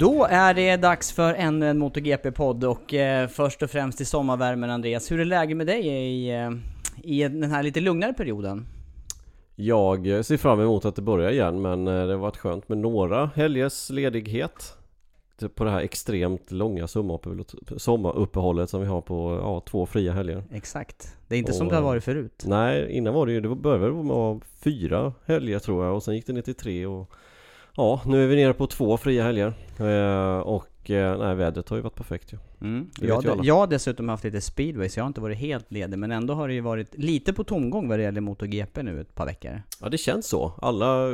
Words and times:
Då 0.00 0.26
är 0.30 0.54
det 0.54 0.76
dags 0.76 1.12
för 1.12 1.34
ännu 1.34 1.68
en 1.68 1.78
MotoGP-podd 1.78 2.64
och 2.64 2.94
eh, 2.94 3.28
först 3.28 3.62
och 3.62 3.70
främst 3.70 4.00
i 4.00 4.04
sommarvärmen 4.04 4.70
Andreas, 4.70 5.10
hur 5.10 5.20
är 5.20 5.24
läget 5.24 5.56
med 5.56 5.66
dig 5.66 5.86
i, 5.86 6.30
eh, 6.30 6.50
i 7.02 7.22
den 7.22 7.50
här 7.50 7.62
lite 7.62 7.80
lugnare 7.80 8.12
perioden? 8.12 8.66
Jag 9.56 10.24
ser 10.24 10.36
fram 10.36 10.60
emot 10.60 10.84
att 10.84 10.96
det 10.96 11.02
börjar 11.02 11.30
igen 11.30 11.62
men 11.62 11.88
eh, 11.88 12.06
det 12.06 12.12
har 12.12 12.18
varit 12.18 12.36
skönt 12.36 12.68
med 12.68 12.78
några 12.78 13.30
helgers 13.34 13.90
ledighet 13.90 14.76
På 15.54 15.64
det 15.64 15.70
här 15.70 15.80
extremt 15.80 16.50
långa 16.50 16.86
sommaruppehållet- 16.86 18.70
som 18.70 18.80
vi 18.80 18.86
har 18.86 19.00
på 19.00 19.38
ja, 19.42 19.62
två 19.66 19.86
fria 19.86 20.12
helger 20.12 20.44
Exakt. 20.52 21.16
Det 21.28 21.34
är 21.34 21.38
inte 21.38 21.52
Och, 21.52 21.56
som 21.56 21.68
det 21.68 21.74
har 21.74 21.82
eh, 21.82 21.86
varit 21.86 22.04
förut. 22.04 22.42
Nej, 22.46 22.90
innan 22.90 23.14
var 23.14 23.26
det 23.26 23.32
ju, 23.32 23.40
det 23.40 23.48
började 23.48 23.92
med 23.92 24.40
fyra 24.64 25.12
helger 25.26 25.58
tror 25.58 25.84
jag 25.84 25.94
och 25.94 26.02
sen 26.02 26.14
gick 26.14 26.26
det 26.26 26.32
ner 26.32 26.42
till 26.42 26.54
tre 26.54 26.86
och 26.86 27.10
Ja, 27.76 28.02
nu 28.06 28.24
är 28.24 28.26
vi 28.26 28.36
nere 28.36 28.52
på 28.52 28.66
två 28.66 28.96
fria 28.96 29.24
helger 29.24 29.52
eh, 29.78 30.38
Och 30.38 30.90
eh, 30.90 31.18
nej, 31.18 31.34
vädret 31.34 31.68
har 31.68 31.76
ju 31.76 31.82
varit 31.82 31.94
perfekt 31.94 32.32
ju 32.32 32.38
Mm. 32.62 32.90
Jag, 33.00 33.24
ju 33.24 33.36
jag 33.42 33.54
har 33.54 33.66
dessutom 33.66 34.08
haft 34.08 34.24
lite 34.24 34.40
speedway 34.40 34.88
så 34.88 34.98
jag 34.98 35.04
har 35.04 35.08
inte 35.08 35.20
varit 35.20 35.38
helt 35.38 35.72
ledig 35.72 35.98
men 35.98 36.12
ändå 36.12 36.34
har 36.34 36.48
det 36.48 36.54
ju 36.54 36.60
varit 36.60 36.98
lite 36.98 37.32
på 37.32 37.44
tomgång 37.44 37.88
vad 37.88 37.98
det 37.98 38.02
gäller 38.02 38.20
MotoGP 38.20 38.82
nu 38.82 39.00
ett 39.00 39.14
par 39.14 39.26
veckor. 39.26 39.62
Ja 39.80 39.88
det 39.88 39.98
känns 39.98 40.26
så. 40.26 40.52
Alla, 40.62 41.06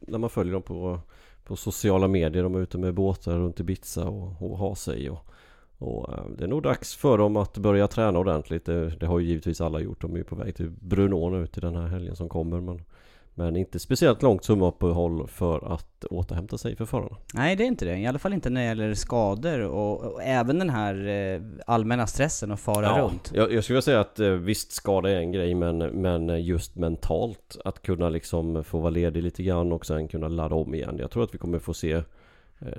när 0.00 0.18
man 0.18 0.30
följer 0.30 0.52
dem 0.52 0.62
på, 0.62 1.00
på 1.44 1.56
sociala 1.56 2.08
medier, 2.08 2.42
de 2.42 2.54
är 2.54 2.60
ute 2.60 2.78
med 2.78 2.94
båtar 2.94 3.38
runt 3.38 3.60
Ibiza 3.60 4.04
och, 4.04 4.42
och 4.42 4.58
har 4.58 4.74
sig 4.74 5.10
och, 5.10 5.26
och 5.78 6.12
eh, 6.12 6.24
det 6.38 6.44
är 6.44 6.48
nog 6.48 6.62
dags 6.62 6.94
för 6.94 7.18
dem 7.18 7.36
att 7.36 7.58
börja 7.58 7.88
träna 7.88 8.18
ordentligt. 8.18 8.64
Det, 8.64 8.88
det 8.88 9.06
har 9.06 9.18
ju 9.18 9.26
givetvis 9.26 9.60
alla 9.60 9.80
gjort. 9.80 10.00
De 10.00 10.12
är 10.14 10.18
ju 10.18 10.24
på 10.24 10.36
väg 10.36 10.56
till 10.56 10.70
Brunå 10.70 11.30
nu 11.30 11.46
till 11.46 11.62
den 11.62 11.76
här 11.76 11.86
helgen 11.86 12.16
som 12.16 12.28
kommer 12.28 12.60
men 12.60 12.80
men 13.34 13.56
inte 13.56 13.78
speciellt 13.78 14.22
långt 14.22 14.44
sommaruppehåll 14.44 15.28
för 15.28 15.72
att 15.74 16.04
återhämta 16.04 16.58
sig 16.58 16.76
för 16.76 16.84
förarna. 16.84 17.16
Nej 17.34 17.56
det 17.56 17.64
är 17.64 17.66
inte 17.66 17.84
det, 17.84 17.98
i 17.98 18.06
alla 18.06 18.18
fall 18.18 18.32
inte 18.32 18.50
när 18.50 18.60
det 18.60 18.66
gäller 18.66 18.94
skador 18.94 19.60
och, 19.60 20.00
och 20.00 20.22
även 20.22 20.58
den 20.58 20.70
här 20.70 21.06
eh, 21.08 21.40
allmänna 21.66 22.06
stressen 22.06 22.52
att 22.52 22.60
fara 22.60 23.02
runt. 23.02 23.30
Jag, 23.34 23.52
jag 23.52 23.64
skulle 23.64 23.82
säga 23.82 24.00
att 24.00 24.20
eh, 24.20 24.30
visst 24.30 24.72
skada 24.72 25.10
är 25.10 25.16
en 25.16 25.32
grej 25.32 25.54
men, 25.54 25.78
men 25.78 26.44
just 26.44 26.76
mentalt 26.76 27.56
att 27.64 27.82
kunna 27.82 28.08
liksom 28.08 28.64
få 28.64 28.78
vara 28.78 28.90
ledig 28.90 29.22
lite 29.22 29.42
grann 29.42 29.72
och 29.72 29.86
sen 29.86 30.08
kunna 30.08 30.28
ladda 30.28 30.54
om 30.54 30.74
igen. 30.74 30.96
Jag 30.98 31.10
tror 31.10 31.24
att 31.24 31.34
vi 31.34 31.38
kommer 31.38 31.58
få 31.58 31.74
se 31.74 31.92
eh, 31.92 32.02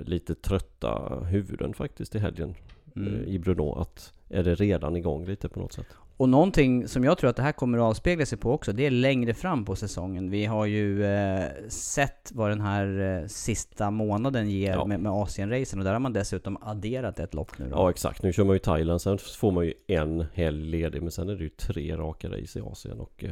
lite 0.04 0.34
trötta 0.34 1.20
huvuden 1.30 1.74
faktiskt 1.74 2.14
i 2.14 2.18
helgen 2.18 2.54
Mm. 2.96 3.24
i 3.24 3.38
Brno. 3.38 3.72
Att 3.72 4.12
är 4.28 4.42
det 4.42 4.54
redan 4.54 4.96
igång 4.96 5.24
lite 5.24 5.48
på 5.48 5.60
något 5.60 5.72
sätt? 5.72 5.86
Och 6.18 6.28
någonting 6.28 6.88
som 6.88 7.04
jag 7.04 7.18
tror 7.18 7.30
att 7.30 7.36
det 7.36 7.42
här 7.42 7.52
kommer 7.52 7.78
att 7.78 7.84
avspegla 7.84 8.26
sig 8.26 8.38
på 8.38 8.52
också, 8.52 8.72
det 8.72 8.86
är 8.86 8.90
längre 8.90 9.34
fram 9.34 9.64
på 9.64 9.76
säsongen. 9.76 10.30
Vi 10.30 10.44
har 10.44 10.66
ju 10.66 11.04
eh, 11.04 11.44
sett 11.68 12.30
vad 12.34 12.50
den 12.50 12.60
här 12.60 13.18
eh, 13.22 13.26
sista 13.26 13.90
månaden 13.90 14.50
ger 14.50 14.72
Ja. 14.72 14.84
med, 14.86 15.00
med 15.00 15.12
Asien-racen 15.12 15.78
och 15.78 15.84
där 15.84 15.92
har 15.92 16.00
man 16.00 16.12
dessutom 16.12 16.58
adderat 16.60 17.20
ett 17.20 17.34
lopp 17.34 17.58
nu 17.58 17.64
då. 17.68 17.76
Ja 17.76 17.90
exakt, 17.90 18.22
nu 18.22 18.32
kör 18.32 18.44
man 18.44 18.54
ju 18.54 18.58
Thailand, 18.58 19.00
sen 19.02 19.18
får 19.18 19.52
man 19.52 19.64
ju 19.66 19.72
en 19.86 20.24
helg 20.34 20.64
ledig 20.66 21.02
men 21.02 21.10
sen 21.10 21.28
är 21.28 21.34
det 21.34 21.42
ju 21.44 21.48
tre 21.50 21.96
raka 21.96 22.28
race 22.28 22.58
i 22.58 22.62
Asien 22.62 23.00
och 23.00 23.24
eh, 23.24 23.30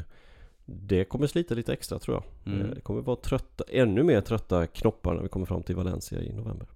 det 0.64 1.04
kommer 1.04 1.26
slita 1.26 1.54
lite 1.54 1.72
extra 1.72 1.98
tror 1.98 2.16
jag. 2.16 2.52
Mm. 2.54 2.66
Eh, 2.68 2.74
Det 2.74 2.80
kommer 2.80 3.00
vara 3.02 3.16
trötta, 3.16 3.64
ännu 3.68 4.02
mer 4.02 4.20
trötta 4.20 4.66
knoppar 4.66 5.14
när 5.14 5.22
vi 5.22 5.28
kommer 5.28 5.46
fram 5.46 5.62
till 5.62 5.76
Valencia 5.76 6.20
i 6.22 6.32
november. 6.32 6.66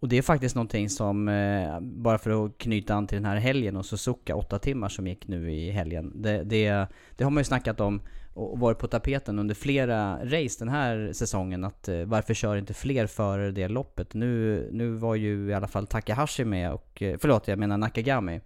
Och 0.00 0.08
det 0.08 0.18
är 0.18 0.22
faktiskt 0.22 0.54
någonting 0.54 0.90
som, 0.90 1.28
eh, 1.28 1.80
bara 1.80 2.18
för 2.18 2.46
att 2.46 2.58
knyta 2.58 2.94
an 2.94 3.06
till 3.06 3.16
den 3.16 3.24
här 3.24 3.36
helgen 3.36 3.76
och 3.76 3.86
Suzuka, 3.86 4.36
åtta 4.36 4.58
timmar 4.58 4.88
som 4.88 5.06
gick 5.06 5.28
nu 5.28 5.52
i 5.52 5.70
helgen. 5.70 6.12
Det, 6.14 6.42
det, 6.44 6.86
det 7.16 7.24
har 7.24 7.30
man 7.30 7.40
ju 7.40 7.44
snackat 7.44 7.80
om 7.80 8.00
och 8.34 8.58
varit 8.58 8.78
på 8.78 8.86
tapeten 8.86 9.38
under 9.38 9.54
flera 9.54 10.18
race 10.24 10.56
den 10.58 10.68
här 10.68 11.12
säsongen 11.12 11.64
att 11.64 11.88
eh, 11.88 12.00
varför 12.04 12.34
kör 12.34 12.56
inte 12.56 12.74
fler 12.74 13.06
förare 13.06 13.50
det 13.50 13.68
loppet? 13.68 14.14
Nu, 14.14 14.68
nu 14.72 14.90
var 14.90 15.14
ju 15.14 15.50
i 15.50 15.54
alla 15.54 15.68
fall 15.68 15.86
Takahashi 15.86 16.44
med 16.44 16.72
och, 16.72 17.02
eh, 17.02 17.16
förlåt 17.20 17.48
jag 17.48 17.58
menar 17.58 17.76
Nakagami, 17.78 18.40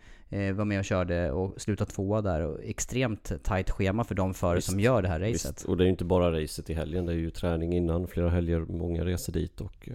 var 0.55 0.65
med 0.65 0.79
och 0.79 0.85
körde 0.85 1.31
och 1.31 1.61
slutade 1.61 1.91
tvåa 1.91 2.23
där 2.23 2.41
och 2.41 2.59
extremt 2.65 3.33
tight 3.45 3.71
schema 3.71 4.05
för 4.05 4.15
de 4.15 4.35
förare 4.35 4.61
som 4.61 4.81
gör 4.81 5.03
det 5.03 5.09
här 5.09 5.21
racet. 5.21 5.51
Visst, 5.51 5.65
och 5.65 5.77
det 5.77 5.83
är 5.83 5.85
ju 5.85 5.91
inte 5.91 6.05
bara 6.05 6.43
racet 6.43 6.71
i 6.71 6.75
helgen, 6.75 7.07
det 7.07 7.13
är 7.13 7.17
ju 7.17 7.31
träning 7.31 7.73
innan, 7.73 8.07
flera 8.07 8.31
helger, 8.31 8.61
många 8.61 9.05
resor 9.05 9.33
dit 9.33 9.61
och 9.61 9.89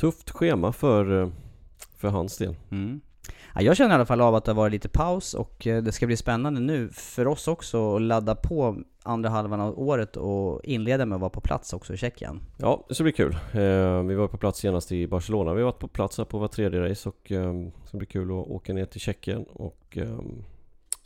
tufft 0.00 0.30
schema 0.30 0.72
för, 0.72 1.22
eh, 1.22 1.28
för 1.96 2.08
hans 2.08 2.36
del. 2.38 2.56
Mm. 2.70 3.00
Ja, 3.54 3.62
jag 3.62 3.76
känner 3.76 3.90
i 3.90 3.94
alla 3.94 4.06
fall 4.06 4.20
av 4.20 4.34
att 4.34 4.44
det 4.44 4.50
har 4.50 4.56
varit 4.56 4.72
lite 4.72 4.88
paus 4.88 5.34
och 5.34 5.66
eh, 5.66 5.82
det 5.82 5.92
ska 5.92 6.06
bli 6.06 6.16
spännande 6.16 6.60
nu 6.60 6.88
för 6.88 7.26
oss 7.26 7.48
också 7.48 7.96
att 7.96 8.02
ladda 8.02 8.34
på 8.34 8.76
andra 9.02 9.28
halvan 9.28 9.60
av 9.60 9.78
året 9.78 10.16
och 10.16 10.64
inleda 10.64 11.06
med 11.06 11.16
att 11.16 11.20
vara 11.20 11.30
på 11.30 11.40
plats 11.40 11.72
också 11.72 11.94
i 11.94 11.96
Tjeckien. 11.96 12.40
Ja, 12.56 12.84
det 12.88 12.94
ska 12.94 13.04
bli 13.04 13.12
kul. 13.12 13.34
Eh, 13.52 14.02
vi 14.02 14.14
var 14.14 14.28
på 14.28 14.38
plats 14.38 14.58
senast 14.58 14.92
i 14.92 15.06
Barcelona. 15.06 15.54
Vi 15.54 15.60
har 15.60 15.66
varit 15.66 15.78
på 15.78 15.88
plats 15.88 16.18
här 16.18 16.24
på 16.24 16.38
var 16.38 16.48
tredje 16.48 16.90
race 16.90 17.08
och 17.08 17.26
det 17.28 17.70
ska 17.86 17.98
bli 17.98 18.06
kul 18.06 18.30
att 18.30 18.48
åka 18.48 18.72
ner 18.72 18.84
till 18.84 19.00
Tjeckien 19.00 19.44
och 19.44 19.98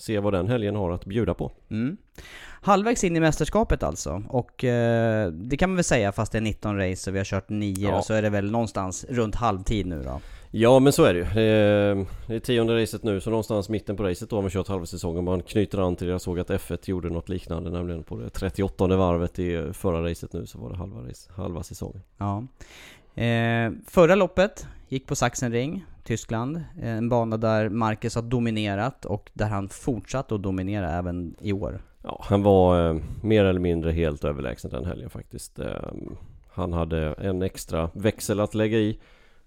se 0.03 0.19
vad 0.19 0.33
den 0.33 0.49
helgen 0.49 0.77
har 0.77 0.91
att 0.91 1.05
bjuda 1.05 1.35
på. 1.35 1.53
Mm. 1.71 1.97
Halvvägs 2.65 3.05
in 3.05 3.17
i 3.17 3.21
mästerskapet 3.21 3.83
alltså, 3.83 4.23
och 4.29 4.65
eh, 4.65 5.29
det 5.31 5.57
kan 5.57 5.71
man 5.71 5.77
väl 5.77 5.85
säga 5.85 6.13
fast 6.13 6.33
det 6.33 6.39
är 6.39 6.43
19 6.43 6.79
race 6.79 7.11
och 7.11 7.15
vi 7.15 7.19
har 7.19 7.25
kört 7.25 7.49
9 7.49 7.89
Ja. 7.89 7.99
och 7.99 8.05
så 8.05 8.15
är 8.15 8.23
det 8.23 8.31
väl 8.31 8.51
någonstans 8.51 9.07
runt 9.09 9.35
halvtid 9.35 9.87
nu 9.87 10.03
då. 10.03 10.21
Ja 10.51 10.79
men 10.79 10.93
så 10.93 11.05
är 11.05 11.15
det 11.15 11.19
ju. 11.19 11.27
Det 11.35 11.43
är, 11.43 12.07
det 12.27 12.35
är 12.35 12.39
tionde 12.41 12.83
racet 12.83 13.03
nu 13.03 13.21
så 13.21 13.31
någonstans 13.31 13.69
mitten 13.69 13.97
på 13.97 14.03
racet 14.03 14.31
då 14.31 14.37
har 14.37 14.43
man 14.43 14.51
kört 14.51 14.69
halva 14.69 14.87
säsongen. 14.87 15.25
Man 15.25 15.43
knyter 15.43 15.79
an 15.79 15.97
till, 15.97 16.09
jag 16.09 16.21
såg 16.21 16.41
att 16.41 16.51
F1 16.51 16.79
gjorde 16.91 17.11
något 17.11 17.29
liknande 17.29 17.71
nämligen 17.71 18.03
på 18.03 18.19
det 18.19 18.31
38 18.31 18.87
varvet 18.87 19.39
i 19.39 19.73
förra 19.73 20.11
racet 20.11 20.33
nu 20.33 20.47
så 20.47 20.59
var 20.59 20.71
det 20.71 20.77
halva, 20.77 21.01
race, 21.09 21.31
halva 21.37 21.63
säsongen. 21.63 22.03
Ja. 22.19 22.45
Eh, 23.23 23.73
förra 23.87 24.15
loppet 24.15 24.67
gick 24.89 25.07
på 25.07 25.17
Sachsenring, 25.17 25.85
Tyskland. 26.05 26.57
Eh, 26.57 26.97
En 26.97 27.09
bana 27.09 27.37
där 27.37 27.69
Marcus 27.69 28.15
har 28.15 28.23
dominerat 28.23 29.05
och 29.05 29.31
där 29.33 29.49
han 29.49 29.69
fortsatt 29.69 30.33
att 30.33 30.43
dominera 30.43 30.91
även 30.91 31.35
i 31.41 31.53
år. 31.53 31.83
Ja, 32.03 32.25
han 32.29 32.43
var 32.43 32.91
eh, 32.91 33.01
mer 33.23 33.45
eller 33.45 33.61
mindre 33.61 33.93
helt 33.93 34.25
överlägsen 34.25 34.71
den 34.71 34.85
helgen 34.85 35.11
faktiskt. 35.11 35.59
Eh, 35.59 35.67
han 36.53 36.73
hade 36.73 37.13
en 37.13 37.43
extra 37.43 37.91
växel 37.95 38.41
att 38.41 38.55
lägga 38.55 38.79
i 38.79 38.99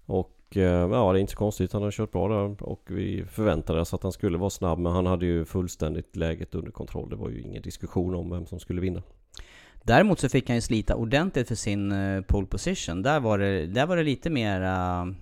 och 0.06 0.56
eh, 0.56 0.62
ja, 0.62 1.12
det 1.12 1.18
är 1.18 1.20
inte 1.20 1.32
så 1.32 1.38
konstigt. 1.38 1.72
Han 1.72 1.82
har 1.82 1.90
kört 1.90 2.12
bra 2.12 2.28
där 2.28 2.62
och 2.62 2.82
vi 2.86 3.24
förväntade 3.30 3.80
oss 3.80 3.94
att 3.94 4.02
han 4.02 4.12
skulle 4.12 4.38
vara 4.38 4.50
snabb. 4.50 4.78
Men 4.78 4.92
han 4.92 5.06
hade 5.06 5.26
ju 5.26 5.44
fullständigt 5.44 6.16
läget 6.16 6.54
under 6.54 6.70
kontroll. 6.70 7.10
Det 7.10 7.16
var 7.16 7.28
ju 7.28 7.40
ingen 7.40 7.62
diskussion 7.62 8.14
om 8.14 8.30
vem 8.30 8.46
som 8.46 8.58
skulle 8.60 8.80
vinna. 8.80 9.02
Däremot 9.82 10.18
så 10.18 10.28
fick 10.28 10.48
han 10.48 10.56
ju 10.56 10.60
slita 10.60 10.96
ordentligt 10.96 11.48
för 11.48 11.54
sin 11.54 11.92
uh, 11.92 12.22
pole 12.22 12.46
position. 12.46 13.02
Där 13.02 13.20
var 13.20 13.38
det, 13.38 13.66
där 13.66 13.86
var 13.86 13.96
det 13.96 14.02
lite 14.02 14.30
mer 14.30 14.60
uh, 14.60 15.12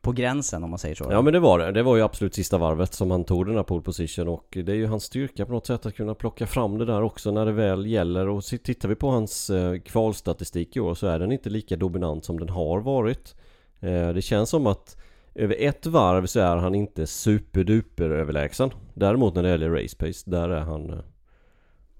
på 0.00 0.12
gränsen 0.12 0.64
om 0.64 0.70
man 0.70 0.78
säger 0.78 0.94
så. 0.94 1.06
Ja 1.10 1.22
men 1.22 1.32
det 1.32 1.40
var 1.40 1.58
det. 1.58 1.72
Det 1.72 1.82
var 1.82 1.96
ju 1.96 2.02
absolut 2.02 2.34
sista 2.34 2.58
varvet 2.58 2.94
som 2.94 3.10
han 3.10 3.24
tog 3.24 3.46
den 3.46 3.56
här 3.56 3.62
pole 3.62 3.82
position 3.82 4.28
och 4.28 4.46
det 4.50 4.72
är 4.72 4.76
ju 4.76 4.86
hans 4.86 5.04
styrka 5.04 5.46
på 5.46 5.52
något 5.52 5.66
sätt 5.66 5.86
att 5.86 5.94
kunna 5.94 6.14
plocka 6.14 6.46
fram 6.46 6.78
det 6.78 6.84
där 6.84 7.02
också 7.02 7.30
när 7.30 7.46
det 7.46 7.52
väl 7.52 7.86
gäller 7.86 8.28
och 8.28 8.44
tittar 8.44 8.88
vi 8.88 8.94
på 8.94 9.10
hans 9.10 9.50
eh, 9.50 9.78
kvalstatistik 9.78 10.76
i 10.76 10.80
år 10.80 10.94
så 10.94 11.06
är 11.06 11.18
den 11.18 11.32
inte 11.32 11.50
lika 11.50 11.76
dominant 11.76 12.24
som 12.24 12.38
den 12.38 12.48
har 12.48 12.80
varit. 12.80 13.34
Eh, 13.80 14.08
det 14.08 14.22
känns 14.22 14.50
som 14.50 14.66
att 14.66 14.96
över 15.34 15.56
ett 15.58 15.86
varv 15.86 16.26
så 16.26 16.40
är 16.40 16.56
han 16.56 16.74
inte 16.74 17.06
superduper 17.06 18.10
överlägsen. 18.10 18.70
Däremot 18.94 19.34
när 19.34 19.42
det 19.42 19.48
gäller 19.48 19.70
race 19.70 19.96
pace, 19.96 20.30
där 20.30 20.48
är 20.48 20.60
han... 20.60 20.90
Eh, 20.90 20.98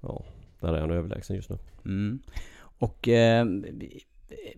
ja, 0.00 0.24
där 0.60 0.72
är 0.72 0.80
han 0.80 0.90
överlägsen 0.90 1.36
just 1.36 1.50
nu. 1.50 1.58
Mm. 1.84 2.18
Och 2.60 3.08
eh, 3.08 3.46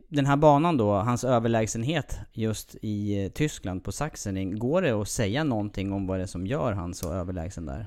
den 0.08 0.26
här 0.26 0.36
banan 0.36 0.76
då, 0.76 0.92
hans 0.92 1.24
överlägsenhet 1.24 2.18
just 2.32 2.76
i 2.82 3.24
eh, 3.24 3.30
Tyskland 3.30 3.84
på 3.84 3.92
Sachsenring, 3.92 4.58
går 4.58 4.82
det 4.82 4.90
att 4.90 5.08
säga 5.08 5.44
någonting 5.44 5.92
om 5.92 6.06
vad 6.06 6.18
det 6.18 6.22
är 6.22 6.26
som 6.26 6.46
gör 6.46 6.72
han 6.72 6.94
så 6.94 7.12
överlägsen 7.12 7.66
där? 7.66 7.86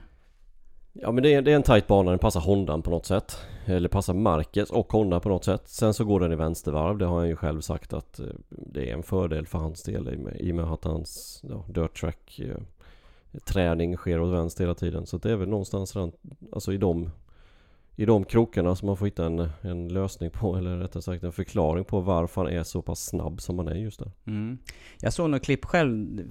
Ja 0.93 1.11
men 1.11 1.23
det 1.23 1.33
är, 1.33 1.41
det 1.41 1.51
är 1.51 1.55
en 1.55 1.63
tight 1.63 1.87
bana, 1.87 2.09
den 2.09 2.19
passar 2.19 2.39
Hondan 2.39 2.81
på 2.81 2.89
något 2.89 3.05
sätt. 3.05 3.37
Eller 3.65 3.89
passar 3.89 4.13
Marquez 4.13 4.69
och 4.69 4.93
Honda 4.93 5.19
på 5.19 5.29
något 5.29 5.43
sätt. 5.43 5.61
Sen 5.65 5.93
så 5.93 6.05
går 6.05 6.19
den 6.19 6.31
i 6.31 6.35
vänstervarv, 6.35 6.97
det 6.97 7.05
har 7.05 7.19
han 7.19 7.27
ju 7.27 7.35
själv 7.35 7.61
sagt 7.61 7.93
att 7.93 8.19
eh, 8.19 8.25
det 8.49 8.89
är 8.89 8.93
en 8.93 9.03
fördel 9.03 9.47
för 9.47 9.57
hans 9.57 9.83
del 9.83 10.09
i 10.13 10.15
och 10.15 10.19
med, 10.19 10.41
i 10.41 10.51
och 10.51 10.55
med 10.55 10.65
att 10.65 10.83
hans 10.83 11.41
ja, 11.49 11.65
dirt 11.67 11.99
track 11.99 12.39
eh, 12.39 12.57
träning 13.45 13.97
sker 13.97 14.21
åt 14.21 14.33
vänster 14.33 14.63
hela 14.63 14.75
tiden. 14.75 15.05
Så 15.05 15.17
det 15.17 15.31
är 15.31 15.35
väl 15.35 15.49
någonstans 15.49 15.93
alltså 16.51 16.73
i 16.73 16.77
de 16.77 17.11
i 17.95 18.05
de 18.05 18.25
krokarna 18.25 18.75
som 18.75 18.85
man 18.85 18.97
får 18.97 19.05
hitta 19.05 19.25
en, 19.25 19.49
en 19.61 19.87
lösning 19.87 20.31
på 20.31 20.57
eller 20.57 20.77
rättare 20.77 21.03
sagt 21.03 21.23
en 21.23 21.31
förklaring 21.31 21.85
på 21.85 21.99
varför 21.99 22.43
han 22.43 22.53
är 22.53 22.63
så 22.63 22.81
pass 22.81 23.05
snabb 23.05 23.41
som 23.41 23.57
han 23.57 23.67
är 23.67 23.75
just 23.75 23.99
där. 23.99 24.11
Mm. 24.27 24.57
Jag 24.99 25.13
såg 25.13 25.29
några 25.29 25.39
klipp 25.39 25.65
själv, 25.65 26.21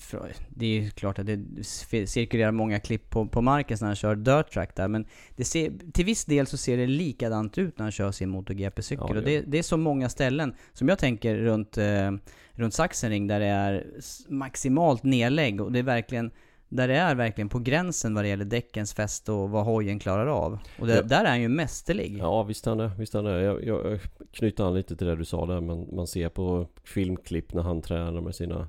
det 0.49 0.67
är 0.67 0.81
ju 0.81 0.91
klart 0.91 1.19
att 1.19 1.27
det 1.27 1.65
cirkulerar 2.07 2.53
många 2.53 2.81
klipp 2.81 3.11
på, 3.11 3.27
på 3.27 3.43
marken 3.43 3.79
när 3.81 3.87
han 3.87 3.97
kör 3.97 4.17
dirt 4.17 4.51
track 4.51 4.77
där 4.77 4.89
men 4.89 5.07
det 5.37 5.45
ser, 5.45 5.73
till 5.93 6.05
viss 6.05 6.25
del 6.25 6.47
så 6.47 6.57
ser 6.57 6.77
det 6.77 6.87
likadant 6.87 7.59
ut 7.59 7.79
när 7.79 7.85
han 7.85 7.93
kör 7.93 8.13
sin 8.13 8.29
MotoGP-cykel 8.29 9.07
ja, 9.09 9.17
och 9.17 9.23
det, 9.23 9.41
det, 9.41 9.59
är 9.59 9.63
så 9.63 9.77
många 9.77 10.09
ställen 10.09 10.55
som 10.73 10.89
jag 10.89 10.99
tänker 10.99 11.37
runt, 11.37 11.79
eh, 11.79 12.13
runt 12.53 12.75
Sachsenring 12.75 13.27
där 13.27 13.41
det 13.41 13.47
är 13.47 13.87
maximalt 14.29 15.03
nedlägg 15.03 15.61
och 15.61 15.73
det 15.73 15.79
är 15.79 15.83
verkligen 15.83 16.31
där 16.69 16.89
det 16.89 16.97
är 16.97 17.15
verkligen 17.15 17.49
på 17.49 17.59
gränsen 17.59 18.15
vad 18.15 18.25
det 18.25 18.29
gäller 18.29 18.45
däckens 18.45 18.95
fäste 18.95 19.33
och 19.33 19.51
vad 19.51 19.65
hojen 19.65 19.99
klarar 19.99 20.27
av. 20.27 20.59
Och 20.81 20.87
det, 20.87 20.95
ja. 20.95 21.03
där 21.03 21.25
är 21.25 21.29
han 21.29 21.41
ju 21.41 21.49
mästerlig. 21.49 22.17
Ja 22.19 22.43
visst 22.43 22.67
han 22.67 22.81
är, 22.81 22.91
visst 22.99 23.15
han 23.15 23.27
är. 23.27 23.39
Jag, 23.39 23.65
jag 23.65 24.01
knyter 24.33 24.65
an 24.65 24.75
lite 24.75 24.97
till 24.97 25.07
det 25.07 25.17
du 25.17 25.25
sa 25.25 25.47
där. 25.47 25.61
Man, 25.61 25.89
man 25.93 26.07
ser 26.07 26.29
på 26.29 26.69
filmklipp 26.85 27.55
när 27.55 27.63
han 27.63 27.83
tränar 27.83 28.21
med 28.21 28.35
sina, 28.35 28.69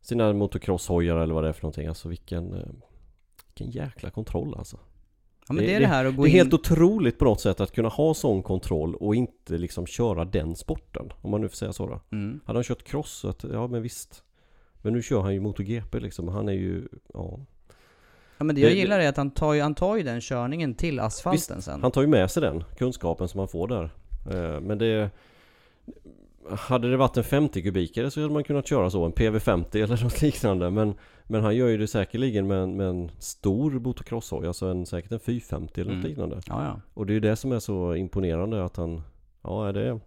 sina 0.00 0.32
motocrosshojar 0.32 1.16
eller 1.16 1.34
vad 1.34 1.44
det 1.44 1.48
är 1.48 1.52
för 1.52 1.62
någonting. 1.62 1.86
Alltså 1.86 2.08
vilken, 2.08 2.52
eh, 2.54 2.68
vilken 3.46 3.70
jäkla 3.70 4.10
kontroll 4.10 4.54
alltså. 4.58 4.78
Ja, 5.48 5.54
det, 5.54 5.60
det 5.60 5.74
är 5.74 5.80
det 5.80 5.86
här 5.86 6.04
att 6.04 6.16
gå 6.16 6.22
Det 6.22 6.28
är 6.28 6.30
in... 6.30 6.36
helt 6.36 6.54
otroligt 6.54 7.18
på 7.18 7.24
något 7.24 7.40
sätt 7.40 7.60
att 7.60 7.72
kunna 7.72 7.88
ha 7.88 8.14
sån 8.14 8.42
kontroll 8.42 8.94
och 8.94 9.14
inte 9.14 9.58
liksom 9.58 9.86
köra 9.86 10.24
den 10.24 10.56
sporten. 10.56 11.12
Om 11.20 11.30
man 11.30 11.40
nu 11.40 11.48
får 11.48 11.56
säga 11.56 11.72
så 11.72 11.86
då. 11.86 12.00
Mm. 12.12 12.40
Hade 12.44 12.56
han 12.56 12.64
kört 12.64 12.82
cross 12.82 13.10
så 13.10 13.28
att, 13.28 13.44
ja 13.52 13.66
men 13.66 13.82
visst. 13.82 14.22
Men 14.82 14.92
nu 14.92 15.02
kör 15.02 15.20
han 15.20 15.34
ju 15.34 15.40
MotoGP 15.40 16.00
liksom. 16.00 16.28
Han 16.28 16.48
är 16.48 16.52
ju, 16.52 16.88
ja. 17.14 17.40
Ja 18.38 18.44
men 18.44 18.54
det 18.54 18.60
jag 18.60 18.72
gillar 18.72 19.00
är 19.00 19.08
att 19.08 19.16
han 19.16 19.30
tar 19.30 19.54
ju, 19.54 19.60
han 19.60 19.74
tar 19.74 19.96
ju 19.96 20.02
den 20.02 20.20
körningen 20.20 20.74
till 20.74 21.00
asfalten 21.00 21.56
visst, 21.56 21.64
sen. 21.64 21.82
han 21.82 21.90
tar 21.90 22.00
ju 22.00 22.06
med 22.06 22.30
sig 22.30 22.42
den 22.42 22.64
kunskapen 22.78 23.28
som 23.28 23.38
han 23.38 23.48
får 23.48 23.68
där. 23.68 23.90
Eh, 24.30 24.60
men 24.60 24.78
det... 24.78 25.10
Hade 26.50 26.90
det 26.90 26.96
varit 26.96 27.16
en 27.16 27.24
50 27.24 27.62
kubikare 27.62 28.10
så 28.10 28.20
hade 28.20 28.32
man 28.32 28.44
kunnat 28.44 28.66
köra 28.66 28.90
så, 28.90 29.04
en 29.04 29.12
PV50 29.12 29.76
eller 29.76 30.02
något 30.02 30.22
liknande. 30.22 30.70
Men, 30.70 30.94
men 31.24 31.42
han 31.42 31.56
gör 31.56 31.68
ju 31.68 31.78
det 31.78 31.86
säkerligen 31.86 32.46
med 32.46 32.58
en, 32.58 32.76
med 32.76 32.86
en 32.86 33.10
stor 33.18 33.70
motocrosshoj, 33.70 34.46
alltså 34.46 34.66
en, 34.66 34.86
säkert 34.86 35.12
en 35.12 35.20
450 35.20 35.80
eller 35.80 35.90
något 35.90 35.98
mm. 35.98 36.08
liknande. 36.08 36.40
Ja, 36.46 36.64
ja. 36.64 36.80
Och 36.94 37.06
det 37.06 37.12
är 37.12 37.14
ju 37.14 37.20
det 37.20 37.36
som 37.36 37.52
är 37.52 37.58
så 37.58 37.94
imponerande 37.94 38.64
att 38.64 38.76
han... 38.76 39.02
Ja, 39.42 39.72
det, 39.72 40.00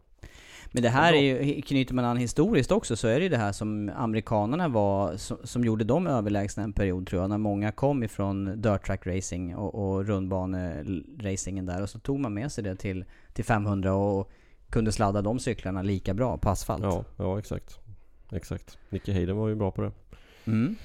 men 0.76 0.84
det 0.84 0.90
här 0.90 1.14
är 1.14 1.22
ju, 1.22 1.62
knyter 1.62 1.94
man 1.94 2.06
an 2.06 2.18
historiskt 2.18 2.72
också, 2.72 2.96
så 2.96 3.08
är 3.08 3.16
det 3.16 3.24
ju 3.24 3.30
det 3.30 3.38
här 3.38 3.52
som 3.52 3.92
amerikanerna 3.96 4.68
var, 4.68 5.18
som, 5.18 5.38
som 5.44 5.64
gjorde 5.64 5.84
dem 5.84 6.08
överlägsna 6.08 6.64
en 6.64 6.74
period 6.74 7.08
tror 7.08 7.22
jag, 7.22 7.30
när 7.30 7.38
många 7.38 7.72
kom 7.72 8.04
ifrån 8.04 8.62
dirt 8.62 8.86
track 8.86 9.08
racing 9.08 9.56
och, 9.56 9.76
och 9.76 10.06
rundbaneracingen 10.06 11.66
där. 11.66 11.82
Och 11.82 11.90
så 11.90 12.00
tog 12.00 12.20
man 12.20 12.34
med 12.34 12.52
sig 12.52 12.64
det 12.64 12.76
till, 12.76 13.06
till 13.34 13.46
500 13.46 13.94
och 13.94 14.32
kunde 14.70 14.92
sladda 14.92 15.22
de 15.22 15.40
cyklarna 15.40 15.82
lika 15.82 16.14
bra 16.14 16.38
på 16.38 16.50
asfalt. 16.50 16.84
Ja, 16.84 17.04
ja 17.18 17.40
exakt. 17.40 17.80
Exakt. 18.32 18.78
Nicky 18.90 19.14
Hayden 19.14 19.38
var 19.38 19.48
ju 19.48 19.56
bra 19.56 19.72
på 19.72 19.82
det. 19.82 19.92
Mm. 20.46 20.76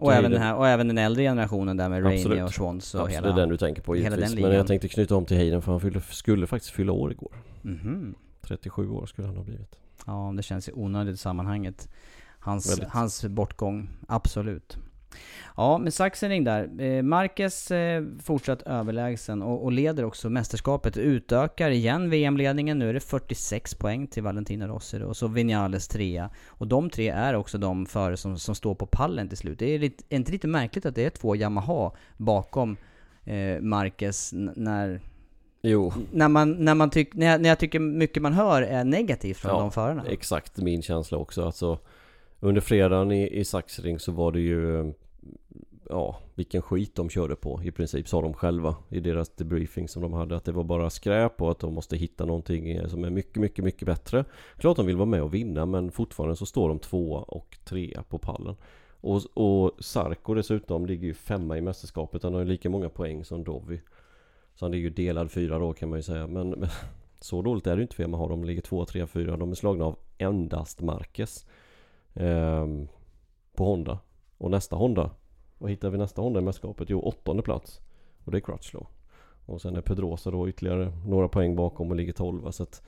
Och 0.00 0.12
även, 0.14 0.30
den 0.30 0.42
här, 0.42 0.54
och 0.54 0.68
även 0.68 0.88
den 0.88 0.98
äldre 0.98 1.22
generationen 1.22 1.76
där 1.76 1.88
med 1.88 2.04
Rainey 2.04 2.42
och 2.42 2.54
Schwantz 2.54 2.94
och 2.94 3.00
Absolut, 3.00 3.24
hela... 3.24 3.36
den 3.36 3.48
du 3.48 3.56
tänker 3.56 3.82
på 3.82 3.96
givetvis. 3.96 4.34
Men 4.34 4.54
jag 4.54 4.66
tänkte 4.66 4.88
knyta 4.88 5.16
om 5.16 5.24
till 5.24 5.36
Hayden 5.36 5.62
för 5.62 5.72
han 5.72 5.80
fyllde, 5.80 6.00
skulle 6.00 6.46
faktiskt 6.46 6.74
fylla 6.74 6.92
år 6.92 7.12
igår. 7.12 7.32
Mm 7.64 7.78
-hmm. 7.78 8.14
37 8.48 8.90
år 8.90 9.06
skulle 9.06 9.28
han 9.28 9.36
ha 9.36 9.44
blivit. 9.44 9.76
Ja, 10.06 10.32
det 10.36 10.42
känns 10.42 10.70
onödigt 10.72 11.14
i 11.14 11.18
sammanhanget. 11.18 11.88
Hans, 12.38 12.80
hans 12.88 13.24
bortgång, 13.24 13.88
absolut. 14.08 14.78
Ja, 15.56 15.78
men 15.78 15.92
Sachsenring 15.92 16.44
där. 16.44 16.80
Eh, 16.80 17.02
Marquez 17.02 17.70
eh, 17.70 18.04
fortsatt 18.22 18.62
överlägsen 18.62 19.42
och, 19.42 19.64
och, 19.64 19.72
leder 19.72 20.04
också 20.04 20.30
mästerskapet. 20.30 20.96
Utökar 20.96 21.70
igen 21.70 22.10
VM-ledningen. 22.10 22.78
Nu 22.78 22.88
är 22.88 22.94
det 22.94 23.00
46 23.00 23.74
poäng 23.74 24.06
till 24.06 24.22
Valentino 24.22 24.66
Rossi 24.66 25.02
och 25.02 25.16
så 25.16 25.28
Vinales 25.28 25.88
trea. 25.88 26.30
Och 26.48 26.66
de 26.66 26.90
tre 26.90 27.08
är 27.08 27.34
också 27.34 27.58
de 27.58 27.86
före 27.86 28.16
som, 28.16 28.38
som 28.38 28.54
står 28.54 28.74
på 28.74 28.86
pallen 28.86 29.28
till 29.28 29.38
slut. 29.38 29.58
Det 29.58 29.74
är, 29.74 29.78
lite, 29.78 30.04
är 30.08 30.16
inte 30.16 30.32
lite 30.32 30.48
märkligt 30.48 30.86
att 30.86 30.94
det 30.94 31.04
är 31.04 31.10
två 31.10 31.36
Yamaha 31.36 31.92
bakom 32.16 32.76
eh, 33.24 33.60
Marquez 33.60 34.32
när 34.56 35.00
Jo. 35.62 35.92
När, 36.12 36.28
man, 36.28 36.52
när, 36.64 36.74
man 36.74 36.90
tyck, 36.90 37.14
när, 37.14 37.26
jag, 37.26 37.40
när 37.40 37.48
jag 37.48 37.58
tycker 37.58 37.78
mycket 37.80 38.22
man 38.22 38.32
hör 38.32 38.62
är 38.62 38.84
negativt 38.84 39.36
från 39.36 39.50
ja, 39.54 39.60
de 39.60 39.70
förarna. 39.70 40.04
exakt 40.08 40.56
min 40.56 40.82
känsla 40.82 41.18
också. 41.18 41.44
Alltså, 41.44 41.78
under 42.40 42.60
fredagen 42.60 43.12
i, 43.12 43.28
i 43.28 43.44
Saxring 43.44 43.98
så 43.98 44.12
var 44.12 44.32
det 44.32 44.40
ju 44.40 44.92
Ja, 45.88 46.18
vilken 46.34 46.62
skit 46.62 46.94
de 46.94 47.10
körde 47.10 47.36
på 47.36 47.60
i 47.64 47.70
princip 47.70 48.08
sa 48.08 48.22
de 48.22 48.34
själva 48.34 48.76
i 48.88 49.00
deras 49.00 49.28
debriefing 49.28 49.88
som 49.88 50.02
de 50.02 50.12
hade 50.12 50.36
att 50.36 50.44
det 50.44 50.52
var 50.52 50.64
bara 50.64 50.90
skräp 50.90 51.42
och 51.42 51.50
att 51.50 51.58
de 51.58 51.74
måste 51.74 51.96
hitta 51.96 52.24
någonting 52.24 52.88
som 52.88 53.04
är 53.04 53.10
mycket, 53.10 53.36
mycket, 53.36 53.64
mycket 53.64 53.86
bättre. 53.86 54.24
Klart 54.58 54.76
de 54.76 54.86
vill 54.86 54.96
vara 54.96 55.06
med 55.06 55.22
och 55.22 55.34
vinna 55.34 55.66
men 55.66 55.90
fortfarande 55.90 56.36
så 56.36 56.46
står 56.46 56.68
de 56.68 56.78
tvåa 56.78 57.20
och 57.20 57.58
trea 57.64 58.02
på 58.02 58.18
pallen. 58.18 58.56
Och, 59.00 59.22
och 59.34 59.72
Sarko 59.78 60.34
dessutom 60.34 60.86
ligger 60.86 61.06
ju 61.06 61.14
femma 61.14 61.58
i 61.58 61.60
mästerskapet. 61.60 62.22
Han 62.22 62.34
har 62.34 62.40
ju 62.40 62.46
lika 62.46 62.70
många 62.70 62.88
poäng 62.88 63.24
som 63.24 63.44
Dovi. 63.44 63.80
Så 64.56 64.64
han 64.64 64.74
är 64.74 64.78
ju 64.78 64.90
delad 64.90 65.30
fyra 65.30 65.58
då 65.58 65.72
kan 65.72 65.88
man 65.88 65.98
ju 65.98 66.02
säga. 66.02 66.26
Men, 66.26 66.50
men 66.50 66.68
så 67.20 67.42
dåligt 67.42 67.66
är 67.66 67.70
det 67.70 67.76
ju 67.76 67.82
inte 67.82 67.96
för 67.96 68.02
Yamaha. 68.02 68.28
De 68.28 68.44
ligger 68.44 68.62
två, 68.62 68.84
tre, 68.84 69.06
fyra. 69.06 69.36
De 69.36 69.50
är 69.50 69.54
slagna 69.54 69.84
av 69.84 69.98
endast 70.18 70.80
Marquez. 70.80 71.46
Eh, 72.14 72.66
på 73.54 73.64
Honda. 73.64 73.98
Och 74.38 74.50
nästa 74.50 74.76
Honda. 74.76 75.10
Vad 75.58 75.70
hittar 75.70 75.90
vi 75.90 75.98
nästa 75.98 76.22
Honda 76.22 76.40
i 76.40 76.42
mästerskapet? 76.42 76.90
Jo, 76.90 77.00
åttonde 77.00 77.42
plats. 77.42 77.80
Och 78.24 78.32
det 78.32 78.38
är 78.38 78.40
Crutchlow. 78.40 78.86
Och 79.46 79.60
sen 79.60 79.76
är 79.76 79.80
Pedrosa 79.80 80.30
då 80.30 80.48
ytterligare 80.48 80.92
några 81.06 81.28
poäng 81.28 81.56
bakom 81.56 81.90
och 81.90 81.96
ligger 81.96 82.12
tolva. 82.12 82.52
Så 82.52 82.62
att 82.62 82.82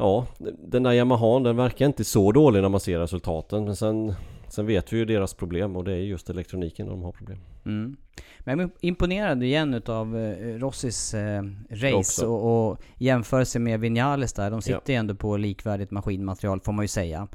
Ja, 0.00 0.26
den 0.58 0.82
där 0.82 0.92
Yamahan 0.92 1.42
den 1.42 1.56
verkar 1.56 1.86
inte 1.86 2.04
så 2.04 2.32
dålig 2.32 2.62
när 2.62 2.68
man 2.68 2.80
ser 2.80 2.98
resultaten. 2.98 3.64
Men 3.64 3.76
sen, 3.76 4.14
sen 4.48 4.66
vet 4.66 4.92
vi 4.92 4.96
ju 4.96 5.04
deras 5.04 5.34
problem 5.34 5.76
och 5.76 5.84
det 5.84 5.92
är 5.92 5.96
just 5.96 6.30
elektroniken 6.30 6.86
de 6.86 7.02
har 7.02 7.12
problem. 7.12 7.38
Mm. 7.66 7.96
Men 8.38 8.58
jag 8.58 8.68
är 8.68 8.72
imponerad 8.80 9.42
igen 9.42 9.74
utav 9.74 10.16
eh, 10.18 10.58
Rossis 10.58 11.14
eh, 11.14 11.42
race 11.70 12.26
och, 12.26 12.70
och 12.70 12.78
jämförelse 12.96 13.58
med 13.58 13.80
Vinales 13.80 14.32
där. 14.32 14.50
De 14.50 14.62
sitter 14.62 14.92
ju 14.92 14.94
ja. 14.94 15.00
ändå 15.00 15.14
på 15.14 15.36
likvärdigt 15.36 15.90
maskinmaterial 15.90 16.60
får 16.60 16.72
man 16.72 16.84
ju 16.84 16.88
säga. 16.88 17.28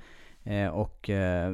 Eh, 0.43 0.67
och 0.67 1.10
eh, 1.10 1.53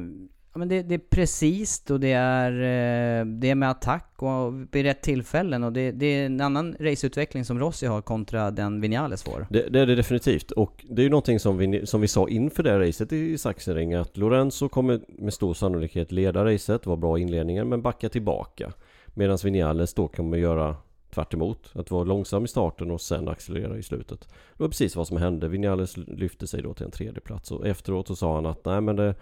Ja, 0.54 0.58
men 0.58 0.68
det, 0.68 0.82
det, 0.82 0.94
är 0.94 0.98
precis 0.98 1.90
och 1.90 2.00
det 2.00 2.12
är, 2.12 2.52
eh, 2.52 3.26
det 3.26 3.50
är 3.50 3.54
med 3.54 3.70
attack 3.70 4.14
och 4.16 4.54
vid 4.70 4.84
rätt 4.84 5.02
tillfällen 5.02 5.64
och 5.64 5.72
det, 5.72 5.90
det, 5.92 6.06
är 6.06 6.26
en 6.26 6.40
annan 6.40 6.76
raceutveckling 6.80 7.44
som 7.44 7.58
Rossi 7.58 7.86
har 7.86 8.02
kontra 8.02 8.50
den 8.50 8.80
Vinales 8.80 9.22
får. 9.22 9.46
Det, 9.50 9.68
det, 9.68 9.80
är 9.80 9.86
det 9.86 9.94
definitivt 9.94 10.50
och 10.50 10.84
det 10.88 11.02
är 11.02 11.04
ju 11.04 11.10
någonting 11.10 11.40
som 11.40 11.56
vi, 11.58 11.86
som 11.86 12.00
vi 12.00 12.08
sa 12.08 12.28
inför 12.28 12.62
det 12.62 12.88
racet 12.88 13.12
i 13.12 13.38
Sachsenring 13.38 13.94
att 13.94 14.16
Lorenzo 14.16 14.68
kommer 14.68 15.00
med 15.08 15.34
stor 15.34 15.54
sannolikhet 15.54 16.12
leda 16.12 16.44
racet, 16.44 16.86
var 16.86 16.96
bra 16.96 17.18
i 17.18 17.22
inledningen 17.22 17.68
men 17.68 17.82
backa 17.82 18.08
tillbaka. 18.08 18.72
Medan 19.14 19.38
Vinales 19.44 19.94
då 19.94 20.08
kommer 20.08 20.36
göra 20.36 20.76
tvärt 21.14 21.34
emot, 21.34 21.70
Att 21.74 21.90
vara 21.90 22.04
långsam 22.04 22.44
i 22.44 22.48
starten 22.48 22.90
och 22.90 23.00
sen 23.00 23.28
accelerera 23.28 23.78
i 23.78 23.82
slutet. 23.82 24.20
Det 24.28 24.62
var 24.62 24.68
precis 24.68 24.96
vad 24.96 25.06
som 25.06 25.16
hände. 25.16 25.48
Vinales 25.48 25.96
lyfte 25.96 26.46
sig 26.46 26.62
då 26.62 26.74
till 26.74 26.84
en 26.84 26.90
tredje 26.90 27.20
plats 27.20 27.50
och 27.50 27.66
efteråt 27.66 28.06
så 28.06 28.16
sa 28.16 28.34
han 28.34 28.46
att 28.46 28.64
nej 28.64 28.80
men 28.80 28.96
det 28.96 29.14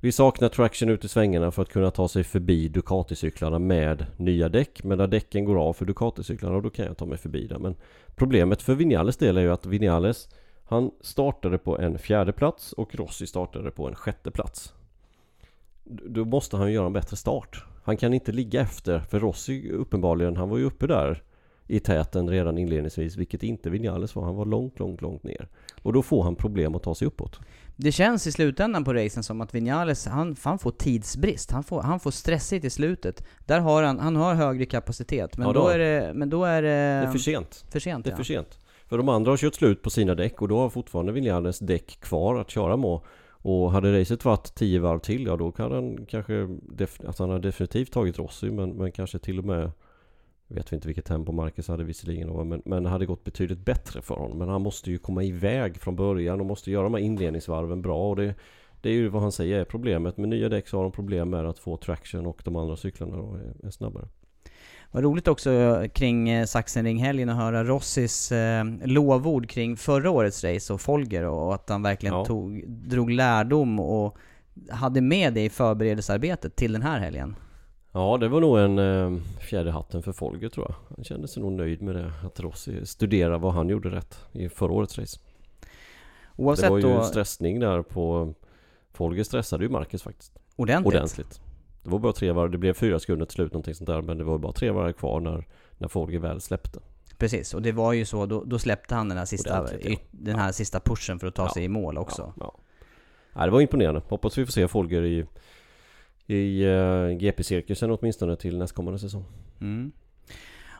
vi 0.00 0.12
saknar 0.12 0.48
traction 0.48 0.88
ut 0.88 1.04
i 1.04 1.08
svängarna 1.08 1.50
för 1.50 1.62
att 1.62 1.68
kunna 1.68 1.90
ta 1.90 2.08
sig 2.08 2.24
förbi 2.24 2.68
Ducati-cyklarna 2.68 3.58
med 3.58 4.06
nya 4.16 4.48
däck. 4.48 4.84
Men 4.84 4.98
när 4.98 5.06
däcken 5.06 5.44
går 5.44 5.58
av 5.58 5.72
för 5.72 5.84
Ducati-cyklarna 5.84 6.60
då 6.60 6.70
kan 6.70 6.86
jag 6.86 6.96
ta 6.96 7.06
mig 7.06 7.18
förbi 7.18 7.46
där. 7.46 7.58
Men 7.58 7.74
problemet 8.16 8.62
för 8.62 8.74
Vinales 8.74 9.16
del 9.16 9.36
är 9.36 9.42
ju 9.42 9.52
att 9.52 9.66
Vinales 9.66 10.28
han 10.68 10.90
startade 11.00 11.58
på 11.58 11.78
en 11.78 11.98
fjärde 11.98 12.32
plats 12.32 12.72
och 12.72 12.94
Rossi 12.94 13.26
startade 13.26 13.70
på 13.70 13.88
en 13.88 13.94
sjätte 13.94 14.30
plats. 14.30 14.74
Då 15.84 16.24
måste 16.24 16.56
han 16.56 16.72
göra 16.72 16.86
en 16.86 16.92
bättre 16.92 17.16
start. 17.16 17.64
Han 17.84 17.96
kan 17.96 18.14
inte 18.14 18.32
ligga 18.32 18.60
efter 18.60 19.00
för 19.00 19.20
Rossi 19.20 19.70
uppenbarligen, 19.70 20.36
han 20.36 20.48
var 20.48 20.58
ju 20.58 20.64
uppe 20.64 20.86
där 20.86 21.22
i 21.66 21.80
täten 21.80 22.30
redan 22.30 22.58
inledningsvis 22.58 23.16
vilket 23.16 23.42
inte 23.42 23.70
Vinales 23.70 24.14
var. 24.14 24.24
Han 24.24 24.36
var 24.36 24.44
långt, 24.44 24.78
långt, 24.78 25.02
långt 25.02 25.22
ner. 25.22 25.48
Och 25.82 25.92
då 25.92 26.02
får 26.02 26.22
han 26.22 26.36
problem 26.36 26.74
att 26.74 26.82
ta 26.82 26.94
sig 26.94 27.08
uppåt. 27.08 27.40
Det 27.76 27.92
känns 27.92 28.26
i 28.26 28.32
slutändan 28.32 28.84
på 28.84 28.94
racen 28.94 29.22
som 29.22 29.40
att 29.40 29.54
Vinales, 29.54 30.06
han, 30.06 30.36
han 30.42 30.58
får 30.58 30.70
tidsbrist. 30.70 31.50
Han 31.50 31.64
får, 31.64 31.82
han 31.82 32.00
får 32.00 32.10
stressigt 32.10 32.64
i 32.64 32.70
slutet. 32.70 33.24
Där 33.46 33.60
har 33.60 33.82
han, 33.82 33.98
han 33.98 34.16
har 34.16 34.34
högre 34.34 34.66
kapacitet. 34.66 35.36
Men, 35.36 35.46
Ja, 35.46 35.52
då, 35.52 35.60
då. 35.60 35.68
är 35.68 35.78
det, 35.78 36.12
men 36.14 36.30
då 36.30 36.44
är 36.44 36.62
det... 36.62 36.68
Det 36.68 36.74
är 37.06 37.12
för 37.12 37.18
sent. 37.18 37.64
För 37.70 37.80
sent 37.80 38.04
Det 38.04 38.08
är 38.08 38.12
ja. 38.12 38.16
för 38.16 38.24
sent. 38.24 38.58
För 38.88 38.98
de 38.98 39.08
andra 39.08 39.32
har 39.32 39.36
kört 39.36 39.54
slut 39.54 39.82
på 39.82 39.90
sina 39.90 40.14
däck 40.14 40.42
och 40.42 40.48
då 40.48 40.58
har 40.58 40.68
fortfarande 40.70 41.12
Vinales 41.12 41.58
däck 41.58 42.00
kvar 42.00 42.40
att 42.40 42.50
köra 42.50 42.76
med. 42.76 43.00
Och 43.28 43.72
hade 43.72 44.00
racet 44.00 44.24
varit 44.24 44.54
10 44.54 44.80
varv 44.80 44.98
till, 44.98 45.26
ja 45.26 45.36
då 45.36 45.52
kan 45.52 45.72
han 45.72 46.06
kanske... 46.06 46.32
Def- 46.32 47.08
att 47.08 47.18
han 47.18 47.30
har 47.30 47.38
definitivt 47.38 47.92
tagit 47.92 48.18
Rossi 48.18 48.50
men, 48.50 48.70
men 48.70 48.92
kanske 48.92 49.18
till 49.18 49.38
och 49.38 49.44
med... 49.44 49.70
Vet 50.48 50.72
vi 50.72 50.74
inte 50.74 50.88
vilket 50.88 51.04
tempo 51.04 51.32
Marcus 51.32 51.68
hade 51.68 51.84
visserligen 51.84 52.48
men, 52.48 52.62
men 52.64 52.82
det 52.82 52.88
hade 52.88 53.06
gått 53.06 53.24
betydligt 53.24 53.64
bättre 53.64 54.02
för 54.02 54.14
honom. 54.14 54.38
Men 54.38 54.48
han 54.48 54.62
måste 54.62 54.90
ju 54.90 54.98
komma 54.98 55.22
iväg 55.22 55.80
från 55.80 55.96
början 55.96 56.40
och 56.40 56.46
måste 56.46 56.70
göra 56.70 56.82
de 56.82 56.94
här 56.94 57.00
inledningsvarven 57.00 57.82
bra. 57.82 58.10
Och 58.10 58.16
det, 58.16 58.34
det 58.80 58.88
är 58.88 58.92
ju 58.94 59.08
vad 59.08 59.22
han 59.22 59.32
säger 59.32 59.60
är 59.60 59.64
problemet. 59.64 60.16
Med 60.16 60.28
nya 60.28 60.48
däck 60.48 60.68
så 60.68 60.76
har 60.76 60.82
de 60.82 60.92
problem 60.92 61.30
med 61.30 61.46
att 61.46 61.58
få 61.58 61.76
traction 61.76 62.26
och 62.26 62.42
de 62.44 62.56
andra 62.56 62.76
cyklarna 62.76 63.16
då 63.16 63.34
är, 63.34 63.66
är 63.66 63.70
snabbare. 63.70 64.08
Vad 64.90 65.02
roligt 65.02 65.28
också 65.28 65.84
kring 65.92 66.28
eh, 66.28 66.46
Sachsenring-helgen 66.46 67.28
att 67.28 67.36
höra 67.36 67.64
Rossis 67.64 68.32
eh, 68.32 68.64
lovord 68.84 69.48
kring 69.48 69.76
förra 69.76 70.10
årets 70.10 70.44
race 70.44 70.72
och 70.72 70.80
Folger 70.80 71.24
och 71.24 71.54
att 71.54 71.68
han 71.68 71.82
verkligen 71.82 72.14
Ja. 72.14 72.24
tog, 72.24 72.64
drog 72.68 73.10
lärdom 73.10 73.80
och 73.80 74.16
hade 74.70 75.00
med 75.00 75.34
det 75.34 75.44
i 75.44 75.50
förberedelsearbetet 75.50 76.56
till 76.56 76.72
den 76.72 76.82
här 76.82 77.00
helgen. 77.00 77.36
Ja, 77.96 78.16
det 78.16 78.28
var 78.28 78.40
nog 78.40 78.58
en 78.58 78.78
eh, 78.78 79.20
fjärde 79.40 79.70
hatten 79.70 80.02
för 80.02 80.12
Folger 80.12 80.48
tror 80.48 80.66
jag. 80.68 80.96
Han 80.96 81.04
kände 81.04 81.28
sig 81.28 81.42
nog 81.42 81.52
nöjd 81.52 81.82
med 81.82 81.94
det. 81.94 82.12
Att 82.24 82.40
Rossi 82.40 82.86
studerar 82.86 83.38
vad 83.38 83.52
han 83.52 83.68
gjorde 83.68 83.88
rätt 83.90 84.18
i 84.32 84.48
förra 84.48 84.72
årets 84.72 84.98
race. 84.98 85.20
Oavsett 86.36 86.64
det 86.64 86.70
var 86.70 86.78
ju 86.78 86.82
då, 86.82 87.02
stressning 87.02 87.60
där 87.60 87.82
på... 87.82 88.34
Folger 88.92 89.24
stressade 89.24 89.64
ju 89.64 89.70
Marcus 89.70 90.02
faktiskt. 90.02 90.38
ordentligt. 90.56 90.94
Ordentligt. 90.94 91.40
Det 91.82 91.90
var 91.90 91.98
bara 91.98 92.12
tre 92.12 92.32
varv. 92.32 92.50
Det 92.50 92.58
blev 92.58 92.72
fyra 92.72 92.98
sekunder 92.98 93.26
till 93.26 93.34
slut 93.34 93.52
någonting 93.52 93.74
sånt 93.74 93.86
där. 93.86 94.02
Men 94.02 94.18
det 94.18 94.24
var 94.24 94.38
bara 94.38 94.52
tre 94.52 94.70
varv 94.70 94.92
kvar 94.92 95.20
när, 95.20 95.46
när 95.78 95.88
Folger 95.88 96.18
väl 96.18 96.40
släppte. 96.40 96.80
Precis, 97.18 97.54
och 97.54 97.62
det 97.62 97.72
var 97.72 97.92
ju 97.92 98.04
så, 98.04 98.26
då, 98.26 98.44
då 98.44 98.58
släppte 98.58 98.94
han 98.94 99.08
den 99.08 99.18
här 99.18 99.24
sista, 99.24 99.62
Ordentligt, 99.62 100.00
ja. 100.00 100.08
den 100.10 100.38
här 100.38 100.52
sista 100.52 100.80
pushen 100.80 101.18
för 101.18 101.26
att 101.26 101.34
ta 101.34 101.44
Ja. 101.44 101.52
sig 101.54 101.64
i 101.64 101.68
mål 101.68 101.98
också. 101.98 102.32
Ja, 102.36 102.44
ja. 102.44 102.54
ja, 103.34 103.44
det 103.44 103.50
var 103.50 103.60
imponerande. 103.60 104.02
Hoppas 104.08 104.38
vi 104.38 104.44
får 104.46 104.52
se 104.52 104.68
Folger 104.68 105.02
i, 105.02 105.26
i 106.26 106.66
uh, 106.66 107.10
GP-cirkusen 107.10 107.90
åtminstone 107.90 108.36
till 108.36 108.58
nästkommande 108.58 108.98
säsong. 108.98 109.24
Mm. 109.60 109.92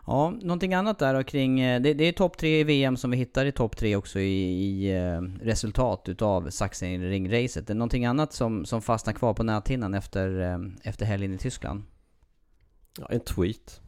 Ja, 0.06 0.30
någonting 0.42 0.74
annat 0.74 0.98
där 0.98 1.22
kring, 1.22 1.60
eh, 1.60 1.80
det, 1.80 1.94
det 1.94 2.04
är 2.04 2.12
topp 2.12 2.38
tre 2.38 2.60
i 2.60 2.64
VM 2.64 2.96
som 2.96 3.10
vi 3.10 3.16
hittar 3.16 3.46
i 3.46 3.52
topp 3.52 3.76
tre 3.76 3.96
också 3.96 4.18
i, 4.20 4.62
i 4.62 4.96
eh, 4.96 5.20
resultat 5.44 6.08
utav 6.08 6.50
Sachsenring-racet. 6.50 7.74
Någonting 7.74 8.04
annat 8.04 8.32
som, 8.32 8.64
som 8.64 8.82
fastnar 8.82 9.12
kvar 9.12 9.34
på 9.34 9.42
näthinnan 9.42 9.94
efter, 9.94 10.40
eh, 10.40 10.58
efter 10.82 11.06
helgen 11.06 11.32
i 11.34 11.38
Tyskland? 11.38 11.82
Ja, 12.98 13.06
en 13.10 13.20
tweet. 13.20 13.80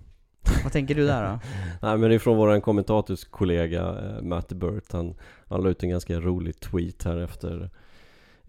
Vad 0.62 0.72
tänker 0.72 0.94
du 0.94 1.06
där 1.06 1.22
då? 1.22 1.40
Nej 1.86 1.98
men 1.98 2.10
det 2.10 2.14
är 2.14 2.18
från 2.18 2.36
våran 2.36 2.60
kommentatorskollega 2.60 3.82
eh, 3.82 4.22
Matt 4.22 4.52
Burt 4.52 4.92
han, 4.92 5.14
han 5.48 5.62
la 5.62 5.70
ut 5.70 5.82
en 5.82 5.88
ganska 5.88 6.20
rolig 6.20 6.60
tweet 6.60 7.04
här 7.04 7.16
efter 7.16 7.70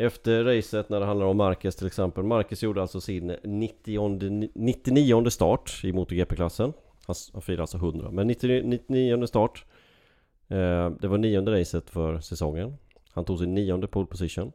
Efter 0.01 0.43
racet 0.43 0.89
när 0.89 0.99
det 0.99 1.05
handlar 1.05 1.25
om 1.25 1.37
Marquez 1.37 1.75
till 1.75 1.87
exempel 1.87 2.23
Marquez 2.23 2.63
gjorde 2.63 2.81
alltså 2.81 3.01
sin 3.01 3.35
90, 3.43 4.49
99 4.55 5.29
start 5.29 5.81
i 5.83 5.93
MotoGP-klassen 5.93 6.73
han, 7.07 7.15
han 7.33 7.41
firade 7.41 7.63
alltså 7.63 7.77
100 7.77 8.11
Men 8.11 8.27
90, 8.27 8.61
99 8.63 9.27
start 9.27 9.65
eh, 10.47 10.89
Det 10.89 11.07
var 11.07 11.17
nionde 11.17 11.59
racet 11.59 11.89
för 11.89 12.19
säsongen 12.19 12.77
Han 13.11 13.25
tog 13.25 13.39
sin 13.39 13.55
nionde 13.55 13.87
pole 13.87 14.07
position 14.07 14.51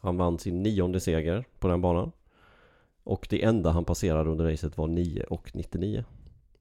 Han 0.00 0.16
vann 0.16 0.38
sin 0.38 0.62
nionde 0.62 1.00
seger 1.00 1.44
på 1.58 1.68
den 1.68 1.80
banan 1.80 2.12
Och 3.04 3.26
det 3.30 3.44
enda 3.44 3.70
han 3.70 3.84
passerade 3.84 4.30
under 4.30 4.44
racet 4.44 4.76
var 4.76 4.86
9 4.86 5.24
och 5.24 5.50
99 5.54 6.04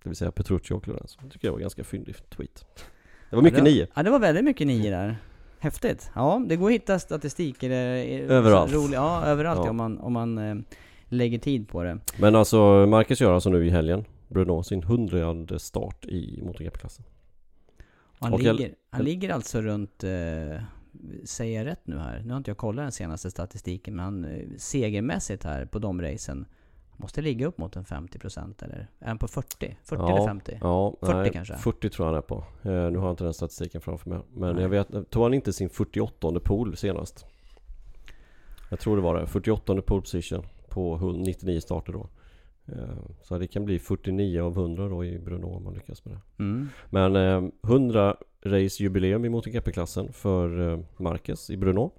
det 0.04 0.10
vill 0.10 0.16
säga 0.16 0.32
Petrucci 0.32 0.74
och 0.74 0.88
Lorenzo. 0.88 1.20
Det 1.24 1.30
tycker 1.30 1.48
jag 1.48 1.52
var 1.52 1.60
en 1.60 1.62
ganska 1.62 1.84
fyndig 1.84 2.30
tweet. 2.30 2.66
Det 3.30 3.36
var 3.36 3.44
mycket 3.44 3.58
ja, 3.58 3.64
det, 3.64 3.72
nio. 3.72 3.88
Ja, 3.96 4.04
det 4.04 4.10
var 4.10 4.20
väldigt 4.20 4.44
mycket 4.44 4.68
nio 4.68 4.92
där. 4.92 5.18
Häftigt. 5.62 6.12
Ja, 6.16 6.42
det 6.48 6.56
går 6.56 6.68
att 6.68 6.74
hitta 6.74 7.00
statistik. 7.00 7.64
Eller, 7.64 8.06
Överallt. 8.30 8.74
Rolig, 8.74 8.96
ja, 8.98 9.26
överallt 9.26 9.62
Ja. 9.64 9.70
om 9.70 9.78
man, 9.78 9.98
om 10.00 10.14
man 10.14 10.38
eh, 10.38 10.56
lägger 11.06 11.40
tid 11.40 11.68
på 11.70 11.84
det. 11.84 12.00
Men 12.20 12.36
alltså 12.36 12.86
Marcus 12.90 13.22
gör 13.22 13.34
alltså 13.34 13.50
nu 13.50 13.68
i 13.68 13.70
helgen 13.70 14.06
Bruno 14.28 14.64
sin 14.64 14.84
hundrade 14.84 15.60
start 15.60 16.06
i 16.06 16.42
MotoGP-klassen. 16.44 17.06
Han, 18.20 18.34
Och 18.34 18.42
jag- 18.42 18.56
ligger, 18.56 18.76
han 18.90 19.06
ligger 19.06 19.30
alltså 19.30 19.62
runt, 19.62 20.04
eh, 20.04 20.62
säger 21.26 21.58
jag 21.58 21.66
rätt 21.66 21.88
nu 21.88 21.98
här? 21.98 22.22
Nu 22.26 22.30
har 22.30 22.38
inte 22.38 22.50
jag 22.50 22.58
kollat 22.58 22.86
den 22.86 22.92
senaste 22.92 23.32
statistiken, 23.32 23.96
men 23.96 24.06
han, 24.06 24.26
eh, 24.26 24.48
segermässigt 24.58 25.44
här 25.44 25.66
på 25.66 25.80
de 25.80 26.02
racen 26.02 26.46
måste 27.02 27.22
ligga 27.22 27.48
upp 27.48 27.58
mot 27.58 27.76
en 27.76 27.84
50% 27.84 28.64
eller? 28.64 28.88
Är 29.00 29.08
han 29.08 29.18
på 29.18 29.28
40? 29.28 29.78
40 29.84 30.02
ja, 30.02 30.16
eller 30.16 30.28
50? 30.28 30.58
Ja, 30.62 30.96
40 31.02 31.14
nej, 31.14 31.32
kanske? 31.32 31.56
40 31.56 31.90
tror 31.90 32.08
jag 32.08 32.14
han 32.14 32.18
är 32.18 32.28
på. 32.28 32.36
Eh, 32.64 32.92
nu 32.92 32.98
har 32.98 33.06
jag 33.06 33.14
inte 33.14 33.24
den 33.24 33.34
statistiken 33.34 33.82
framför 33.82 34.10
mig. 34.10 34.20
Men 34.34 34.56
Nej. 34.56 34.62
jag 34.62 34.70
vet, 34.70 35.10
tog 35.10 35.24
han 35.24 35.34
inte 35.34 35.54
sin 35.54 35.70
48 35.70 36.40
pool 36.40 36.78
senast? 36.78 37.26
Jag 38.70 38.80
tror 38.80 38.96
det 38.96 39.02
var 39.02 39.16
det. 39.16 39.28
48 39.28 39.82
pole 39.82 40.02
position 40.02 40.46
på 40.70 40.96
100 40.96 41.22
99 41.22 41.60
starter 41.60 41.94
då. 41.94 42.10
Eh, 42.66 42.98
så 43.22 43.38
det 43.38 43.48
kan 43.48 43.66
bli 43.66 43.80
49 43.80 44.42
av 44.42 44.58
100 44.58 44.90
då 44.90 45.06
i 45.06 45.20
Bruno 45.20 45.46
om 45.46 45.64
man 45.64 45.74
lyckas 45.74 46.06
med 46.06 46.14
det. 46.14 46.44
Mm. 46.44 46.70
Men 46.90 47.16
eh, 47.16 47.50
100 47.64 48.18
race 48.44 48.84
jubileum 48.84 49.26
i 49.26 49.30
MotoGP-klassen 49.30 50.14
för 50.14 50.72
eh, 50.72 50.80
Marquez 50.98 51.50
i 51.50 51.58
Bruno. 51.58 51.92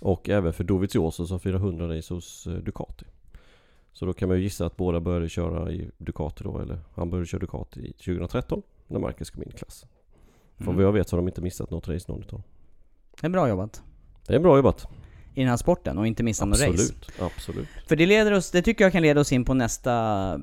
Och 0.00 0.28
även 0.28 0.52
för 0.52 0.64
Dovizioso 0.64 1.26
som 1.26 1.40
firar 1.40 1.56
100 1.56 1.96
race 1.96 2.14
hos 2.14 2.46
eh, 2.46 2.52
Ducati. 2.52 3.06
Så 4.00 4.06
då 4.06 4.12
kan 4.12 4.28
man 4.28 4.36
ju 4.38 4.42
gissa 4.42 4.66
att 4.66 4.76
båda 4.76 5.00
började 5.00 5.28
köra 5.28 5.72
i 5.72 5.90
Ducati 5.98 6.44
då, 6.44 6.58
eller 6.58 6.78
han 6.94 7.10
började 7.10 7.26
köra 7.26 7.38
Ducati 7.40 7.80
i 7.80 7.92
2013 7.92 8.62
när 8.86 8.98
Marquez 8.98 9.30
kom 9.30 9.42
in 9.42 9.48
i 9.48 9.58
klassen. 9.58 9.88
För 10.56 10.64
Mm. 10.64 10.76
vad 10.76 10.84
jag 10.84 10.92
vet 10.92 11.08
så 11.08 11.16
har 11.16 11.18
de 11.22 11.28
inte 11.28 11.40
missat 11.40 11.70
något 11.70 11.88
race 11.88 12.04
någon 12.12 12.20
utav. 12.20 12.42
Det 13.20 13.26
är 13.26 13.30
bra 13.30 13.48
jobbat. 13.48 13.82
Det 14.26 14.34
är 14.34 14.38
bra 14.38 14.56
jobbat. 14.56 14.88
I 15.34 15.40
den 15.40 15.48
här 15.48 15.56
sporten 15.56 15.98
och 15.98 16.06
inte 16.06 16.22
missa 16.22 16.44
något 16.44 16.60
race. 16.60 16.70
Absolut, 16.70 17.10
absolut. 17.20 17.68
För 17.88 17.96
det 17.96 18.06
leder 18.06 18.32
oss, 18.32 18.50
det 18.50 18.62
tycker 18.62 18.84
jag 18.84 18.92
kan 18.92 19.02
leda 19.02 19.20
oss 19.20 19.32
in 19.32 19.44
på 19.44 19.54
nästa 19.54 19.92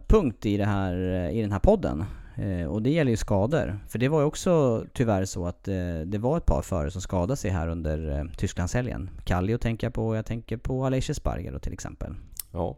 punkt 0.07 0.45
i, 0.45 0.57
det 0.57 0.65
här, 0.65 0.95
i 1.29 1.41
den 1.41 1.51
här 1.51 1.59
podden. 1.59 2.03
Eh, 2.35 2.67
och 2.67 2.81
det 2.81 2.89
gäller 2.89 3.11
ju 3.11 3.17
skador. 3.17 3.79
För 3.87 3.99
det 3.99 4.07
var 4.09 4.19
ju 4.19 4.25
också 4.25 4.83
tyvärr 4.93 5.25
så 5.25 5.45
att 5.47 5.67
eh, 5.67 5.99
det 6.05 6.17
var 6.17 6.37
ett 6.37 6.45
par 6.45 6.61
förare 6.61 6.91
som 6.91 7.01
skadade 7.01 7.35
sig 7.37 7.51
här 7.51 7.67
under 7.67 8.19
eh, 8.19 8.25
Tysklandshelgen. 8.37 9.09
Kallio 9.25 9.57
tänker 9.57 9.87
jag 9.87 9.93
på, 9.93 10.07
och 10.07 10.17
jag 10.17 10.25
tänker 10.25 10.57
på 10.57 10.85
Aleix 10.85 11.09
Espargaro 11.09 11.53
då 11.53 11.59
till 11.59 11.73
exempel. 11.73 12.13
Ja. 12.51 12.77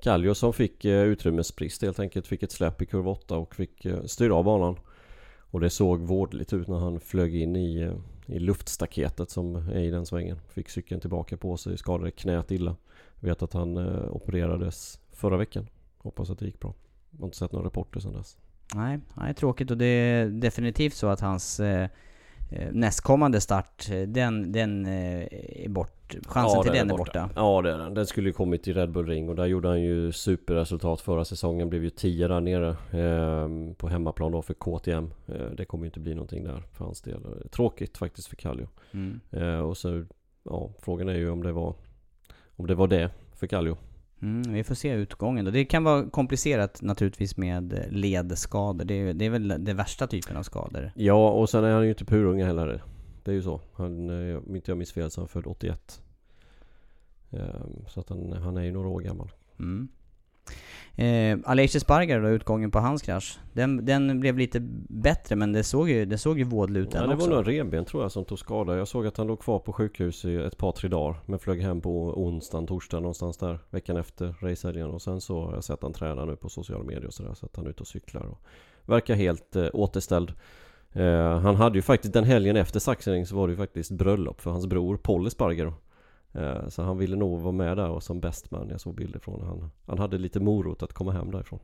Kallio 0.00 0.34
som 0.34 0.52
fick 0.52 0.84
eh, 0.84 1.02
utrymmesbrist 1.02 1.82
helt 1.82 1.98
enkelt. 1.98 2.26
Fick 2.26 2.42
ett 2.42 2.52
släpp 2.52 2.82
i 2.82 2.86
kurva 2.86 3.10
8 3.10 3.36
och 3.36 3.54
fick 3.54 3.84
eh, 3.84 4.04
styra 4.04 4.34
av 4.34 4.44
banan. 4.44 4.78
Och 5.38 5.60
det 5.60 5.70
såg 5.70 6.00
vårdligt 6.00 6.52
ut 6.52 6.68
när 6.68 6.78
han 6.78 7.00
flög 7.00 7.36
in 7.36 7.56
i, 7.56 7.80
eh, 7.80 7.94
i 8.26 8.38
luftstaketet 8.38 9.30
som 9.30 9.56
är 9.56 9.78
i 9.80 9.90
den 9.90 10.06
svängen. 10.06 10.38
Fick 10.48 10.68
cykeln 10.68 11.00
tillbaka 11.00 11.36
på 11.36 11.56
sig, 11.56 11.78
skadade 11.78 12.10
knät 12.10 12.50
illa. 12.50 12.76
Vet 13.20 13.42
att 13.42 13.52
han 13.52 13.78
opererades 14.08 15.00
förra 15.12 15.36
veckan. 15.36 15.66
Hoppas 15.98 16.30
att 16.30 16.38
det 16.38 16.46
gick 16.46 16.60
bra. 16.60 16.74
Jag 17.10 17.18
har 17.18 17.26
inte 17.26 17.36
sett 17.36 17.52
några 17.52 17.66
rapporter 17.66 18.00
sedan 18.00 18.12
dess. 18.12 18.38
Nej, 18.74 19.00
nej, 19.14 19.34
tråkigt 19.34 19.70
och 19.70 19.78
det 19.78 19.86
är 19.86 20.26
definitivt 20.26 20.94
så 20.94 21.06
att 21.06 21.20
hans 21.20 21.60
eh, 21.60 21.88
nästkommande 22.72 23.40
start, 23.40 23.90
eh, 23.90 24.02
den, 24.02 24.52
den 24.52 24.86
eh, 24.86 25.26
är 25.64 25.68
bort. 25.68 25.90
Chansen 26.26 26.62
till 26.62 26.72
den 26.72 26.90
är 26.90 26.96
borta. 26.96 27.30
Ja 27.36 27.62
det 27.62 27.72
är 27.72 27.78
den. 27.78 27.94
Den 27.94 28.06
skulle 28.06 28.28
ju 28.28 28.32
kommit 28.32 28.68
i 28.68 28.72
Red 28.72 28.90
Bull 28.90 29.06
Ring 29.06 29.28
och 29.28 29.34
där 29.36 29.46
gjorde 29.46 29.68
han 29.68 29.82
ju 29.82 30.12
superresultat 30.12 31.00
förra 31.00 31.24
säsongen. 31.24 31.68
Blev 31.70 31.84
ju 31.84 31.90
10 31.90 32.28
där 32.28 32.40
nere 32.40 32.68
eh, 32.70 33.74
på 33.76 33.88
hemmaplan 33.88 34.32
då 34.32 34.42
för 34.42 34.54
KTM. 34.54 35.12
Eh, 35.26 35.46
det 35.56 35.64
kommer 35.64 35.84
ju 35.84 35.88
inte 35.88 36.00
bli 36.00 36.14
någonting 36.14 36.44
där 36.44 36.62
för 36.72 36.84
hans 36.84 37.02
del. 37.02 37.24
Eh, 37.24 37.48
Tråkigt 37.48 37.98
faktiskt 37.98 38.28
för 38.28 38.36
Kallio. 38.36 38.68
Mm. 38.92 39.20
Eh, 39.30 39.58
och 39.58 39.76
så, 39.76 40.04
ja 40.44 40.70
frågan 40.78 41.08
är 41.08 41.14
ju 41.14 41.30
om 41.30 41.42
det 41.42 41.52
var 41.52 41.74
om 42.56 42.66
det 42.66 42.74
var 42.74 42.88
det 42.88 43.10
för 43.34 43.46
Kallio. 43.46 43.76
Mm, 44.24 44.52
vi 44.52 44.64
får 44.64 44.74
se 44.74 44.92
utgången 44.92 45.44
då. 45.44 45.50
Det 45.50 45.64
kan 45.64 45.84
vara 45.84 46.10
komplicerat 46.10 46.82
naturligtvis 46.82 47.36
med 47.36 47.72
eh, 47.72 47.90
ledskador. 47.90 48.84
Det 48.84 48.94
är, 48.94 49.14
det 49.14 49.24
är 49.24 49.30
väl 49.30 49.64
det 49.64 49.74
värsta 49.74 50.06
typen 50.06 50.36
av 50.36 50.42
skador. 50.42 50.92
Ja 50.94 51.30
och 51.30 51.50
sen 51.50 51.64
är 51.64 51.72
han 51.72 51.82
ju 51.84 51.88
inte 51.88 52.04
purunge 52.04 52.44
heller. 52.44 52.82
Det 53.24 53.30
är 53.30 53.34
ju 53.34 53.42
så. 53.42 53.60
Han, 53.74 54.10
eh, 54.30 54.36
om 54.36 54.56
inte 54.56 54.70
jag 54.70 54.78
minns 54.78 54.92
fel 54.92 55.10
så 55.10 55.20
är 55.20 55.22
han 55.22 55.28
född 55.28 55.46
81. 55.46 56.02
Ehm, 57.30 57.84
Så 57.88 58.00
att 58.00 58.08
han, 58.08 58.32
han 58.32 58.56
är 58.56 58.62
ju 58.62 58.72
några 58.72 58.88
år 58.88 59.00
gammal. 59.00 59.32
Mm. 59.58 59.88
Eh, 60.96 61.38
Aleix 61.44 61.76
Espargaro 61.76 62.22
då, 62.22 62.28
utgången 62.28 62.70
på 62.70 62.78
hans 62.78 63.02
krasch. 63.02 63.38
Den, 63.52 63.84
den 63.84 64.20
blev 64.20 64.38
lite 64.38 64.60
bättre 64.88 65.36
men 65.36 65.52
det 65.52 65.64
såg 65.64 65.90
ju, 65.90 66.04
det 66.04 66.18
såg 66.18 66.38
ju 66.38 66.44
vådlig 66.44 66.80
ut 66.80 66.94
Ja, 66.94 67.00
den 67.00 67.08
det 67.08 67.14
också. 67.14 67.26
var 67.26 67.36
nog 67.36 67.46
en 67.48 67.52
revben 67.54 67.84
tror 67.84 68.02
jag 68.02 68.12
som 68.12 68.24
tog 68.24 68.38
skada. 68.38 68.76
Jag 68.76 68.88
såg 68.88 69.06
att 69.06 69.16
han 69.16 69.26
låg 69.26 69.40
kvar 69.40 69.58
på 69.58 69.72
sjukhus 69.72 70.24
i 70.24 70.36
ett 70.36 70.58
par 70.58 70.72
tre 70.72 70.88
dagar. 70.88 71.16
Men 71.26 71.38
flög 71.38 71.62
hem 71.62 71.80
på 71.80 72.22
onsdagen, 72.22 72.66
torsdagen 72.66 73.02
någonstans 73.02 73.36
där. 73.36 73.58
Veckan 73.70 73.96
efter 73.96 74.34
racehelgen. 74.40 74.90
Och 74.90 75.02
sen 75.02 75.20
så 75.20 75.44
har 75.44 75.54
jag 75.54 75.64
sett 75.64 75.82
han 75.82 75.92
träna 75.92 76.24
nu 76.24 76.36
på 76.36 76.48
sociala 76.48 76.84
medier 76.84 77.06
och 77.06 77.14
sådär. 77.14 77.34
Så 77.34 77.46
att 77.46 77.56
han 77.56 77.66
är 77.66 77.70
ute 77.70 77.80
och 77.80 77.86
cyklar 77.86 78.22
och 78.22 78.38
verkar 78.86 79.14
helt 79.14 79.56
eh, 79.56 79.66
återställd. 79.72 80.32
Eh, 80.92 81.38
han 81.38 81.56
hade 81.56 81.78
ju 81.78 81.82
faktiskt 81.82 82.14
den 82.14 82.24
helgen 82.24 82.56
efter 82.56 82.80
Sachsenring 82.80 83.26
så 83.26 83.36
var 83.36 83.48
det 83.48 83.52
ju 83.52 83.56
faktiskt 83.56 83.90
bröllop 83.90 84.40
för 84.40 84.50
hans 84.50 84.66
bror 84.66 84.96
Paul 84.96 85.26
Espargaro. 85.26 85.74
Eh, 86.34 86.68
så 86.68 86.82
han 86.82 86.98
ville 86.98 87.16
nog 87.16 87.40
vara 87.40 87.52
med 87.52 87.76
där 87.76 87.88
och 87.88 88.02
som 88.02 88.20
best 88.20 88.50
man. 88.50 88.68
Jag 88.68 88.80
såg 88.80 88.94
bilder 88.94 89.18
från 89.18 89.42
han. 89.46 89.70
Han 89.86 89.98
hade 89.98 90.18
lite 90.18 90.40
morot 90.40 90.82
att 90.82 90.92
komma 90.92 91.12
hem 91.12 91.30
därifrån. 91.30 91.58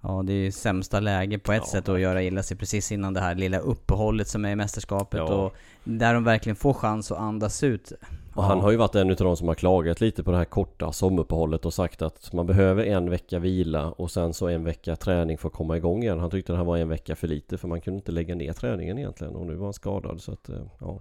Ja, 0.00 0.22
det 0.26 0.32
är 0.32 0.36
ju 0.44 0.52
sämsta 0.52 1.00
läge 1.00 1.38
på 1.38 1.52
ett 1.52 1.62
Ja, 1.66 1.70
sätt 1.72 1.88
att 1.88 2.00
göra 2.00 2.22
illa 2.22 2.42
sig 2.42 2.56
precis 2.56 2.92
innan 2.92 3.14
det 3.14 3.20
här 3.20 3.34
lilla 3.34 3.58
uppehållet 3.58 4.28
som 4.28 4.44
är 4.44 4.50
i 4.50 4.56
mästerskapet 4.56 5.20
Ja. 5.28 5.34
och 5.34 5.54
där 5.84 6.14
de 6.14 6.24
verkligen 6.24 6.56
får 6.56 6.72
chans 6.74 7.12
att 7.12 7.18
andas 7.18 7.62
ut. 7.62 7.92
Och 8.34 8.42
han 8.44 8.60
har 8.60 8.70
ju 8.70 8.76
varit 8.76 8.94
en 8.94 9.10
utav 9.10 9.24
de 9.26 9.36
som 9.36 9.48
har 9.48 9.54
klagat 9.54 10.00
lite 10.00 10.22
på 10.24 10.30
det 10.30 10.36
här 10.36 10.44
korta 10.44 10.92
sommaruppehållet 10.92 11.66
och 11.66 11.74
sagt 11.74 12.02
att 12.02 12.32
man 12.32 12.46
behöver 12.46 12.84
en 12.84 13.10
vecka 13.10 13.38
vila 13.38 13.90
och 13.90 14.10
sen 14.10 14.34
så 14.34 14.48
en 14.48 14.64
vecka 14.64 14.96
träning 14.96 15.38
för 15.38 15.48
att 15.48 15.54
komma 15.54 15.76
igång 15.76 16.02
igen. 16.02 16.18
Han 16.20 16.30
tyckte 16.30 16.52
det 16.52 16.56
här 16.56 16.64
var 16.64 16.76
en 16.76 16.88
vecka 16.88 17.16
för 17.16 17.28
lite 17.28 17.58
för 17.58 17.68
man 17.68 17.80
kunde 17.80 17.96
inte 17.96 18.12
lägga 18.12 18.34
ner 18.34 18.52
träningen 18.52 18.98
egentligen 18.98 19.36
och 19.36 19.46
nu 19.46 19.54
var 19.54 19.66
han 19.66 19.72
skadad 19.72 20.20
så 20.20 20.32
att 20.32 20.48
eh, 20.48 20.56
ja. 20.80 21.00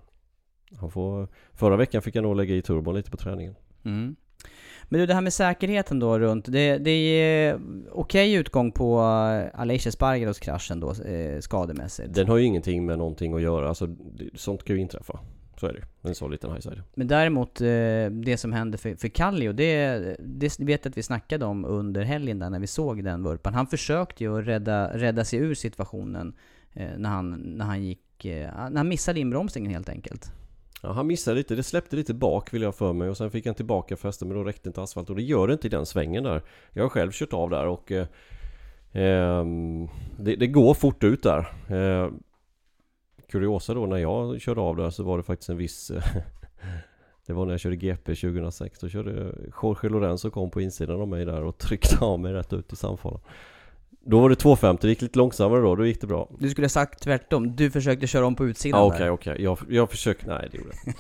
Han 0.80 0.92
får, 0.92 1.27
förra 1.53 1.75
veckan 1.75 2.01
fick 2.01 2.15
han 2.15 2.24
nog 2.24 2.36
lägga 2.36 2.56
i 2.56 2.62
turbon 2.62 2.96
lite 2.96 3.12
på 3.12 3.18
träningen. 3.18 3.56
Mm. 3.86 4.15
Men 4.84 5.00
du, 5.00 5.06
det 5.06 5.13
här 5.13 5.22
med 5.22 5.34
säkerheten 5.34 6.00
då 6.00 6.20
runt, 6.20 6.46
det, 6.46 6.77
det 6.77 6.92
är 6.92 7.60
okej 7.92 8.34
utgång 8.34 8.72
på 8.72 9.00
eh, 9.00 9.60
Aleix 9.60 9.88
Espargaros 9.88 10.39
kraschen 10.39 10.80
då, 10.80 10.92
eh, 10.92 11.39
skademässigt. 11.39 12.13
Den 12.13 12.27
har 12.27 12.38
ju 12.38 12.46
ingenting 12.46 12.86
med 12.86 12.98
någonting 12.98 13.34
att 13.34 13.42
göra, 13.42 13.70
alltså 13.70 13.96
sånt 14.34 14.63
kan 14.63 14.75
ju 14.75 14.82
inträffa. 14.82 15.20
Så 15.60 15.68
är 15.68 15.74
det 15.74 15.80
ju. 15.80 16.10
En 16.10 16.15
sån 16.15 16.32
liten 16.32 16.51
highside. 16.51 16.82
Men 16.94 17.08
däremot, 17.08 17.62
eh, 17.62 17.65
det 18.12 18.38
som 18.39 18.53
hände 18.53 18.77
för, 18.77 18.96
för 18.96 19.08
Kallio, 19.08 19.51
det, 19.51 19.98
det 20.20 20.60
vet 20.60 20.86
jag 20.86 20.92
att 20.92 20.98
vi 20.98 21.03
snackade 21.03 21.46
om 21.46 21.65
under 21.65 22.01
helgen 22.03 22.39
där 22.39 22.50
när 22.50 22.60
vi 22.60 22.68
såg 22.68 23.03
den 23.03 23.24
vurpan. 23.24 23.53
Han 23.53 23.68
försökte 23.68 24.24
ju 24.24 24.39
att 24.39 24.48
rädda, 24.48 24.98
rädda 24.98 25.25
sig 25.25 25.39
ur 25.39 25.53
situationen 25.53 26.36
när, 26.74 27.10
han, 27.10 27.32
när 27.32 27.65
han 27.65 27.84
gick, 27.84 28.24
när 28.24 28.77
han 28.77 28.88
missade 28.88 29.20
inbromsningen 29.20 29.72
helt 29.72 29.89
enkelt. 29.89 30.32
Ja, 30.86 30.92
han 30.92 31.08
missade 31.08 31.36
lite, 31.36 31.56
det 31.56 31.63
släppte 31.63 31.96
lite 31.96 32.13
bak 32.13 32.54
vill 32.54 32.62
jag 32.62 32.75
för 32.75 32.94
mig 32.94 33.10
och 33.10 33.18
sen 33.18 33.32
fick 33.32 33.46
han 33.46 33.56
tillbaka 33.56 33.96
fästet 33.96 34.28
men 34.28 34.38
då 34.38 34.44
räckte 34.44 34.70
inte 34.70 34.82
asfalt 34.82 35.10
och 35.10 35.16
det 35.16 35.22
gör 35.22 35.48
det 35.48 35.54
inte 35.54 35.68
i 35.68 35.70
den 35.70 35.86
svängen 35.86 36.24
där. 36.24 36.42
Jag 36.74 36.84
har 36.84 36.90
själv 36.90 37.12
kört 37.12 37.34
av 37.34 37.50
där 37.50 37.68
och 37.68 37.92
eh, 37.92 38.08
ehm, 38.92 39.88
det, 40.20 40.36
det 40.36 40.48
går 40.48 40.74
fort 40.74 41.04
ut 41.04 41.24
där. 41.24 41.40
Eh, 41.70 42.12
kuriosa 43.32 43.74
då 43.74 43.86
när 43.86 43.98
jag 43.98 44.42
körde 44.42 44.62
av 44.62 44.75
där 44.75 44.90
så 44.90 45.04
var 45.04 45.18
det 45.18 45.24
faktiskt 45.24 45.50
en 45.50 45.58
viss 45.58 45.92
Det 47.25 47.34
var 47.34 47.46
när 47.46 47.54
jag 47.54 47.60
körde 47.60 47.75
GP 47.75 48.16
2006 48.16 48.80
Då 48.80 48.90
körde 48.90 49.36
Jorge 49.63 49.90
Lorenzo 49.90 50.30
kom 50.30 50.52
på 50.52 50.62
insidan 50.62 51.02
av 51.02 51.08
mig 51.08 51.25
där 51.25 51.44
och 51.44 51.58
tryckte 51.58 52.06
av 52.06 52.20
mig 52.20 52.34
rätt 52.34 52.54
ut 52.54 52.74
i 52.74 52.75
sandfållan. 52.75 53.22
Då 54.05 54.19
var 54.19 54.29
det 54.29 54.36
250, 54.36 54.81
det 54.88 54.89
gick 54.89 55.01
lite 55.01 55.17
långsammare 55.19 55.62
då, 55.62 55.75
då 55.75 55.86
gick 55.86 56.01
det 56.01 56.07
bra 56.07 56.29
Du 56.39 56.50
skulle 56.50 56.65
ha 56.65 56.69
sagt 56.69 57.03
tvärtom, 57.03 57.55
du 57.55 57.72
försökte 57.72 58.07
köra 58.07 58.25
om 58.25 58.36
på 58.36 58.45
utsidan 58.45 58.89
där. 58.89 58.95
Okej, 58.95 59.10
okej. 59.10 59.43
Jag, 59.43 59.60
jag 59.69 59.89
försöker... 59.89 60.27
Nej, 60.27 60.50
det 60.51 60.57
gjorde 60.57 60.69
jag. 60.86 60.93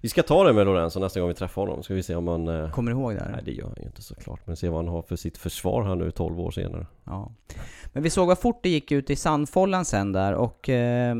Vi 0.00 0.08
ska 0.08 0.22
ta 0.22 0.44
det 0.44 0.52
med 0.52 0.66
Lorenzo 0.66 1.00
nästa 1.00 1.20
gång 1.20 1.28
vi 1.28 1.34
träffar 1.34 1.62
honom. 1.62 1.82
Ska 1.82 1.94
vi 1.94 2.02
se 2.02 2.14
om 2.14 2.28
han... 2.28 2.48
eh, 2.48 2.70
Kommer 2.70 2.90
ihåg 2.90 3.14
det? 3.14 3.20
Nej, 3.24 3.32
här? 3.34 3.42
det 3.42 3.52
gör 3.52 3.64
han 3.66 3.74
ju 3.80 3.86
inte 3.86 4.02
såklart. 4.02 4.40
Men 4.46 4.56
se 4.56 4.68
vad 4.68 4.84
han 4.84 4.88
har 4.94 5.02
för 5.02 5.16
sitt 5.16 5.38
försvar 5.38 5.84
här 5.84 5.94
nu 5.94 6.10
12 6.10 6.40
år 6.40 6.50
senare. 6.50 6.86
Ja. 7.04 7.32
Men 7.92 8.02
vi 8.02 8.10
såg 8.10 8.26
vad 8.28 8.38
fort 8.38 8.60
det 8.62 8.68
gick 8.68 8.92
ut 8.92 9.10
i 9.10 9.16
Sandfållan 9.16 9.84
sen 9.84 10.12
där 10.12 10.34
och 10.34 10.68
eh, 10.68 11.16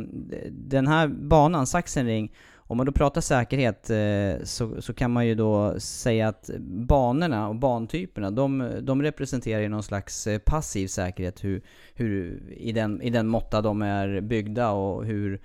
den 0.50 0.86
här 0.86 1.08
banan, 1.08 1.66
Sachsenring, 1.66 2.32
om 2.70 2.76
man 2.76 2.86
då 2.86 2.92
pratar 2.92 3.20
säkerhet 3.20 3.90
eh, 3.90 4.44
så, 4.44 4.82
så 4.82 4.94
kan 4.94 5.10
man 5.10 5.26
ju 5.26 5.34
då 5.34 5.80
säga 5.80 6.28
att 6.28 6.50
banorna 6.60 7.48
och 7.48 7.54
bantyperna, 7.54 8.30
de, 8.30 8.70
de 8.82 9.02
representerar 9.02 9.60
ju 9.60 9.68
någon 9.68 9.82
slags 9.82 10.26
eh, 10.26 10.38
passiv 10.38 10.86
säkerhet 10.86 11.44
hur, 11.44 11.62
hur, 11.94 12.42
i, 12.56 12.72
den, 12.72 13.02
i 13.02 13.10
den 13.10 13.26
måtta 13.26 13.60
de 13.62 13.82
är 13.82 14.20
byggda 14.20 14.70
och 14.70 15.04
hur, 15.04 15.40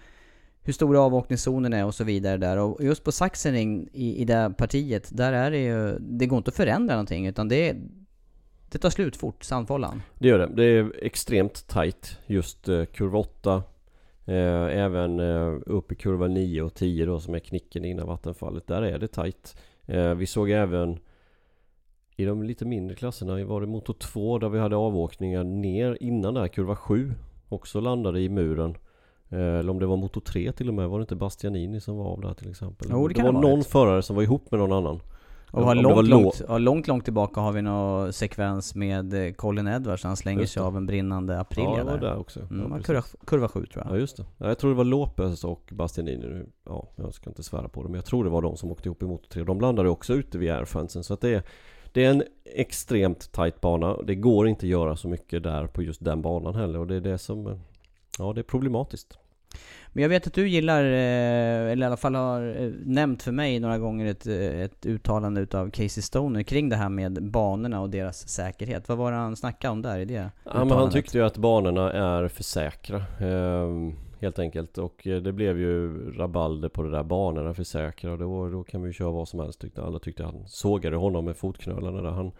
hur 0.61 0.73
stora 0.73 1.01
avåkningszonen 1.01 1.73
är 1.73 1.85
och 1.85 1.95
så 1.95 2.03
vidare 2.03 2.37
där. 2.37 2.57
Och 2.57 2.83
just 2.83 3.03
på 3.03 3.11
Sachsenring 3.11 3.89
i, 3.93 4.21
i 4.21 4.25
det 4.25 4.53
partiet, 4.57 5.09
där 5.17 5.33
är 5.33 5.51
det 5.51 5.63
ju, 5.63 5.97
det 5.99 6.25
går 6.25 6.37
inte 6.37 6.49
att 6.49 6.55
förändra 6.55 6.93
någonting 6.95 7.27
utan 7.27 7.47
det, 7.47 7.75
det 8.71 8.77
tar 8.77 8.89
slut 8.89 9.15
fort, 9.15 9.43
Sandfållan. 9.43 10.01
Det 10.19 10.27
gör 10.27 10.39
det. 10.39 10.49
Det 10.55 10.63
är 10.63 11.03
extremt 11.05 11.67
tight 11.67 12.19
just 12.25 12.69
eh, 12.69 12.85
kurva 12.85 13.19
8. 13.19 13.63
Eh, 14.27 14.79
även 14.83 15.19
eh, 15.19 15.53
upp 15.65 15.91
i 15.91 15.95
kurva 15.95 16.27
9 16.27 16.61
och 16.61 16.73
10 16.73 17.05
då 17.05 17.19
som 17.19 17.35
är 17.35 17.39
knicken 17.39 17.85
innan 17.85 18.07
vattenfallet. 18.07 18.67
Där 18.67 18.81
är 18.81 18.99
det 18.99 19.07
tight. 19.07 19.57
Eh, 19.85 20.13
vi 20.13 20.25
såg 20.25 20.49
även 20.49 20.99
i 22.15 22.25
de 22.25 22.43
lite 22.43 22.65
mindre 22.65 22.95
klasserna 22.95 23.45
var 23.45 23.61
det 23.61 23.67
motor 23.67 23.93
2 23.93 24.39
där 24.39 24.49
vi 24.49 24.59
hade 24.59 24.75
avåkningar 24.75 25.43
ner 25.43 25.97
innan 26.01 26.33
där 26.33 26.47
kurva 26.47 26.75
7 26.75 27.13
också 27.49 27.79
landade 27.79 28.21
i 28.21 28.29
muren. 28.29 28.77
Eller 29.29 29.69
om 29.69 29.79
det 29.79 29.85
var 29.85 29.97
motor 29.97 30.21
3 30.21 30.51
till 30.51 30.67
och 30.67 30.73
med, 30.73 30.89
var 30.89 30.99
det 30.99 31.03
inte 31.03 31.15
Bastianini 31.15 31.81
som 31.81 31.97
var 31.97 32.05
av 32.05 32.21
där 32.21 32.33
till 32.33 32.49
exempel? 32.49 32.87
Jo, 32.91 33.07
det 33.07 33.13
kan 33.13 33.25
var 33.25 33.33
ha 33.33 33.41
någon 33.41 33.51
varit. 33.51 33.67
förare 33.67 34.01
som 34.01 34.15
var 34.15 34.23
ihop 34.23 34.51
med 34.51 34.59
någon 34.59 34.71
annan. 34.71 34.99
Och 35.55 35.65
har 35.65 35.75
långt, 35.75 35.95
lå- 35.97 36.01
långt, 36.09 36.41
ja, 36.47 36.57
långt, 36.57 36.87
långt 36.87 37.03
tillbaka 37.03 37.41
har 37.41 37.51
vi 37.51 37.61
någon 37.61 38.13
sekvens 38.13 38.75
med 38.75 39.13
eh, 39.27 39.33
Colin 39.33 39.67
Edwards, 39.67 40.03
han 40.03 40.17
slänger 40.17 40.45
sig 40.45 40.61
av 40.63 40.77
en 40.77 40.85
brinnande 40.85 41.39
Aprilia 41.39 41.77
Ja, 41.77 41.83
där. 41.83 41.97
där 41.99 42.17
också. 42.17 42.39
Mm, 42.39 42.71
Ja, 42.71 42.79
kurva, 42.83 43.01
kurva 43.25 43.47
7 43.47 43.65
tror 43.65 43.83
jag. 43.85 43.93
Ja 43.95 43.99
just 43.99 44.17
det. 44.17 44.25
Ja, 44.37 44.47
Jag 44.47 44.57
tror 44.59 44.71
det 44.71 44.77
var 44.77 44.83
Lopez 44.83 45.43
och 45.43 45.69
Bastianini 45.71 46.17
nu. 46.17 46.45
Ja, 46.65 46.87
jag 46.95 47.13
ska 47.13 47.29
inte 47.29 47.43
svära 47.43 47.67
på 47.67 47.81
det 47.83 47.89
men 47.89 47.95
jag 47.95 48.05
tror 48.05 48.23
det 48.23 48.29
var 48.29 48.41
de 48.41 48.57
som 48.57 48.71
åkte 48.71 48.87
ihop 48.89 49.01
i 49.03 49.05
motor 49.05 49.27
3. 49.29 49.43
De 49.43 49.61
landade 49.61 49.89
också 49.89 50.13
ute 50.13 50.37
vid 50.37 50.51
airfansen 50.51 51.03
så 51.03 51.13
att 51.13 51.21
det 51.21 51.29
är 51.33 51.43
Det 51.91 52.05
är 52.05 52.09
en 52.09 52.23
extremt 52.55 53.31
tight 53.31 53.61
bana. 53.61 53.97
Det 54.01 54.15
går 54.15 54.47
inte 54.47 54.65
att 54.65 54.69
göra 54.69 54.95
så 54.95 55.07
mycket 55.07 55.43
där 55.43 55.67
på 55.67 55.81
just 55.83 56.03
den 56.03 56.21
banan 56.21 56.55
heller 56.55 56.79
och 56.79 56.87
det 56.87 56.95
är 56.95 57.01
det 57.01 57.17
som 57.17 57.47
eh, 57.47 57.57
Ja 58.19 58.33
det 58.33 58.41
är 58.41 58.43
problematiskt. 58.43 59.17
Men 59.95 60.01
jag 60.01 60.09
vet 60.09 60.27
att 60.27 60.33
du 60.33 60.47
gillar, 60.49 60.83
eh, 60.83 61.71
eller 61.71 61.81
i 61.81 61.85
alla 61.85 61.97
fall 61.97 62.15
har 62.15 62.63
eh, 62.63 62.71
nämnt 62.85 63.23
för 63.23 63.31
mig 63.31 63.59
några 63.59 63.77
gånger 63.77 64.05
ett, 64.05 64.27
eh, 64.27 64.61
ett 64.61 64.85
uttalande 64.85 65.41
utav 65.41 65.69
Casey 65.69 66.01
Stoner 66.01 66.43
kring 66.43 66.69
det 66.69 66.75
här 66.75 66.89
med 66.89 67.23
banorna 67.23 67.81
och 67.81 67.89
deras 67.89 68.27
säkerhet. 68.27 68.89
Vad 68.89 68.97
var 68.97 69.11
det 69.11 69.17
han 69.17 69.35
snackade 69.35 69.71
om 69.71 69.81
där 69.81 69.99
i 69.99 70.05
det 70.05 70.29
Ja, 70.43 70.65
men 70.65 70.77
han 70.77 70.91
tyckte 70.91 71.17
ju 71.17 71.23
att 71.23 71.37
banorna 71.37 71.91
är 71.91 72.27
för 72.27 72.43
säkra 72.43 73.03
ehm, 73.19 73.93
Helt 74.19 74.39
enkelt. 74.39 74.77
Och 74.77 75.01
det 75.03 75.31
blev 75.31 75.59
ju 75.59 76.11
rabalder 76.11 76.69
på 76.69 76.83
det 76.83 76.91
där 76.91 77.03
banorna 77.03 77.53
för 77.53 77.63
säkra. 77.63 78.17
Då, 78.17 78.49
då 78.49 78.63
kan 78.63 78.81
vi 78.81 78.89
ju 78.89 78.93
köra 78.93 79.11
vad 79.11 79.27
som 79.27 79.39
helst 79.39 79.61
tyckte 79.61 79.83
alla 79.83 79.99
tyckte 79.99 80.23
han. 80.23 80.43
Sågade 80.47 80.95
honom 80.95 81.25
med 81.25 81.37
fotknölarna 81.37 82.01
där. 82.01 82.09
Han 82.09 82.31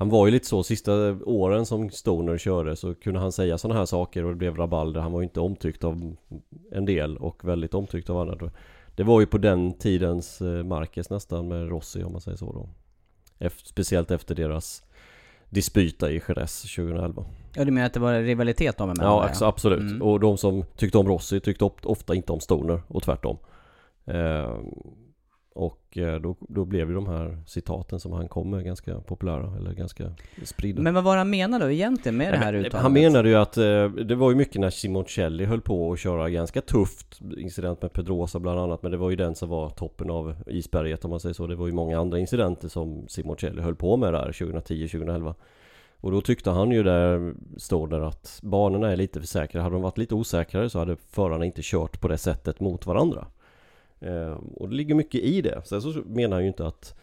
Han 0.00 0.08
var 0.08 0.26
ju 0.26 0.32
lite 0.32 0.46
så 0.46 0.62
sista 0.62 0.92
åren 1.24 1.66
som 1.66 1.90
Stoner 1.90 2.38
körde 2.38 2.76
så 2.76 2.94
kunde 2.94 3.20
han 3.20 3.32
säga 3.32 3.58
sådana 3.58 3.78
här 3.78 3.86
saker 3.86 4.24
och 4.24 4.30
det 4.30 4.36
blev 4.36 4.56
rabalder 4.56 5.00
Han 5.00 5.12
var 5.12 5.20
ju 5.20 5.24
inte 5.24 5.40
omtyckt 5.40 5.84
av 5.84 6.16
en 6.72 6.84
del 6.84 7.16
och 7.16 7.44
väldigt 7.44 7.74
omtyckt 7.74 8.10
av 8.10 8.18
andra 8.18 8.50
Det 8.96 9.02
var 9.02 9.20
ju 9.20 9.26
på 9.26 9.38
den 9.38 9.72
tidens 9.72 10.40
eh, 10.40 10.64
Marquez 10.64 11.10
nästan 11.10 11.48
med 11.48 11.68
Rossi 11.68 12.02
om 12.02 12.12
man 12.12 12.20
säger 12.20 12.36
så 12.36 12.52
då 12.52 12.68
efter, 13.38 13.66
Speciellt 13.66 14.10
efter 14.10 14.34
deras 14.34 14.82
dispyta 15.50 16.10
i 16.10 16.22
Jerez 16.28 16.62
2011 16.62 17.24
Ja 17.54 17.64
du 17.64 17.70
menar 17.70 17.86
att 17.86 17.94
det 17.94 18.00
var 18.00 18.20
rivalitet 18.20 18.76
dem 18.76 18.90
emellan? 18.90 19.12
Ja, 19.12 19.30
där, 19.40 19.46
absolut. 19.46 19.80
Mm. 19.80 20.02
Och 20.02 20.20
de 20.20 20.38
som 20.38 20.64
tyckte 20.76 20.98
om 20.98 21.08
Rossi 21.08 21.40
tyckte 21.40 21.64
ofta 21.82 22.14
inte 22.14 22.32
om 22.32 22.40
Stoner 22.40 22.82
och 22.88 23.02
tvärtom. 23.02 23.38
Ehm, 24.06 24.74
och 25.54 25.98
eh, 25.98 26.20
då, 26.20 26.36
då 26.40 26.64
blev 26.64 26.88
ju 26.88 26.94
de 26.94 27.06
här 27.06 27.38
citaten 27.46 28.00
som 28.00 28.12
han 28.12 28.28
kom 28.28 28.50
med 28.50 28.64
ganska 28.64 29.00
populära 29.00 29.56
eller 29.56 29.72
ganska 29.72 30.12
spridda. 30.44 30.82
Men 30.82 30.94
vad 30.94 31.04
var 31.04 31.16
han 31.16 31.30
menade 31.30 31.64
då 31.64 31.70
egentligen 31.70 32.16
med 32.16 32.32
det 32.32 32.36
här 32.36 32.52
Nej, 32.52 32.52
men, 32.52 32.66
uttalandet? 32.66 32.82
Han 32.82 32.92
menade 32.92 33.28
ju 33.28 33.34
att 33.34 33.56
eh, 33.56 33.88
det 34.06 34.14
var 34.14 34.30
ju 34.30 34.36
mycket 34.36 34.60
när 34.60 34.70
Simoncelli 34.70 35.44
höll 35.44 35.60
på 35.60 35.92
att 35.92 35.98
köra 35.98 36.30
ganska 36.30 36.60
tufft 36.60 37.20
incident 37.36 37.82
med 37.82 37.92
Pedrosa 37.92 38.38
bland 38.38 38.60
annat 38.60 38.82
men 38.82 38.92
det 38.92 38.98
var 38.98 39.10
ju 39.10 39.16
den 39.16 39.34
som 39.34 39.48
var 39.48 39.70
toppen 39.70 40.10
av 40.10 40.36
isberget 40.46 41.04
om 41.04 41.10
man 41.10 41.20
säger 41.20 41.34
så. 41.34 41.46
Det 41.46 41.56
var 41.56 41.66
ju 41.66 41.72
många 41.72 42.00
andra 42.00 42.18
incidenter 42.18 42.68
som 42.68 43.08
Simoncelli 43.08 43.62
höll 43.62 43.76
på 43.76 43.96
med 43.96 44.12
där 44.12 44.32
2010-2011. 44.32 45.34
Och 46.00 46.10
då 46.10 46.20
tyckte 46.20 46.50
han 46.50 46.70
ju 46.70 46.82
där, 46.82 47.34
står 47.56 47.88
där 47.88 48.00
att 48.00 48.40
banorna 48.42 48.92
är 48.92 48.96
lite 48.96 49.20
för 49.20 49.26
säkra. 49.26 49.62
Hade 49.62 49.74
de 49.74 49.82
varit 49.82 49.98
lite 49.98 50.14
osäkrare 50.14 50.70
så 50.70 50.78
hade 50.78 50.96
förarna 50.96 51.44
inte 51.44 51.60
kört 51.64 52.00
på 52.00 52.08
det 52.08 52.18
sättet 52.18 52.60
mot 52.60 52.86
varandra. 52.86 53.26
Ehm, 54.00 54.38
och 54.38 54.68
det 54.68 54.74
ligger 54.74 54.94
mycket 54.94 55.20
i 55.20 55.42
det. 55.42 55.62
Sen 55.64 55.82
så 55.82 56.02
menar 56.06 56.36
jag 56.36 56.42
ju 56.42 56.48
inte 56.48 56.66
att, 56.66 56.94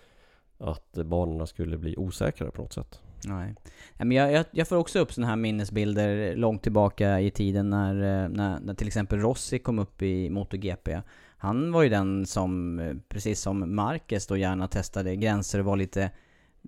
att 0.58 0.94
banorna 0.94 1.46
skulle 1.46 1.78
bli 1.78 1.98
osäkrare 1.98 2.52
på 2.52 2.62
något 2.62 2.74
sätt. 2.74 3.02
Nej. 3.26 3.56
Men 3.98 4.12
jag, 4.12 4.32
jag, 4.32 4.46
jag 4.52 4.68
får 4.68 4.76
också 4.76 5.00
upp 5.00 5.14
sådana 5.14 5.30
här 5.30 5.36
minnesbilder 5.36 6.36
långt 6.36 6.64
tillbaka 6.64 7.20
i 7.20 7.32
tiden 7.32 7.70
när, 7.70 7.96
eh, 7.96 8.30
när, 8.30 8.60
när 8.60 8.74
till 8.74 8.88
exempel 8.88 9.20
Rossi 9.20 9.60
kom 9.60 9.80
upp 9.80 10.02
i 10.02 10.30
MotoGP. 10.30 11.02
Han 11.38 11.72
var 11.72 11.84
ju 11.84 11.90
den 11.90 12.26
som, 12.26 12.80
eh, 12.80 12.96
precis 13.10 13.42
som 13.42 13.76
Marquez 13.76 14.28
då 14.28 14.38
gärna 14.38 14.68
testade 14.68 15.16
gränser 15.16 15.60
och 15.60 15.66
var 15.66 15.76
lite 15.76 16.04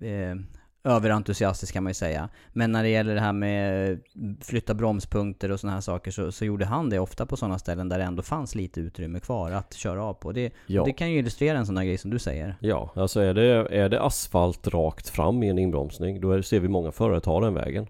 eh, 0.02 0.36
överentusiastisk 0.84 1.72
kan 1.74 1.82
man 1.82 1.90
ju 1.90 1.94
säga. 1.94 2.28
Men 2.52 2.72
när 2.72 2.82
det 2.82 2.88
gäller 2.88 3.14
det 3.14 3.20
här 3.20 3.32
med 3.32 3.98
flytta 4.40 4.74
bromspunkter 4.74 5.50
och 5.52 5.60
sådana 5.60 5.74
här 5.74 5.80
saker 5.80 6.10
så, 6.10 6.32
så 6.32 6.44
gjorde 6.44 6.64
han 6.64 6.90
det 6.90 6.98
ofta 6.98 7.26
på 7.26 7.36
sådana 7.36 7.58
ställen 7.58 7.88
där 7.88 7.98
det 7.98 8.04
ändå 8.04 8.22
fanns 8.22 8.54
lite 8.54 8.80
utrymme 8.80 9.20
kvar 9.20 9.50
att 9.50 9.74
köra 9.74 10.04
av 10.04 10.14
på. 10.14 10.32
Det, 10.32 10.52
Ja. 10.66 10.84
det 10.84 10.92
kan 10.92 11.10
ju 11.12 11.18
illustrera 11.18 11.58
en 11.58 11.66
sån 11.66 11.76
här 11.76 11.84
grej 11.84 11.98
som 11.98 12.10
du 12.10 12.18
säger. 12.18 12.56
Ja, 12.60 12.92
alltså 12.94 13.20
är 13.20 13.34
det, 13.34 13.44
är 13.76 13.88
det 13.88 14.02
asfalt 14.02 14.68
rakt 14.68 15.08
fram 15.08 15.42
i 15.42 15.48
en 15.48 15.58
inbromsning 15.58 16.20
då 16.20 16.32
är, 16.32 16.42
ser 16.42 16.60
vi 16.60 16.68
många 16.68 16.92
förare 16.92 17.20
ta 17.20 17.40
den 17.40 17.54
vägen. 17.54 17.86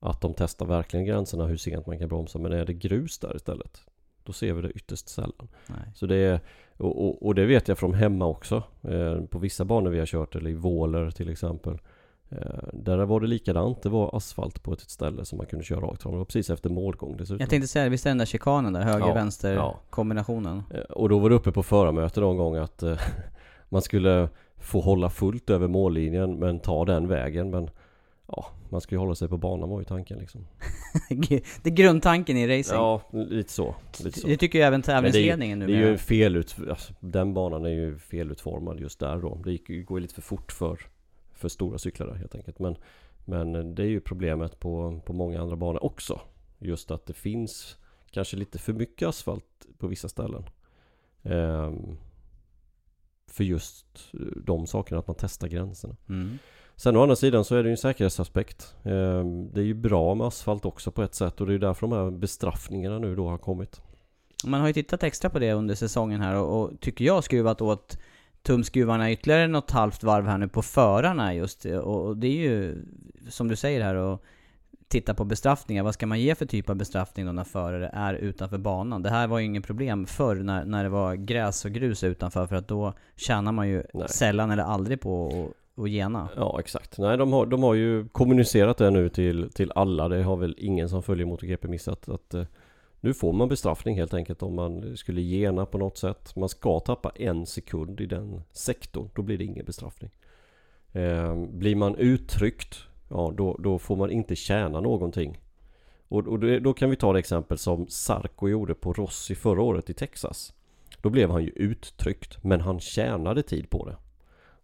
Att 0.00 0.20
de 0.20 0.34
testar 0.36 0.66
verkligen 0.66 1.06
gränserna 1.06 1.46
hur 1.46 1.56
sent 1.56 1.86
man 1.86 1.98
kan 1.98 2.08
bromsa. 2.08 2.38
Men 2.38 2.52
är 2.52 2.64
det 2.66 2.72
grus 2.72 3.18
där 3.18 3.36
istället 3.36 3.82
då 4.24 4.32
ser 4.32 4.52
vi 4.52 4.62
det 4.62 4.70
ytterst 4.70 5.08
sällan. 5.08 5.48
Nej. 5.66 5.78
Så 5.94 6.06
det 6.06 6.16
är, 6.16 6.40
och, 6.76 7.04
och, 7.06 7.26
och 7.26 7.34
det 7.34 7.46
vet 7.46 7.68
jag 7.68 7.78
från 7.78 7.94
hemma 7.94 8.26
också. 8.26 8.62
Eh, 8.82 9.20
på 9.20 9.38
vissa 9.38 9.64
banor 9.64 9.90
vi 9.90 9.98
har 9.98 10.06
kört, 10.06 10.34
eller 10.36 10.50
i 10.50 10.54
Våler 10.54 11.10
till 11.10 11.30
exempel. 11.30 11.78
Eh, 12.32 12.68
där 12.72 12.98
var 12.98 13.20
det 13.20 13.26
likadant. 13.26 13.82
Det 13.82 13.88
var 13.88 14.16
asfalt 14.16 14.62
på 14.62 14.72
ett 14.72 14.80
ställe 14.80 15.24
som 15.24 15.38
man 15.38 15.46
kunde 15.46 15.64
köra 15.64 15.80
rakt 15.80 16.02
fram. 16.02 16.12
Det 16.12 16.18
var 16.18 16.24
precis 16.24 16.50
efter 16.50 16.70
målgång 16.70 17.16
dessutom. 17.16 17.40
Jag 17.40 17.50
tänkte 17.50 17.68
säga, 17.68 17.88
visst 17.88 18.06
är 18.06 18.10
den 18.10 18.18
där 18.18 18.26
chikanen 18.26 18.72
där, 18.72 18.82
höger-vänster 18.82 19.54
ja. 19.54 19.80
kombinationen? 19.90 20.62
Eh, 20.70 20.80
Och 20.80 21.08
då 21.08 21.18
var 21.18 21.30
det 21.30 21.36
uppe 21.36 21.52
på 21.52 21.62
förarmöte 21.62 22.20
någon 22.20 22.36
gång 22.36 22.56
att 22.56 22.82
eh, 22.82 22.98
man 23.68 23.82
skulle 23.82 24.28
få 24.56 24.80
hålla 24.80 25.10
fullt 25.10 25.50
över 25.50 25.68
mållinjen 25.68 26.38
men 26.38 26.60
ta 26.60 26.84
den 26.84 27.08
vägen. 27.08 27.50
Men 27.50 27.70
ja, 28.26 28.46
man 28.68 28.80
ska 28.80 28.94
ju 28.94 28.98
hålla 28.98 29.14
sig 29.14 29.28
på 29.28 29.36
banan 29.36 29.68
var 29.68 29.78
ju 29.78 29.84
tanken 29.84 30.18
liksom. 30.18 30.46
det 31.62 31.66
är 31.66 31.70
grundtanken 31.70 32.36
i 32.36 32.58
racing. 32.58 32.78
Ja, 32.78 33.02
lite 33.12 33.52
så. 33.52 33.74
Lite 34.04 34.20
så. 34.20 34.26
Det 34.26 34.36
tycker 34.36 34.58
ju 34.58 34.64
även 34.64 34.80
det 34.80 34.86
tävlingsledningen 34.86 35.58
nu. 35.58 35.66
det 35.66 35.72
är 35.72 35.76
ju 35.76 35.92
en 35.92 35.98
felut, 35.98 36.56
alltså, 36.70 36.94
Den 37.00 37.34
banan 37.34 37.64
är 37.64 37.70
ju 37.70 37.98
felutformad 37.98 38.80
just 38.80 38.98
där 38.98 39.16
då. 39.18 39.38
Det 39.44 39.82
går 39.82 39.98
ju 39.98 40.02
lite 40.02 40.14
för 40.14 40.22
fort 40.22 40.52
för, 40.52 40.78
för 41.42 41.48
stora 41.48 41.78
cyklar 41.78 42.06
där 42.06 42.14
helt 42.14 42.34
enkelt. 42.34 42.58
Men, 42.58 42.76
men 43.24 43.74
det 43.74 43.82
är 43.82 43.86
ju 43.86 44.00
problemet 44.00 44.60
på, 44.60 45.00
på 45.06 45.12
många 45.12 45.40
andra 45.40 45.56
banor 45.56 45.84
också. 45.84 46.20
Just 46.58 46.90
att 46.90 47.06
det 47.06 47.12
finns 47.12 47.76
kanske 48.10 48.36
lite 48.36 48.58
för 48.58 48.72
mycket 48.72 49.08
asfalt 49.08 49.66
på 49.78 49.86
vissa 49.86 50.08
ställen. 50.08 50.44
Ehm, 51.22 51.96
för 53.26 53.44
just 53.44 53.86
de 54.44 54.66
sakerna, 54.66 54.98
att 54.98 55.06
man 55.06 55.16
testar 55.18 55.48
gränserna. 55.48 55.96
Mm. 56.08 56.38
Sen 56.76 56.96
å 56.96 57.02
andra 57.02 57.16
sidan 57.16 57.44
så 57.44 57.54
är 57.54 57.62
det 57.62 57.68
ju 57.68 57.70
en 57.70 57.76
säkerhetsaspekt. 57.76 58.74
Ehm, 58.84 59.52
Det 59.52 59.60
är 59.60 59.64
ju 59.64 59.74
bra 59.74 60.14
med 60.14 60.26
asfalt 60.26 60.64
också 60.64 60.90
på 60.90 61.02
ett 61.02 61.14
sätt 61.14 61.40
och 61.40 61.46
det 61.46 61.54
är 61.54 61.58
därför 61.58 61.86
de 61.86 61.96
här 61.96 62.10
bestraffningarna 62.10 62.98
nu 62.98 63.16
då 63.16 63.28
har 63.28 63.38
kommit. 63.38 63.80
Man 64.44 64.60
har 64.60 64.66
ju 64.66 64.72
tittat 64.72 65.02
extra 65.02 65.30
på 65.30 65.38
det 65.38 65.52
under 65.52 65.74
säsongen 65.74 66.20
här 66.20 66.36
och, 66.36 66.62
och 66.62 66.80
tycker 66.80 67.04
jag 67.04 67.24
skruvat 67.24 67.60
åt 67.60 67.98
tumskruvarna 68.42 69.12
ytterligare 69.12 69.46
något 69.46 69.70
halvt 69.70 70.02
varv 70.02 70.26
här 70.26 70.38
nu 70.38 70.48
på 70.48 70.62
förarna 70.62 71.34
just. 71.34 71.64
Och, 71.64 72.06
och 72.06 72.16
det 72.16 72.26
är 72.26 72.50
ju, 72.50 72.84
som 73.28 73.48
du 73.48 73.56
säger 73.56 73.80
här, 73.80 73.94
och 73.94 74.22
titta 74.92 75.14
på 75.14 75.24
bestraffningar. 75.24 75.82
Vad 75.82 75.94
ska 75.94 76.06
man 76.06 76.20
ge 76.20 76.34
för 76.34 76.46
typ 76.46 76.70
av 76.70 76.76
bestraffning 76.76 77.26
då 77.26 77.32
när 77.32 77.44
förare 77.44 77.90
är 77.92 78.14
utanför 78.14 78.58
banan? 78.58 79.02
Det 79.02 79.10
här 79.10 79.26
var 79.26 79.38
ju 79.38 79.44
ingen 79.44 79.62
problem 79.62 80.06
förr 80.06 80.36
när, 80.36 80.64
när 80.64 80.82
det 80.82 80.88
var 80.88 81.14
gräs 81.14 81.64
och 81.64 81.70
grus 81.70 82.04
utanför 82.04 82.46
för 82.46 82.56
att 82.56 82.68
då 82.68 82.92
tjänar 83.16 83.52
man 83.52 83.68
ju 83.68 83.82
Nej. 83.94 84.08
sällan 84.08 84.50
eller 84.50 84.62
aldrig 84.62 85.00
på 85.00 85.26
att, 85.28 85.84
att 85.84 85.90
gena. 85.90 86.28
Ja 86.36 86.60
exakt. 86.60 86.98
Nej 86.98 87.16
de 87.18 87.32
har, 87.32 87.46
de 87.46 87.62
har 87.62 87.74
ju 87.74 88.08
kommunicerat 88.08 88.76
det 88.78 88.90
nu 88.90 89.08
till, 89.08 89.50
till 89.52 89.72
alla. 89.74 90.08
Det 90.08 90.22
har 90.22 90.36
väl 90.36 90.54
ingen 90.58 90.88
som 90.88 91.02
följer 91.02 91.26
MotoGP 91.26 91.68
missat. 91.68 92.08
Att, 92.08 92.34
eh, 92.34 92.44
nu 93.04 93.14
får 93.14 93.32
man 93.32 93.48
bestraffning 93.48 93.96
helt 93.96 94.14
enkelt 94.14 94.42
om 94.42 94.54
man 94.54 94.96
skulle 94.96 95.20
gena 95.20 95.66
på 95.66 95.78
något 95.78 95.98
sätt. 95.98 96.36
Man 96.36 96.48
ska 96.48 96.80
tappa 96.80 97.12
en 97.14 97.46
sekund 97.46 98.00
i 98.00 98.06
den 98.06 98.42
sektorn. 98.52 99.10
Då 99.14 99.22
blir 99.22 99.38
det 99.38 99.44
ingen 99.44 99.64
bestraffning. 99.64 100.10
Eh, 100.92 101.36
blir 101.36 101.76
man 101.76 101.96
uttryckt, 101.96 102.78
ja 103.08 103.32
då, 103.36 103.56
då 103.58 103.78
får 103.78 103.96
man 103.96 104.10
inte 104.10 104.36
tjäna 104.36 104.80
någonting. 104.80 105.40
Och, 106.08 106.28
och 106.28 106.38
det, 106.38 106.60
då 106.60 106.72
kan 106.72 106.90
vi 106.90 106.96
ta 106.96 107.12
det 107.12 107.18
exempel 107.18 107.58
som 107.58 107.86
Sarko 107.88 108.48
gjorde 108.48 108.74
på 108.74 108.92
Rossi 108.92 109.34
förra 109.34 109.62
året 109.62 109.90
i 109.90 109.94
Texas. 109.94 110.54
Då 111.00 111.10
blev 111.10 111.30
han 111.30 111.44
ju 111.44 111.50
uttryckt 111.50 112.44
men 112.44 112.60
han 112.60 112.80
tjänade 112.80 113.42
tid 113.42 113.70
på 113.70 113.88
det. 113.88 113.96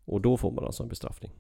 Och 0.05 0.20
då 0.20 0.37
får 0.37 0.51
man 0.51 0.64
alltså 0.64 0.83
en 0.83 0.88
bestraffning. 0.88 1.33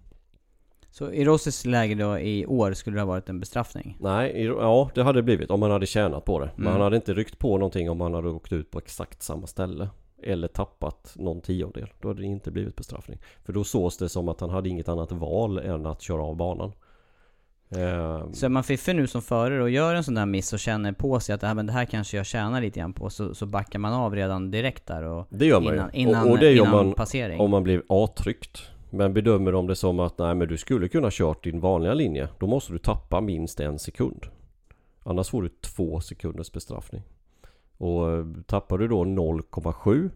Så 0.98 1.12
i 1.12 1.24
Rossis 1.24 1.66
läge 1.66 1.94
då 1.94 2.18
i 2.18 2.46
år 2.46 2.72
skulle 2.72 2.96
det 2.96 3.00
ha 3.00 3.06
varit 3.06 3.28
en 3.28 3.40
bestraffning? 3.40 3.96
Nej, 4.00 4.44
ja 4.44 4.90
det 4.94 5.02
hade 5.02 5.18
det 5.18 5.22
blivit 5.22 5.50
om 5.50 5.60
man 5.60 5.70
hade 5.70 5.86
tjänat 5.86 6.24
på 6.24 6.40
det. 6.40 6.50
Men 6.56 6.62
Mm. 6.66 6.72
han 6.72 6.82
hade 6.82 6.96
inte 6.96 7.14
ryckt 7.14 7.38
på 7.38 7.58
någonting 7.58 7.90
om 7.90 8.00
han 8.00 8.14
hade 8.14 8.28
åkt 8.28 8.52
ut 8.52 8.70
på 8.70 8.78
exakt 8.78 9.22
samma 9.22 9.46
ställe. 9.46 9.88
Eller 10.22 10.48
tappat 10.48 11.12
någon 11.16 11.40
tiondel. 11.40 11.88
Då 12.00 12.08
hade 12.08 12.20
det 12.20 12.26
inte 12.26 12.50
blivit 12.50 12.76
bestraffning. 12.76 13.18
För 13.44 13.52
då 13.52 13.64
sågs 13.64 13.96
det 13.96 14.08
som 14.08 14.28
att 14.28 14.40
han 14.40 14.50
hade 14.50 14.68
inget 14.68 14.88
annat 14.88 15.12
val 15.12 15.58
än 15.58 15.86
att 15.86 16.02
köra 16.02 16.22
av 16.22 16.36
banan. 16.36 16.72
Ehm, 17.70 18.32
Så 18.32 18.46
är 18.46 18.48
man 18.50 18.64
fiffig 18.64 18.96
nu 18.96 19.06
som 19.06 19.22
förare 19.22 19.62
och 19.62 19.70
gör 19.70 19.94
en 19.94 20.04
sån 20.04 20.14
där 20.14 20.26
miss 20.26 20.52
och 20.52 20.58
känner 20.58 20.92
på 20.92 21.20
sig 21.20 21.34
att 21.34 21.42
men 21.56 21.66
det 21.66 21.72
här 21.72 21.84
kanske 21.84 22.16
jag 22.16 22.26
tjänar 22.26 22.60
lite 22.60 22.80
grann 22.80 22.92
på, 22.92 23.10
så, 23.10 23.34
så 23.34 23.46
backar 23.46 23.78
man 23.78 23.92
av 23.92 24.14
redan 24.14 24.50
direkt 24.50 24.86
där 24.86 25.02
och 25.02 25.26
det 25.30 25.46
gör 25.46 25.60
man 25.60 25.74
innan, 25.74 25.90
ju. 25.94 26.00
innan, 26.00 26.26
och, 26.26 26.32
och 26.32 26.38
det 26.38 26.54
innan 26.54 26.70
man, 26.70 26.92
passering. 26.92 27.40
om 27.40 27.50
man 27.50 27.62
blir 27.62 27.82
avtryckt. 27.88 28.62
Men 28.90 29.14
bedömer 29.14 29.52
de 29.52 29.66
det 29.66 29.76
som 29.76 30.00
att 30.00 30.18
nej 30.18 30.34
men 30.34 30.48
du 30.48 30.56
skulle 30.56 30.88
kunna 30.88 31.08
kört 31.10 31.44
din 31.44 31.60
vanliga 31.60 31.94
linje. 31.94 32.28
Då 32.38 32.46
måste 32.46 32.72
du 32.72 32.78
tappa 32.78 33.20
minst 33.20 33.60
en 33.60 33.78
sekund. 33.78 34.26
Annars 35.02 35.28
får 35.28 35.42
du 35.42 35.48
två 35.48 36.00
sekunders 36.00 36.52
bestraffning. 36.52 37.02
Och 37.76 38.12
eh, 38.12 38.26
tappar 38.46 38.78
du 38.78 38.88
då 38.88 39.04
0,7 39.04 40.10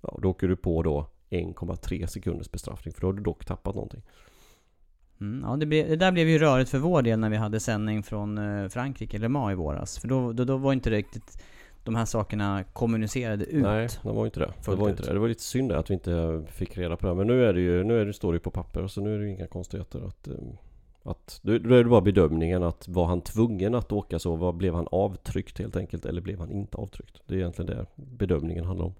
ja, 0.00 0.18
Då 0.22 0.30
åker 0.30 0.48
du 0.48 0.56
på 0.56 0.82
då 0.82 1.06
1,3 1.30 2.06
sekunders 2.06 2.50
bestraffning. 2.50 2.94
För 2.94 3.00
då 3.00 3.06
har 3.06 3.12
du 3.12 3.22
dock 3.22 3.44
tappat 3.44 3.74
någonting. 3.74 4.02
Mm, 5.20 5.44
ja, 5.48 5.56
det, 5.56 5.66
ble, 5.66 5.82
det 5.82 5.96
där 5.96 6.12
blev 6.12 6.28
ju 6.28 6.38
rörigt 6.38 6.70
för 6.70 6.78
vår 6.78 7.02
del 7.02 7.18
när 7.18 7.30
vi 7.30 7.36
hade 7.36 7.60
sändning 7.60 8.02
från 8.02 8.38
eh, 8.38 8.68
Frankrike, 8.68 9.18
Le 9.18 9.28
Mans 9.28 9.52
i 9.52 9.54
våras. 9.54 9.98
För 9.98 10.08
då, 10.08 10.32
då, 10.32 10.44
då 10.44 10.56
var 10.56 10.72
inte 10.72 10.90
riktigt 10.90 11.42
de 11.84 11.94
här 11.94 12.04
sakerna 12.04 12.64
kommunicerade 12.72 13.44
ut. 13.44 13.62
Nej, 13.62 13.88
det 14.02 14.08
var 14.12 14.24
inte 14.24 14.40
det. 14.40 14.52
Det 14.64 14.74
var 14.74 14.88
inte 14.88 15.02
det. 15.02 15.12
Det 15.12 15.18
var 15.18 15.28
lite 15.28 15.42
synd 15.42 15.72
att 15.72 15.90
vi 15.90 15.94
inte 15.94 16.42
fick 16.50 16.78
reda 16.78 16.96
på 16.96 17.06
det. 17.06 17.14
Men 17.14 17.26
nu 17.26 17.44
är 17.44 17.52
det 17.52 17.60
ju, 17.60 17.84
nu 17.84 18.00
är 18.00 18.06
det, 18.06 18.12
står 18.12 18.32
det 18.32 18.36
ju 18.36 18.40
på 18.40 18.50
papper. 18.50 18.86
Så 18.86 19.00
nu 19.00 19.14
är 19.14 19.18
det 19.18 19.24
ju 19.24 19.30
inga 19.30 19.46
konstigheter 19.46 20.06
att... 20.08 20.28
eh, 20.28 20.34
att 21.06 21.40
då 21.42 21.52
är 21.52 21.58
det 21.58 21.84
bara 21.84 22.00
bedömningen 22.00 22.62
att 22.62 22.88
var 22.88 23.06
han 23.06 23.20
tvungen 23.20 23.74
att 23.74 23.92
åka 23.92 24.18
så? 24.18 24.36
Var, 24.36 24.52
blev 24.52 24.74
han 24.74 24.88
avtryckt 24.90 25.58
helt 25.58 25.76
enkelt? 25.76 26.04
Eller 26.06 26.20
blev 26.20 26.38
han 26.38 26.50
inte 26.50 26.76
avtryckt? 26.76 27.20
Det 27.26 27.34
är 27.34 27.38
egentligen 27.38 27.66
det 27.76 27.86
bedömningen 27.96 28.64
handlar 28.64 28.86
om. 28.86 28.94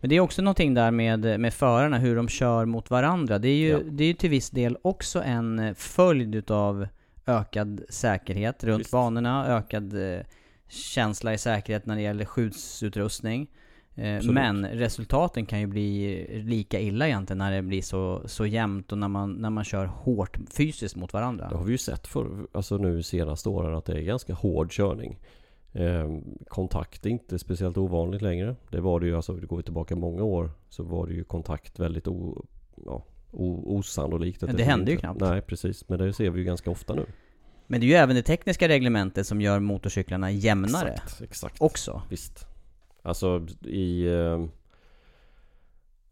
Men 0.00 0.10
det 0.10 0.16
är 0.16 0.20
också 0.20 0.42
någonting 0.42 0.74
där 0.74 0.90
med, 0.90 1.40
med 1.40 1.54
förarna, 1.54 1.98
hur 1.98 2.16
de 2.16 2.28
kör 2.28 2.64
mot 2.64 2.90
varandra. 2.90 3.38
Det 3.38 3.48
är 3.48 3.56
ju, 3.56 3.68
Ja. 3.68 3.78
det 3.90 4.04
är 4.04 4.08
ju 4.08 4.14
till 4.14 4.30
viss 4.30 4.50
del 4.50 4.76
också 4.82 5.22
en 5.22 5.74
följd 5.74 6.34
utav 6.34 6.86
ökad 7.26 7.80
säkerhet 7.88 8.64
runt 8.64 8.80
Visst. 8.80 8.90
banorna, 8.92 9.46
ökad 9.56 10.12
eh, 10.14 10.20
känsla 10.68 11.34
i 11.34 11.38
säkerhet 11.38 11.86
när 11.86 11.96
det 11.96 12.02
gäller 12.02 12.24
skyddsutrustning. 12.24 13.50
Eh, 13.94 14.16
Absolut. 14.16 14.34
men 14.34 14.66
resultaten 14.66 15.46
kan 15.46 15.60
ju 15.60 15.66
bli 15.66 16.26
lika 16.44 16.80
illa 16.80 17.06
egentligen 17.06 17.38
när 17.38 17.52
det 17.52 17.62
blir 17.62 17.82
så, 17.82 18.22
så 18.24 18.46
jämnt 18.46 18.92
och 18.92 18.98
när 18.98 19.08
man, 19.08 19.32
när 19.32 19.50
man 19.50 19.64
kör 19.64 19.86
hårt 19.86 20.38
fysiskt 20.50 20.96
mot 20.96 21.12
varandra. 21.12 21.48
Det 21.48 21.56
har 21.56 21.64
vi 21.64 21.72
ju 21.72 21.78
sett 21.78 22.06
för, 22.06 22.46
alltså 22.52 22.76
nu 22.76 23.02
senaste 23.02 23.48
åren 23.48 23.74
att 23.74 23.84
det 23.84 23.98
är 23.98 24.02
ganska 24.02 24.34
hård 24.34 24.72
körning. 24.72 25.18
Eh, 25.72 26.18
kontakt 26.48 27.06
är 27.06 27.10
inte 27.10 27.38
speciellt 27.38 27.78
ovanligt 27.78 28.22
längre. 28.22 28.56
Det 28.70 28.80
var 28.80 29.00
det 29.00 29.06
ju, 29.06 29.16
alltså 29.16 29.32
det 29.32 29.46
går 29.46 29.62
tillbaka 29.62 29.96
många 29.96 30.22
år. 30.22 30.50
Så 30.68 30.82
var 30.82 31.06
det 31.06 31.14
ju 31.14 31.24
kontakt 31.24 31.80
väldigt 31.80 32.08
o, 32.08 32.44
ja, 32.84 33.04
o, 33.30 33.76
osannolikt. 33.78 34.40
det 34.40 34.46
skulle 34.46 34.64
hände 34.64 34.90
ju 34.90 34.96
knappt. 34.96 35.20
Nej 35.20 35.40
precis, 35.40 35.88
men 35.88 35.98
det 35.98 36.12
ser 36.12 36.30
vi 36.30 36.38
ju 36.38 36.44
ganska 36.44 36.70
ofta 36.70 36.94
nu. 36.94 37.06
Men 37.70 37.80
det 37.80 37.86
är 37.86 37.88
ju 37.88 37.94
även 37.94 38.16
det 38.16 38.22
tekniska 38.22 38.68
reglementet 38.68 39.26
som 39.26 39.40
gör 39.40 39.60
motorcyklarna 39.60 40.30
jämnare 40.30 40.88
Exakt, 40.92 41.20
exakt. 41.22 41.56
också. 41.60 42.02
Visst. 42.10 42.46
Alltså 43.02 43.46
i... 43.64 44.06
Eh, 44.06 44.44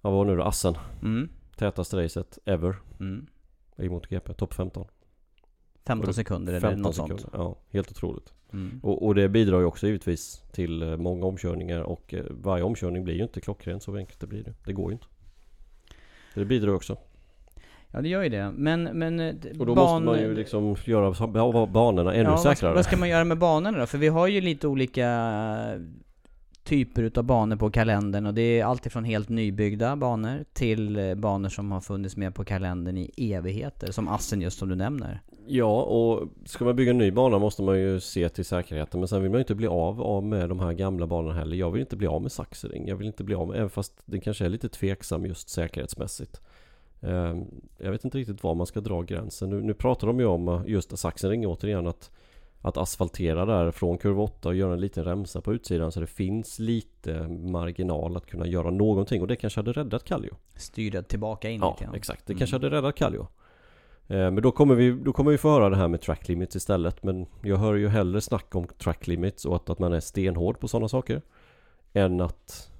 vad 0.00 0.12
var 0.12 0.24
det 0.24 0.30
nu 0.30 0.36
då? 0.36 0.42
Assen. 0.42 0.74
Mm. 1.02 1.28
Tätaste 1.56 1.96
racet 2.04 2.38
ever 2.44 2.76
Mm. 3.00 3.26
i 3.76 3.88
MotoGP. 3.88 4.34
Topp 4.34 4.54
15. 4.54 4.86
15 5.86 6.00
Och 6.00 6.06
det- 6.06 6.14
sekunder 6.14 6.52
eller 6.52 6.60
15 6.60 6.82
något 6.82 6.94
sekunder. 6.94 7.18
sånt. 7.18 7.34
Ja, 7.36 7.56
helt 7.70 7.90
otroligt. 7.90 8.32
Mm. 8.52 8.80
Och, 8.82 9.06
och 9.06 9.14
det 9.14 9.28
bidrar 9.28 9.58
ju 9.60 9.64
också 9.64 9.86
givetvis 9.86 10.42
till 10.52 10.82
eh, 10.82 10.96
många 10.96 11.26
omkörningar 11.26 11.80
och 11.80 12.14
eh, 12.14 12.24
varje 12.30 12.64
omkörning 12.64 13.04
blir 13.04 13.14
ju 13.14 13.22
inte 13.22 13.40
klockren 13.40 13.80
så 13.80 13.96
enkelt 13.96 14.20
det 14.20 14.26
blir 14.26 14.42
det. 14.44 14.54
Det 14.64 14.72
går 14.72 14.90
ju 14.90 14.92
inte. 14.92 15.06
Det 16.34 16.44
bidrar 16.44 16.72
också. 16.72 16.98
Ja 17.90 18.00
det 18.00 18.08
gör 18.08 18.22
ju 18.22 18.28
det. 18.28 18.52
Men, 18.56 18.82
men 18.82 19.20
eh, 19.20 19.34
Och 19.58 19.66
då 19.66 19.74
ban- 19.74 19.84
måste 19.84 20.04
man 20.04 20.18
ju 20.18 20.34
liksom 20.34 20.76
göra 20.84 21.66
banorna 21.66 22.14
ännu 22.14 22.22
ja, 22.22 22.30
vad 22.30 22.40
ska, 22.40 22.54
säkrare. 22.54 22.74
vad 22.74 22.84
ska 22.84 22.96
man 22.96 23.08
göra 23.08 23.24
med 23.24 23.38
banorna 23.38 23.78
då? 23.78 23.86
För 23.86 23.98
vi 23.98 24.08
har 24.08 24.26
ju 24.26 24.40
lite 24.40 24.68
olika 24.68 25.08
typer 26.64 27.02
utav 27.02 27.24
banor 27.24 27.56
på 27.56 27.70
kalendern 27.70 28.26
och 28.26 28.34
det 28.34 28.60
är 28.60 28.64
alltifrån 28.64 29.04
helt 29.04 29.28
nybyggda 29.28 29.96
banor 29.96 30.44
till 30.52 30.98
eh, 30.98 31.14
banor 31.14 31.48
som 31.48 31.72
har 31.72 31.80
funnits 31.80 32.16
med 32.16 32.34
på 32.34 32.44
kalendern 32.44 32.96
i 32.96 33.32
evigheter. 33.32 33.92
Som 33.92 34.08
Assen 34.08 34.40
just 34.40 34.58
som 34.58 34.68
du 34.68 34.74
nämner. 34.74 35.20
Ja, 35.48 35.82
och 35.82 36.28
ska 36.44 36.64
man 36.64 36.76
bygga 36.76 36.90
en 36.90 36.98
ny 36.98 37.10
bana 37.10 37.38
måste 37.38 37.62
man 37.62 37.80
ju 37.80 38.00
se 38.00 38.28
till 38.28 38.44
säkerheten. 38.44 39.00
Men 39.00 39.08
sen 39.08 39.22
vill 39.22 39.30
man 39.30 39.38
ju 39.38 39.42
inte 39.42 39.54
bli 39.54 39.66
av, 39.66 40.02
av 40.02 40.24
med 40.24 40.48
de 40.48 40.60
här 40.60 40.72
gamla 40.72 41.06
banorna 41.06 41.34
heller. 41.34 41.56
Jag 41.56 41.70
vill 41.70 41.80
inte 41.80 41.96
bli 41.96 42.06
av 42.06 42.22
med 42.22 42.32
Saxering. 42.32 42.88
Jag 42.88 42.96
vill 42.96 43.06
inte 43.06 43.24
bli 43.24 43.34
av 43.34 43.48
med, 43.48 43.56
även 43.56 43.70
fast 43.70 43.92
det 44.04 44.20
kanske 44.20 44.44
är 44.44 44.48
lite 44.48 44.68
tveksam 44.68 45.26
just 45.26 45.48
säkerhetsmässigt. 45.48 46.40
Eh, 47.06 47.36
jag 47.78 47.90
vet 47.90 48.04
inte 48.04 48.18
riktigt 48.18 48.42
var 48.42 48.54
man 48.54 48.66
ska 48.66 48.80
dra 48.80 49.02
gränsen. 49.02 49.50
Nu, 49.50 49.60
nu 49.62 49.74
pratar 49.74 50.06
de 50.06 50.20
ju 50.20 50.26
om 50.26 50.48
eh, 50.48 50.62
just 50.66 50.98
Sachsenring 50.98 51.46
återigen 51.46 51.86
att 51.86 52.10
att 52.60 52.76
asfaltera 52.76 53.44
där 53.46 53.70
från 53.70 53.98
kurva 53.98 54.22
8 54.22 54.48
och 54.48 54.54
göra 54.54 54.72
en 54.72 54.80
liten 54.80 55.04
remsa 55.04 55.40
på 55.40 55.54
utsidan 55.54 55.92
så 55.92 56.00
det 56.00 56.06
finns 56.06 56.58
lite 56.58 57.28
marginal 57.28 58.16
att 58.16 58.26
kunna 58.26 58.46
göra 58.46 58.70
någonting 58.70 59.20
och 59.22 59.26
det 59.28 59.36
kanske 59.36 59.58
hade 59.60 59.72
räddat 59.72 60.04
Kallio. 60.04 60.34
Styrde 60.56 61.02
tillbaka 61.02 61.50
in 61.50 61.60
Ja, 61.60 61.78
exakt. 61.94 62.26
Det 62.26 62.32
Mm. 62.32 62.38
kanske 62.38 62.54
hade 62.56 62.70
räddat 62.70 62.94
Kallio. 62.96 63.20
Eh, 64.06 64.30
Men 64.30 64.42
då 64.42 64.50
kommer, 64.52 64.74
vi, 64.74 64.90
då 64.90 65.12
kommer 65.12 65.30
vi 65.30 65.38
få 65.38 65.48
höra 65.50 65.68
det 65.68 65.76
här 65.76 65.88
med 65.88 66.00
track 66.00 66.28
limits 66.28 66.56
istället. 66.56 67.02
Men 67.02 67.26
jag 67.42 67.56
hör 67.56 67.74
ju 67.74 67.88
hellre 67.88 68.20
snack 68.20 68.54
om 68.54 68.66
track 68.78 69.06
limits 69.06 69.44
och 69.44 69.56
att, 69.56 69.70
att 69.70 69.78
man 69.78 69.92
är 69.92 70.00
stenhård 70.00 70.60
på 70.60 70.68
sådana 70.68 70.88
saker. 70.88 71.22
Än 71.92 72.20
att 72.20 72.70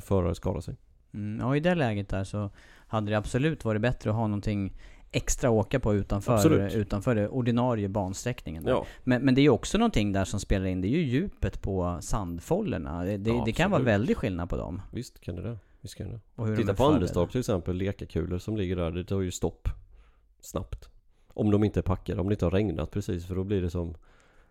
förare 0.00 0.34
skadar 0.34 0.60
sig. 0.60 0.76
Mm, 1.14 1.40
ja, 1.40 1.56
i 1.56 1.60
det 1.60 1.74
läget 1.74 2.08
där 2.08 2.24
så 2.24 2.50
hade 2.86 3.10
det 3.10 3.18
absolut 3.18 3.64
varit 3.64 3.82
bättre 3.82 4.10
att 4.10 4.16
ha 4.16 4.26
någonting 4.26 4.76
extra 5.10 5.48
att 5.50 5.54
åka 5.54 5.80
på 5.80 5.94
utanför, 5.94 6.34
Absolut. 6.34 6.74
utanför 6.74 7.14
det 7.14 7.28
ordinarie 7.28 7.88
bansträckningen. 7.88 8.64
Ja, 8.66 8.86
Men, 9.04 9.22
men 9.22 9.34
det 9.34 9.40
är 9.40 9.42
ju 9.42 9.50
också 9.50 9.78
någonting 9.78 10.12
där 10.12 10.24
som 10.24 10.40
spelar 10.40 10.66
in, 10.66 10.80
det 10.80 10.88
är 10.88 10.90
ju 10.90 11.02
djupet 11.02 11.62
på 11.62 11.98
sandfållorna. 12.00 13.04
Det, 13.04 13.16
det, 13.16 13.30
Ja, 13.30 13.42
det 13.46 13.52
kan 13.52 13.70
vara 13.70 13.82
väldigt 13.82 14.16
skillnad 14.16 14.50
på 14.50 14.56
dem. 14.56 14.82
visst 14.92 15.20
kan 15.20 15.36
det 15.36 15.42
det. 15.42 15.58
Visst 15.80 15.94
kan 15.94 16.10
det. 16.10 16.20
Och 16.34 16.46
hur 16.46 16.52
de 16.56 16.62
Titta 16.62 16.72
är 16.72 16.76
på. 16.76 16.84
Anderstorp 16.84 17.30
till 17.30 17.40
exempel, 17.40 17.76
lekakulor 17.76 18.38
som 18.38 18.56
ligger 18.56 18.76
där. 18.76 18.90
Det 18.90 19.04
tar 19.04 19.20
ju 19.20 19.30
stopp 19.30 19.68
snabbt. 20.40 20.88
Om 21.28 21.50
de 21.50 21.64
inte 21.64 21.80
är 21.80 21.82
packade, 21.82 22.20
om 22.20 22.28
det 22.28 22.32
inte 22.32 22.44
har 22.46 22.50
regnat 22.50 22.90
precis 22.90 23.26
för 23.26 23.34
då 23.34 23.44
blir 23.44 23.62
det 23.62 23.70
som 23.70 23.94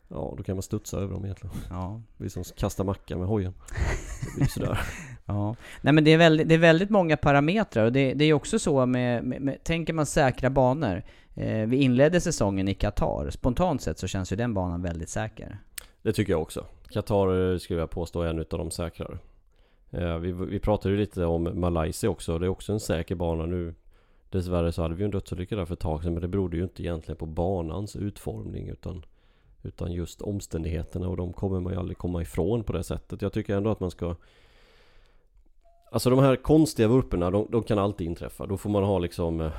Ja, 0.08 0.34
då 0.38 0.44
kan 0.44 0.56
man 0.56 0.64
studsa 0.64 0.98
över 0.98 1.14
dem 1.14 1.24
egentligen. 1.26 1.56
Ja. 1.70 2.02
Blir 2.18 2.30
som 2.30 2.42
att 2.42 2.56
kasta 2.56 2.84
macka 2.84 3.18
med 3.18 3.28
hojen. 3.28 3.54
Det 4.22 4.36
blir 4.38 4.48
sådär. 4.48 4.80
Ja. 5.26 5.56
Nej 5.82 5.94
men 5.94 6.04
det 6.04 6.12
är 6.12 6.18
väldigt, 6.18 6.50
det 6.50 6.56
är 6.56 6.60
väldigt 6.60 6.90
många 6.90 7.18
parametrar 7.18 7.86
och 7.86 7.92
det, 7.92 8.14
det 8.14 8.26
är 8.26 8.34
också 8.34 8.60
så 8.60 8.86
med, 8.86 9.24
med, 9.24 9.42
med 9.42 9.64
tänker 9.64 9.94
man 9.94 10.06
säkra 10.06 10.50
banor. 10.50 11.04
Eh, 11.36 11.68
vi 11.68 11.78
inledde 11.78 12.22
säsongen 12.22 12.68
i 12.68 12.74
Qatar. 12.74 13.30
Spontant 13.30 13.82
sett 13.82 14.00
så 14.00 14.08
känns 14.08 14.32
ju 14.32 14.36
den 14.36 14.54
banan 14.54 14.82
väldigt 14.82 15.10
säker. 15.10 15.58
Det 16.02 16.14
tycker 16.14 16.34
jag 16.34 16.42
också. 16.42 16.66
Qatar 16.90 17.52
eh, 17.52 17.58
skulle 17.58 17.80
jag 17.80 17.90
påstå 17.90 18.22
är 18.22 18.30
en 18.30 18.40
utav 18.40 18.60
de 18.60 18.72
säkrare. 18.72 19.18
Eh, 19.92 20.18
vi, 20.18 20.32
vi 20.32 20.60
pratade 20.60 20.94
ju 20.94 21.00
lite 21.00 21.26
om 21.26 21.60
Malaysia 21.60 22.10
också. 22.10 22.40
Det 22.40 22.46
är 22.46 22.50
också 22.50 22.74
en 22.74 22.80
säker 22.80 23.16
bana 23.16 23.46
nu. 23.46 23.74
Dessvärre 24.30 24.72
så 24.72 24.82
hade 24.82 24.96
vi 24.96 25.02
ju 25.02 25.06
en 25.06 25.12
dödsolycka 25.12 25.56
där 25.56 25.66
för 25.66 25.74
ett 25.74 25.80
tag 25.80 26.04
sedan. 26.04 26.14
Men 26.14 26.22
det 26.22 26.28
berodde 26.28 26.58
ju 26.58 26.64
inte 26.64 26.84
egentligen 26.84 27.18
på 27.18 27.26
banans 27.26 27.96
utformning. 27.96 28.70
Utan, 28.70 29.06
utan 29.64 29.92
just 29.92 30.22
omständigheterna. 30.22 31.08
Och 31.10 31.18
de 31.18 31.34
kommer 31.34 31.60
man 31.60 31.74
ju 31.74 31.80
aldrig 31.80 31.98
komma 31.98 32.22
ifrån 32.22 32.64
på 32.64 32.74
det 32.74 32.84
sättet. 32.84 33.22
Jag 33.22 33.34
tycker 33.34 33.58
ändå 33.58 33.72
att 33.72 33.80
man 33.80 33.92
ska... 33.92 34.16
Alltså 35.90 36.10
de 36.10 36.20
här 36.20 36.36
konstiga 36.36 36.88
vurporna, 36.88 37.32
de, 37.32 37.48
de 37.52 37.64
kan 37.64 37.80
alltid 37.80 38.08
inträffa. 38.08 38.46
Då 38.46 38.58
får 38.58 38.70
man 38.70 38.84
ha 38.84 39.00
liksom... 39.00 39.42
Eh, 39.42 39.52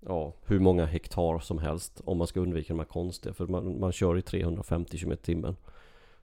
ja, 0.00 0.32
hur 0.44 0.58
många 0.58 0.86
hektar 0.86 1.38
som 1.38 1.58
helst 1.58 2.02
om 2.04 2.18
man 2.18 2.26
ska 2.26 2.40
undvika 2.40 2.72
de 2.72 2.78
här 2.78 2.86
konstiga. 2.86 3.34
För 3.34 3.46
man, 3.46 3.80
man 3.80 3.92
kör 3.92 4.18
i 4.18 4.22
350 4.22 4.98
km 4.98 5.16
timmen. 5.22 5.56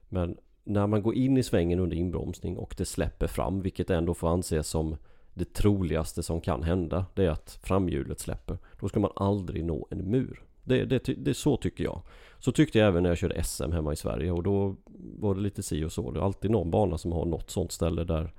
Men 0.08 0.36
när 0.64 0.86
man 0.86 1.02
går 1.02 1.14
in 1.14 1.36
i 1.36 1.42
svängen 1.42 1.78
under 1.78 1.96
inbromsning 1.96 2.56
och 2.56 2.74
det 2.78 2.84
släpper 2.84 3.26
fram, 3.26 3.62
vilket 3.62 3.90
ändå 3.90 4.14
får 4.14 4.28
anses 4.28 4.68
som 4.68 4.96
det 5.34 5.52
troligaste 5.52 6.22
som 6.22 6.40
kan 6.40 6.62
hända, 6.62 7.06
det 7.14 7.24
är 7.24 7.30
att 7.30 7.58
framhjulet 7.62 8.20
släpper. 8.20 8.58
Då 8.80 8.88
ska 8.88 9.00
man 9.00 9.12
aldrig 9.16 9.64
nå 9.64 9.86
en 9.90 10.10
mur. 10.10 10.42
Det, 10.64 10.84
det, 10.84 10.98
det 10.98 11.34
så 11.34 11.56
tycker 11.56 11.84
jag. 11.84 12.00
Så 12.38 12.52
tyckte 12.52 12.78
jag 12.78 12.88
även 12.88 13.02
när 13.02 13.10
jag 13.10 13.18
körde 13.18 13.44
SM 13.44 13.72
hemma 13.72 13.92
i 13.92 13.96
Sverige 13.96 14.32
och 14.32 14.42
då 14.42 14.76
var 15.18 15.34
det 15.34 15.40
lite 15.40 15.62
si 15.62 15.84
och 15.84 15.92
så. 15.92 16.10
Det 16.10 16.20
är 16.20 16.24
alltid 16.24 16.50
någon 16.50 16.70
bana 16.70 16.98
som 16.98 17.12
har 17.12 17.24
något 17.24 17.50
sånt 17.50 17.72
ställe 17.72 18.04
där 18.04 18.32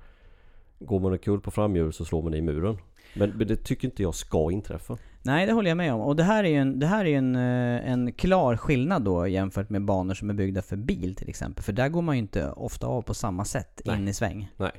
går 0.78 1.00
man 1.00 1.18
kul 1.18 1.40
på 1.40 1.50
framhjul 1.50 1.92
så 1.92 2.04
slår 2.04 2.22
man 2.22 2.34
i 2.34 2.42
muren. 2.42 2.78
Men, 3.14 3.30
men 3.30 3.46
det 3.46 3.56
tycker 3.56 3.88
inte 3.88 4.02
jag 4.02 4.14
ska 4.14 4.50
inträffa. 4.52 4.98
Nej, 5.22 5.46
det 5.46 5.52
håller 5.52 5.70
jag 5.70 5.76
med 5.76 5.94
om. 5.94 6.00
Och 6.00 6.16
det 6.16 6.22
här 6.22 6.44
är 6.44 6.48
ju 6.48 6.56
en, 6.56 6.78
det 6.78 6.86
här 6.86 7.04
är 7.04 7.18
en, 7.18 7.36
eh, 7.36 7.90
en 7.90 8.12
klar 8.12 8.56
skillnad 8.56 9.02
då 9.02 9.26
jämfört 9.26 9.70
med 9.70 9.84
banor 9.84 10.14
som 10.14 10.30
är 10.30 10.34
byggda 10.34 10.62
för 10.62 10.76
bil 10.76 11.14
till 11.14 11.28
exempel. 11.28 11.64
För 11.64 11.72
där 11.72 11.88
går 11.88 12.02
man 12.02 12.14
ju 12.14 12.18
inte 12.18 12.50
ofta 12.50 12.86
av 12.86 13.02
på 13.02 13.14
samma 13.14 13.44
sätt 13.44 13.82
Nej. 13.84 13.96
in 13.96 14.08
i 14.08 14.14
sväng. 14.14 14.52
Nej. 14.56 14.72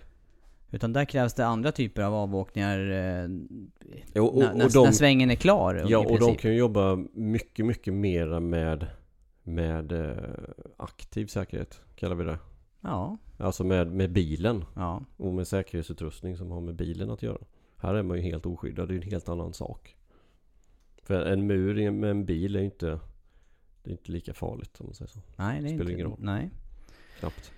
Utan 0.71 0.93
där 0.93 1.05
krävs 1.05 1.33
det 1.33 1.45
andra 1.45 1.71
typer 1.71 2.01
av 2.01 2.13
avåkningar 2.13 2.91
eh, 2.91 3.29
Jo, 4.13 4.25
och, 4.25 4.39
när, 4.39 4.65
och, 4.65 4.71
de, 4.71 4.83
när 4.83 4.91
svängen 4.91 5.31
är 5.31 5.35
klar 5.35 5.85
Ja, 5.87 5.97
och 5.97 6.19
de 6.19 6.35
kan 6.35 6.51
ju 6.51 6.57
jobba 6.57 6.95
mycket, 7.13 7.65
mycket 7.65 7.93
mera 7.93 8.39
med, 8.39 8.87
med 9.43 9.91
eh, 9.91 10.23
aktiv 10.77 11.25
säkerhet, 11.25 11.81
kallar 11.95 12.15
vi 12.15 12.23
det. 12.23 12.37
Ja, 12.81 13.17
Alltså 13.37 13.63
med, 13.63 13.87
med 13.87 14.11
bilen 14.11 14.65
ja. 14.75 15.01
och 15.17 15.33
med 15.33 15.47
säkerhetsutrustning 15.47 16.37
som 16.37 16.51
har 16.51 16.61
med 16.61 16.75
bilen 16.75 17.09
att 17.09 17.23
göra. 17.23 17.37
Här 17.77 17.93
är 17.93 18.03
man 18.03 18.17
ju 18.17 18.23
helt 18.23 18.45
oskyddad, 18.45 18.87
det 18.87 18.91
är 18.91 18.95
ju 18.95 19.01
en 19.01 19.09
helt 19.11 19.29
annan 19.29 19.53
sak. 19.53 19.95
För 21.03 21.25
en 21.25 21.47
mur 21.47 21.91
med 21.91 22.09
en 22.11 22.25
bil 22.25 22.55
är 22.55 22.59
ju 22.59 22.65
inte, 22.65 22.99
det 23.83 23.89
är 23.89 23.91
inte 23.91 24.11
lika 24.11 24.33
farligt 24.33 24.77
om 24.79 24.85
man 24.85 24.93
säger 24.95 25.09
så. 25.09 25.19
Nej, 25.35 25.61
det 25.61 25.67
är 25.67 25.69
Spelar 25.69 25.81
inte... 25.81 25.93
ingen 25.93 26.07
roll. 26.07 26.17
Nej. 26.19 26.49
Knappt. 27.19 27.51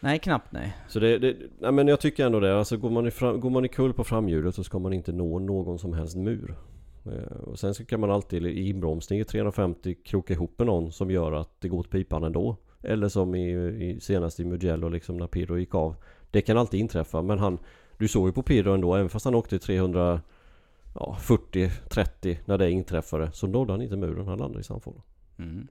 Nej, 0.00 0.18
knappt 0.18 0.52
nej. 0.52 0.76
Så 0.88 1.00
det, 1.00 1.18
det 1.18 1.36
nej 1.60 1.72
men 1.72 1.88
jag 1.88 2.00
tycker 2.00 2.26
ändå 2.26 2.40
det. 2.40 2.58
Alltså 2.58 2.76
går 2.76 2.90
man, 2.90 3.06
i 3.06 3.10
fram, 3.10 3.40
går 3.40 3.50
man 3.50 3.64
i 3.64 3.68
kull 3.68 3.92
på 3.92 4.04
framhjulet 4.04 4.54
så 4.54 4.64
ska 4.64 4.78
man 4.78 4.92
inte 4.92 5.12
nå 5.12 5.38
någon 5.38 5.78
som 5.78 5.92
helst 5.92 6.16
mur. 6.16 6.56
Eh, 7.06 7.36
Och 7.36 7.58
sen 7.58 7.74
så 7.74 7.84
kan 7.84 8.00
man 8.00 8.10
alltid 8.10 8.46
i 8.46 8.68
inbromsning 8.68 9.20
i 9.20 9.24
350 9.24 9.94
kroka 10.04 10.32
ihop 10.34 10.58
med 10.58 10.66
någon 10.66 10.92
som 10.92 11.10
gör 11.10 11.32
att 11.32 11.60
det 11.60 11.68
går 11.68 11.78
åt 11.78 11.90
pipan 11.90 12.24
ändå. 12.24 12.56
Eller 12.84 13.08
som 13.08 13.34
i, 13.34 13.52
i 13.90 14.00
senast 14.00 14.40
i 14.40 14.44
Mugello 14.44 14.88
liksom 14.88 15.16
när 15.16 15.26
Pirro 15.26 15.58
gick 15.58 15.74
av. 15.74 15.96
Det 16.30 16.40
kan 16.40 16.58
alltid 16.58 16.80
inträffa 16.80 17.22
men 17.22 17.38
han 17.38 17.58
Du 17.98 18.08
såg 18.08 18.28
ju 18.28 18.32
på 18.32 18.42
Pirro 18.42 18.74
ändå 18.74 18.94
även 18.94 19.08
fast 19.08 19.24
han 19.24 19.34
åkte 19.34 19.58
300 19.58 20.20
ja, 20.94 21.16
40, 21.20 21.70
30 21.90 22.38
när 22.44 22.58
det 22.58 22.70
inträffade 22.70 23.32
så 23.32 23.46
nådde 23.46 23.72
han 23.72 23.82
inte 23.82 23.96
muren, 23.96 24.28
han 24.28 24.38
landade 24.38 24.60
i 24.60 24.64
sandfåran. 24.64 25.02
Mm. 25.38 25.66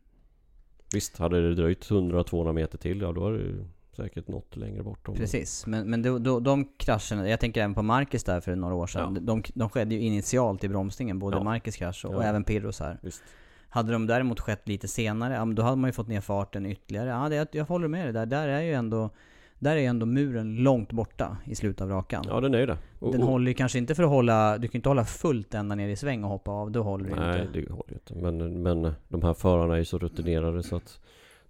Visst, 0.94 1.18
hade 1.18 1.42
det 1.42 1.56
dröjt 1.56 1.90
100-200 1.90 2.54
meter 2.54 2.78
till, 2.78 3.02
ja 3.02 3.12
då 3.12 3.24
hade 3.24 3.38
det 3.38 3.66
säkert 3.96 4.28
nått 4.28 4.56
längre 4.56 4.84
bort. 4.84 5.10
Precis, 5.16 5.66
men, 5.68 5.90
men 5.90 6.02
då, 6.02 6.20
då, 6.20 6.40
de 6.40 6.66
krascherna, 6.78 7.30
jag 7.30 7.40
tänker 7.40 7.62
även 7.62 7.74
på 7.74 7.82
Marcus 7.82 8.24
där 8.24 8.42
för 8.42 8.56
några 8.56 8.76
år 8.76 8.88
sedan. 8.88 9.14
Ja. 9.16 9.22
De, 9.22 9.44
de 9.54 9.70
skedde 9.70 9.96
ju 9.96 10.02
initialt 10.02 10.64
i 10.64 10.70
bromsningen, 10.70 11.20
både 11.20 11.38
Ja. 11.38 11.44
Marcus 11.44 11.76
krasch 11.76 12.06
och 12.06 12.14
Ja. 12.14 12.24
även 12.24 12.44
Pirros 12.44 12.80
här. 12.80 13.00
Visst. 13.02 13.24
Hade 13.74 13.92
de 13.92 14.08
däremot 14.08 14.40
skett 14.40 14.68
lite 14.68 14.88
senare, 14.88 15.34
ja 15.34 15.46
men 15.46 15.56
då 15.56 15.62
hade 15.64 15.76
man 15.78 15.88
ju 15.88 15.92
fått 15.92 16.08
ner 16.08 16.22
farten 16.22 16.66
ytterligare. 16.66 17.10
Ja, 17.10 17.30
det, 17.30 17.56
jag 17.56 17.66
håller 17.66 17.88
med 17.88 18.06
dig 18.06 18.14
där. 18.14 18.26
Där 18.26 18.48
är 18.48 18.62
ju 18.62 18.74
ändå, 18.74 19.10
där 19.60 19.72
är 19.76 19.80
ju 19.80 19.86
ändå 19.86 20.06
muren 20.06 20.56
långt 20.56 20.92
borta 20.92 21.38
i 21.46 21.56
slutet 21.56 21.82
av 21.82 21.90
rakan. 21.90 22.24
Ja 22.28 22.40
den 22.40 22.54
är 22.54 22.60
ju 22.60 22.66
det. 22.66 22.78
Och- 23.00 23.12
Den 23.12 23.22
och- 23.24 23.28
håller 23.30 23.48
ju 23.48 23.54
kanske 23.54 23.78
inte 23.78 23.96
för 23.96 24.04
att 24.04 24.10
hålla, 24.10 24.58
du 24.58 24.68
kan 24.68 24.76
inte 24.80 24.90
hålla 24.90 25.06
fullt 25.06 25.54
ända 25.54 25.76
ner 25.76 25.90
i 25.90 25.96
sväng 25.96 26.24
och 26.24 26.30
hoppa 26.30 26.52
av, 26.52 26.72
då 26.72 26.84
håller 26.84 27.10
det 27.10 27.16
Nej 27.16 27.42
inte. 27.42 27.60
det 27.60 27.70
håller 27.72 27.90
ju 27.90 27.94
inte. 27.94 28.16
Men, 28.16 28.64
men 28.64 28.94
de 29.08 29.22
här 29.22 29.34
förarna 29.34 29.74
är 29.74 29.78
ju 29.78 29.86
så 29.86 29.98
rutinerade 29.98 30.64
så 30.64 30.76
att 30.76 31.00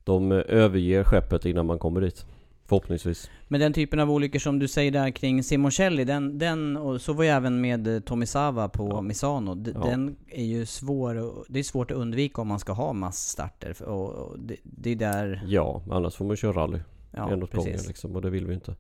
de 0.04 0.32
överger 0.32 1.04
skeppet 1.04 1.46
innan 1.46 1.66
man 1.66 1.80
kommer 1.80 2.02
dit. 2.02 2.26
Förhoppningsvis. 2.74 3.30
Men 3.48 3.60
den 3.60 3.74
typen 3.74 4.00
av 4.00 4.12
olyckor 4.12 4.40
som 4.40 4.60
du 4.60 4.68
säger 4.68 4.92
där 4.92 5.12
kring 5.12 5.44
Simoncelli, 5.44 6.04
den, 6.04 6.38
den 6.38 6.78
och 6.78 7.02
så 7.02 7.14
var 7.14 7.24
ju 7.24 7.30
även 7.30 7.62
med 7.62 7.88
eh, 7.88 8.00
Tomisawa 8.00 8.70
på 8.70 8.88
Ja. 8.90 9.02
Misano. 9.02 9.56
D- 9.56 9.72
Ja. 9.76 9.86
Den 9.86 10.16
är 10.30 10.44
ju 10.46 10.66
svår, 10.66 11.34
det 11.48 11.60
är 11.60 11.64
svårt 11.64 11.92
att 11.92 11.98
undvika 11.98 12.42
om 12.42 12.48
man 12.48 12.60
ska 12.60 12.74
ha 12.74 12.94
massstarter. 12.94 13.84
Och, 13.84 14.10
och 14.10 14.40
det, 14.40 14.56
det 14.64 14.92
är 14.92 14.96
där, 14.96 15.44
Ja, 15.48 15.82
annars 15.92 16.16
får 16.16 16.26
man 16.26 16.36
köra 16.36 16.52
rally 16.54 16.80
ja 17.12 17.32
en 17.32 17.44
åt 17.44 17.54
gången 17.54 17.80
liksom 17.88 18.16
och 18.16 18.22
det 18.22 18.30
vill 18.30 18.48
vi 18.48 18.54
inte. 18.54 18.76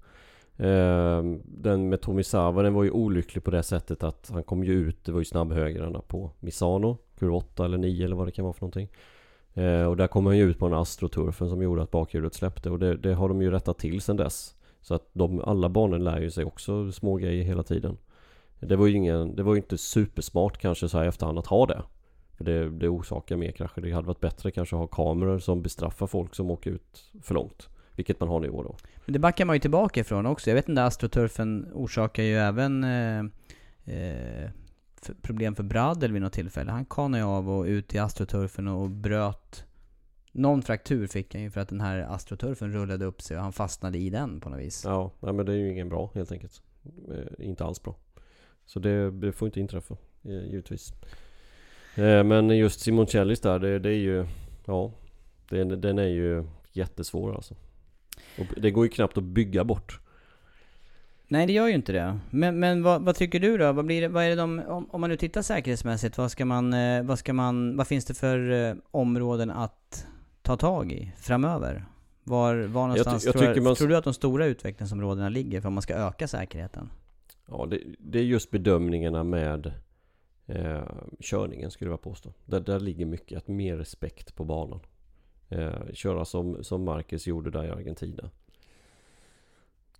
Ehm, 0.57 1.41
den 1.45 1.89
med 1.89 2.01
Tomisawa 2.01 2.61
den 2.63 2.73
var 2.73 2.83
ju 2.83 2.91
olycklig 2.91 3.43
på 3.43 3.51
det 3.51 3.63
sättet 3.63 4.03
att 4.03 4.29
han 4.33 4.43
kom 4.43 4.63
ju 4.63 4.73
ut, 4.73 5.03
det 5.05 5.11
var 5.11 5.19
ju 5.19 5.25
snabbhögrarna 5.25 5.99
på 5.99 6.31
Misano, 6.39 6.97
kurva 7.19 7.35
8 7.37 7.65
eller 7.65 7.77
9 7.77 8.05
eller 8.05 8.15
vad 8.15 8.27
det 8.27 8.31
kan 8.31 8.43
vara 8.45 8.53
för 8.53 8.61
någonting. 8.61 8.89
Eh, 9.53 9.85
och 9.85 9.97
där 9.97 10.07
kom 10.07 10.25
han 10.25 10.37
ju 10.37 10.43
ut 10.43 10.59
på 10.59 10.65
en 10.65 10.73
astroturfen 10.73 11.49
som 11.49 11.61
gjorde 11.61 11.83
att 11.83 11.91
bakhjulet 11.91 12.33
släppte 12.33 12.69
och 12.69 12.79
det, 12.79 12.97
det 12.97 13.13
har 13.13 13.29
de 13.29 13.41
ju 13.41 13.51
rättat 13.51 13.77
till 13.77 14.01
sedan 14.01 14.17
dess. 14.17 14.55
Så 14.81 14.95
att 14.95 15.09
de, 15.13 15.39
alla 15.39 15.69
barnen 15.69 16.03
lär 16.03 16.19
ju 16.19 16.31
sig 16.31 16.45
också 16.45 16.91
små 16.91 17.15
grejer 17.15 17.43
hela 17.43 17.63
tiden. 17.63 17.97
Det 18.59 18.75
var 18.75 18.87
ju 18.87 18.93
ingen, 18.95 19.35
det 19.35 19.43
var 19.43 19.53
ju 19.53 19.61
inte 19.61 19.77
supersmart 19.77 20.57
kanske 20.57 20.89
så 20.89 20.97
här 20.97 21.05
i 21.05 21.07
efterhand 21.07 21.39
att 21.39 21.47
ha 21.47 21.65
det. 21.65 21.81
För 22.37 22.43
det, 22.43 22.69
det 22.69 22.89
orsakar 22.89 23.35
mer 23.35 23.51
krascher. 23.51 23.81
Det 23.81 23.91
hade 23.91 24.07
varit 24.07 24.19
bättre 24.19 24.51
kanske 24.51 24.75
att 24.75 24.79
ha 24.79 24.87
kameror 24.87 25.39
som 25.39 25.61
bestraffar 25.61 26.07
folk 26.07 26.35
som 26.35 26.51
åker 26.51 26.71
ut 26.71 27.11
för 27.21 27.33
långt. 27.33 27.69
Vilket 27.95 28.19
man 28.19 28.29
har 28.29 28.39
nu 28.39 28.49
och 28.49 28.63
då. 28.63 28.75
Men 29.05 29.13
det 29.13 29.19
backar 29.19 29.45
man 29.45 29.55
ju 29.55 29.59
tillbaka 29.59 29.99
ifrån 29.99 30.25
också. 30.25 30.49
Jag 30.49 30.55
vet 30.55 30.69
inte, 30.69 30.83
astroturfen 30.83 31.67
orsakar 31.73 32.23
ju 32.23 32.35
även 32.35 32.83
eh, 32.83 33.19
eh, 33.95 34.49
problem 35.21 35.55
för 35.55 35.63
Bradel 35.63 36.11
vid 36.11 36.21
något 36.21 36.33
tillfälle. 36.33 36.71
Han 36.71 36.85
kanade 36.85 37.23
ju 37.23 37.29
av 37.29 37.49
och 37.49 37.63
ut 37.65 37.95
i 37.95 37.97
astroturfen 37.97 38.67
och 38.67 38.89
bröt 38.89 39.65
någon 40.35 40.61
fraktur 40.61 41.07
fick 41.07 41.33
han 41.33 41.43
ju 41.43 41.49
för 41.49 41.61
att 41.61 41.69
den 41.69 41.81
här 41.81 41.99
astroturfen 41.99 42.73
rullade 42.73 43.05
upp 43.05 43.21
sig 43.21 43.37
och 43.37 43.43
han 43.43 43.53
fastnade 43.53 43.97
i 43.97 44.09
den 44.09 44.39
på 44.39 44.49
något 44.49 44.59
vis. 44.59 44.83
Ja, 44.85 45.11
nej, 45.19 45.33
men 45.33 45.45
det 45.45 45.51
är 45.51 45.57
ju 45.57 45.71
ingen 45.71 45.89
bra 45.89 46.11
helt 46.15 46.31
enkelt. 46.31 46.61
Eh, 47.11 47.45
inte 47.45 47.65
alls 47.65 47.83
bra. 47.83 47.95
Så 48.65 48.79
det, 48.79 49.11
det 49.11 49.31
får 49.31 49.45
inte 49.45 49.59
inträffa, 49.59 49.97
eh, 50.23 50.45
givetvis. 50.45 50.93
Eh, 51.95 52.23
men 52.23 52.49
just 52.49 52.79
Simoncellis 52.79 53.39
där, 53.39 53.59
det, 53.59 53.79
det 53.79 53.89
är 53.89 53.99
ju... 53.99 54.25
Ja, 54.65 54.91
den, 55.49 55.81
den 55.81 55.99
är 55.99 56.07
ju 56.07 56.43
jättesvår 56.71 57.35
alltså. 57.35 57.55
Och 58.39 58.45
det 58.61 58.71
går 58.71 58.85
ju 58.85 58.89
knappt 58.89 59.17
att 59.17 59.23
bygga 59.23 59.63
bort. 59.63 59.99
Nej 61.33 61.47
det 61.47 61.53
gör 61.53 61.67
ju 61.67 61.73
inte 61.73 61.91
det. 61.91 62.19
Men, 62.29 62.59
men 62.59 62.83
vad, 62.83 63.01
vad 63.01 63.15
tycker 63.15 63.39
du 63.39 63.57
då? 63.57 63.71
Vad, 63.71 63.85
blir 63.85 64.01
det, 64.01 64.07
vad 64.07 64.23
är 64.23 64.29
det 64.29 64.35
de, 64.35 64.59
om, 64.67 64.89
om 64.91 65.01
man 65.01 65.09
nu 65.09 65.17
tittar 65.17 65.41
säkerhetsmässigt, 65.41 66.17
vad 66.17 66.31
ska 66.31 66.45
man, 66.45 66.73
eh, 66.73 67.03
vad 67.03 67.19
ska 67.19 67.33
man, 67.33 67.77
vad 67.77 67.87
finns 67.87 68.05
det 68.05 68.13
för 68.13 68.51
eh, 68.51 68.75
områden 68.91 69.51
att 69.51 70.07
ta 70.41 70.57
tag 70.57 70.91
i 70.91 71.11
framöver? 71.17 71.85
Var, 72.23 72.55
var 72.55 72.87
någonstans 72.87 73.25
jag 73.25 73.33
tror, 73.33 73.45
jag, 73.45 73.63
man- 73.63 73.75
tror 73.75 73.87
du 73.87 73.95
att 73.97 74.03
de 74.03 74.13
stora 74.13 74.45
utvecklingsområdena 74.45 75.29
ligger 75.29 75.61
för 75.61 75.67
om 75.67 75.73
man 75.73 75.81
ska 75.81 75.93
öka 75.93 76.27
säkerheten? 76.27 76.89
Ja, 77.47 77.67
det, 77.69 77.79
det 77.99 78.19
är 78.19 78.23
just 78.23 78.51
bedömningarna 78.51 79.23
med 79.23 79.71
eh, 80.45 80.83
körningen 81.19 81.71
skulle 81.71 81.91
jag 81.91 82.01
påstå. 82.01 82.33
Där, 82.45 82.59
där 82.59 82.79
ligger 82.79 83.05
mycket, 83.05 83.37
att 83.37 83.47
mer 83.47 83.77
respekt 83.77 84.35
på 84.35 84.43
banan. 84.43 84.79
Eh, 85.49 85.71
köra 85.93 86.25
som, 86.25 86.63
som 86.63 86.83
Marcus 86.83 87.27
gjorde 87.27 87.51
där 87.51 87.63
i 87.63 87.69
Argentina. 87.69 88.29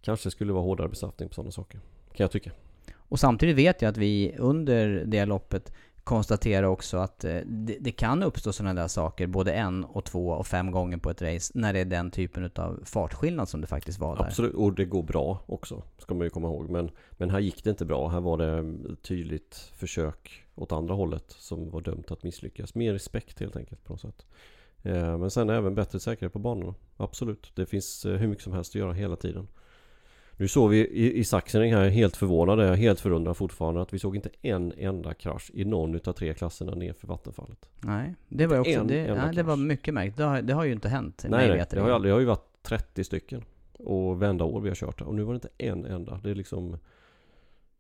Kanske 0.04 0.32
skulle 0.32 0.54
vara 0.54 0.64
hårdare 0.64 0.90
bestraffning 0.90 1.30
på 1.30 1.36
sådana 1.36 1.52
saker. 1.52 1.80
Kan 2.14 2.24
jag 2.24 2.32
tycka. 2.32 2.52
Och 2.96 3.20
samtidigt 3.20 3.56
vet 3.56 3.82
jag 3.82 3.90
att 3.90 3.98
vi 3.98 4.36
under 4.38 5.04
det 5.06 5.26
loppet 5.26 5.74
konstaterar 6.04 6.68
också 6.68 6.98
att 6.98 7.24
eh, 7.24 7.38
det, 7.46 7.78
det 7.80 7.92
kan 7.92 8.24
uppstå 8.24 8.54
sådana 8.54 8.82
där 8.82 8.88
saker 8.88 9.28
både 9.28 9.54
en 9.54 9.84
och 9.84 10.06
två 10.06 10.30
och 10.30 10.48
fem 10.48 10.72
gånger 10.72 10.98
på 10.98 11.10
ett 11.10 11.22
race 11.22 11.52
när 11.56 11.74
det 11.74 11.80
är 11.80 11.86
den 11.86 12.12
typen 12.12 12.52
av 12.56 12.84
fartskillnad 12.86 13.50
som 13.50 13.62
det 13.62 13.68
faktiskt 13.68 14.00
var 14.00 14.16
där. 14.16 14.24
Absolut, 14.24 14.54
och 14.54 14.74
det 14.74 14.86
går 14.86 15.04
bra 15.04 15.44
också. 15.46 15.84
Ska 15.98 16.14
man 16.14 16.24
ju 16.24 16.30
komma 16.30 16.48
ihåg. 16.48 16.70
Men, 16.70 16.92
men 17.12 17.30
här 17.30 17.40
gick 17.40 17.64
det 17.64 17.70
inte 17.70 17.86
bra. 17.86 18.08
Här 18.08 18.22
var 18.22 18.38
det 18.38 18.76
tydligt 18.96 19.72
försök 19.76 20.44
åt 20.56 20.72
andra 20.72 20.94
hållet 20.96 21.26
som 21.28 21.70
var 21.70 21.82
dömt 21.82 22.12
att 22.12 22.24
misslyckas. 22.24 22.76
Mer 22.76 22.94
respekt 22.94 23.40
helt 23.40 23.56
enkelt 23.56 23.84
på 23.84 23.94
något 23.94 24.02
sätt. 24.02 24.26
Eh, 24.84 25.18
Men 25.18 25.32
sen 25.32 25.50
även 25.50 25.76
bättre 25.76 26.00
säkerhet 26.00 26.34
på 26.34 26.40
banorna. 26.40 26.76
Absolut. 26.98 27.52
Det 27.56 27.66
finns 27.66 28.06
eh, 28.06 28.16
hur 28.18 28.28
mycket 28.28 28.44
som 28.44 28.54
helst 28.54 28.72
att 28.72 28.76
göra 28.76 28.94
hela 28.94 29.16
tiden. 29.16 29.48
Nu 30.38 30.48
såg 30.48 30.70
vi 30.70 30.78
i, 30.78 31.20
i 31.20 31.24
Sachsenring 31.24 31.74
här 31.74 31.90
helt 31.90 32.18
förvånade, 32.18 32.76
helt 32.76 33.00
förundrad 33.00 33.38
fortfarande 33.38 33.82
att 33.82 33.94
vi 33.94 34.00
såg 34.00 34.16
inte 34.16 34.30
en 34.42 34.74
enda 34.78 35.14
krasch 35.14 35.52
i 35.54 35.66
någon 35.66 35.96
utav 35.96 36.14
tre 36.14 36.34
klasserna 36.34 36.76
nerför 36.76 37.08
vattenfallet. 37.08 37.70
Nej, 37.80 38.16
det 38.30 38.48
var 38.48 38.60
också, 38.60 38.72
En 38.72 38.88
det, 38.88 39.16
nej, 39.16 39.36
det 39.36 39.44
var 39.44 39.56
mycket 39.56 39.94
märkligt. 39.94 40.18
Det 40.18 40.24
har, 40.24 40.42
det 40.42 40.54
har 40.54 40.64
ju 40.64 40.72
inte 40.72 40.90
hänt. 40.90 41.26
Nej, 41.30 41.48
nej 41.48 41.66
det, 41.70 41.80
har 41.80 41.88
ju 41.88 41.94
aldrig, 41.94 42.10
det 42.10 42.14
har 42.14 42.20
ju 42.20 42.26
varit 42.26 42.64
30 42.64 43.04
stycken. 43.04 43.44
Och 43.74 44.22
vända 44.22 44.46
år 44.46 44.62
vi 44.62 44.70
har 44.70 44.76
kört. 44.76 45.02
Och 45.02 45.16
nu 45.16 45.24
var 45.24 45.34
det 45.34 45.38
inte 45.38 45.50
en 45.58 45.86
enda. 45.86 46.20
Det 46.24 46.32
är 46.32 46.36
liksom... 46.36 46.72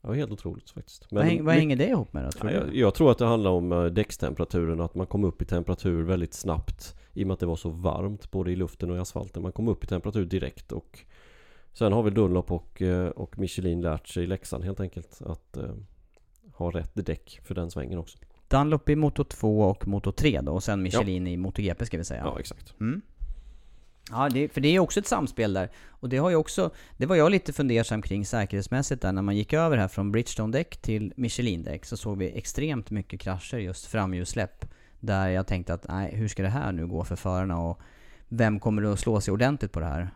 Det 0.01 0.07
var 0.07 0.15
helt 0.15 0.31
otroligt 0.31 0.69
faktiskt. 0.69 1.07
vad, 1.11 1.23
häng, 1.23 1.45
vad 1.45 1.55
hänger 1.55 1.75
det 1.75 1.87
ihop 1.87 2.13
med 2.13 2.25
då, 2.25 2.31
tror 2.31 2.51
Ja, 2.51 2.57
jag, 2.57 2.75
jag 2.75 2.93
tror 2.95 3.11
att 3.11 3.17
det 3.17 3.25
handlar 3.25 3.51
om 3.51 3.71
eh, 3.71 3.85
däckstemperaturen, 3.85 4.81
att 4.81 4.95
man 4.95 5.07
kom 5.07 5.23
upp 5.23 5.41
i 5.41 5.45
temperatur 5.45 6.03
väldigt 6.03 6.33
snabbt 6.33 6.95
I 7.13 7.23
och 7.23 7.27
med 7.27 7.33
att 7.33 7.39
det 7.39 7.45
var 7.45 7.55
så 7.55 7.69
varmt 7.69 8.31
både 8.31 8.51
i 8.51 8.55
luften 8.55 8.91
och 8.91 8.97
i 8.97 8.99
asfalten. 8.99 9.43
Man 9.43 9.51
kom 9.51 9.67
upp 9.67 9.83
i 9.83 9.87
temperatur 9.87 10.25
direkt 10.25 10.71
och 10.71 11.05
Sen 11.73 11.93
har 11.93 12.03
väl 12.03 12.13
Dunlop 12.13 12.51
och, 12.51 12.81
eh, 12.81 13.07
och 13.07 13.39
Michelin 13.39 13.81
lärt 13.81 14.07
sig 14.07 14.27
läxan 14.27 14.61
helt 14.61 14.79
enkelt 14.79 15.21
att 15.25 15.57
eh, 15.57 15.75
ha 16.53 16.71
rätt 16.71 16.91
däck 16.93 17.39
för 17.43 17.55
den 17.55 17.71
svängen 17.71 17.99
också. 17.99 18.17
Dunlop 18.47 18.89
i 18.89 18.95
Moto 18.95 19.23
2 19.23 19.61
och 19.61 19.87
Moto 19.87 20.11
3 20.11 20.41
då, 20.41 20.51
och 20.51 20.63
sen 20.63 20.83
Michelin 20.83 21.27
i 21.27 21.37
MotoGP 21.37 21.85
ska 21.85 21.97
vi 21.97 22.03
säga. 22.03 22.21
Ja, 22.25 22.39
exakt. 22.39 22.73
Mm. 22.79 23.01
Ja, 24.11 24.29
det, 24.29 24.49
för 24.49 24.61
det 24.61 24.75
är 24.75 24.79
också 24.79 24.99
ett 24.99 25.07
samspel 25.07 25.53
där. 25.53 25.71
Och 25.87 26.09
det 26.09 26.17
har 26.17 26.29
ju 26.29 26.35
också, 26.35 26.71
det 26.97 27.05
var 27.05 27.15
jag 27.15 27.31
lite 27.31 27.53
fundersam 27.53 28.01
kring 28.01 28.25
säkerhetsmässigt 28.25 29.01
där 29.01 29.11
när 29.11 29.21
man 29.21 29.37
gick 29.37 29.53
över 29.53 29.77
här 29.77 29.87
från 29.87 30.11
Bridgestone-däck 30.11 30.77
till 30.81 31.13
Michelin-däck 31.17 31.85
så 31.85 31.97
såg 31.97 32.17
vi 32.17 32.37
extremt 32.37 32.91
mycket 32.91 33.19
krascher 33.19 33.57
just 33.57 33.85
framhjulssläpp. 33.85 34.65
Där 34.99 35.27
jag 35.27 35.47
tänkte 35.47 35.73
att 35.73 35.87
nej, 35.87 36.15
hur 36.15 36.27
ska 36.27 36.43
det 36.43 36.49
här 36.49 36.71
nu 36.71 36.87
gå 36.87 37.03
för 37.03 37.15
förarna 37.15 37.59
och 37.59 37.79
vem 38.27 38.59
kommer 38.59 38.83
att 38.83 38.99
slå 38.99 39.21
sig 39.21 39.31
ordentligt 39.31 39.71
på 39.71 39.79
det 39.79 39.85
här? 39.85 40.11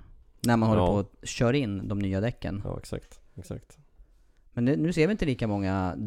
När 0.47 0.57
man 0.57 0.69
håller 0.69 0.81
Ja. 0.81 0.87
på 0.87 0.99
att 0.99 1.27
köra 1.29 1.57
in 1.57 1.87
de 1.87 1.99
nya 1.99 2.21
däcken. 2.21 2.61
Ja, 2.65 2.77
exakt. 2.79 3.19
exakt. 3.35 3.77
Men 4.53 4.65
nu, 4.65 4.75
nu 4.77 4.93
ser 4.93 5.07
vi 5.07 5.11
inte 5.11 5.25
lika 5.25 5.47
många 5.47 5.97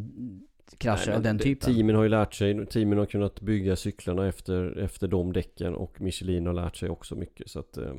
krascher 0.79 1.11
av 1.11 1.22
den 1.22 1.37
det- 1.37 1.42
typen. 1.44 1.74
Teamen 1.74 1.94
har 1.96 2.03
ju 2.03 2.09
lärt 2.09 2.35
sig, 2.35 2.66
teamen 2.66 2.98
har 2.98 3.07
kunnat 3.07 3.40
bygga 3.40 3.76
cyklarna 3.76 4.26
efter, 4.29 4.79
efter 4.79 5.09
de 5.09 5.33
däcken 5.33 5.74
och 5.74 6.00
Michelin 6.00 6.46
har 6.46 6.53
lärt 6.53 6.76
sig 6.76 6.90
också 6.90 7.14
mycket 7.14 7.50
så 7.50 7.59
att 7.61 7.76
eh, 7.76 7.94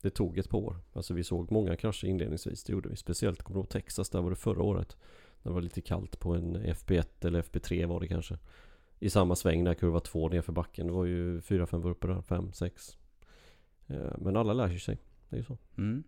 det 0.00 0.10
tog 0.10 0.38
ett 0.38 0.48
par 0.48 0.58
år. 0.58 0.76
Alltså 0.92 1.14
vi 1.14 1.24
såg 1.24 1.50
många 1.52 1.76
krascher 1.76 2.06
inledningsvis, 2.06 2.64
det 2.64 2.72
gjorde 2.72 2.88
vi. 2.88 2.96
Speciellt 2.96 3.42
kommer 3.42 3.58
ihåg 3.60 3.68
Texas, 3.68 4.10
där 4.10 4.22
var 4.22 4.30
det 4.30 4.36
förra 4.36 4.62
året. 4.62 4.96
När 5.42 5.50
det 5.50 5.54
var 5.54 5.62
lite 5.62 5.80
kallt 5.80 6.18
på 6.20 6.34
en 6.34 6.56
FP1 6.56 7.26
eller 7.26 7.42
FP3 7.42 7.86
var 7.86 8.00
det 8.00 8.08
kanske. 8.08 8.38
I 8.98 9.10
samma 9.10 9.36
sväng 9.36 9.64
där 9.64 9.74
kurva 9.74 10.00
2 10.00 10.28
nerför 10.28 10.52
backen. 10.52 10.86
Det 10.86 10.92
var 10.92 11.04
ju 11.04 11.40
4-5 11.40 11.82
vurpor 11.82 12.08
där, 12.08 12.20
5-6. 12.20 12.96
Eh, 13.86 14.12
men 14.18 14.36
alla 14.36 14.52
lär 14.52 14.78
sig, 14.78 14.98
det 15.32 15.36
är 15.36 15.38
ju 15.38 15.44
så. 15.44 15.58
Mm. 15.78 16.02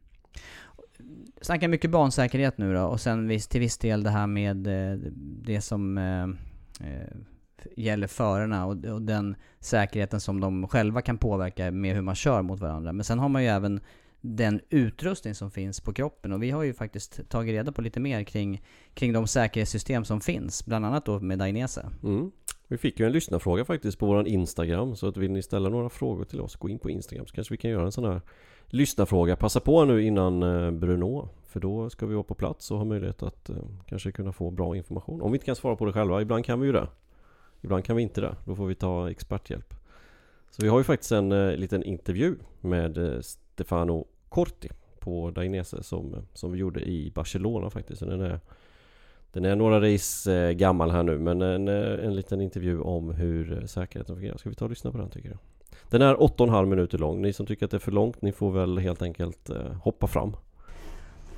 Snackar 1.40 1.68
mycket 1.68 1.90
bansäkerhet 1.90 2.58
nu 2.58 2.74
då 2.74 2.82
och 2.82 3.00
sen 3.00 3.28
viss, 3.28 3.48
till 3.48 3.60
viss 3.60 3.78
del 3.78 4.02
det 4.02 4.10
här 4.10 4.26
med 4.26 4.66
eh, 4.66 4.98
det 5.44 5.60
som 5.60 5.98
eh, 5.98 6.24
eh, 6.88 7.16
gäller 7.76 8.06
förarna 8.06 8.66
och, 8.66 8.84
och 8.84 9.02
den 9.02 9.36
säkerheten 9.60 10.20
som 10.20 10.40
de 10.40 10.68
själva 10.68 11.02
kan 11.02 11.18
påverka 11.18 11.70
med 11.70 11.94
hur 11.94 12.02
man 12.02 12.14
kör 12.14 12.42
mot 12.42 12.60
varandra. 12.60 12.92
Men 12.92 13.04
sen 13.04 13.18
har 13.18 13.28
man 13.28 13.42
ju 13.42 13.48
även 13.48 13.80
den 14.20 14.60
utrustning 14.70 15.34
som 15.34 15.50
finns 15.50 15.80
på 15.80 15.92
kroppen 15.92 16.32
och 16.32 16.42
vi 16.42 16.50
har 16.50 16.62
ju 16.62 16.74
faktiskt 16.74 17.28
tagit 17.28 17.52
reda 17.52 17.72
på 17.72 17.82
lite 17.82 18.00
mer 18.00 18.24
kring, 18.24 18.62
kring 18.94 19.12
de 19.12 19.26
säkerhetssystem 19.26 20.04
som 20.04 20.20
finns. 20.20 20.66
Bland 20.66 20.86
annat 20.86 21.06
då 21.06 21.20
med 21.20 21.38
Dainese. 21.38 21.86
Mm. 22.02 22.30
Vi 22.68 22.78
fick 22.78 23.00
ju 23.00 23.06
en 23.06 23.12
lyssnarfråga 23.12 23.64
faktiskt 23.64 23.98
på 23.98 24.06
våran 24.06 24.26
Instagram 24.26 24.96
Så 24.96 25.08
att 25.08 25.16
vill 25.16 25.30
ni 25.30 25.42
ställa 25.42 25.68
några 25.68 25.88
frågor 25.88 26.24
till 26.24 26.40
oss 26.40 26.56
Gå 26.56 26.68
in 26.68 26.78
på 26.78 26.90
Instagram 26.90 27.26
så 27.26 27.34
kanske 27.34 27.54
vi 27.54 27.58
kan 27.58 27.70
göra 27.70 27.84
en 27.84 27.92
sån 27.92 28.04
här 28.04 28.20
Lyssnarfråga. 28.74 29.36
Passa 29.36 29.60
på 29.60 29.84
nu 29.84 30.02
innan 30.02 30.42
eh, 30.42 30.70
Bruno 30.70 31.28
För 31.46 31.60
då 31.60 31.90
ska 31.90 32.06
vi 32.06 32.14
vara 32.14 32.24
på 32.24 32.34
plats 32.34 32.70
och 32.70 32.78
ha 32.78 32.84
möjlighet 32.84 33.22
att 33.22 33.48
eh, 33.48 33.56
Kanske 33.86 34.12
kunna 34.12 34.32
få 34.32 34.50
bra 34.50 34.76
information. 34.76 35.22
Om 35.22 35.32
vi 35.32 35.36
inte 35.36 35.46
kan 35.46 35.56
svara 35.56 35.76
på 35.76 35.84
det 35.84 35.92
själva 35.92 36.22
Ibland 36.22 36.44
kan 36.44 36.60
vi 36.60 36.66
ju 36.66 36.72
det. 36.72 36.88
Ibland 37.60 37.84
kan 37.84 37.96
vi 37.96 38.02
inte 38.02 38.20
det. 38.20 38.36
Då 38.44 38.56
får 38.56 38.66
vi 38.66 38.74
ta 38.74 39.10
experthjälp. 39.10 39.74
Så 40.50 40.62
vi 40.62 40.68
har 40.68 40.78
ju 40.78 40.84
faktiskt 40.84 41.12
en 41.12 41.32
eh, 41.32 41.56
liten 41.56 41.82
intervju 41.82 42.36
Med 42.60 42.98
eh, 42.98 43.20
Stefano 43.20 44.06
Corti 44.28 44.68
På 44.98 45.30
Dainese 45.30 45.82
som, 45.82 46.14
eh, 46.14 46.20
som 46.32 46.52
vi 46.52 46.58
gjorde 46.58 46.80
i 46.80 47.12
Barcelona 47.14 47.70
faktiskt. 47.70 47.98
Så 47.98 48.06
den 48.06 48.20
är 48.20 48.40
den 49.32 49.44
är 49.44 49.56
några 49.56 49.92
race 49.92 50.32
eh, 50.32 50.50
gammal 50.50 50.90
här 50.90 51.02
nu 51.02 51.18
men 51.18 51.42
en, 51.42 51.68
en 51.68 52.14
liten 52.14 52.40
intervju 52.40 52.80
om 52.80 53.10
hur 53.10 53.66
säkerheten 53.66 54.16
fungerar. 54.16 54.36
Ska 54.36 54.48
vi 54.48 54.54
ta 54.54 54.64
och 54.64 54.70
lyssna 54.70 54.92
på 54.92 54.98
den 54.98 55.10
tycker 55.10 55.28
jag? 55.28 55.38
Den 55.90 56.02
är 56.02 56.14
8,5 56.14 56.66
minuter 56.66 56.98
lång. 56.98 57.22
Ni 57.22 57.32
som 57.32 57.46
tycker 57.46 57.64
att 57.64 57.70
det 57.70 57.76
är 57.76 57.78
för 57.78 57.92
långt, 57.92 58.22
ni 58.22 58.32
får 58.32 58.50
väl 58.50 58.78
helt 58.78 59.02
enkelt 59.02 59.50
eh, 59.50 59.56
hoppa 59.82 60.06
fram. 60.06 60.36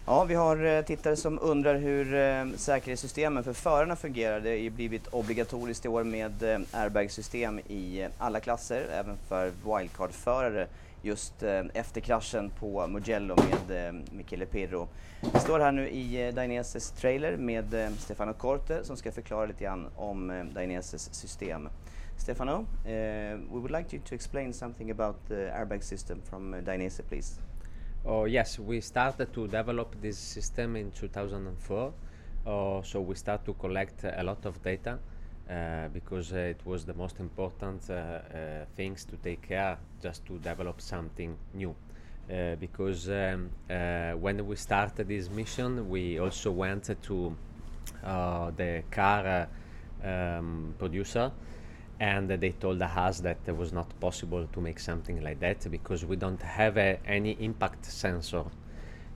Ja, 0.06 0.24
vi 0.24 0.34
har 0.34 0.64
eh, 0.64 0.82
tittare 0.82 1.16
som 1.16 1.38
undrar 1.42 1.74
hur 1.74 2.14
eh, 2.14 2.56
säkerhetssystemen 2.56 3.44
för 3.44 3.52
förarna 3.52 3.96
fungerar. 3.96 4.40
Det 4.40 4.48
har 4.48 4.56
ju 4.56 4.70
blivit 4.70 5.06
obligatoriskt 5.06 5.84
i 5.84 5.88
år 5.88 6.04
med 6.04 6.64
airbagsystem 6.72 7.58
i 7.58 8.08
alla 8.18 8.40
klasser, 8.40 8.86
även 8.92 9.16
för 9.28 9.50
wildcard-förare 9.64 10.66
just 11.02 11.42
efter 11.72 12.00
kraschen 12.00 12.50
på 12.60 12.86
Mugello 12.86 13.36
med 13.68 13.94
Michele 14.12 14.46
Pirro. 14.46 14.88
Vi 15.34 15.40
står 15.40 15.58
här 15.58 15.72
nu 15.72 15.88
i 15.88 16.32
Daineses 16.32 16.90
trailer 16.90 17.36
med 17.36 17.92
Stefano 17.98 18.32
Corte 18.32 18.84
som 18.84 18.96
ska 18.96 19.12
förklara 19.12 19.46
lite 19.46 19.64
grann 19.64 19.86
om 19.96 20.50
Daineses 20.54 21.14
system. 21.14 21.68
Stefano, 22.16 22.66
uh, 22.86 23.36
we 23.50 23.60
would 23.60 23.70
like 23.70 23.92
you 23.92 24.00
to 24.00 24.14
explain 24.14 24.52
something 24.52 24.90
about 24.90 25.24
the 25.28 25.52
airbag 25.54 25.82
system 25.82 26.20
from 26.22 26.54
uh, 26.54 26.58
Dainese, 26.58 27.00
please. 27.06 27.38
Oh 28.04 28.24
yes, 28.24 28.58
we 28.58 28.80
started 28.80 29.32
to 29.32 29.46
develop 29.48 30.00
this 30.00 30.16
system 30.16 30.76
in 30.76 30.90
2004. 30.92 31.92
Uh, 32.46 32.82
so 32.82 33.00
we 33.00 33.14
start 33.14 33.44
to 33.44 33.52
collect 33.54 34.04
a 34.04 34.22
lot 34.22 34.44
of 34.46 34.62
data 34.62 34.98
uh, 35.50 35.88
because 35.88 36.32
uh, 36.32 36.36
it 36.36 36.60
was 36.64 36.84
the 36.84 36.94
most 36.94 37.20
important 37.20 37.82
uh, 37.90 37.92
uh, 37.94 38.64
things 38.76 39.04
to 39.04 39.16
take 39.16 39.42
care 39.42 39.78
just 40.02 40.24
to 40.26 40.38
develop 40.38 40.80
something 40.80 41.36
new. 41.54 41.74
Because 42.58 43.08
um, 43.08 43.50
when 44.20 44.44
we 44.44 44.56
started 44.56 45.06
this 45.06 45.30
mission, 45.30 45.88
we 45.88 46.18
also 46.18 46.50
went 46.50 46.90
to 47.02 47.36
the 48.02 48.82
car 48.90 49.48
um, 50.02 50.74
producer 50.76 51.30
and 51.98 52.28
they 52.28 52.50
told 52.50 52.82
us 52.82 53.20
that 53.20 53.38
it 53.46 53.56
was 53.56 53.72
not 53.72 53.88
possible 54.00 54.46
to 54.52 54.60
make 54.60 54.78
something 54.78 55.22
like 55.22 55.40
that 55.40 55.70
because 55.70 56.04
we 56.04 56.16
don't 56.16 56.42
have 56.42 56.76
uh, 56.76 56.96
any 57.06 57.32
impact 57.40 57.86
sensor. 57.86 58.44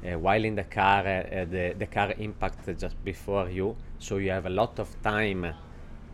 Uh, 0.03 0.19
while 0.19 0.43
in 0.43 0.55
the 0.55 0.65
car 0.65 1.01
uh, 1.01 1.45
the, 1.45 1.75
the 1.79 1.87
car 1.87 2.15
impact 2.19 2.67
just 2.79 3.05
before 3.05 3.51
you 3.51 3.77
so 3.99 4.17
you 4.17 4.31
have 4.31 4.47
a 4.47 4.51
lot 4.51 4.79
of 4.79 4.89
time 5.03 5.55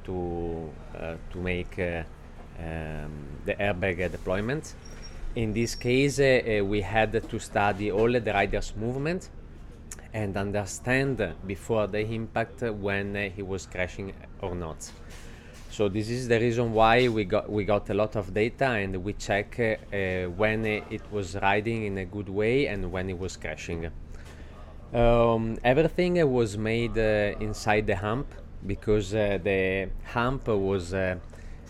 to 0.03 0.69
uh, 0.99 1.15
to 1.31 1.39
make 1.39 1.79
uh, 1.79 2.03
um, 2.59 3.13
the 3.45 3.55
airbag 3.55 4.05
uh, 4.05 4.09
deployment. 4.09 4.75
In 5.37 5.53
this 5.53 5.77
case 5.77 6.19
uh, 6.19 6.25
uh, 6.25 6.65
we 6.65 6.81
had 6.81 7.13
to 7.31 7.39
study 7.39 7.93
all 7.93 8.11
the 8.11 8.33
rider's 8.33 8.75
movement 8.75 9.29
and 10.13 10.37
understand 10.37 11.35
before 11.47 11.87
the 11.87 12.01
impact 12.01 12.63
when 12.63 13.15
uh, 13.17 13.29
he 13.29 13.43
was 13.43 13.67
crashing 13.67 14.13
or 14.41 14.55
not 14.55 14.91
so 15.77 15.91
this 15.91 16.09
is 16.09 16.27
the 16.27 16.41
reason 16.41 16.73
why 16.73 17.07
we 17.07 17.23
got 17.25 17.51
we 17.51 17.63
got 17.63 17.91
a 17.91 17.93
lot 18.03 18.17
of 18.17 18.33
data 18.33 18.69
and 18.83 18.97
we 19.05 19.13
check 19.13 19.61
uh, 19.61 20.25
when 20.41 20.65
it 20.65 21.03
was 21.13 21.37
riding 21.49 21.85
in 21.85 21.99
a 21.99 22.07
good 22.07 22.31
way 22.31 22.67
and 22.67 22.91
when 22.91 23.11
it 23.11 23.19
was 23.19 23.37
crashing. 23.37 23.91
Um, 24.95 25.59
everything 25.63 26.15
was 26.33 26.57
made 26.57 26.97
uh, 26.97 27.45
inside 27.47 27.87
the 27.87 27.97
hump 27.97 28.27
because 28.67 29.15
uh, 29.15 29.39
the 29.45 29.91
hump 30.15 30.49
was 30.49 30.95
uh, 30.95 31.17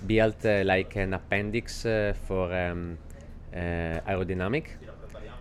built 0.07 0.47
uh, 0.47 0.63
like 0.65 0.95
an 0.95 1.15
appendix 1.15 1.85
uh, 1.85 2.15
for 2.29 2.45
um, 2.55 2.99
aerodynamic, 3.53 4.67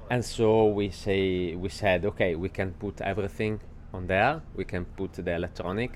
and 0.10 0.26
so 0.26 0.70
we 0.70 0.90
say 0.90 1.54
we 1.54 1.70
said 1.70 2.04
okay 2.04 2.34
we 2.34 2.50
can 2.50 2.72
put 2.72 3.00
everything 3.02 3.60
on 3.94 4.08
there. 4.08 4.42
We 4.56 4.64
can 4.66 4.86
put 4.86 5.14
the 5.14 5.36
electronic, 5.36 5.92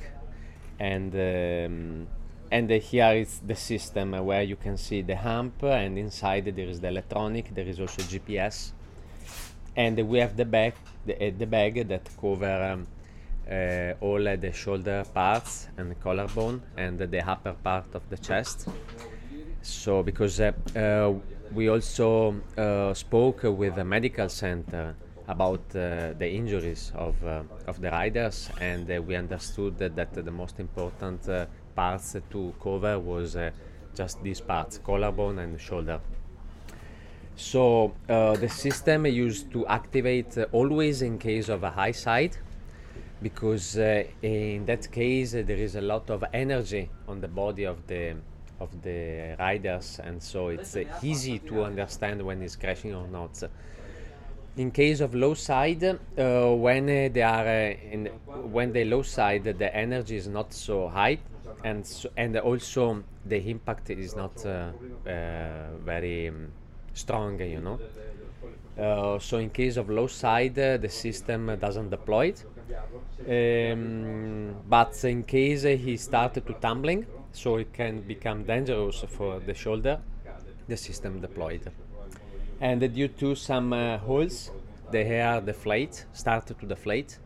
and 0.80 1.12
um, 1.16 2.08
and 2.52 2.70
here 2.70 3.14
is 3.14 3.40
the 3.46 3.56
system 3.56 4.12
where 4.12 4.42
you 4.42 4.56
can 4.56 4.78
see 4.78 5.02
the 5.02 5.16
hump, 5.16 5.64
and 5.64 5.98
inside 5.98 6.46
there 6.46 6.68
is 6.68 6.80
the 6.80 6.88
electronic. 6.88 7.54
There 7.54 7.68
is 7.68 7.80
also 7.80 8.02
GPS, 8.04 8.72
and 9.76 9.98
we 10.08 10.20
have 10.20 10.36
the 10.36 10.46
bag 10.46 10.74
the, 11.06 11.16
uh, 11.16 11.32
the 11.38 11.46
bag 11.46 11.88
that 11.88 12.10
cover. 12.20 12.64
Um, 12.72 12.88
uh, 13.50 13.96
all 14.02 14.28
uh, 14.28 14.36
the 14.36 14.54
shoulder 14.54 15.04
parts 15.12 15.70
and 15.78 16.00
collarbone 16.02 16.62
and 16.78 17.00
the 17.00 17.28
upper 17.28 17.54
part 17.54 17.88
of 17.96 18.08
the 18.10 18.18
chest. 18.18 18.68
So, 19.64 20.04
because 20.04 20.40
uh, 20.40 20.52
uh, 20.76 21.14
we 21.54 21.68
also 21.68 22.36
uh, 22.58 22.94
spoke 22.94 23.44
with 23.44 23.76
the 23.76 23.84
medical 23.84 24.30
center 24.30 24.96
about 25.28 25.62
uh, 25.76 26.14
the 26.18 26.30
injuries 26.30 26.92
of, 26.96 27.16
uh, 27.24 27.44
of 27.68 27.80
the 27.82 27.92
riders, 27.92 28.50
and 28.60 28.90
uh, 28.90 29.02
we 29.02 29.16
understood 29.16 29.78
that, 29.78 29.96
that 29.96 30.14
the 30.14 30.32
most 30.32 30.60
important 30.60 31.28
uh, 31.30 31.46
parts 31.80 32.16
to 32.34 32.42
cover 32.62 33.00
was 33.00 33.36
uh, 33.36 33.52
just 33.96 34.16
these 34.28 34.42
parts 34.42 34.80
collarbone 34.90 35.40
and 35.40 35.60
shoulder. 35.68 36.00
So, 37.36 37.94
uh, 38.10 38.36
the 38.44 38.50
system 38.50 39.06
used 39.06 39.46
to 39.56 39.66
activate 39.80 40.38
uh, 40.38 40.46
always 40.52 41.02
in 41.02 41.18
case 41.18 41.48
of 41.48 41.64
a 41.64 41.72
high 41.72 41.96
side 42.08 42.36
because 43.22 43.78
in 43.78 44.66
that 44.66 44.84
case 44.92 45.32
there 45.32 45.62
is 45.68 45.76
a 45.76 45.86
lot 45.94 46.10
of 46.10 46.24
energy 46.34 46.90
on 47.08 47.20
the 47.22 47.28
body 47.42 47.66
of 47.74 47.78
the 47.88 48.16
of 48.60 48.70
the 48.82 49.36
riders 49.40 50.00
and 50.06 50.22
so 50.32 50.40
it's 50.56 50.76
uh, 50.76 50.84
easy 51.12 51.40
to 51.40 51.64
understand 51.64 52.22
when 52.28 52.42
it's 52.42 52.56
crashing 52.56 52.94
or 52.96 53.08
not 53.08 53.34
in 54.58 54.72
case 54.72 55.00
of 55.00 55.16
low 55.16 55.34
side 55.34 55.84
uh, 55.84 55.98
when 56.66 56.84
uh, 56.90 57.10
they 57.16 57.22
are 57.22 57.48
in 57.94 58.06
when 58.56 58.72
the 58.74 58.84
low 58.94 59.02
side 59.02 59.44
the 59.64 59.70
energy 59.86 60.16
is 60.16 60.28
not 60.28 60.54
so 60.54 60.88
high 60.90 61.18
and 61.64 61.86
so, 61.86 62.10
and 62.18 62.38
also 62.38 63.04
the 63.26 63.50
impact 63.50 63.90
is 63.90 64.16
not 64.16 64.42
very 65.86 66.28
um, 66.28 66.52
strong 66.94 67.40
you 67.42 67.62
know? 67.62 67.80
So 69.20 69.38
in 69.38 69.50
case 69.50 69.78
of 69.78 69.90
low 69.90 70.08
side 70.08 70.56
the 70.56 70.90
system 70.90 71.58
doesn't 71.60 71.90
deploy 71.90 72.34
it. 72.34 72.46
Um, 73.28 74.56
but 74.68 75.04
in 75.04 75.24
case 75.24 75.64
he 75.64 75.98
started 75.98 76.46
to 76.48 76.54
tumbling, 76.54 77.06
so 77.32 77.58
it 77.58 77.74
can 77.74 78.02
become 78.02 78.44
dangerous 78.44 79.04
for 79.08 79.40
the 79.40 79.54
shoulder, 79.54 80.00
the 80.68 80.78
system 80.78 81.20
deployed. 81.20 81.72
And 82.62 82.82
due 82.94 83.08
to 83.08 83.36
some 83.36 83.74
uh, 83.74 83.98
holes, 83.98 84.52
the 84.92 85.04
hair 85.04 85.42
deflate, 85.42 86.06
started 86.14 86.60
to 86.60 86.66
deflate, 86.66 87.20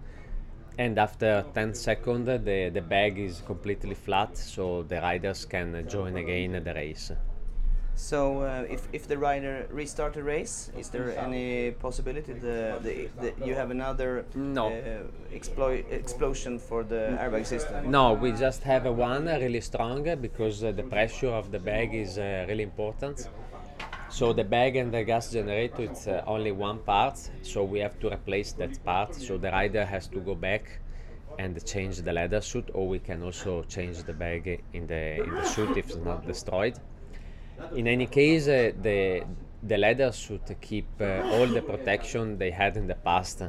and 0.78 0.98
after 0.98 1.46
10 1.54 1.74
seconds, 1.74 2.26
the, 2.26 2.70
the 2.74 2.82
bag 2.82 3.20
is 3.20 3.42
completely 3.46 3.96
flat, 3.96 4.38
so 4.38 4.84
the 4.84 5.00
riders 5.02 5.46
can 5.46 5.88
join 5.88 6.18
again 6.18 6.62
the 6.64 6.74
race. 6.74 7.12
So, 7.96 8.42
uh, 8.42 8.66
if, 8.68 8.88
if 8.92 9.08
the 9.08 9.18
rider 9.18 9.68
restart 9.70 10.14
the 10.14 10.24
race, 10.24 10.72
is 10.78 10.90
there 10.90 11.16
any 11.18 11.72
possibility 11.72 12.34
the, 12.34 12.80
the, 12.82 13.10
the 13.22 13.46
you 13.46 13.54
have 13.54 13.70
another 13.70 14.26
No. 14.34 14.70
uh, 14.70 15.04
explo- 15.32 15.90
explosion 15.92 16.58
for 16.58 16.84
the 16.84 17.16
airbag 17.22 17.46
system? 17.46 17.92
No, 17.92 18.14
we 18.14 18.32
just 18.32 18.64
have 18.64 18.88
a 18.88 18.92
one 18.92 19.26
really 19.26 19.62
strong 19.62 20.04
because 20.20 20.64
uh, 20.64 20.72
the 20.72 20.84
pressure 20.84 21.30
of 21.30 21.52
the 21.52 21.60
bag 21.60 21.94
is 21.94 22.18
uh, 22.18 22.46
really 22.48 22.64
important. 22.64 23.30
So 24.14 24.32
the 24.32 24.44
bag 24.44 24.76
and 24.76 24.94
the 24.94 25.04
gas 25.04 25.32
generator 25.32 25.82
it's 25.82 26.08
uh, 26.08 26.24
only 26.28 26.52
one 26.52 26.78
part, 26.78 27.18
so 27.42 27.64
we 27.64 27.80
have 27.80 28.00
to 28.00 28.14
replace 28.14 28.52
that 28.54 28.78
part. 28.86 29.16
So 29.16 29.40
the 29.40 29.50
rider 29.50 29.84
has 29.84 30.08
to 30.10 30.20
go 30.20 30.36
back 30.36 30.80
and 31.40 31.58
change 31.66 31.98
the 31.98 32.14
leather 32.14 32.40
suit, 32.40 32.70
or 32.76 32.88
we 32.88 33.00
can 33.00 33.24
also 33.24 33.64
change 33.64 34.04
the 34.04 34.14
bag 34.14 34.62
in 34.74 34.86
the 34.86 35.24
in 35.24 35.34
the 35.34 35.44
suit 35.44 35.76
if 35.78 35.88
it's 35.88 35.96
not 35.96 36.28
destroyed. 36.28 36.78
In 37.76 37.88
any 37.88 38.06
case, 38.06 38.48
uh, 38.48 38.74
the 38.84 39.24
the 39.64 39.78
leather 39.78 40.12
suit 40.12 40.46
keep 40.62 40.90
uh, 41.02 41.34
all 41.34 41.48
the 41.48 41.64
protection 41.64 42.38
they 42.38 42.52
had 42.52 42.78
in 42.78 42.86
the 42.86 43.00
past. 43.10 43.40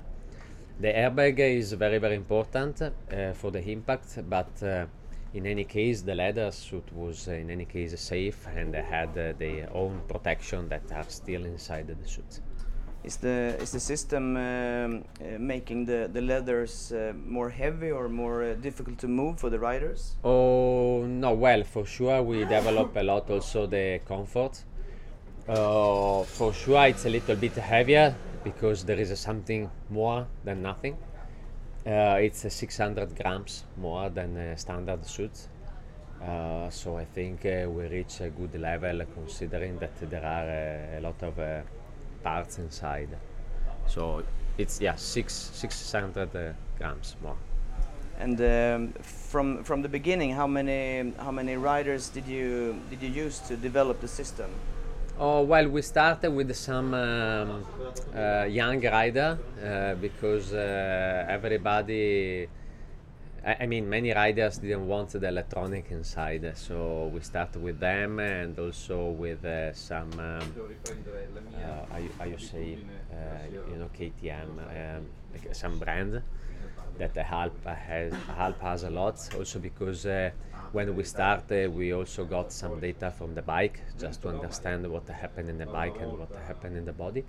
The 0.81 0.89
airbag 0.89 1.41
is 1.41 1.75
very 1.75 1.99
very 1.99 2.17
important 2.17 2.81
uh, 2.81 3.35
for 3.35 3.51
the 3.51 3.62
impact, 3.71 4.19
but 4.31 4.62
uh, 4.62 4.87
in 5.35 5.47
any 5.47 5.64
case, 5.64 6.03
the 6.03 6.14
leather 6.14 6.51
suit 6.53 6.85
was 6.93 7.28
uh, 7.28 7.32
in 7.32 7.51
any 7.51 7.64
case 7.64 7.99
safe 8.01 8.47
and 8.57 8.74
had 8.74 9.09
uh, 9.18 9.32
their 9.37 9.68
own 9.74 10.01
protection 10.09 10.68
that 10.68 10.91
are 10.93 11.05
still 11.09 11.45
inside 11.45 11.89
the 11.89 12.09
suit. 12.09 12.41
Is 13.03 13.18
the 13.18 13.57
is 13.61 13.70
the 13.72 13.80
system 13.80 14.37
um, 14.37 15.05
uh, 15.20 15.39
making 15.39 15.85
the 15.85 16.09
the 16.11 16.22
leathers 16.22 16.91
more 17.26 17.51
heavy 17.51 17.91
or 17.91 18.09
more 18.09 18.55
difficult 18.55 18.99
to 19.01 19.09
move 19.09 19.39
for 19.39 19.51
the 19.51 19.59
riders? 19.59 20.16
Oh 20.24 21.05
no, 21.07 21.35
well 21.35 21.64
for 21.64 21.85
sure 21.85 22.22
we 22.22 22.39
develop 22.45 22.97
a 22.97 23.03
lot 23.03 23.28
also 23.28 23.66
the 23.66 24.01
comfort. 24.07 24.64
Uh, 25.47 26.22
for 26.22 26.55
sure 26.55 26.87
it's 26.87 27.05
a 27.05 27.11
little 27.11 27.37
bit 27.37 27.53
heavier 27.57 28.14
because 28.43 28.85
there 28.85 28.99
is 28.99 29.18
something 29.20 29.70
more 29.91 30.26
than 30.45 30.62
nothing. 30.62 30.97
Uh, 31.87 32.16
it's 32.18 32.47
uh, 32.47 32.49
600 32.49 33.14
grams 33.14 33.64
more 33.76 34.09
than 34.09 34.57
standard 34.57 35.05
suit. 35.05 35.49
Uh, 36.22 36.70
so 36.70 36.97
I 36.97 37.05
think 37.05 37.45
uh, 37.45 37.68
we 37.68 37.87
reach 37.89 38.20
a 38.20 38.30
good 38.30 38.59
level 38.59 39.03
considering 39.12 39.78
that 39.78 39.95
there 40.11 40.24
are 40.24 40.97
uh, 40.97 40.99
a 40.99 41.01
lot 41.01 41.22
of 41.22 41.64
parts 42.22 42.59
inside. 42.59 43.11
So 43.87 44.22
it's 44.57 44.80
yeah 44.80 44.95
six 44.95 45.35
600 45.53 46.35
uh, 46.35 46.53
grams 46.78 47.16
more. 47.22 47.37
And 48.18 48.41
um, 48.41 48.93
from 49.03 49.64
from 49.64 49.82
the 49.82 49.89
beginning, 49.89 50.30
how 50.32 50.47
many 50.47 51.12
how 51.18 51.32
many 51.32 51.57
riders 51.57 52.09
did 52.09 52.26
you 52.26 52.80
did 52.89 53.03
you 53.03 53.24
use 53.24 53.41
to 53.49 53.57
develop 53.57 54.01
the 54.01 54.09
system? 54.09 54.51
Oh 55.19 55.43
well, 55.43 55.69
we 55.69 55.83
started 55.83 56.31
with 56.31 56.55
some 56.57 56.93
um, 56.95 57.65
uh, 58.15 58.45
young 58.49 58.81
rider 58.83 59.39
uh, 59.65 59.95
because 59.95 60.53
uh, 60.53 61.25
everybody, 61.29 62.49
I, 63.47 63.57
I 63.61 63.67
mean, 63.67 63.89
many 63.89 64.12
riders 64.12 64.59
didn't 64.59 64.87
want 64.89 65.11
the 65.11 65.29
electronic 65.29 65.91
inside, 65.91 66.53
so 66.57 67.11
we 67.15 67.21
started 67.21 67.62
with 67.62 67.79
them 67.81 68.19
and 68.21 68.59
also 68.59 69.11
with 69.11 69.45
uh, 69.45 69.73
some, 69.73 70.11
um, 70.19 70.55
uh, 71.55 71.99
how, 72.19 72.25
you, 72.25 72.39
say, 72.39 72.79
uh, 73.12 73.17
you 73.71 73.77
know, 73.77 73.89
KTM, 73.93 74.59
um, 74.59 75.07
like 75.33 75.55
some 75.55 75.79
brand 75.79 76.23
that 76.99 77.17
help 77.17 77.55
uh, 77.67 77.75
has 77.75 78.12
help 78.37 78.62
us 78.65 78.83
a 78.85 78.91
lot. 78.91 79.17
Also 79.37 79.59
because 79.59 80.07
uh, 80.07 80.31
when 80.75 80.95
we 80.97 81.05
started, 81.05 81.75
we 81.75 81.93
also 81.95 82.25
got 82.25 82.53
some 82.53 82.81
data 82.81 83.11
from 83.11 83.35
the 83.35 83.43
bike 83.43 83.81
just 83.99 84.22
to 84.22 84.29
understand 84.29 84.87
what 84.91 85.09
happened 85.09 85.49
in 85.49 85.59
the 85.59 85.66
bike 85.66 85.99
and 86.01 86.18
what 86.18 86.35
happened 86.49 86.77
in 86.77 86.85
the 86.85 86.93
body. 86.93 87.25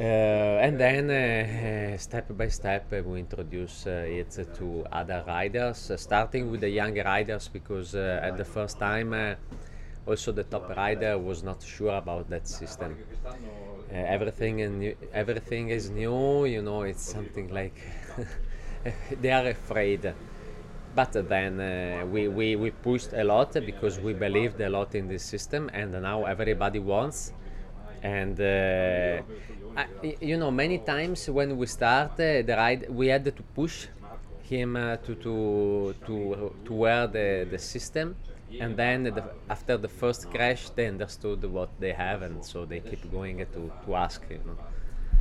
Uh, 0.00 0.02
and 0.66 0.78
then 0.80 1.08
uh, 1.10 1.96
step 1.98 2.26
by 2.36 2.48
step 2.48 2.92
uh, 2.92 3.00
we 3.04 3.20
introduce 3.20 3.86
uh, 3.86 4.04
it 4.08 4.30
to 4.52 4.84
other 4.90 5.22
riders, 5.26 5.90
uh, 5.90 5.96
starting 5.96 6.50
with 6.50 6.60
the 6.60 6.68
younger 6.68 7.04
riders 7.04 7.48
because 7.48 7.94
uh, 7.94 8.18
at 8.22 8.36
the 8.36 8.44
first 8.44 8.78
time 8.78 9.14
also 10.06 10.32
the 10.32 10.42
top 10.44 10.68
rider 10.76 11.16
was 11.18 11.42
not 11.44 11.62
sure 11.62 11.96
about 11.96 12.28
that 12.28 12.48
system. 12.48 12.96
Everything 13.92 14.62
and 14.62 14.94
everything 15.12 15.68
is 15.68 15.90
new, 15.90 16.44
you 16.46 16.62
know. 16.62 16.82
It's 16.82 17.02
something 17.02 17.52
like 17.52 17.76
they 19.20 19.30
are 19.30 19.46
afraid. 19.48 20.12
But 20.94 21.12
then 21.28 21.60
uh, 21.60 22.06
we, 22.06 22.28
we, 22.28 22.56
we 22.56 22.70
pushed 22.70 23.12
a 23.12 23.24
lot 23.24 23.52
because 23.54 23.98
we 23.98 24.12
believed 24.12 24.60
a 24.60 24.70
lot 24.70 24.94
in 24.94 25.08
this 25.08 25.24
system, 25.24 25.70
and 25.72 25.92
now 25.92 26.24
everybody 26.24 26.78
wants. 26.78 27.32
And 28.02 28.38
uh, 28.40 29.22
I, 29.76 29.86
you 30.20 30.36
know, 30.36 30.50
many 30.50 30.78
times 30.78 31.28
when 31.28 31.56
we 31.56 31.66
start 31.66 32.12
uh, 32.12 32.42
the 32.42 32.54
ride, 32.56 32.88
we 32.90 33.08
had 33.08 33.24
to 33.24 33.42
push 33.54 33.88
him 34.42 34.76
uh, 34.76 34.96
to, 34.98 35.14
to 35.16 35.94
to 36.06 36.54
to 36.66 36.72
wear 36.74 37.06
the, 37.06 37.46
the 37.50 37.58
system, 37.58 38.14
and 38.60 38.76
then 38.76 39.04
the, 39.04 39.24
after 39.48 39.76
the 39.78 39.88
first 39.88 40.30
crash, 40.30 40.68
they 40.70 40.86
understood 40.86 41.42
what 41.44 41.70
they 41.80 41.92
have, 41.92 42.22
and 42.22 42.44
so 42.44 42.64
they 42.66 42.80
keep 42.80 43.10
going 43.10 43.38
to, 43.38 43.72
to 43.84 43.94
ask. 43.94 44.22
You 44.30 44.40
know. 44.46 44.58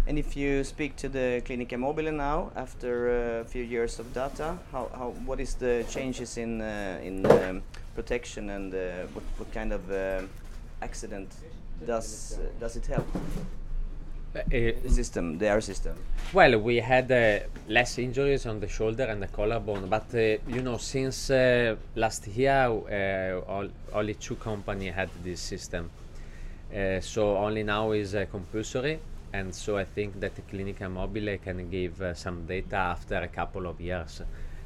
And 0.05 0.19
if 0.19 0.35
you 0.35 0.63
speak 0.65 0.97
to 0.97 1.07
the 1.07 1.41
Clinica 1.45 1.77
Mobile 1.77 2.11
now, 2.11 2.51
after 2.55 3.39
a 3.39 3.45
few 3.45 3.63
years 3.63 3.99
of 3.99 4.13
data, 4.13 4.57
how, 4.71 4.89
how 4.93 5.09
what 5.25 5.39
is 5.39 5.53
the 5.55 5.85
changes 5.89 6.37
in 6.37 6.61
uh, 6.61 6.99
in 7.01 7.25
um, 7.25 7.61
protection 7.95 8.49
and 8.49 8.73
uh, 8.73 9.07
what, 9.13 9.23
what 9.37 9.53
kind 9.53 9.71
of 9.71 9.89
uh, 9.89 10.21
accident 10.81 11.31
does 11.87 12.37
uh, 12.37 12.59
does 12.59 12.75
it 12.75 12.85
help? 12.85 13.07
the 14.33 14.89
system, 14.89 15.37
the 15.37 15.47
air 15.47 15.61
system? 15.61 15.95
Well, 16.33 16.57
we 16.59 16.77
had 16.77 17.11
uh, 17.11 17.39
less 17.67 17.97
injuries 17.97 18.45
on 18.45 18.59
the 18.59 18.67
shoulder 18.67 19.03
and 19.03 19.21
the 19.21 19.27
collarbone, 19.27 19.87
but 19.89 20.07
uh, 20.13 20.37
you 20.47 20.61
know, 20.61 20.77
since 20.77 21.29
uh, 21.29 21.75
last 21.95 22.27
year, 22.27 22.65
uh, 22.65 23.51
all, 23.51 23.67
only 23.93 24.15
two 24.15 24.35
companies 24.35 24.93
had 24.93 25.09
this 25.23 25.39
system. 25.39 25.89
Uh, 26.75 26.99
so 26.99 27.37
only 27.37 27.63
now 27.63 27.91
is 27.91 28.15
uh, 28.15 28.25
compulsory, 28.31 28.99
and 29.33 29.53
so 29.53 29.77
I 29.77 29.83
think 29.83 30.19
that 30.19 30.35
the 30.35 30.43
Clinica 30.43 30.89
Mobile 30.89 31.37
can 31.39 31.69
give 31.69 32.01
uh, 32.01 32.13
some 32.13 32.45
data 32.45 32.75
after 32.75 33.15
a 33.15 33.27
couple 33.27 33.65
of 33.65 33.81
years. 33.81 34.21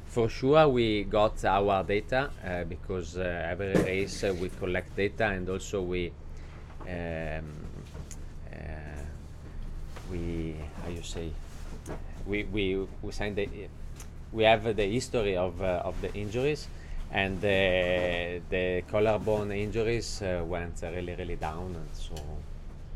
For 0.06 0.28
sure, 0.28 0.68
we 0.68 1.04
got 1.04 1.42
our 1.44 1.82
data 1.82 2.30
uh, 2.44 2.64
because 2.64 3.16
uh, 3.16 3.48
every 3.50 3.72
race 3.82 4.24
uh, 4.24 4.34
we 4.38 4.50
collect 4.50 4.94
data 4.94 5.26
and 5.26 5.48
also 5.48 5.82
we 5.82 6.12
um, 6.82 7.44
uh, 8.52 9.02
we 10.10 10.54
how 10.82 10.90
you 10.90 11.02
say 11.02 11.30
we 12.26 12.44
we 12.44 12.76
we 13.02 13.10
the 13.10 13.48
we 14.32 14.44
have 14.44 14.76
the 14.76 14.86
history 14.86 15.36
of 15.36 15.60
uh, 15.62 15.82
of 15.84 15.98
the 16.02 16.12
injuries 16.14 16.68
and 17.10 17.40
the 17.40 18.82
collarbone 18.90 19.50
injuries 19.52 20.22
went 20.44 20.80
really 20.82 21.14
really 21.14 21.36
down 21.36 21.74
and 21.74 21.88
so 21.92 22.14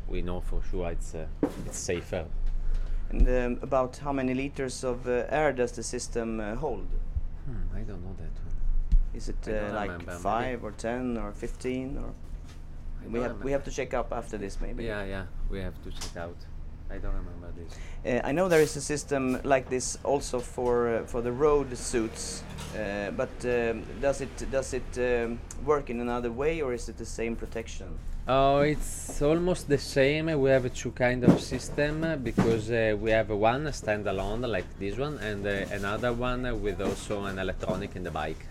we 0.07 0.21
know 0.21 0.41
for 0.41 0.61
sure 0.69 0.91
it's 0.91 1.15
uh, 1.15 1.25
it's 1.65 1.77
safer 1.77 2.25
And 3.09 3.27
um, 3.27 3.59
about 3.61 3.97
how 3.97 4.13
many 4.13 4.33
liters 4.33 4.83
of 4.83 5.07
uh, 5.07 5.25
air 5.29 5.53
does 5.53 5.71
the 5.71 5.83
system 5.83 6.39
uh, 6.39 6.55
hold? 6.55 6.87
Hmm, 7.45 7.77
I 7.77 7.81
don't 7.81 8.01
know 8.03 8.15
that 8.17 8.33
one. 8.45 8.55
Is 9.13 9.29
it 9.29 9.47
uh, 9.47 9.73
like 9.73 9.91
remember, 9.91 10.11
five 10.13 10.63
or 10.63 10.71
ten 10.71 11.17
or 11.17 11.31
fifteen 11.31 11.97
or? 11.97 12.13
I 13.03 13.07
We 13.07 13.19
have 13.19 13.43
we 13.43 13.51
have 13.51 13.63
to 13.63 13.71
check 13.71 13.93
up 13.93 14.11
after 14.11 14.37
this 14.37 14.59
maybe. 14.61 14.85
Yeah, 14.85 15.03
yeah, 15.05 15.25
we 15.49 15.59
have 15.59 15.75
to 15.83 15.91
check 15.91 16.17
out. 16.17 16.37
I 16.89 16.97
don't 16.97 17.15
remember 17.15 17.51
this. 17.55 17.73
Uh, 18.05 18.27
I 18.29 18.31
know 18.31 18.47
there 18.49 18.61
is 18.61 18.75
a 18.75 18.81
system 18.81 19.39
like 19.43 19.69
this 19.69 19.97
also 20.03 20.39
for 20.39 20.87
uh, 20.87 21.05
for 21.05 21.21
the 21.21 21.31
road 21.31 21.77
suits, 21.77 22.43
uh, 22.75 23.11
but 23.11 23.29
um, 23.45 23.83
does 24.01 24.21
it 24.21 24.51
does 24.51 24.73
it 24.73 24.97
um, 24.97 25.39
work 25.65 25.89
in 25.89 25.99
another 26.01 26.31
way 26.31 26.61
or 26.61 26.73
is 26.73 26.89
it 26.89 26.97
the 26.97 27.05
same 27.05 27.35
protection? 27.35 27.87
Oh, 28.25 28.59
it's 28.59 29.21
almost 29.21 29.67
the 29.67 29.77
same. 29.77 30.27
We 30.39 30.49
have 30.49 30.73
two 30.73 30.91
kind 30.91 31.25
of 31.25 31.41
system 31.41 32.21
because 32.23 32.71
uh, 32.71 32.95
we 32.97 33.11
have 33.11 33.27
one 33.27 33.65
standalone 33.65 34.49
like 34.49 34.79
this 34.79 34.97
one, 34.97 35.17
and 35.17 35.45
uh, 35.45 35.65
another 35.75 36.13
one 36.13 36.61
with 36.61 36.79
also 36.79 37.25
an 37.25 37.37
electronic 37.37 37.97
in 37.97 38.03
the 38.03 38.11
bike. 38.11 38.45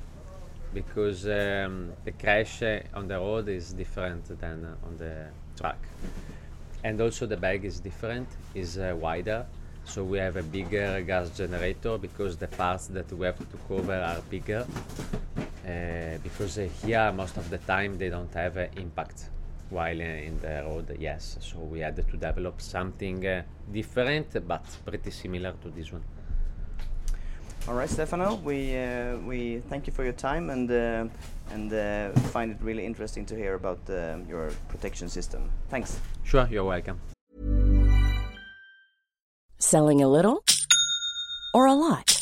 Because 0.74 1.24
um, 1.24 1.94
the 2.04 2.12
crash 2.12 2.62
uh, 2.62 2.80
on 2.92 3.08
the 3.08 3.16
road 3.16 3.48
is 3.48 3.72
different 3.72 4.38
than 4.38 4.66
uh, 4.66 4.86
on 4.86 4.98
the 4.98 5.28
track, 5.56 5.78
and 6.84 7.00
also 7.00 7.24
the 7.24 7.38
bag 7.38 7.64
is 7.64 7.80
different, 7.80 8.28
is 8.54 8.76
uh, 8.76 8.94
wider. 9.00 9.46
So 9.86 10.04
we 10.04 10.18
have 10.18 10.36
a 10.36 10.42
bigger 10.42 11.00
gas 11.00 11.30
generator 11.30 11.96
because 11.96 12.36
the 12.36 12.48
parts 12.48 12.88
that 12.88 13.10
we 13.10 13.24
have 13.24 13.38
to 13.38 13.56
cover 13.66 13.94
are 13.94 14.20
bigger. 14.28 14.66
Uh, 15.66 16.18
because 16.22 16.56
here 16.84 17.10
most 17.12 17.38
of 17.38 17.48
the 17.48 17.58
time 17.58 17.96
they 17.96 18.10
don't 18.10 18.34
have 18.34 18.58
impact 18.76 19.30
while 19.72 20.00
in 20.00 20.38
the 20.40 20.62
road 20.66 20.96
yes 20.98 21.36
so 21.40 21.58
we 21.58 21.80
had 21.80 21.96
to 21.96 22.16
develop 22.16 22.60
something 22.60 23.26
uh, 23.26 23.42
different 23.72 24.28
but 24.46 24.64
pretty 24.84 25.10
similar 25.10 25.52
to 25.62 25.68
this 25.70 25.92
one 25.92 26.04
All 27.68 27.74
right, 27.74 27.88
Stefano, 27.88 28.34
we 28.42 28.76
uh, 28.76 29.16
we 29.18 29.62
thank 29.70 29.86
you 29.86 29.92
for 29.92 30.02
your 30.02 30.14
time 30.14 30.50
and 30.50 30.68
uh, 30.68 31.06
and 31.54 31.72
uh, 31.72 32.10
find 32.34 32.50
it 32.50 32.58
really 32.60 32.84
interesting 32.84 33.24
to 33.26 33.36
hear 33.36 33.54
about 33.54 33.78
uh, 33.88 34.18
your 34.28 34.50
protection 34.68 35.08
system. 35.08 35.48
Thanks. 35.70 36.00
sure 36.24 36.48
you're 36.50 36.64
welcome 36.64 36.98
Selling 39.58 40.02
a 40.02 40.08
little 40.08 40.42
or 41.54 41.66
a 41.66 41.74
lot? 41.74 42.21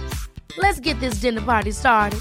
Let's 0.57 0.79
get 0.79 0.99
this 0.99 1.21
dinner 1.21 1.41
party 1.41 1.71
started. 1.71 2.19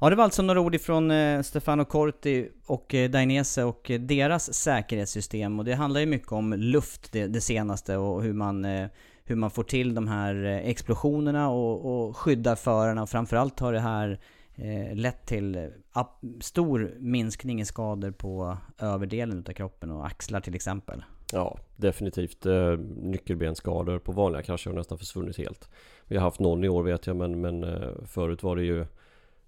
Ja, 0.00 0.10
det 0.10 0.16
var 0.16 0.24
alltså 0.24 0.42
några 0.42 0.60
ord 0.60 0.74
ifrån 0.74 1.10
eh, 1.10 1.42
Stefano 1.42 1.84
Corti 1.84 2.48
och 2.66 2.94
eh, 2.94 3.10
Dainese 3.10 3.64
och 3.64 3.90
eh, 3.90 4.00
deras 4.00 4.54
säkerhetssystem. 4.54 5.58
Och 5.58 5.64
det 5.64 5.74
handlar 5.74 6.00
ju 6.00 6.06
mycket 6.06 6.32
om 6.32 6.52
luft 6.52 7.12
det, 7.12 7.26
det 7.26 7.40
senaste 7.40 7.96
och 7.96 8.22
hur 8.22 8.32
man, 8.32 8.64
eh, 8.64 8.88
hur 9.24 9.36
man 9.36 9.50
får 9.50 9.64
till 9.64 9.94
de 9.94 10.08
här 10.08 10.44
eh, 10.44 10.68
explosionerna 10.68 11.50
och, 11.50 12.06
och 12.08 12.16
skyddar 12.16 12.56
förarna. 12.56 13.02
Och 13.02 13.10
framförallt 13.10 13.60
har 13.60 13.72
det 13.72 13.80
här 13.80 14.20
eh, 14.54 14.96
lett 14.96 15.26
till 15.26 15.56
eh, 15.56 16.06
stor 16.40 16.94
minskning 16.98 17.60
i 17.60 17.64
skador 17.64 18.10
på 18.10 18.56
överdelen 18.78 19.38
utav 19.38 19.52
kroppen 19.52 19.90
och 19.90 20.06
axlar 20.06 20.40
till 20.40 20.54
exempel. 20.54 21.04
Ja, 21.34 21.58
definitivt. 21.76 22.46
Eh, 22.46 22.78
nyckelbenskador 22.96 23.98
på 23.98 24.12
vanliga 24.12 24.42
krascher 24.42 24.70
har 24.70 24.76
nästan 24.76 24.98
försvunnit 24.98 25.38
helt. 25.38 25.68
Vi 26.06 26.16
har 26.16 26.22
haft 26.22 26.40
någon 26.40 26.64
i 26.64 26.68
år 26.68 26.82
vet 26.82 27.06
jag 27.06 27.16
men, 27.16 27.40
men 27.40 27.64
eh, 27.64 27.88
förut 28.06 28.42
var 28.42 28.56
det 28.56 28.62
ju 28.62 28.86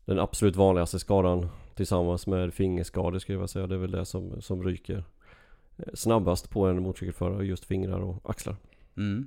den 0.05 0.19
absolut 0.19 0.57
vanligaste 0.57 0.99
skadan 0.99 1.49
tillsammans 1.75 2.27
med 2.27 2.55
fingerskador 2.55 3.19
skulle 3.19 3.39
jag 3.39 3.51
säga. 3.51 3.67
Det 3.67 3.75
är 3.75 3.79
väl 3.79 3.91
det 3.91 4.05
som, 4.05 4.43
som 4.43 4.63
ryker 4.63 5.05
eh, 5.77 5.95
snabbast 5.95 6.51
på 6.51 6.67
en 6.67 6.83
motorcykelförare, 6.83 7.47
just 7.47 7.65
fingrar 7.65 8.01
och 8.01 8.31
axlar. 8.31 8.57
Mm. 8.97 9.27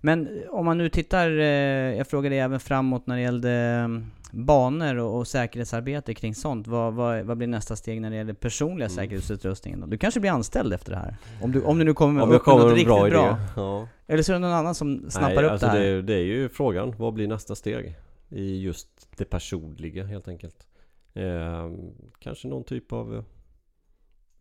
Men 0.00 0.42
om 0.50 0.64
man 0.64 0.78
nu 0.78 0.88
tittar, 0.88 1.38
eh, 1.38 1.96
jag 1.96 2.06
frågade 2.06 2.36
även 2.36 2.60
framåt 2.60 3.06
när 3.06 3.16
det 3.16 3.22
gällde 3.22 3.86
banor 4.32 4.96
och, 4.96 5.18
och 5.18 5.26
säkerhetsarbete 5.28 6.14
kring 6.14 6.34
sånt. 6.34 6.66
Vad, 6.66 6.94
vad, 6.94 7.24
vad 7.24 7.36
blir 7.36 7.46
nästa 7.48 7.76
steg 7.76 8.00
när 8.00 8.10
det 8.10 8.16
gäller 8.16 8.32
personliga 8.32 8.86
Mm. 8.86 8.96
säkerhetsutrustningen? 8.96 9.80
då? 9.80 9.86
Du 9.86 9.98
kanske 9.98 10.20
blir 10.20 10.30
anställd 10.30 10.72
efter 10.72 10.90
det 10.92 10.98
här? 10.98 11.16
Om 11.42 11.52
du, 11.52 11.62
om 11.62 11.78
du 11.78 11.84
nu 11.84 11.94
kommer 11.94 12.22
Om 12.22 12.28
upp 12.28 12.32
jag 12.32 12.42
kommer 12.42 12.58
med 12.58 12.66
med 12.66 12.72
något 12.72 12.80
en 12.80 12.86
bra 12.88 13.04
riktigt 13.04 13.18
idé. 13.18 13.36
bra. 13.54 13.62
Ja. 13.62 13.88
Eller 14.06 14.22
så 14.22 14.32
är 14.32 14.34
det 14.34 14.40
någon 14.40 14.52
annan 14.52 14.74
som 14.74 15.10
snappar 15.10 15.34
Nej, 15.34 15.44
upp 15.44 15.50
alltså 15.50 15.66
det 15.66 15.72
här. 15.72 15.80
Det, 15.80 16.02
det 16.02 16.14
är 16.14 16.24
ju 16.24 16.48
frågan. 16.48 16.94
Vad 16.98 17.14
blir 17.14 17.28
nästa 17.28 17.54
steg? 17.54 17.96
I 18.28 18.62
just 18.62 18.88
det 19.16 19.24
personliga 19.24 20.04
helt 20.04 20.28
enkelt. 20.28 20.66
Eh, 21.14 21.70
kanske 22.18 22.48
någon 22.48 22.64
typ 22.64 22.92
av 22.92 23.24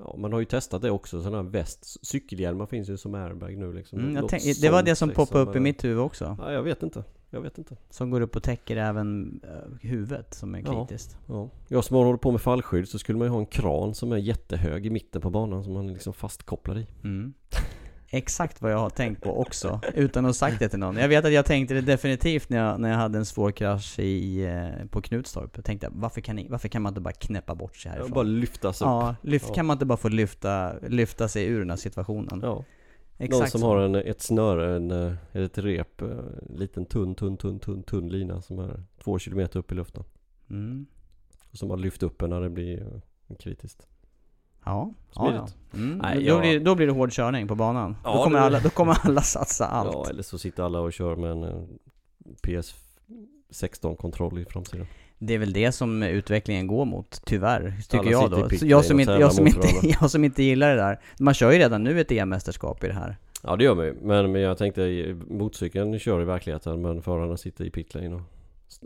Ja, 0.03 0.15
man 0.17 0.33
har 0.33 0.39
ju 0.39 0.45
testat 0.45 0.81
det 0.81 0.91
också, 0.91 1.21
sådana 1.21 1.43
här 1.43 1.49
väst, 1.49 2.05
cykelhjälmar 2.07 2.65
finns 2.65 2.89
ju 2.89 2.97
som 2.97 3.15
airbag 3.15 3.57
nu 3.57 3.73
liksom. 3.73 3.99
Mm, 3.99 4.27
tänk, 4.29 4.61
det 4.61 4.69
var 4.69 4.83
det 4.83 4.95
som 4.95 5.09
liksom, 5.09 5.25
poppade 5.25 5.49
upp 5.49 5.55
i 5.55 5.59
mitt 5.59 5.83
huvud 5.83 5.99
också. 5.99 6.37
Ja, 6.39 6.51
jag 6.53 6.63
vet 6.63 6.83
inte. 6.83 7.03
Jag 7.31 7.41
vet 7.41 7.57
inte. 7.57 7.75
Som 7.89 8.09
går 8.09 8.21
upp 8.21 8.35
och 8.35 8.43
täcker 8.43 8.77
även 8.77 9.39
eh, 9.43 9.87
huvudet, 9.89 10.33
som 10.33 10.55
är 10.55 10.61
Ja. 10.65 10.85
kritiskt. 10.87 11.17
Ja. 11.27 11.49
Jag 11.67 11.83
som 11.83 11.97
håller 11.97 12.17
på 12.17 12.31
med 12.31 12.41
fallskydd 12.41 12.89
så 12.89 12.99
skulle 12.99 13.17
man 13.17 13.25
ju 13.27 13.31
ha 13.31 13.39
en 13.39 13.45
kran 13.45 13.93
som 13.93 14.11
är 14.11 14.17
jättehög 14.17 14.85
i 14.85 14.89
mitten 14.89 15.21
på 15.21 15.29
banan 15.29 15.63
som 15.63 15.73
man 15.73 15.87
liksom 15.93 16.13
fastkopplad 16.13 16.77
i. 16.77 16.87
Mm. 17.03 17.33
Exakt 18.11 18.61
vad 18.61 18.71
jag 18.71 18.77
har 18.77 18.89
tänkt 18.89 19.23
på 19.23 19.41
också, 19.41 19.81
utan 19.95 20.25
att 20.25 20.29
ha 20.29 20.33
sagt 20.33 20.59
det 20.59 20.69
till 20.69 20.79
någon. 20.79 20.97
Jag 20.97 21.07
vet 21.07 21.25
att 21.25 21.31
jag 21.31 21.45
tänkte 21.45 21.73
det 21.73 21.81
definitivt 21.81 22.49
när 22.49 22.57
jag, 22.57 22.79
när 22.79 22.89
jag 22.89 22.97
hade 22.97 23.17
en 23.17 23.25
svår 23.25 23.51
krasch 23.51 23.99
i, 23.99 24.45
eh, 24.45 24.85
på 24.89 25.01
Knutstorp. 25.01 25.51
Jag 25.55 25.65
tänkte, 25.65 25.89
varför 25.91 26.21
kan, 26.21 26.35
ni, 26.35 26.47
varför 26.49 26.67
kan 26.69 26.81
man 26.81 26.91
inte 26.91 27.01
bara 27.01 27.11
knäppa 27.13 27.55
bort 27.55 27.75
sig 27.75 27.91
härifrån? 27.91 28.11
Bara 28.11 28.23
lyftas 28.23 28.81
upp. 28.81 28.85
Ja, 28.85 29.15
lyft, 29.21 29.45
Ja. 29.47 29.53
kan 29.53 29.65
man 29.65 29.75
inte 29.75 29.85
bara 29.85 29.97
få 29.97 30.09
lyfta, 30.09 30.73
lyfta 30.87 31.27
sig 31.27 31.45
ur 31.45 31.59
den 31.59 31.69
här 31.69 31.77
situationen? 31.77 32.39
Ja. 32.43 32.63
Exakt 33.21 33.39
Någon 33.41 33.47
som 33.49 33.61
har 33.61 33.77
en, 33.77 33.95
ett 33.95 34.21
snöre, 34.21 34.75
en, 34.75 34.91
eh, 34.91 35.13
ett 35.33 35.57
rep, 35.57 36.01
eh, 36.01 36.07
en 36.49 36.55
liten 36.55 36.85
tunn, 36.85 37.15
tunn, 37.15 37.37
tunn, 37.37 37.59
tunn, 37.59 37.83
tunn 37.83 38.09
lina 38.09 38.41
som 38.41 38.59
är 38.59 38.83
två 39.03 39.19
kilometer 39.19 39.59
upp 39.59 39.71
i 39.71 39.75
luften. 39.75 40.03
Mm. 40.49 40.85
Och 41.51 41.57
som 41.57 41.69
har 41.69 41.77
lyft 41.77 42.03
upp 42.03 42.21
en 42.21 42.29
när 42.29 42.41
det 42.41 42.49
blir 42.49 43.01
eh, 43.27 43.35
kritiskt. 43.35 43.87
Ja, 44.65 44.93
ja, 45.15 45.33
ja. 45.33 45.47
Smidigt. 45.47 45.57
Mm. 45.73 45.97
Nej, 45.97 46.25
då, 46.25 46.39
blir, 46.39 46.59
då 46.59 46.75
blir 46.75 46.87
det 46.87 46.93
hård 46.93 47.11
körning 47.11 47.47
på 47.47 47.55
banan. 47.55 47.95
Ja, 48.03 48.15
då, 48.17 48.23
kommer 48.23 48.39
det- 48.39 48.45
alla, 48.45 48.59
då 48.59 48.69
kommer 48.69 48.97
alla 49.03 49.21
satsa 49.21 49.65
allt. 49.65 49.93
Ja, 49.93 50.05
eller 50.09 50.23
så 50.23 50.37
sitter 50.37 50.63
alla 50.63 50.79
och 50.79 50.93
kör 50.93 51.15
med 51.15 51.31
en 51.31 51.43
eh, 51.43 51.63
PS16-kontroll 53.49 54.39
i 54.39 54.45
framsidan. 54.45 54.87
Det 55.17 55.33
är 55.33 55.37
väl 55.37 55.53
det 55.53 55.71
som 55.71 56.03
utvecklingen 56.03 56.67
går 56.67 56.85
mot, 56.85 57.25
tyvär, 57.25 57.73
tycker 57.81 57.97
Alla 57.97 58.11
jag 58.11 58.31
då. 58.31 58.47
jag, 58.61 58.85
som 58.85 58.99
inte, 58.99 59.11
jag, 59.11 59.33
som 59.33 59.47
inte, 59.47 59.67
jag 60.01 60.11
som 60.11 60.23
inte 60.23 60.43
gillar 60.43 60.69
det 60.69 60.81
där. 60.81 60.99
Man 61.19 61.33
kör 61.33 61.51
ju 61.51 61.57
redan 61.57 61.83
nu 61.83 62.01
ett 62.01 62.11
EM-mästerskap 62.11 62.83
i 62.83 62.87
det 62.87 62.93
här. 62.93 63.17
Ja 63.43 63.55
det 63.55 63.63
gör 63.63 63.75
man 63.75 63.85
ju, 63.85 63.93
men, 64.01 64.31
men 64.31 64.41
jag 64.41 64.57
tänkte 64.57 65.15
motorcykeln 65.27 65.99
kör 65.99 66.21
i 66.21 66.25
verkligheten 66.25 66.81
men 66.81 67.01
förarna 67.01 67.37
sitter 67.37 67.65
i 67.65 67.71
pitlane 67.71 68.15
och 68.15 68.21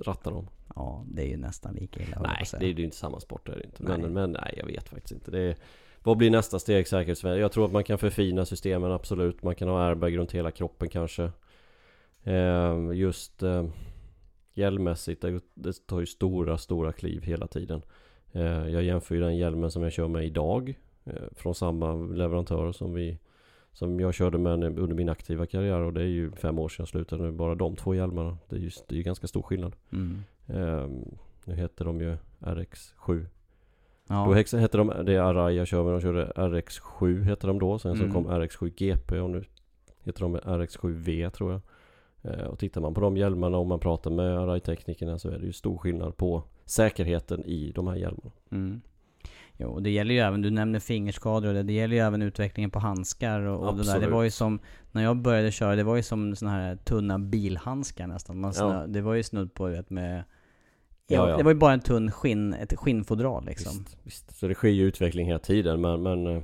rattar 0.06 0.32
dem. 0.32 0.48
Ja, 0.76 1.06
det 1.08 1.22
är 1.22 1.28
ju 1.28 1.38
nästan 1.38 1.74
lika 1.74 2.04
illa 2.04 2.22
Nej, 2.22 2.46
det 2.60 2.66
är 2.66 2.74
ju 2.74 2.84
inte 2.84 2.98
samma 2.98 3.20
sport, 3.20 3.46
det 3.46 3.52
är 3.52 3.58
det 3.58 3.64
inte. 3.64 3.84
Nej. 3.84 3.98
Men, 3.98 4.14
men 4.14 4.32
nej, 4.32 4.54
jag 4.58 4.66
vet 4.66 4.90
faktiskt 4.90 5.12
inte. 5.12 5.32
Det 5.32 5.40
är, 5.40 5.56
vad 6.04 6.18
blir 6.18 6.32
nästa 6.32 6.60
steg 6.60 6.88
säkerhetsmässigt? 6.88 7.42
Jag 7.42 7.52
tror 7.52 7.66
att 7.66 7.72
man 7.72 7.84
kan 7.84 7.98
förfina 7.98 8.46
systemen, 8.46 8.92
absolut. 8.92 9.44
Man 9.44 9.56
kan 9.56 9.68
ha 9.68 9.84
airbag 9.84 10.18
runt 10.18 10.32
hela 10.32 10.52
kroppen 10.52 10.90
kanske. 10.90 11.32
Eh, 12.24 12.78
just 12.94 13.44
eh, 13.44 13.66
hjälmmässigt, 14.54 15.22
det, 15.54 15.88
tar 15.88 16.00
ju 16.00 16.06
stora, 16.06 16.58
stora 16.58 16.92
kliv 16.92 17.24
hela 17.24 17.48
tiden. 17.48 17.82
Eh, 18.32 18.68
jag 18.70 18.84
jämför 18.84 19.16
ju 19.16 19.22
den 19.22 19.38
hjälmen 19.38 19.72
som 19.72 19.84
jag 19.84 19.92
kör 19.92 20.08
med 20.08 20.26
idag 20.26 20.80
eh, 21.06 21.14
från 21.32 21.56
samma 21.56 21.94
leverantör 21.94 22.72
som 22.72 22.94
vi 22.94 23.18
som 23.72 24.00
jag 24.00 24.14
körde 24.14 24.38
med 24.38 24.64
under 24.80 24.96
min 24.96 25.10
aktiva 25.10 25.46
karriär 25.46 25.80
och 25.80 25.94
det 25.94 26.02
är 26.02 26.08
ju 26.08 26.32
fem 26.32 26.60
år 26.60 26.70
sedan 26.70 26.82
jag 26.84 26.88
slutade 26.88 27.24
nu. 27.24 27.32
Bara 27.32 27.56
de 27.56 27.76
två 27.76 27.96
hjälmarna. 27.96 28.38
Det 28.50 28.56
är 28.56 28.60
ju, 28.60 28.70
det 28.88 28.96
är 28.96 28.98
ju 28.98 29.04
ganska 29.04 29.28
stor 29.28 29.42
skillnad. 29.42 29.76
Mm. 29.92 30.24
Ehm, 30.48 31.06
nu 31.46 31.56
heter 31.56 31.86
de 31.86 32.02
ju 32.02 32.18
RX7. 32.40 33.26
Ja. 34.08 34.26
Då 34.52 34.58
hette 34.58 34.78
de, 34.78 34.94
det 35.06 35.14
är 35.14 35.20
Arai 35.20 35.58
jag 35.58 35.68
kör 35.68 35.84
med, 35.84 35.94
de 35.94 36.02
körde 36.02 36.32
RX7 36.36 37.22
hette 37.22 37.48
de 37.48 37.60
då. 37.60 37.80
Sen 37.80 37.92
Mm. 37.96 38.08
så 38.08 38.14
kom 38.14 38.28
RX7 38.28 38.70
GP 38.78 39.20
och 39.20 39.30
nu 39.30 39.44
heter 40.04 40.22
de 40.22 40.38
RX7V 40.38 41.30
tror 41.30 41.52
jag. 41.52 41.62
Eh, 42.24 42.46
och 42.46 42.60
tittar 42.60 42.82
man 42.82 42.94
på 42.94 43.02
de 43.02 43.18
hjälmarna 43.18 43.58
och 43.58 43.68
man 43.68 43.80
pratar 43.80 44.12
med 44.12 44.40
Arai-teknikerna 44.40 45.20
så 45.20 45.30
är 45.30 45.40
det 45.40 45.46
ju 45.46 45.54
stor 45.54 45.78
skillnad 45.78 46.18
på 46.18 46.44
säkerheten 46.66 47.46
i 47.46 47.72
de 47.76 47.88
här 47.88 47.96
hjälmarna. 47.96 48.32
Mm. 48.52 48.82
Jo, 49.58 49.70
och 49.70 49.84
det 49.84 49.90
gäller 49.90 50.14
ju 50.14 50.20
även, 50.20 50.42
du 50.42 50.50
nämner 50.50 50.80
fingerskador 50.80 51.48
och 51.48 51.54
det, 51.54 51.64
det 51.64 51.74
gäller 51.74 51.96
ju 51.96 52.02
även 52.02 52.22
utvecklingen 52.22 52.72
på 52.72 52.80
handskar 52.80 53.42
och, 53.42 53.68
och 53.68 53.78
det 53.78 53.84
där. 53.84 54.00
Det 54.00 54.08
var 54.08 54.24
ju 54.24 54.32
som, 54.32 54.60
när 54.92 55.04
jag 55.04 55.18
började 55.18 55.52
köra, 55.52 55.76
det 55.76 55.84
var 55.84 55.96
ju 55.96 56.04
som 56.04 56.36
såna 56.36 56.52
här 56.52 56.76
tunna 56.76 57.20
bilhandskar 57.20 58.08
nästan. 58.08 58.40
Man 58.40 58.54
snö, 58.54 58.80
Ja. 58.82 58.88
Det 58.88 59.02
var 59.02 59.14
ju 59.14 59.24
snudd 59.24 59.54
på 59.54 59.66
vet, 59.66 59.90
med 59.90 60.24
Ja, 61.08 61.16
Ja, 61.16 61.30
ja. 61.30 61.38
det 61.38 61.44
var 61.44 61.52
ju 61.52 61.58
bara 61.58 61.74
en 61.74 61.80
tunn 61.80 62.12
skinn, 62.12 62.54
ett 62.54 62.74
skinnfodral 62.78 63.46
liksom. 63.46 63.78
Visst, 63.78 63.98
visst. 64.04 64.38
Så 64.38 64.48
det 64.48 64.54
sker 64.54 64.70
ju 64.70 64.84
utveckling 64.84 65.28
hela 65.28 65.40
tiden 65.40 65.82
men, 65.82 66.04
men 66.04 66.28
eh, 66.28 66.44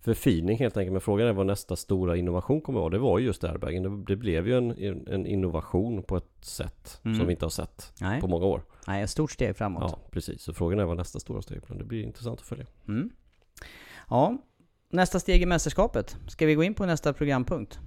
förfining 0.00 0.58
helt 0.58 0.76
enkelt. 0.76 0.92
Men 0.92 1.00
frågan 1.00 1.28
är 1.28 1.32
vad 1.32 1.46
nästa 1.46 1.76
stora 1.76 2.16
innovation 2.16 2.60
kommer 2.60 2.78
att 2.78 2.82
vara. 2.82 2.90
Det 2.90 2.98
var 2.98 3.18
ju 3.18 3.26
just 3.26 3.44
airbagen. 3.44 3.82
Det, 3.82 4.04
det 4.12 4.16
blev 4.16 4.48
ju 4.48 4.56
en, 4.58 4.70
en 5.08 5.26
innovation 5.26 6.02
på 6.02 6.16
ett 6.16 6.30
sätt 6.44 7.00
Mm. 7.04 7.18
som 7.18 7.26
vi 7.26 7.32
inte 7.32 7.44
har 7.44 7.50
sett 7.50 7.92
Nej. 8.00 8.20
på 8.20 8.26
många 8.26 8.46
år. 8.46 8.62
Nej, 8.86 9.02
ett 9.02 9.10
stort 9.10 9.30
steg 9.30 9.56
framåt. 9.56 9.82
Ja, 9.92 9.98
precis. 10.10 10.42
Så 10.42 10.54
frågan 10.54 10.78
är 10.78 10.84
vad 10.84 10.96
nästa 10.96 11.20
stora 11.20 11.42
steg 11.42 11.60
blir. 11.62 11.78
Det 11.78 11.84
blir 11.84 12.02
intressant 12.02 12.40
att 12.40 12.46
följa. 12.46 12.66
Mm. 12.88 13.10
Ja, 14.10 14.36
nästa 14.90 15.20
steg 15.20 15.42
i 15.42 15.46
mästerskapet. 15.46 16.16
Ska 16.28 16.46
vi 16.46 16.54
gå 16.54 16.62
in 16.62 16.74
på 16.74 16.86
nästa 16.86 17.12
programpunkt? 17.12 17.78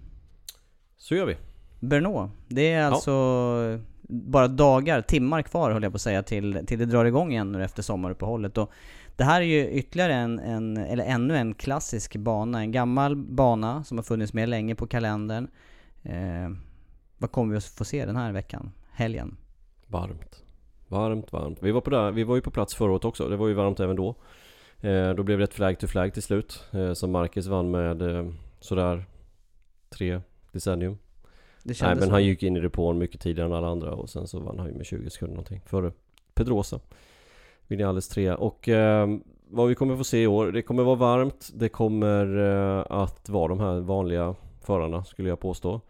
Så 0.97 1.15
gör 1.15 1.25
vi. 1.25 1.37
Brno. 1.79 2.31
Det 2.47 2.71
är 2.71 2.85
alltså 2.85 3.79
bara 4.01 4.47
dagar, 4.47 5.01
timmar 5.01 5.41
kvar 5.41 5.71
höll 5.71 5.83
jag 5.83 5.91
på 5.91 5.95
att 5.95 6.01
säga 6.01 6.23
till, 6.23 6.65
till 6.67 6.79
det 6.79 6.85
drar 6.85 7.05
igång 7.05 7.31
igen 7.31 7.51
nu 7.51 7.63
efter 7.63 7.83
sommaruppehållet. 7.83 8.57
Och 8.57 8.71
det 9.21 9.25
här 9.25 9.41
är 9.41 9.45
ju 9.45 9.69
ytterligare 9.69 10.13
en, 10.13 10.39
en, 10.39 10.77
eller 10.77 11.03
ännu 11.03 11.37
en 11.37 11.53
klassisk 11.53 12.15
bana. 12.15 12.59
En 12.59 12.71
gammal 12.71 13.15
bana 13.15 13.83
som 13.83 13.97
har 13.97 14.03
funnits 14.03 14.33
med 14.33 14.49
länge 14.49 14.75
på 14.75 14.87
kalendern. 14.87 15.47
Eh, 16.03 16.49
vad 17.17 17.31
kommer 17.31 17.51
vi 17.51 17.57
att 17.57 17.65
få 17.65 17.85
se 17.85 18.05
den 18.05 18.15
här 18.15 18.31
veckan? 18.31 18.71
Helgen? 18.91 19.37
Varmt. 19.87 20.43
Varmt, 20.87 21.33
varmt. 21.33 21.57
Vi 21.61 21.71
var, 21.71 21.81
på 21.81 21.89
där, 21.89 22.11
vi 22.11 22.23
var 22.23 22.35
ju 22.35 22.41
på 22.41 22.51
plats 22.51 22.75
förra 22.75 22.91
året 22.91 23.05
också. 23.05 23.29
Det 23.29 23.35
var 23.35 23.47
ju 23.47 23.53
varmt 23.53 23.79
även 23.79 23.95
då. 23.95 24.15
Eh, 24.79 25.09
då 25.09 25.23
blev 25.23 25.37
det 25.37 25.43
ett 25.43 25.53
flag 25.53 25.79
to 25.79 25.87
flag 25.87 26.13
till 26.13 26.23
slut. 26.23 26.63
Eh, 26.71 26.93
som 26.93 27.11
Marcus 27.11 27.47
vann 27.47 27.71
med 27.71 28.01
eh, 28.01 28.31
sådär 28.59 29.05
tre 29.89 30.21
decennium. 30.51 30.97
Nej 31.63 31.75
men 31.79 32.01
så. 32.01 32.11
han 32.11 32.23
gick 32.23 32.43
in 32.43 32.57
i 32.57 32.59
depån 32.59 32.97
mycket 32.97 33.21
tidigare 33.21 33.47
än 33.47 33.53
alla 33.53 33.67
andra 33.67 33.91
och 33.91 34.09
sen 34.09 34.27
så 34.27 34.39
vann 34.39 34.59
han 34.59 34.67
ju 34.67 34.73
med 34.73 34.85
20 34.85 35.09
sekunder 35.09 35.35
någonting 35.35 35.61
före 35.65 35.91
Pedrosa. 36.33 36.79
Vinales 37.71 38.07
tre 38.07 38.33
och 38.33 38.69
eh, 38.69 39.07
vad 39.49 39.67
vi 39.67 39.75
kommer 39.75 39.97
få 39.97 40.03
se 40.03 40.23
i 40.23 40.27
år, 40.27 40.51
det 40.51 40.61
kommer 40.61 40.83
vara 40.83 40.95
varmt, 40.95 41.51
det 41.53 41.69
kommer 41.69 42.37
eh, 42.37 42.85
att 42.89 43.29
vara 43.29 43.47
de 43.47 43.59
här 43.59 43.79
vanliga 43.79 44.35
förarna 44.61 45.03
skulle 45.03 45.29
jag 45.29 45.39
påstå. 45.39 45.81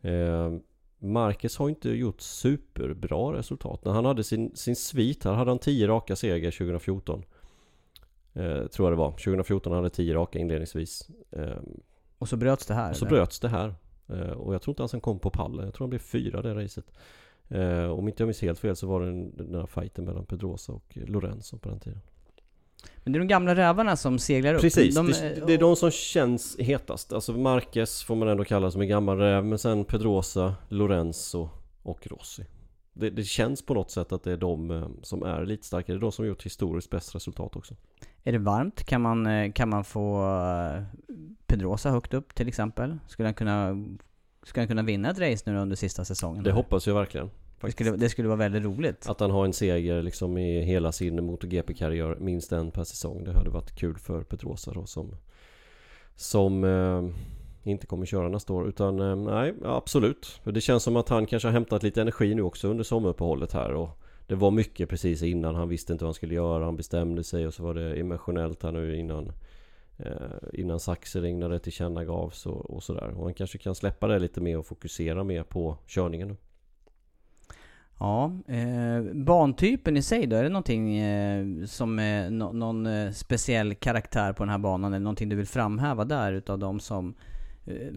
Eh, 0.00 0.52
Marcus 0.98 1.56
har 1.56 1.68
inte 1.68 1.90
gjort 1.90 2.20
superbra 2.20 3.32
resultat. 3.38 3.84
När 3.84 3.92
han 3.92 4.04
hade 4.04 4.24
sin, 4.24 4.56
sin 4.56 4.76
svit 4.76 5.24
här 5.24 5.32
hade 5.32 5.50
han 5.50 5.58
10 5.58 5.88
raka 5.88 6.16
seger 6.16 6.50
2014. 6.50 7.24
Eh, 8.34 8.66
tror 8.66 8.86
jag 8.88 8.92
det 8.92 8.96
var. 8.96 9.10
2014 9.10 9.72
hade 9.72 9.84
han 9.84 9.90
10 9.90 10.14
raka 10.14 10.38
inledningsvis. 10.38 11.08
Eh, 11.30 11.56
Och 12.18 12.28
så 12.28 12.36
bröts 12.36 12.66
det 12.66 12.74
här? 12.74 12.90
och 12.90 12.96
så 12.96 13.06
eller? 13.06 13.16
bröts 13.16 13.40
det 13.40 13.48
här. 13.48 13.74
Eh, 14.08 14.30
och 14.30 14.54
jag 14.54 14.62
tror 14.62 14.72
inte 14.72 14.82
ens 14.82 14.92
han 14.92 15.00
kom 15.00 15.18
på 15.18 15.30
pallen. 15.30 15.64
Jag 15.64 15.74
tror 15.74 15.84
han 15.84 15.90
blev 15.90 15.98
fyra 15.98 16.42
det 16.42 16.54
racet. 16.54 16.92
Eh, 17.48 17.90
om 17.90 18.08
inte 18.08 18.22
jag 18.22 18.26
minns 18.26 18.42
helt 18.42 18.58
fel 18.58 18.76
så 18.76 18.86
var 18.86 19.00
det 19.00 19.06
den, 19.06 19.36
den 19.36 19.52
där 19.52 19.66
fighten 19.66 20.04
mellan 20.04 20.26
Pedrosa 20.26 20.72
och 20.72 20.98
Lorenzo 21.06 21.58
på 21.58 21.68
den 21.68 21.80
tiden. 21.80 22.00
Men 23.04 23.12
det 23.12 23.16
är 23.16 23.20
de 23.20 23.28
gamla 23.28 23.54
rävarna 23.54 23.96
som 23.96 24.18
seglar 24.18 24.54
upp. 24.54 24.60
Precis, 24.60 24.94
de, 24.94 25.06
det, 25.06 25.46
det 25.46 25.54
är 25.54 25.58
de 25.58 25.76
som 25.76 25.90
känns 25.90 26.56
hetast. 26.58 27.12
Alltså 27.12 27.32
Marquez 27.32 28.02
får 28.02 28.16
man 28.16 28.28
ändå 28.28 28.44
kalla 28.44 28.70
som 28.70 28.80
en 28.80 28.88
gammal 28.88 29.18
räv. 29.18 29.44
Men 29.44 29.58
sen 29.58 29.84
Pedrosa, 29.84 30.54
Lorenzo 30.68 31.48
och 31.82 32.06
Rossi. 32.06 32.44
Det, 32.92 33.10
det 33.10 33.24
känns 33.24 33.66
på 33.66 33.74
något 33.74 33.90
sätt 33.90 34.12
att 34.12 34.22
det 34.22 34.32
är 34.32 34.36
de 34.36 34.70
eh, 34.70 34.88
som 35.02 35.22
är 35.22 35.44
lite 35.44 35.66
starkare. 35.66 35.96
Det 35.96 35.98
är 35.98 36.00
de 36.00 36.12
som 36.12 36.26
gjort 36.26 36.46
historiskt 36.46 36.90
bäst 36.90 37.14
resultat 37.14 37.56
också. 37.56 37.74
Är 38.24 38.32
det 38.32 38.38
varmt? 38.38 38.84
Kan 38.84 39.02
man, 39.02 39.26
eh, 39.26 39.52
kan 39.52 39.68
man 39.68 39.84
få 39.84 40.24
eh, 40.24 40.82
Pedrosa 41.46 41.90
högt 41.90 42.14
upp 42.14 42.34
till 42.34 42.48
exempel? 42.48 42.98
Skulle 43.08 43.26
han 43.26 43.34
kunna, 43.34 43.84
skulle 44.46 44.60
han 44.60 44.68
kunna 44.68 44.82
vinna 44.82 45.10
ett 45.10 45.18
race 45.18 45.50
nu 45.50 45.58
under 45.58 45.76
sista 45.76 46.04
säsongen? 46.04 46.44
Det 46.44 46.52
hoppas 46.52 46.86
jag 46.86 46.94
verkligen. 46.94 47.30
det, 47.60 47.72
skulle, 47.72 47.90
det 47.90 48.08
skulle 48.08 48.28
vara 48.28 48.38
väldigt 48.38 48.64
roligt. 48.64 49.08
Att 49.08 49.20
han 49.20 49.30
har 49.30 49.44
en 49.44 49.52
seger 49.52 50.02
liksom 50.02 50.38
i 50.38 50.62
hela 50.62 50.92
sin 50.92 51.24
MotoGP-karriär, 51.24 52.16
minst 52.20 52.52
en 52.52 52.70
per 52.70 52.84
säsong. 52.84 53.24
Det 53.24 53.32
hade 53.32 53.50
varit 53.50 53.76
kul 53.76 53.98
för 53.98 54.22
Pedrosa 54.22 54.72
då 54.72 54.86
som 54.86 55.16
Som 56.16 56.64
eh, 56.64 57.02
inte 57.70 57.86
kommer 57.86 58.06
köra 58.06 58.28
nästa 58.28 58.52
år 58.52 58.68
utan 58.68 59.00
eh, 59.00 59.16
nej, 59.16 59.54
absolut. 59.64 60.40
Det 60.44 60.60
känns 60.60 60.82
som 60.82 60.96
att 60.96 61.08
han 61.08 61.26
kanske 61.26 61.48
har 61.48 61.52
hämtat 61.52 61.82
lite 61.82 62.00
energi 62.00 62.34
nu 62.34 62.42
också 62.42 62.68
under 62.68 62.84
sommaruppehållet 62.84 63.52
här 63.52 63.72
och 63.72 63.98
Det 64.26 64.34
var 64.34 64.50
mycket 64.50 64.88
precis 64.88 65.22
innan, 65.22 65.54
han 65.54 65.68
visste 65.68 65.92
inte 65.92 66.04
vad 66.04 66.08
han 66.08 66.14
skulle 66.14 66.34
göra, 66.34 66.64
han 66.64 66.76
bestämde 66.76 67.24
sig 67.24 67.46
och 67.46 67.54
så 67.54 67.62
var 67.62 67.74
det 67.74 67.94
emotionellt 67.94 68.62
här 68.62 68.72
nu 68.72 68.96
innan 68.96 69.32
Eh, 69.98 70.60
innan 70.60 70.80
Saxering 70.80 71.60
tillkännagavs 71.60 72.46
och, 72.46 72.70
och 72.70 72.82
sådär. 72.82 73.14
Och 73.16 73.24
han 73.24 73.34
kanske 73.34 73.58
kan 73.58 73.74
släppa 73.74 74.06
det 74.06 74.18
lite 74.18 74.40
mer 74.40 74.58
och 74.58 74.66
fokusera 74.66 75.24
mer 75.24 75.42
på 75.42 75.78
körningen 75.86 76.28
nu. 76.28 76.36
Ja, 77.98 78.32
eh, 78.46 79.14
bantypen 79.14 79.96
i 79.96 80.02
sig 80.02 80.26
då? 80.26 80.36
Är 80.36 80.42
det 80.42 80.48
någonting 80.48 80.96
eh, 80.96 81.64
som 81.64 81.98
är 81.98 82.30
no 82.30 82.52
någon 82.52 82.86
eh, 82.86 83.10
speciell 83.10 83.74
karaktär 83.74 84.32
på 84.32 84.42
den 84.42 84.50
här 84.50 84.58
banan? 84.58 84.92
Eller 84.92 85.04
någonting 85.04 85.28
du 85.28 85.36
vill 85.36 85.46
framhäva 85.46 86.04
där 86.04 86.32
utav 86.32 86.58
de 86.58 86.80
som 86.80 87.14
eh, 87.66 87.92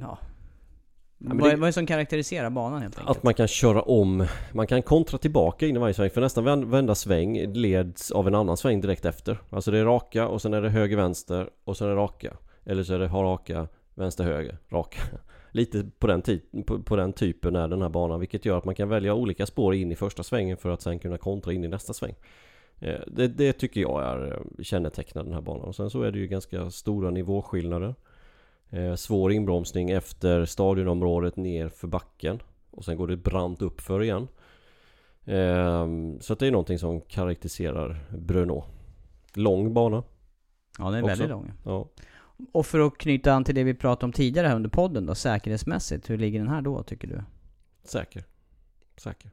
ja, 1.20 1.28
vad, 1.34 1.38
det- 1.38 1.51
är, 1.51 1.55
vad 1.55 1.63
är 1.63 1.65
det 1.67 1.74
som 1.74 1.86
karaktäriserar 1.86 2.49
banan 2.49 2.82
helt 2.82 2.99
enkelt? 2.99 3.17
Att 3.17 3.24
man 3.24 3.34
kan 3.34 3.47
köra 3.47 3.82
om, 3.82 4.26
man 4.53 4.67
kan 4.67 4.82
kontra 4.82 5.17
tillbaka 5.17 5.67
in 5.67 5.76
i 5.76 5.80
varje 5.80 5.93
sväng 5.93 6.09
för 6.09 6.22
nästan 6.22 6.70
vända 6.70 6.95
sväng 6.95 7.53
leds 7.53 8.11
av 8.11 8.28
en 8.28 8.36
annan 8.36 8.57
sväng 8.57 8.82
direkt 8.82 9.05
efter. 9.05 9.38
Alltså 9.49 9.72
det 9.72 9.78
är 9.78 9.86
raka 9.86 10.28
och 10.28 10.41
sen 10.41 10.53
är 10.53 10.61
det 10.61 10.70
höger 10.70 10.97
vänster 10.97 11.49
och 11.63 11.78
sen 11.78 11.88
är 11.88 11.91
det 11.91 12.01
raka. 12.01 12.34
Eller 12.65 12.84
så 12.84 12.93
är 12.93 12.99
det 12.99 13.07
raka, 13.07 13.67
vänster 13.95 14.24
höger, 14.24 14.57
raka. 14.72 15.01
Lite 15.51 15.86
på 15.99 16.07
den, 16.07 16.22
på, 16.67 16.80
på 16.84 16.95
den 16.95 17.13
typen 17.13 17.55
är 17.55 17.67
den 17.67 17.82
här 17.82 17.89
banan 17.89 18.20
vilket 18.20 18.45
gör 18.45 18.57
att 18.57 18.65
man 18.65 18.76
kan 18.76 18.89
välja 18.89 19.13
olika 19.13 19.45
spår 19.45 19.76
in 19.76 19.91
i 19.91 19.95
första 19.95 20.24
svängen 20.24 20.57
för 20.57 20.70
att 20.70 20.82
sen 20.82 20.99
kunna 20.99 21.17
kontra 21.17 21.53
in 21.53 21.63
i 21.63 21.67
nästa 21.67 21.93
sväng. 21.93 22.15
Eh, 22.80 22.99
Det, 23.07 23.28
det 23.28 23.53
tycker 23.53 23.82
jag 23.82 24.03
är 24.03 24.32
eh, 24.32 24.63
kännetecknar 24.63 25.24
den 25.24 25.34
här 25.34 25.41
banan. 25.41 25.63
Och 25.65 25.76
sen 25.76 25.89
så 25.89 26.01
är 26.01 26.11
det 26.11 26.20
ju 26.20 26.28
ganska 26.28 26.70
stora 26.72 27.09
nivåskillnader. 27.11 27.95
Eh, 28.70 28.95
svår 28.95 29.32
inbromsning 29.32 29.89
efter 29.89 30.45
stadionområdet 30.45 31.36
ner 31.36 31.70
för 31.70 31.88
backen. 31.88 32.41
Och 32.72 32.86
sen 32.86 32.97
går 32.97 33.07
det 33.07 33.17
brant 33.17 33.61
upp 33.61 33.82
för 33.82 34.03
igen. 34.03 34.28
Ehm, 35.26 36.22
så 36.22 36.36
det 36.36 36.47
är 36.47 36.51
någonting 36.51 36.80
som 36.80 37.01
karaktäriserar 37.01 38.05
Brno. 38.17 38.63
Lång 39.34 39.74
bana. 39.74 40.03
Ja, 40.78 40.86
den 40.86 40.93
är 40.93 41.03
också. 41.03 41.09
väldigt 41.09 41.30
lång. 41.30 41.51
Ja. 41.65 41.89
Och 42.51 42.65
för 42.65 42.80
att 42.80 42.97
knyta 42.97 43.34
an 43.34 43.43
till 43.43 43.55
det 43.55 43.63
vi 43.63 43.74
pratade 43.74 44.05
om 44.05 44.13
tidigare 44.13 44.47
här 44.47 44.55
under 44.55 44.70
podden 44.70 45.05
då, 45.05 45.15
säkerhetsmässigt, 45.15 46.09
hur 46.09 46.17
ligger 46.17 46.39
den 46.39 46.47
här 46.47 46.61
då 46.61 46.84
tycker 46.84 47.07
du? 47.07 47.24
Säker. 47.84 48.24
Säker. 48.97 49.32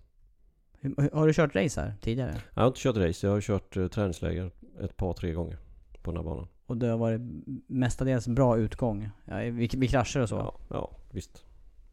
Har 1.13 1.27
du 1.27 1.33
kört 1.33 1.57
race 1.57 1.81
här 1.81 1.95
tidigare? 2.01 2.35
Jag 2.55 2.63
har 2.63 2.67
inte 2.69 2.81
kört 2.81 2.97
race, 2.97 3.27
jag 3.27 3.35
har 3.35 3.41
kört 3.41 3.77
eh, 3.77 3.89
träningsläger 3.89 4.51
ett 4.81 4.97
par, 4.97 5.13
tre 5.13 5.33
gånger 5.33 5.59
på 6.03 6.11
den 6.11 6.17
här 6.17 6.25
banan. 6.25 6.49
Och 6.67 6.77
det 6.77 6.87
har 6.87 6.99
varit 6.99 7.21
mestadels 7.67 8.29
bra 8.29 8.59
utgång? 8.59 9.11
Ja, 9.25 9.37
vi, 9.37 9.71
vi 9.77 9.89
kraschar 9.89 10.21
och 10.21 10.29
så? 10.29 10.35
Ja, 10.35 10.55
ja 10.69 10.91
visst. 11.11 11.45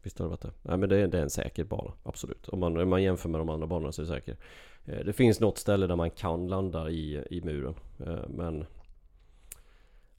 Visst 0.02 0.18
har 0.18 0.26
det 0.26 0.30
varit 0.30 0.42
det. 0.42 0.52
Nej 0.62 0.76
men 0.76 0.88
det 0.88 0.96
är, 0.96 1.08
det 1.08 1.18
är 1.18 1.22
en 1.22 1.30
säker 1.30 1.64
bana, 1.64 1.92
absolut. 2.02 2.48
Om 2.48 2.60
man, 2.60 2.76
om 2.76 2.88
man 2.88 3.02
jämför 3.02 3.28
med 3.28 3.40
de 3.40 3.48
andra 3.48 3.66
banorna 3.66 3.92
så 3.92 4.02
är 4.02 4.06
det 4.06 4.12
säker. 4.12 4.36
Eh, 4.84 5.04
det 5.04 5.12
finns 5.12 5.40
något 5.40 5.58
ställe 5.58 5.86
där 5.86 5.96
man 5.96 6.10
kan 6.10 6.48
landa 6.48 6.90
i, 6.90 7.24
i 7.30 7.40
muren. 7.44 7.74
Eh, 8.06 8.28
men... 8.28 8.64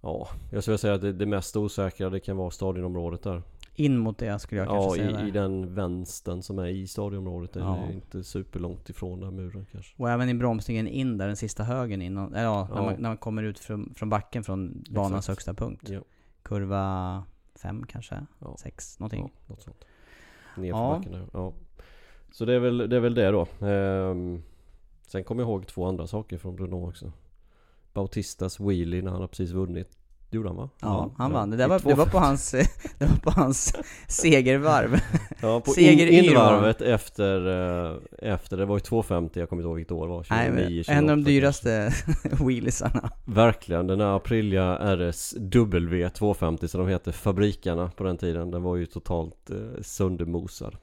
Ja, 0.02 0.28
jag 0.52 0.64
skulle 0.64 0.78
säga 0.78 0.94
att 0.94 1.02
det, 1.02 1.14
det 1.14 1.26
mest 1.26 1.56
osäkra 1.56 2.10
det 2.10 2.20
kan 2.20 2.38
vara 2.38 2.52
stadionområdet 2.52 3.24
där. 3.24 3.42
In 3.78 3.98
mot 3.98 4.18
det 4.18 4.40
skulle 4.40 4.62
jag 4.62 4.68
kanske 4.70 5.00
Ja, 5.02 5.08
säga 5.08 5.10
i, 5.10 5.22
där. 5.24 5.28
i 5.28 5.32
den 5.32 5.74
vänstern 5.76 6.42
som 6.44 6.60
är 6.60 6.66
i 6.68 6.88
stadionområdet. 6.88 7.54
Det 7.54 7.60
är 7.60 7.64
Ja. 7.64 7.92
inte 7.92 8.24
superlångt 8.24 8.90
ifrån 8.90 9.20
den 9.20 9.36
muren 9.36 9.66
kanske. 9.72 9.94
Och 9.98 10.10
även 10.10 10.30
i 10.30 10.34
bromsningen 10.34 10.88
in 10.88 11.18
där, 11.18 11.28
den 11.28 11.36
sista 11.36 11.64
högen 11.64 12.02
innan, 12.02 12.24
ja, 12.36 12.68
När, 12.70 12.76
Ja. 12.78 12.84
man, 12.86 12.94
när 12.94 13.10
man 13.10 13.18
kommer 13.18 13.44
ut 13.44 13.60
från, 13.60 13.94
från 13.96 14.10
backen 14.10 14.44
från 14.44 14.84
banans 14.90 15.14
Exakt. 15.14 15.28
högsta 15.28 15.54
punkt. 15.54 15.90
Ja. 15.90 16.00
Kurva 16.44 17.24
5 17.56 17.86
kanske? 17.86 18.26
Ja. 18.40 18.56
6, 18.60 19.00
någonting. 19.00 19.32
Ja, 19.36 19.42
något 19.54 19.62
sånt. 19.62 19.86
Ner 20.58 20.70
Ja. 20.70 20.92
för 20.94 20.98
backen 20.98 21.12
där. 21.12 21.28
Ja. 21.34 21.54
Så 22.32 22.46
det 22.46 22.54
är 22.54 22.60
väl 22.60 22.78
det, 22.78 22.96
är 22.96 23.00
väl 23.00 23.16
det 23.16 23.32
då. 23.32 23.48
Ehm, 23.68 24.42
sen 25.08 25.24
kommer 25.24 25.42
jag 25.44 25.50
ihåg 25.50 25.68
två 25.68 25.86
andra 25.86 26.08
saker 26.08 26.38
från 26.38 26.56
Bruno 26.56 26.90
också. 26.90 27.12
Bautistas 27.94 28.60
wheelie 28.60 29.02
när 29.02 29.12
han 29.12 29.22
har 29.22 29.28
precis 29.28 29.52
vunnit. 29.52 29.98
Det 30.36 30.38
gjorde 30.38 30.50
han 30.50 30.58
va? 30.58 30.70
Ja, 30.82 31.12
han 31.18 31.32
vann. 31.32 31.50
Det, 31.50 31.58
där 31.58 31.68
var, 31.68 31.82
det, 31.84 31.94
var 31.94 32.06
på 32.06 32.18
hans, 32.28 32.52
det 32.98 33.06
var 33.06 33.16
på 33.16 33.32
hans 33.32 33.76
segervarv. 34.08 35.00
Ja, 35.42 35.60
på 35.60 35.72
Seger 35.72 36.08
in, 36.08 36.26
invarvet 36.26 36.82
efter, 36.82 37.48
eh, 37.48 38.32
efter, 38.34 38.58
det 38.58 38.66
var 38.66 38.76
ju 38.76 38.80
250, 38.80 39.40
jag 39.40 39.50
kommer 39.50 39.62
inte 39.62 39.68
ihåg 39.68 39.76
vilket 39.76 39.92
år 39.92 40.08
det 40.08 40.14
var. 40.14 40.28
Nej, 40.30 40.68
29, 40.68 40.84
men, 40.88 40.98
en 40.98 41.10
av 41.10 41.16
28 41.16 41.16
de 41.16 41.24
dyraste 41.24 41.94
wheeliesarna. 42.46 43.10
Verkligen, 43.26 43.88
den 43.88 44.00
här 44.00 44.16
Aprilia 44.16 44.78
RSW 44.78 46.10
250 46.10 46.68
som 46.68 46.82
de 46.82 46.90
heter, 46.90 47.12
fabrikarna 47.12 47.92
på 47.96 48.04
den 48.04 48.18
tiden. 48.18 48.52
Den 48.52 48.64
var 48.64 48.76
ju 48.76 48.86
totalt 48.86 49.50
eh, 49.50 49.82
söndermosad. 49.82 50.78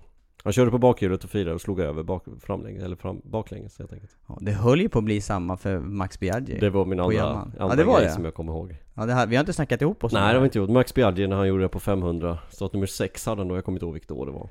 Han 0.44 0.52
körde 0.52 0.70
på 0.70 0.78
bakhjulet 0.78 1.24
och 1.24 1.30
firade 1.30 1.54
och 1.54 1.60
slog 1.60 1.80
över 1.80 2.02
bak, 2.02 2.24
framlänges, 2.40 2.82
eller 2.82 2.96
fram, 2.96 3.20
baklänges 3.24 3.78
helt 3.78 3.92
enkelt. 3.92 4.16
Ja, 4.26 4.38
det 4.40 4.52
höll 4.52 4.80
ju 4.80 4.88
på 4.88 4.98
att 4.98 5.04
bli 5.04 5.20
samma 5.20 5.56
för 5.56 5.78
Max 5.78 6.20
Biaggi. 6.20 6.58
Det 6.60 6.70
var 6.70 6.84
min 6.84 7.00
andra, 7.00 7.22
andra 7.22 7.52
Ja, 7.58 7.74
det 7.74 7.84
var 7.84 7.98
grej 7.98 8.06
det. 8.06 8.12
som 8.12 8.24
jag 8.24 8.34
kommer 8.34 8.52
ihåg. 8.52 8.76
Ja, 8.94 9.06
det 9.06 9.12
här, 9.12 9.26
vi 9.26 9.36
har 9.36 9.40
inte 9.40 9.52
snackat 9.52 9.82
ihop 9.82 10.04
oss 10.04 10.12
Nej 10.12 10.28
det 10.28 10.34
har 10.34 10.40
vi 10.40 10.44
inte 10.44 10.58
gjort. 10.58 10.70
Max 10.70 10.94
Biaggi 10.94 11.26
när 11.26 11.36
han 11.36 11.48
gjorde 11.48 11.62
det 11.62 11.68
på 11.68 11.80
500, 11.80 12.38
startnummer 12.50 12.86
6 12.86 13.26
hade 13.26 13.40
han 13.40 13.48
då, 13.48 13.54
jag 13.54 13.64
kommer 13.64 13.76
inte 13.76 13.84
ihåg 13.84 13.92
vilket 13.92 14.10
år 14.10 14.26
det 14.26 14.32
var. 14.32 14.48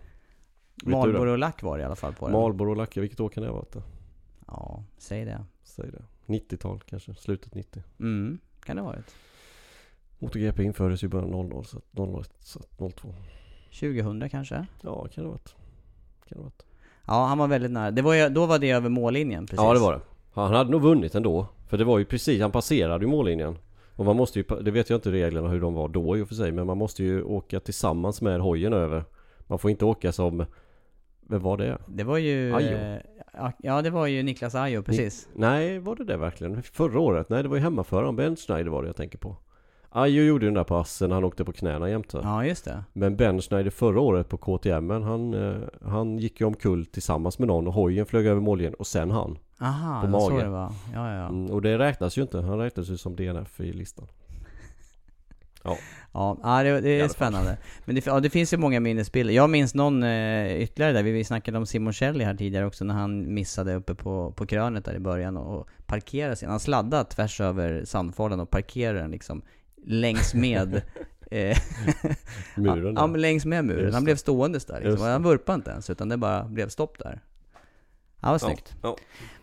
Marlboro 0.84 1.36
lack 1.36 1.64
var 1.64 1.78
det 1.78 1.82
i 1.82 1.86
alla 1.86 1.96
fall 1.96 2.14
på 2.14 2.28
den. 2.28 2.34
Marlboro 2.34 2.74
Lacka, 2.74 3.02
vilket 3.02 3.20
år 3.20 3.30
kan 3.30 3.44
det 3.44 3.50
ha 3.50 3.56
varit? 3.56 3.76
Ja, 4.48 4.84
säg 4.98 5.26
det. 5.26 5.46
Säg 5.64 5.92
det. 5.92 6.34
90-tal 6.34 6.80
kanske, 6.86 7.14
slutet 7.14 7.56
90. 7.56 7.84
Mm, 8.00 8.40
kan 8.66 8.76
det 8.76 8.82
ha 8.82 8.90
varit. 8.90 9.16
MotoGP 10.20 10.64
infördes 10.64 11.04
ju 11.04 11.06
i 11.06 11.10
början 11.10 11.34
av 11.34 11.46
00, 11.46 11.66
så 11.66 11.78
att 11.78 11.84
01, 12.20 12.34
så 12.40 12.60
att 12.60 12.96
02. 12.96 13.14
2000 13.80 14.30
kanske? 14.30 14.66
Ja, 14.82 15.08
kan 15.08 15.24
det 15.24 15.30
ha 15.30 15.32
varit. 15.32 15.56
Kan 16.32 16.38
det 16.38 16.44
ha 16.44 16.44
varit. 16.44 16.66
Ja, 17.08 17.26
han 17.26 17.38
var 17.38 17.48
väldigt 17.48 17.72
nära. 17.72 17.92
Det 17.92 18.02
var 18.02 18.14
ju, 18.14 18.30
då 18.30 18.46
var 18.46 18.60
det 18.60 18.72
över 18.72 18.90
mållinjen 18.90 19.46
precis. 19.46 19.64
Ja 19.64 19.74
det 19.74 19.80
var 19.80 19.94
det. 19.94 20.00
Han 20.34 20.54
hade 20.54 20.72
nog 20.72 20.82
vunnit 20.82 21.16
ändå. 21.16 21.48
För 21.70 21.78
det 21.78 21.84
var 21.84 22.00
ju 22.00 22.06
precis, 22.06 22.42
han 22.42 22.52
passerade 22.52 23.06
ju 23.06 23.12
mållinjen. 23.12 23.58
Och 23.96 24.06
man 24.06 24.16
måste 24.16 24.40
ju, 24.40 24.46
det 24.62 24.72
vet 24.72 24.90
jag 24.90 24.98
inte 24.98 25.12
reglerna 25.12 25.50
hur 25.50 25.62
de 25.62 25.74
var 25.74 25.88
då 25.88 26.18
i 26.18 26.22
och 26.22 26.28
för 26.28 26.36
sig, 26.36 26.52
men 26.52 26.68
man 26.68 26.78
måste 26.78 27.04
ju 27.04 27.24
åka 27.24 27.60
tillsammans 27.60 28.22
med 28.22 28.40
hojen 28.42 28.74
över. 28.74 29.04
Man 29.48 29.60
får 29.60 29.72
inte 29.72 29.86
åka 29.86 30.12
som, 30.12 30.46
vem 31.28 31.42
var 31.42 31.58
det? 31.58 31.78
Det 31.88 32.04
var 32.04 32.18
ju... 32.18 32.56
Ajo. 32.56 32.68
eh, 32.68 32.98
Ja, 33.60 33.82
det 33.82 33.90
var 33.90 34.08
ju 34.08 34.24
Niklas 34.24 34.56
Ajo, 34.56 34.84
precis. 34.84 35.30
Nej, 35.36 35.80
var 35.80 35.96
det 35.96 36.04
det 36.04 36.18
verkligen? 36.18 36.64
Förra 36.64 37.00
året? 37.00 37.30
Nej, 37.30 37.44
det 37.44 37.50
var 37.50 37.56
ju 37.56 37.62
hemmaföraren, 37.64 38.16
Ben 38.16 38.36
Schneider 38.36 38.72
var 38.72 38.82
det 38.82 38.90
jag 38.90 38.96
tänker 38.96 39.18
på. 39.18 39.36
Ajo 39.94 40.24
gjorde 40.24 40.46
den 40.46 40.54
där 40.54 40.64
passen 40.64 41.10
när 41.10 41.16
han 41.16 41.24
åkte 41.24 41.46
på 41.46 41.54
knäna 41.54 41.90
jämte. 41.90 42.20
Ja, 42.24 42.46
just 42.46 42.66
det. 42.66 42.84
Men 42.94 43.16
Ben 43.16 43.42
Schneider 43.42 43.72
förra 43.72 44.00
året 44.00 44.30
på 44.30 44.38
KTM, 44.38 44.90
han, 44.90 45.34
eh, 45.34 45.56
han 45.86 46.18
gick 46.18 46.42
ju 46.42 46.48
omkull 46.48 46.86
tillsammans 46.86 47.40
med 47.40 47.48
någon 47.48 47.68
och 47.68 47.74
hojen 47.74 48.06
flög 48.06 48.26
över 48.26 48.42
mållinjen 48.42 48.74
och 48.74 48.88
sen 48.88 49.12
han. 49.12 49.38
Aha, 49.62 50.02
På 50.02 50.08
var 50.08 50.30
så 50.30 50.38
det 50.38 50.50
var. 50.50 50.72
Ja, 50.94 51.16
ja. 51.16 51.28
Mm, 51.28 51.52
och 51.52 51.62
det 51.62 51.78
räknas 51.78 52.18
ju 52.18 52.22
inte. 52.22 52.42
Han 52.42 52.58
räknas 52.58 52.90
ju 52.90 52.98
som 52.98 53.16
DNF 53.16 53.60
i 53.60 53.74
listan. 53.74 54.08
Ja. 55.64 55.78
Ja, 56.44 56.64
det, 56.64 56.82
det 56.82 57.00
är 57.00 57.08
spännande. 57.08 57.58
Men 57.86 57.96
det, 57.96 58.06
ja, 58.06 58.20
det 58.20 58.30
finns 58.30 58.54
ju 58.54 58.58
många 58.58 58.80
minnesbilder. 58.80 59.34
Jag 59.34 59.50
minns 59.50 59.76
någon 59.76 60.04
eh, 60.04 60.62
ytterligare 60.62 60.94
där, 60.94 61.04
vi, 61.04 61.12
vi 61.12 61.24
snackade 61.24 61.58
om 61.58 61.66
Simon 61.66 61.94
Shelley 61.94 62.26
här 62.26 62.36
tidigare 62.36 62.66
också, 62.66 62.86
när 62.86 62.94
han 62.94 63.34
missade 63.34 63.76
uppe 63.76 63.96
på, 63.96 64.32
på 64.32 64.46
krönet 64.46 64.86
där 64.86 64.96
i 64.96 65.00
början 65.00 65.38
och, 65.38 65.60
och 65.60 65.68
parkerade 65.86 66.36
sin, 66.36 66.50
han 66.50 66.60
sladdade 66.60 67.10
tvärs 67.10 67.42
över 67.42 67.86
sandfållan 67.86 68.40
och 68.40 68.50
parkerade 68.50 69.00
den 69.00 69.12
liksom 69.12 69.42
längs 69.86 70.34
med 70.34 70.76
eh, 71.32 71.58
Muren 72.56 72.96
Ja, 72.96 73.08
men 73.08 73.22
längs 73.22 73.46
med 73.46 73.66
muren. 73.66 73.94
Han 73.94 74.04
blev 74.04 74.16
ståendes 74.16 74.66
där 74.66 74.82
liksom. 74.82 75.08
Han 75.08 75.24
vurpade 75.24 75.56
inte 75.56 75.72
ens, 75.72 75.90
utan 75.90 76.10
det 76.10 76.18
bara 76.18 76.44
blev 76.44 76.70
stopp 76.70 77.00
där. 77.00 77.22
Ja, 78.24 78.32
vad 78.32 78.42
snyggt. 78.42 78.76
Ja. 78.84 78.96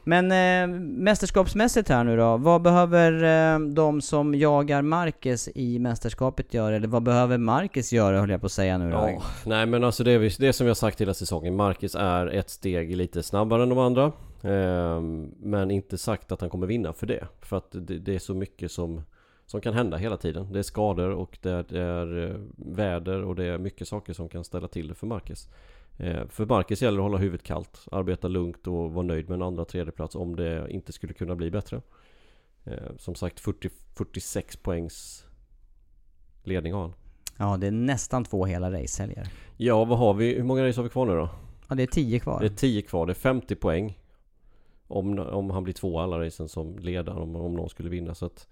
Men 0.05 0.33
eh, 0.33 0.79
mästerskapsmässigt 1.03 1.89
här 1.89 2.05
nu 2.05 2.17
då, 2.17 2.37
vad 2.37 2.63
behöver 2.63 3.13
eh, 3.55 3.61
de 3.61 4.01
som 4.01 4.35
jagar 4.35 4.83
Marcus 4.83 5.49
i 5.55 5.79
mästerskapet 5.79 6.55
göra? 6.55 6.77
Eller 6.77 6.89
vad 6.89 7.03
behöver 7.03 7.39
Marcus 7.39 7.93
göra 7.93 8.21
höll 8.21 8.31
jag 8.31 8.41
på 8.41 8.47
att 8.47 8.53
säga 8.53 8.79
nu 8.79 8.91
då? 8.91 8.97
Ja, 8.97 9.23
nej 9.47 9.67
men 9.67 9.85
alltså 9.85 10.05
det 10.05 10.13
är, 10.13 10.19
vi- 10.19 10.29
det 10.39 10.53
som 10.53 10.67
jag 10.67 10.77
sagt 10.77 11.01
hela 11.01 11.15
säsongen. 11.15 11.57
Marcus 11.57 11.95
är 11.95 12.27
ett 12.27 12.51
steg 12.51 12.97
lite 12.97 13.23
snabbare 13.23 13.63
än 13.63 13.69
de 13.69 13.79
andra. 13.79 14.13
Ehm, 14.43 15.31
men 15.41 15.71
inte 15.71 15.99
sagt 15.99 16.33
att 16.33 16.41
han 16.41 16.51
kommer 16.51 16.67
vinna 16.67 16.93
för 16.93 17.07
det. 17.07 17.27
För 17.41 17.57
att 17.57 17.69
det, 17.71 17.99
det 17.99 18.15
är 18.15 18.19
så 18.19 18.35
mycket 18.35 18.71
som, 18.73 19.03
som 19.49 19.61
kan 19.61 19.75
hända 19.75 19.97
hela 19.97 20.17
tiden. 20.17 20.53
Det 20.53 20.59
är 20.59 20.63
skador 20.63 21.11
och 21.11 21.39
det 21.43 21.51
är, 21.51 21.65
det 21.69 21.81
är 21.81 22.31
eh, 22.31 22.37
väder 22.57 23.23
och 23.25 23.35
det 23.35 23.45
är 23.45 23.59
mycket 23.59 23.89
saker 23.89 24.13
som 24.13 24.29
kan 24.29 24.45
ställa 24.45 24.69
till 24.69 24.89
det 24.89 24.95
för 24.95 25.07
Marcus. 25.07 25.49
Eh, 25.97 26.27
för 26.29 26.47
Marcus 26.47 26.83
gäller 26.83 26.99
det 26.99 27.05
att 27.05 27.11
hålla 27.11 27.19
huvudet 27.19 27.47
kallt, 27.47 27.85
arbeta 27.93 28.29
lugnt 28.29 28.67
och 28.67 28.93
vara 28.93 29.07
nöjd 29.07 29.29
med 29.29 29.37
en 29.37 29.43
andra 29.43 29.65
tredje 29.65 29.93
plats 29.93 30.15
om 30.15 30.37
det 30.37 30.71
inte 30.71 30.93
skulle 30.93 31.13
kunna 31.13 31.35
bli 31.35 31.51
bättre. 31.51 31.83
Eh, 32.65 32.97
som 32.99 33.15
sagt 33.15 33.41
40, 33.41 33.71
46 33.97 34.57
poängs 34.57 35.27
ledning 36.43 36.73
har 36.73 36.81
han. 36.81 36.95
Ja, 37.37 37.57
det 37.57 37.67
är 37.67 37.71
nästan 37.71 38.25
två 38.25 38.45
hela 38.45 38.73
racehelger. 38.73 39.29
Ja, 39.57 39.85
vad 39.85 39.99
har 39.99 40.15
vi? 40.15 40.35
Hur 40.35 40.45
många 40.45 40.69
race 40.69 40.79
har 40.79 40.85
vi 40.85 40.91
kvar 40.91 41.07
nu 41.07 41.13
då? 41.13 41.31
Ja, 41.69 41.75
det 41.75 41.83
är 41.83 41.87
tio 41.87 42.19
kvar. 42.19 42.41
Det 42.41 42.47
är 42.47 42.51
10 42.51 42.83
kvar, 42.83 43.07
det 43.07 43.13
är 43.13 43.15
50 43.15 43.55
poäng. 43.55 43.99
Om, 44.87 45.19
om 45.19 45.51
han 45.51 45.65
blir 45.65 45.75
två 45.75 46.01
alla 46.01 46.27
racen 46.27 46.49
som 46.49 46.79
ledare, 46.79 47.21
om, 47.21 47.37
om 47.37 47.55
någon 47.55 47.69
skulle 47.69 47.89
vinna. 47.89 48.15
Så 48.15 48.27
att 48.27 48.49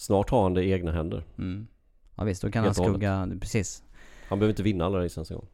snart 0.00 0.30
har 0.30 0.42
han 0.42 0.54
det 0.54 0.64
i 0.64 0.72
egna 0.72 0.92
händer. 0.92 1.24
Mm. 1.38 1.66
Ja 2.16 2.24
visst, 2.24 2.42
då 2.42 2.50
kan 2.50 2.64
Helt 2.64 2.78
han 2.78 2.86
skugga, 2.86 3.28
precis. 3.40 3.82
Han 4.28 4.38
behöver 4.38 4.52
inte 4.52 4.62
vinna 4.62 4.84
alla 4.84 4.98
racen 4.98 5.20
ens 5.20 5.30
en 5.30 5.36
gång. 5.36 5.48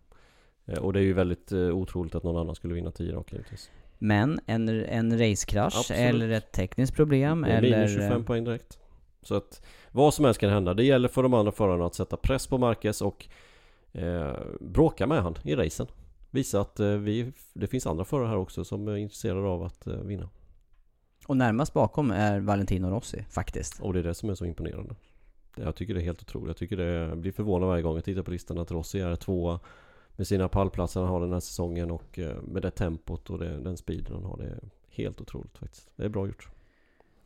Eh, 0.66 0.78
Och 0.78 0.92
det 0.92 1.00
är 1.00 1.02
ju 1.02 1.12
väldigt 1.12 1.52
eh, 1.52 1.58
otroligt 1.58 2.14
att 2.14 2.22
någon 2.22 2.36
annan 2.36 2.54
skulle 2.54 2.74
vinna 2.74 2.90
10 2.90 3.12
raka 3.12 3.36
givetvis. 3.36 3.70
Men 3.98 4.40
en, 4.46 4.68
en 4.68 5.18
racekrasch 5.18 5.90
eller 5.90 6.30
ett 6.30 6.52
tekniskt 6.52 6.94
problem 6.94 7.40
Det 7.42 7.48
är 7.48 7.58
eller... 7.58 7.76
minus 7.76 7.92
25 7.92 8.24
poäng 8.24 8.44
direkt. 8.44 8.78
Så 9.22 9.34
att 9.34 9.66
vad 9.90 10.14
som 10.14 10.24
helst 10.24 10.40
kan 10.40 10.50
hända. 10.50 10.74
Det 10.74 10.84
gäller 10.84 11.08
för 11.08 11.22
de 11.22 11.34
andra 11.34 11.52
förarna 11.52 11.86
att 11.86 11.94
sätta 11.94 12.16
press 12.16 12.46
på 12.46 12.58
Marquez 12.58 13.02
och 13.02 13.26
eh, 13.92 14.32
bråka 14.60 15.06
med 15.06 15.22
han 15.22 15.34
i 15.44 15.54
racen. 15.56 15.86
Visa 16.30 16.60
att 16.60 16.80
eh, 16.80 16.88
vi, 16.88 17.32
det 17.54 17.66
finns 17.66 17.86
andra 17.86 18.04
förare 18.04 18.28
här 18.28 18.36
också 18.36 18.64
som 18.64 18.88
är 18.88 18.96
intresserade 18.96 19.46
av 19.48 19.62
att 19.62 19.86
eh, 19.86 19.94
vinna. 19.94 20.28
Och 21.26 21.36
närmast 21.36 21.72
bakom 21.72 22.10
är 22.10 22.40
Valentino 22.40 22.86
Rossi, 22.90 23.24
faktiskt. 23.30 23.80
Och 23.80 23.92
det 23.92 23.98
är 23.98 24.02
det 24.02 24.14
som 24.14 24.30
är 24.30 24.34
så 24.34 24.44
imponerande. 24.44 24.94
Jag 25.56 25.76
tycker 25.76 25.94
det 25.94 26.00
är 26.00 26.04
helt 26.04 26.22
otroligt. 26.22 26.48
Jag 26.48 26.56
tycker 26.56 26.76
det 26.76 26.84
jag 26.84 27.18
blir 27.18 27.32
förvånad 27.32 27.68
varje 27.68 27.82
gång 27.82 27.94
jag 27.94 28.04
tittar 28.04 28.22
på 28.22 28.30
listan 28.30 28.58
att 28.58 28.70
Rossi 28.70 29.00
är 29.00 29.16
tvåa 29.16 29.60
med 30.16 30.26
sina 30.26 30.48
pallplatser 30.48 31.00
han 31.00 31.08
har 31.08 31.20
den 31.20 31.32
här 31.32 31.40
säsongen 31.40 31.90
och 31.90 32.18
eh, 32.18 32.42
med 32.42 32.62
det 32.62 32.70
tempot 32.70 33.30
och 33.30 33.38
det, 33.38 33.60
den 33.60 33.76
speeden 33.76 34.12
han 34.14 34.24
har. 34.24 34.36
Det 34.36 34.44
är 34.44 34.60
helt 34.90 35.20
otroligt 35.20 35.58
faktiskt. 35.58 35.88
Det 35.96 36.04
är 36.04 36.08
bra 36.08 36.26
gjort. 36.26 36.48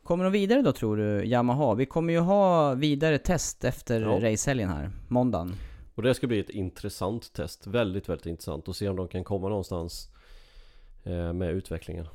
Kommer 0.03 0.23
de 0.23 0.33
vidare 0.33 0.61
då 0.61 0.71
tror 0.71 0.97
du, 0.97 1.23
Yamaha? 1.25 1.75
Vi 1.75 1.85
kommer 1.85 2.13
ju 2.13 2.19
ha 2.19 2.73
vidare 2.73 3.17
test 3.17 3.63
efter 3.63 4.01
Ja. 4.01 4.31
racehelgen 4.31 4.69
här, 4.69 4.89
måndagen. 5.07 5.53
Och 5.95 6.03
det 6.03 6.13
ska 6.13 6.27
bli 6.27 6.39
ett 6.39 6.49
intressant 6.49 7.33
test. 7.33 7.67
Väldigt, 7.67 8.09
väldigt 8.09 8.25
intressant 8.25 8.69
att 8.69 8.75
se 8.75 8.89
om 8.89 8.95
de 8.95 9.07
kan 9.07 9.23
komma 9.23 9.49
någonstans 9.49 10.09
eh, 11.03 11.33
med 11.33 11.49
utvecklingen. 11.51 12.05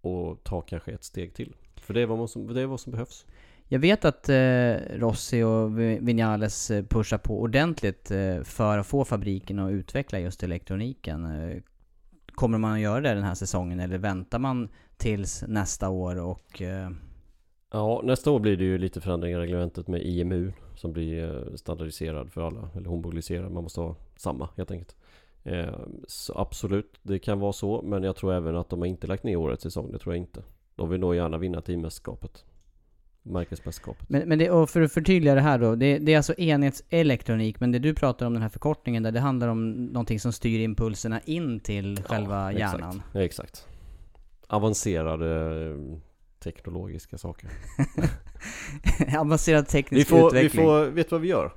Och 0.00 0.44
ta 0.44 0.60
kanske 0.60 0.92
ett 0.92 1.04
steg 1.04 1.34
till. 1.34 1.54
För 1.76 1.94
det 1.94 2.00
är 2.00 2.06
vad, 2.06 2.30
som, 2.30 2.54
det 2.54 2.60
är 2.60 2.66
vad 2.66 2.80
som 2.80 2.92
behövs. 2.92 3.26
Jag 3.70 3.78
vet 3.78 4.04
att 4.04 4.28
eh, 4.28 4.74
Rossi 4.98 5.42
och 5.42 5.78
Vi- 5.78 5.98
Vinales 6.00 6.70
eh, 6.70 6.84
pushar 6.84 7.18
på 7.18 7.40
ordentligt 7.40 8.10
eh, 8.10 8.42
för 8.42 8.78
att 8.78 8.86
få 8.86 9.04
fabriken 9.04 9.58
att 9.58 9.70
utveckla 9.70 10.18
just 10.20 10.42
elektroniken. 10.42 11.24
Eh, 11.24 11.62
kommer 12.34 12.58
man 12.58 12.72
att 12.72 12.80
göra 12.80 13.00
det 13.00 13.14
den 13.14 13.24
här 13.24 13.34
säsongen 13.34 13.80
eller 13.80 13.98
väntar 13.98 14.38
man 14.38 14.68
tills 14.96 15.44
nästa 15.48 15.88
år 15.88 16.16
och... 16.20 16.62
Eh, 16.62 16.90
Ja, 17.72 18.00
nästa 18.04 18.30
år 18.30 18.40
blir 18.40 18.56
det 18.56 18.64
ju 18.64 18.78
lite 18.78 19.00
förändringar 19.00 19.38
i 19.38 19.42
reglementet 19.42 19.88
med 19.88 20.02
IMU 20.02 20.52
som 20.74 20.92
blir 20.92 21.24
eh, 21.48 21.54
standardiserad 21.54 22.32
för 22.32 22.40
alla, 22.46 22.68
eller 22.76 22.88
homologiserad. 22.88 23.52
Man 23.52 23.62
måste 23.62 23.80
ha 23.80 23.96
samma 24.16 24.48
helt 24.56 24.70
enkelt. 24.70 24.96
Eh, 25.44 25.74
Så 26.08 26.38
absolut, 26.38 26.98
det 27.02 27.18
kan 27.18 27.40
vara 27.40 27.52
så, 27.52 27.82
men 27.82 28.02
jag 28.02 28.16
tror 28.16 28.32
även 28.34 28.56
att 28.56 28.70
de 28.70 28.78
har 28.78 28.86
inte 28.86 29.06
lagt 29.06 29.24
ner 29.24 29.36
årets 29.36 29.62
säsong, 29.62 29.92
det 29.92 29.98
tror 29.98 30.14
jag 30.14 30.22
inte. 30.22 30.42
De 30.76 30.88
vill 30.88 31.00
nog 31.00 31.14
gärna 31.14 31.38
vinna 31.38 31.60
teammästerskapet. 31.60 32.44
Märkesmästerskapet. 33.22 34.08
men, 34.08 34.28
men 34.28 34.38
det, 34.38 34.50
och 34.50 34.70
för 34.70 34.80
att 34.80 34.92
förtydliga 34.92 35.34
det 35.34 35.40
här 35.40 35.58
då, 35.58 35.74
det, 35.74 35.98
det 35.98 36.12
är 36.12 36.16
alltså 36.16 36.34
enhetselektronik, 36.38 37.60
men 37.60 37.72
det 37.72 37.78
du 37.78 37.94
pratar 37.94 38.26
om 38.26 38.32
den 38.32 38.42
här 38.42 38.48
förkortningen 38.48 39.02
där, 39.02 39.12
det 39.12 39.20
handlar 39.20 39.48
om 39.48 39.84
någonting 39.86 40.20
som 40.20 40.32
styr 40.32 40.60
impulserna 40.60 41.20
in 41.24 41.60
till 41.60 42.02
själva 42.02 42.52
exakt. 42.52 42.72
hjärnan. 42.80 43.02
Ja, 43.12 43.20
exakt. 43.22 43.66
Avancerade 44.46 45.66
eh, 45.70 45.98
teknologiska 46.42 47.18
saker. 47.18 47.50
Avancerad 49.18 49.68
teknisk 49.68 50.06
Vi 50.12 50.16
får, 50.18 50.30
vi 50.30 50.38
utveckling. 50.38 50.64
får, 50.66 50.86
vet 50.86 51.08
du 51.08 51.14
vad 51.14 51.20
vi 51.20 51.28
gör? 51.28 51.52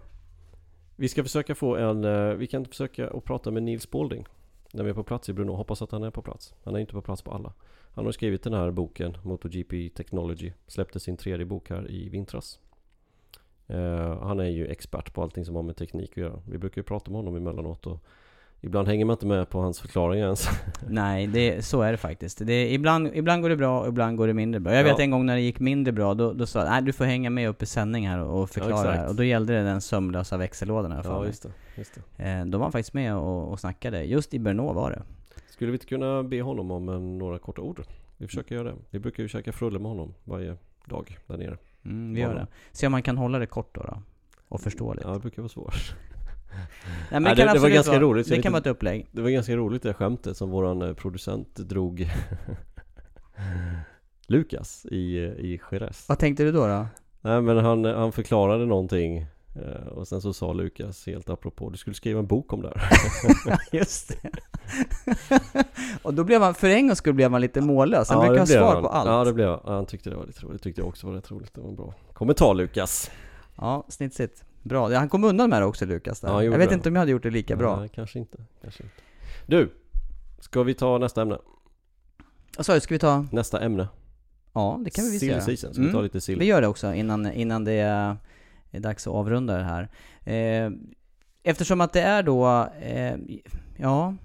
Vi 1.01 1.09
ska 1.09 1.23
försöka 1.23 1.55
få 1.55 1.75
en, 1.75 2.03
eh, 2.03 2.33
vi 2.33 2.47
kan 2.47 2.65
försöka 2.65 3.09
och 3.09 3.23
prata 3.23 3.51
med 3.51 3.63
Nils 3.63 3.83
Spalding 3.83 4.25
När 4.73 4.83
vi 4.83 4.89
är 4.89 4.93
på 4.93 5.03
plats 5.03 5.29
i 5.29 5.33
Bruno. 5.33 5.51
hoppas 5.51 5.81
att 5.81 5.91
han 5.91 6.03
är 6.03 6.11
på 6.11 6.21
plats. 6.21 6.53
Han 6.63 6.75
är 6.75 6.79
inte 6.79 6.93
på 6.93 7.01
plats 7.01 7.21
på 7.21 7.31
alla. 7.31 7.53
Han 7.93 8.05
har 8.05 8.11
skrivit 8.11 8.43
den 8.43 8.53
här 8.53 8.71
boken, 8.71 9.17
MotoGP 9.23 9.89
Technology. 9.89 10.53
Släppte 10.67 10.99
sin 10.99 11.17
tredje 11.17 11.45
bok 11.45 11.69
här 11.69 11.91
i 11.91 12.09
vintras. 12.09 12.59
Eh, 13.67 14.19
han 14.23 14.39
är 14.39 14.49
ju 14.49 14.67
expert 14.67 15.13
på 15.13 15.21
allting 15.21 15.45
som 15.45 15.55
har 15.55 15.63
med 15.63 15.75
teknik 15.75 16.11
att 16.11 16.17
göra. 16.17 16.41
Vi 16.47 16.57
brukar 16.57 16.79
ju 16.79 16.83
prata 16.83 17.11
med 17.11 17.17
honom 17.17 17.35
emellanåt 17.35 17.87
och 17.87 18.03
Ibland 18.63 18.87
hänger 18.87 19.05
man 19.05 19.13
inte 19.13 19.25
med 19.25 19.49
på 19.49 19.59
hans 19.61 19.79
förklaringar 19.79 20.25
ens 20.25 20.49
Nej, 20.89 21.27
det, 21.27 21.65
så 21.65 21.81
är 21.81 21.91
det 21.91 21.97
faktiskt. 21.97 22.45
Det, 22.45 22.73
ibland, 22.73 23.09
ibland 23.13 23.41
går 23.41 23.49
det 23.49 23.55
bra 23.57 23.87
ibland 23.87 24.17
går 24.17 24.27
det 24.27 24.33
mindre 24.33 24.59
bra. 24.59 24.73
Jag 24.75 24.83
vet 24.83 24.97
Ja. 24.97 25.03
en 25.03 25.11
gång 25.11 25.25
när 25.25 25.35
det 25.35 25.41
gick 25.41 25.59
mindre 25.59 25.91
bra, 25.91 26.13
då, 26.13 26.33
då 26.33 26.45
sa 26.45 26.59
jag 26.59 26.69
nej 26.69 26.81
du 26.81 26.93
får 26.93 27.05
hänga 27.05 27.29
med 27.29 27.49
upp 27.49 27.63
i 27.63 27.65
sändning 27.65 28.07
här 28.07 28.19
och, 28.19 28.41
och 28.41 28.49
förklara 28.49 28.91
här. 28.91 29.07
Och 29.09 29.15
då 29.15 29.23
gällde 29.23 29.53
det 29.53 29.63
den 29.63 29.81
sömlösa 29.81 30.37
växellådan 30.37 30.91
här 30.91 31.01
för 31.03 31.09
Ja 31.13 31.19
mig. 31.19 31.27
just 31.27 31.43
det, 31.43 31.49
just 31.75 31.99
det 32.17 32.23
Eh, 32.23 32.45
Då 32.45 32.57
var 32.57 32.65
han 32.65 32.71
faktiskt 32.71 32.93
med 32.93 33.15
och, 33.15 33.51
och 33.51 33.59
snackade. 33.59 34.03
Just 34.03 34.33
i 34.33 34.39
Brno 34.39 34.73
var 34.73 34.91
det. 34.91 35.01
Skulle 35.49 35.71
vi 35.71 35.75
inte 35.75 35.85
kunna 35.87 36.23
be 36.23 36.41
honom 36.41 36.71
om 36.71 36.89
en, 36.89 37.17
några 37.17 37.39
korta 37.39 37.61
ord? 37.61 37.81
Vi 38.17 38.27
försöker 38.27 38.55
göra 38.55 38.67
det 38.67 38.75
Vi 38.89 38.99
brukar 38.99 39.23
ju 39.23 39.29
käka 39.29 39.51
frulle 39.51 39.79
med 39.79 39.91
honom 39.91 40.13
varje 40.23 40.55
dag 40.85 41.17
där 41.27 41.37
nere 41.37 41.57
Mm, 41.85 42.13
vi 42.13 42.21
gör 42.21 42.35
det. 42.35 42.47
Se 42.71 42.85
om 42.85 42.91
man 42.91 43.01
kan 43.03 43.17
hålla 43.17 43.39
det 43.39 43.45
kort 43.45 43.75
då. 43.75 43.81
då 43.81 44.01
och 44.47 44.61
förståeligt. 44.61 45.05
Ja, 45.05 45.13
det 45.13 45.19
brukar 45.19 45.41
vara 45.41 45.49
svårt. 45.49 45.95
Nej, 46.51 46.61
men 47.11 47.23
det, 47.23 47.35
kan 47.35 47.47
det, 47.47 47.53
det 47.53 47.59
var 47.59 47.69
ganska 47.69 47.91
vara, 47.91 48.01
roligt. 48.01 48.25
Det 48.27 48.31
kan 48.31 48.37
inte- 48.37 48.49
vara 48.49 48.59
ett 48.59 48.67
upplägg. 48.67 49.07
Det 49.11 49.21
var 49.21 49.29
ganska 49.29 49.55
roligt 49.55 49.83
det 49.83 49.93
skämtet 49.93 50.37
som 50.37 50.49
våran 50.49 50.81
eh, 50.81 50.93
producent 50.93 51.55
drog 51.55 52.09
Lukas 54.27 54.85
i, 54.85 55.17
eh, 55.17 55.23
i 55.23 55.59
Jerez. 55.71 56.05
Vad 56.09 56.19
tänkte 56.19 56.43
du 56.43 56.51
då? 56.51 56.67
då? 56.67 56.85
Nej 57.21 57.41
men 57.41 57.57
han, 57.57 57.85
han 57.85 58.11
förklarade 58.11 58.65
någonting 58.65 59.17
eh, 59.55 59.87
och 59.87 60.07
sen 60.07 60.21
så 60.21 60.33
sa 60.33 60.53
Lukas 60.53 61.05
helt 61.05 61.29
apropå 61.29 61.69
Du 61.69 61.77
skulle 61.77 61.93
skriva 61.93 62.19
en 62.19 62.27
bok 62.27 62.53
om 62.53 62.61
det 62.61 62.73
här. 62.75 63.57
Just 63.71 64.07
det. 64.21 64.29
och 66.01 66.13
då 66.13 66.23
blev 66.23 66.39
man, 66.39 66.53
för 66.53 66.69
en 66.69 66.87
gångs 66.87 66.97
skull 66.99 67.13
blev 67.13 67.31
man 67.31 67.41
lite 67.41 67.61
mållös. 67.61 68.09
Han 68.09 68.19
brukar 68.27 68.39
ha 68.39 68.45
svar 68.45 68.73
han. 68.73 68.83
på 68.83 68.89
allt. 68.89 69.07
Ja 69.09 69.23
det 69.23 69.33
blev 69.33 69.49
han. 69.49 69.59
Ja, 69.65 69.73
Han 69.73 69.85
tyckte 69.85 70.09
det 70.09 70.15
var 70.15 70.25
lite 70.25 70.45
roligt. 70.45 70.57
Det 70.57 70.63
tyckte 70.63 70.81
jag 70.81 70.87
också 70.87 71.07
var 71.07 71.13
rätt 71.13 71.31
roligt. 71.31 71.53
Det 71.53 71.61
var 71.61 71.69
en 71.69 71.75
bra 71.75 71.93
kommentar 72.13 72.53
Lukas. 72.53 73.11
Ja, 73.57 73.85
snitsigt. 73.89 74.43
Bra. 74.63 74.95
Han 74.95 75.09
kom 75.09 75.23
undan 75.23 75.49
med 75.49 75.61
det 75.61 75.65
också 75.65 75.85
Lukas 75.85 76.19
där. 76.19 76.29
Ja, 76.29 76.43
jag 76.43 76.57
vet 76.57 76.69
det. 76.69 76.75
inte 76.75 76.89
om 76.89 76.95
jag 76.95 76.99
hade 76.99 77.11
gjort 77.11 77.23
det 77.23 77.29
lika 77.29 77.55
bra. 77.55 77.79
Nej, 77.79 77.89
kanske 77.89 78.19
inte. 78.19 78.37
Kanske 78.61 78.83
inte. 78.83 78.95
Du! 79.45 79.71
Ska 80.39 80.63
vi 80.63 80.73
ta 80.73 80.97
nästa 80.97 81.21
ämne? 81.21 81.37
Vad 82.57 82.65
sa 82.65 82.73
du, 82.73 82.79
ska 82.79 82.95
vi 82.95 82.99
ta? 82.99 83.25
Nästa 83.31 83.61
ämne? 83.61 83.87
Ja, 84.53 84.79
det 84.83 84.89
kan 84.89 85.05
vi 85.05 85.11
visst 85.11 85.23
göra. 85.23 85.41
season. 85.41 85.73
Ska 85.73 85.83
vi 85.83 85.91
ta 85.91 86.01
lite 86.01 86.21
sill? 86.21 86.39
Vi 86.39 86.45
gör 86.45 86.61
det 86.61 86.67
också 86.67 86.93
innan, 86.93 87.31
innan 87.31 87.63
det 87.63 87.71
är, 87.71 88.17
är 88.71 88.79
dags 88.79 89.07
att 89.07 89.13
avrunda 89.13 89.57
det 89.57 89.63
här. 89.63 89.89
Eh, 90.23 90.71
eftersom 91.43 91.81
att 91.81 91.93
det 91.93 92.01
är 92.01 92.23
då, 92.23 92.69
eh, 92.81 93.15
ja, 93.77 94.15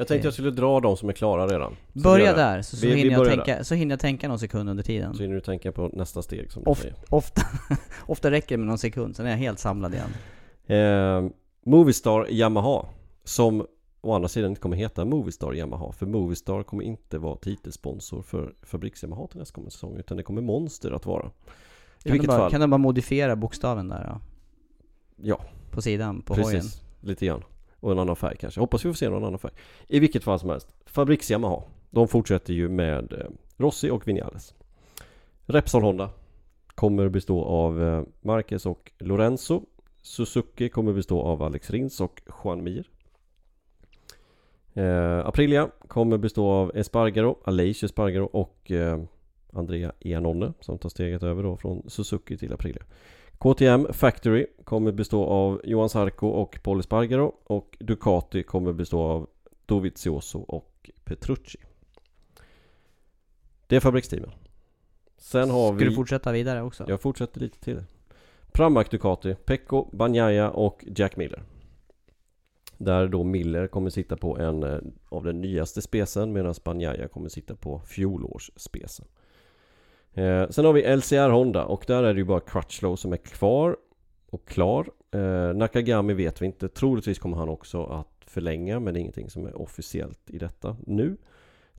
Jag 0.00 0.08
tänkte 0.08 0.26
jag 0.26 0.34
skulle 0.34 0.50
dra 0.50 0.80
de 0.80 0.96
som 0.96 1.08
är 1.08 1.12
klara 1.12 1.46
redan. 1.46 1.70
Så 1.72 1.76
vi 1.92 2.00
börja 2.02 2.24
gör 2.26 2.36
det. 2.36 2.40
där 2.42 2.62
så, 2.62 2.76
så, 2.76 2.86
Vi- 2.86 2.92
vi 2.94 2.98
hinner 2.98 3.12
jag 3.12 3.20
börjar 3.20 3.36
tänka, 3.36 3.64
så 3.64 3.74
hinner 3.74 3.92
jag 3.92 4.00
tänka 4.00 4.28
någon 4.28 4.38
sekund 4.38 4.70
under 4.70 4.82
tiden. 4.82 5.14
Så 5.14 5.22
hinner 5.22 5.34
du 5.34 5.40
tänka 5.40 5.72
på 5.72 5.90
nästa 5.92 6.22
steg 6.22 6.52
som 6.52 6.64
du 6.64 6.70
Of, 6.70 6.78
säger. 6.80 6.96
ofta, 7.08 7.42
ofta 8.06 8.30
räcker 8.30 8.48
det 8.48 8.56
med 8.58 8.66
någon 8.66 8.78
sekund, 8.78 9.16
sen 9.16 9.26
är 9.26 9.30
jag 9.30 9.36
helt 9.38 9.58
samlad 9.58 9.94
igen. 9.94 10.10
Eh, 10.66 11.30
Movistar 11.64 12.26
Yamaha 12.30 12.86
Som 13.24 13.66
å 14.00 14.12
andra 14.14 14.28
sidan 14.28 14.50
inte 14.50 14.60
kommer 14.60 14.76
heta 14.76 15.04
Movistar 15.04 15.52
Yamaha 15.54 15.92
För 15.92 16.06
Movistar 16.06 16.62
kommer 16.62 16.84
inte 16.84 17.18
vara 17.18 17.36
titelsponsor 17.36 18.22
för 18.22 18.54
Fabriks-Yamaha 18.62 19.26
till 19.26 19.38
nästa 19.38 19.54
kommande 19.54 19.70
säsong 19.70 19.96
Utan 19.96 20.16
det 20.16 20.22
kommer 20.22 20.42
Monster 20.42 20.90
att 20.90 21.06
vara 21.06 21.26
I 21.26 21.28
Kan 21.28 21.32
du, 22.02 22.10
vilket 22.12 22.28
bara, 22.28 22.38
fall 22.38 22.50
kan 22.50 22.60
du 22.60 22.66
bara 22.66 22.78
modifiera 22.78 23.36
bokstaven 23.36 23.88
där 23.88 24.04
då? 24.12 24.20
Ja, 25.28 25.40
På 25.70 25.82
sidan, 25.82 26.22
på 26.22 26.34
hojen? 26.34 26.50
precis 26.60 26.82
Lite 27.00 27.26
grann 27.26 27.42
och 27.80 27.92
en 27.92 27.98
annan 27.98 28.16
färg 28.16 28.36
kanske. 28.36 28.60
Hoppas 28.60 28.84
vi 28.84 28.88
får 28.88 28.94
se 28.94 29.08
någon 29.08 29.24
annan 29.24 29.38
färg. 29.38 29.52
I 29.86 29.98
vilket 29.98 30.24
fall 30.24 30.38
som 30.38 30.50
helst 30.50 30.68
Fabriks-Yamaha 30.86 31.62
De 31.90 32.08
fortsätter 32.08 32.52
ju 32.54 32.68
med 32.68 33.12
eh, 33.12 33.18
Rossi 33.56 33.90
och 33.90 34.08
Vinales. 34.08 34.54
Repsol 35.46 35.82
Honda 35.82 36.10
Kommer 36.78 37.08
bestå 37.08 37.44
av 37.44 37.82
eh, 37.82 38.02
Marquez 38.20 38.66
och 38.66 38.92
Lorenzo. 38.98 39.62
Suzuki 40.02 40.68
kommer 40.68 40.92
bestå 40.92 41.22
av 41.22 41.42
Alex 41.42 41.70
Rins 41.70 42.00
och 42.00 42.22
Juan 42.44 42.64
Mir. 42.64 42.90
Eh, 44.74 45.26
Aprilia 45.26 45.70
kommer 45.88 46.18
bestå 46.18 46.50
av 46.50 46.76
Espargaro, 46.76 47.38
Aleix 47.44 47.82
Espargaro 47.82 48.24
och 48.24 48.70
eh, 48.70 49.02
Andrea 49.52 49.92
Iannone 50.00 50.52
som 50.60 50.78
tar 50.78 50.88
steget 50.88 51.22
över 51.22 51.42
då 51.42 51.56
från 51.56 51.90
Suzuki 51.90 52.36
till 52.36 52.52
Aprilia. 52.52 52.82
KTM 53.38 53.92
Factory 53.92 54.46
kommer 54.64 54.92
bestå 54.92 55.24
av 55.24 55.60
Johan 55.64 55.88
Sarko 55.88 56.26
och 56.26 56.58
Paul 56.62 56.80
Espargaro 56.80 57.34
och 57.44 57.76
Ducati 57.80 58.42
kommer 58.42 58.72
bestå 58.72 59.00
av 59.02 59.28
Dovizioso 59.66 60.38
och 60.38 60.90
Petrucci 61.04 61.58
Det 63.66 63.76
är 63.76 63.80
fabriksteamen 63.80 64.30
Sen 65.16 65.50
har 65.50 65.68
Ska 65.68 65.76
vi 65.76 65.84
du 65.84 65.94
fortsätta 65.94 66.32
vidare 66.32 66.62
också? 66.62 66.84
jag 66.88 67.00
fortsätter 67.00 67.40
lite 67.40 67.60
till. 67.60 67.82
Pramac 68.52 68.88
Ducati, 68.88 69.34
Pecco, 69.34 69.88
Bagnaia 69.92 70.50
och 70.50 70.84
Jack 70.96 71.16
Miller. 71.16 71.42
Där 72.76 73.08
då 73.08 73.24
Miller 73.24 73.66
kommer 73.66 73.90
sitta 73.90 74.16
på 74.16 74.38
en 74.38 74.62
eh, 74.62 74.78
av 75.08 75.24
den 75.24 75.40
nyaste 75.40 75.82
specen 75.82 76.32
medan 76.32 76.54
Bagnaia 76.64 77.08
kommer 77.08 77.28
sitta 77.28 77.54
på 77.54 77.80
fjolårsspecen. 77.86 79.06
Eh, 80.14 80.48
sen 80.48 80.64
har 80.64 80.72
vi 80.72 80.96
LCR 80.96 81.30
Honda 81.30 81.64
och 81.64 81.84
där 81.86 82.02
är 82.02 82.14
det 82.14 82.18
ju 82.20 82.24
bara 82.24 82.40
Crutchlow 82.40 82.96
som 82.96 83.12
är 83.12 83.16
kvar 83.16 83.76
och 84.30 84.48
klar. 84.48 84.90
Eh, 85.10 85.54
Nakagami 85.54 86.14
vet 86.14 86.42
vi 86.42 86.46
inte. 86.46 86.68
Troligtvis 86.68 87.18
kommer 87.18 87.36
han 87.36 87.48
också 87.48 87.84
att 87.84 88.24
förlänga 88.26 88.80
men 88.80 88.94
det 88.94 88.98
är 88.98 89.00
ingenting 89.00 89.30
som 89.30 89.46
är 89.46 89.62
officiellt 89.62 90.30
i 90.30 90.38
detta 90.38 90.76
nu. 90.86 91.16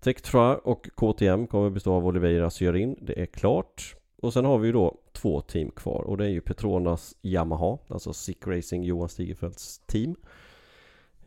Tektra 0.02 0.58
och 0.58 0.90
KTM 0.96 1.48
kommer 1.48 1.70
bestå 1.70 1.94
av 1.94 2.08
Oliveira 2.08 2.50
Syarin, 2.50 2.98
Det 3.02 3.22
är 3.22 3.26
klart. 3.26 3.96
Och 4.22 4.34
sen 4.34 4.46
har 4.46 4.58
vi 4.58 4.68
ju 4.68 4.74
då 4.74 4.98
två 5.14 5.42
team 5.42 5.72
kvar 5.72 6.02
och 6.02 6.18
det 6.18 6.26
är 6.26 6.30
ju 6.30 6.42
Petronas 6.42 7.16
Yamaha, 7.22 7.78
alltså 7.88 8.14
Sick 8.14 8.48
Racing 8.48 8.84
Johan 8.84 9.10
Stigefelts 9.10 9.80
team. 9.80 10.16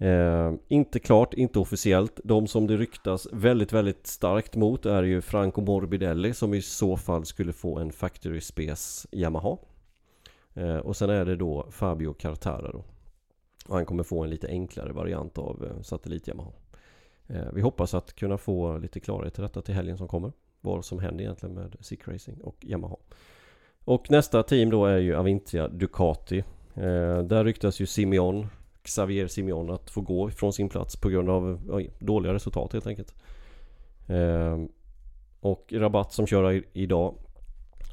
Eh, 0.03 0.53
inte 0.69 0.99
klart, 0.99 1.35
inte 1.35 1.59
officiellt. 1.59 2.21
De 2.25 2.47
som 2.47 2.67
det 2.67 2.77
ryktas 2.77 3.29
väldigt, 3.33 3.73
väldigt 3.73 4.07
starkt 4.07 4.57
mot 4.57 4.87
är 4.87 5.03
ju 5.03 5.21
Franco 5.21 5.61
Morbidelli 5.61 6.35
som 6.35 6.55
i 6.55 6.63
så 6.63 6.97
fall 6.97 7.25
skulle 7.25 7.53
få 7.53 7.79
en 7.79 7.93
Factory 7.93 8.41
Space 8.41 9.09
Yamaha. 9.13 9.57
Eh, 10.55 10.77
och 10.77 10.97
sen 10.97 11.11
är 11.11 11.25
det 11.25 11.37
då 11.37 11.67
Fabio 11.71 12.13
Cartara 12.13 12.73
då. 12.73 12.85
Och 13.67 13.75
han 13.75 13.87
kommer 13.87 14.03
få 14.03 14.25
en 14.25 14.31
lite 14.31 14.49
enklare 14.49 14.93
variant 14.93 15.39
av 15.39 15.65
eh, 15.65 15.83
satellit 15.83 16.29
Yamaha. 16.29 16.51
Eh, 17.27 17.53
vi 17.53 17.61
hoppas 17.61 17.95
att 17.95 18.13
kunna 18.13 18.39
få 18.39 18.79
lite 18.79 19.01
klarhet 19.01 19.35
till 19.35 19.43
detta 19.43 19.63
till 19.63 19.75
helgen 19.75 19.99
som 19.99 20.09
kommer. 20.09 20.33
Vad 20.61 20.85
som 20.85 20.99
händer 20.99 21.25
egentligen 21.25 21.55
med 21.55 21.77
Sick 21.81 22.09
Racing 22.09 22.41
och 22.41 22.57
Yamaha. 22.61 22.97
Och 23.85 24.11
nästa 24.11 24.43
team 24.43 24.71
då 24.71 24.87
är 24.87 24.99
ju 24.99 25.15
Avintia 25.15 25.69
Ducati. 25.69 26.39
Eh, 26.75 27.23
där 27.23 27.45
ryktas 27.45 27.81
ju 27.81 27.87
Simeon 27.87 28.47
Xavier 28.85 29.26
Simeon 29.26 29.70
att 29.70 29.91
få 29.91 30.01
gå 30.01 30.30
från 30.30 30.53
sin 30.53 30.68
plats 30.68 30.97
på 30.97 31.09
grund 31.09 31.30
av 31.30 31.61
ja, 31.68 31.80
dåliga 31.99 32.35
resultat 32.35 32.72
helt 32.72 32.87
enkelt. 32.87 33.14
Eh, 34.07 34.59
och 35.41 35.72
Rabatt 35.72 36.12
som 36.12 36.26
kör 36.26 36.64
idag 36.72 37.14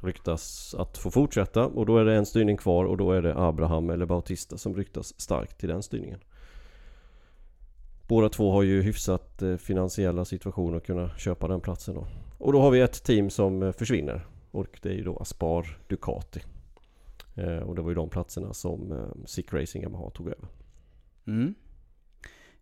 ryktas 0.02 0.76
att 0.78 0.98
få 0.98 1.12
fortsätta 1.12 1.66
och 1.66 1.86
då 1.86 1.98
är 1.98 2.06
det 2.06 2.16
en 2.16 2.26
styrning 2.26 2.58
kvar 2.58 2.86
och 2.86 2.98
då 2.98 3.12
är 3.12 3.22
det 3.22 3.38
Abraham 3.38 3.90
eller 3.90 4.06
Bautista 4.06 4.58
som 4.58 4.76
ryktas 4.76 5.22
starkt 5.22 5.60
till 5.60 5.70
den 5.70 5.84
styrningen. 5.84 6.20
Båda 8.08 8.30
två 8.30 8.52
har 8.52 8.64
ju 8.64 8.82
hyfsat 8.82 9.42
eh, 9.42 9.56
finansiella 9.56 10.26
situationer 10.26 10.78
att 10.78 10.86
kunna 10.86 11.10
köpa 11.18 11.48
den 11.48 11.62
platsen 11.62 11.96
då. 11.96 12.08
Och 12.38 12.54
då 12.54 12.62
har 12.62 12.72
vi 12.72 12.80
ett 12.80 13.04
team 13.04 13.30
som 13.30 13.64
eh, 13.64 13.72
försvinner 13.72 14.26
och 14.52 14.80
det 14.82 14.90
är 14.90 14.94
ju 14.94 15.04
då 15.04 15.18
Aspar 15.18 15.78
Ducati. 15.88 16.42
Eh, 17.36 17.58
och 17.58 17.76
det 17.76 17.82
var 17.82 17.90
ju 17.90 17.96
de 17.96 18.10
platserna 18.10 18.54
som 18.54 19.08
Sick 19.26 19.54
Racing 19.54 19.84
Yamaha 19.84 20.10
tog 20.10 20.28
över. 20.28 20.48
Mm. 21.30 21.56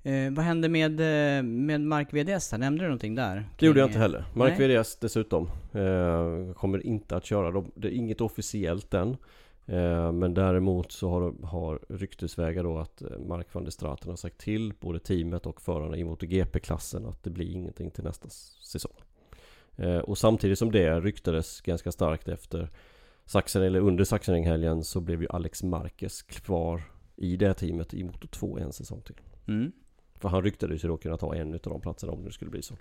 Eh, 0.03 0.33
vad 0.33 0.45
hände 0.45 0.69
med, 0.69 0.99
eh, 0.99 1.43
med 1.43 1.81
Mark 1.81 2.13
VDS 2.13 2.51
här? 2.51 2.57
Nämnde 2.57 2.83
du 2.83 2.87
någonting 2.87 3.15
där? 3.15 3.49
Det 3.59 3.65
gjorde 3.65 3.79
jag 3.79 3.89
inte 3.89 3.99
heller. 3.99 4.25
Mark 4.33 4.59
Nej. 4.59 4.77
VDS 4.77 4.95
dessutom 4.95 5.49
eh, 5.73 6.53
kommer 6.53 6.85
inte 6.85 7.15
att 7.15 7.25
köra. 7.25 7.51
De, 7.51 7.71
det 7.75 7.87
är 7.87 7.91
inget 7.91 8.21
officiellt 8.21 8.93
än. 8.93 9.17
Eh, 9.65 10.11
men 10.11 10.33
däremot 10.33 10.91
så 10.91 11.09
har, 11.09 11.45
har 11.47 11.79
ryktesvägar 11.89 12.63
då 12.63 12.77
att 12.77 13.01
eh, 13.01 13.19
Mark 13.19 13.53
van 13.53 13.63
der 13.63 13.71
Straten 13.71 14.09
har 14.09 14.17
sagt 14.17 14.37
till 14.37 14.73
både 14.79 14.99
teamet 14.99 15.45
och 15.45 15.61
förarna 15.61 15.97
i 15.97 16.03
MotoGP-klassen 16.03 17.05
att 17.05 17.23
det 17.23 17.29
blir 17.29 17.51
ingenting 17.51 17.91
till 17.91 18.03
nästa 18.03 18.29
säsong. 18.63 18.95
Eh, 19.75 19.97
och 19.97 20.17
samtidigt 20.17 20.59
som 20.59 20.71
det 20.71 20.99
ryktades 20.99 21.61
ganska 21.61 21.91
starkt 21.91 22.27
efter 22.27 22.69
Sachsen, 23.25 23.61
eller 23.61 23.79
under 23.79 24.03
Sachsenring-helgen 24.03 24.83
så 24.83 24.99
blev 24.99 25.21
ju 25.21 25.27
Alex 25.29 25.63
Marquez 25.63 26.21
kvar 26.21 26.81
i 27.17 27.37
det 27.37 27.53
teamet 27.53 27.93
i 27.93 28.03
Moto 28.03 28.27
2 28.27 28.57
en 28.59 28.73
säsong 28.73 29.01
till. 29.01 29.15
Mm. 29.47 29.71
För 30.19 30.29
han 30.29 30.43
ryktades 30.43 30.83
ju 30.83 30.87
då 30.87 30.97
kunna 30.97 31.17
ta 31.17 31.35
en 31.35 31.53
utav 31.53 31.73
de 31.73 31.81
platserna 31.81 32.13
om 32.13 32.23
det 32.25 32.31
skulle 32.31 32.51
bli 32.51 32.61
så. 32.61 32.75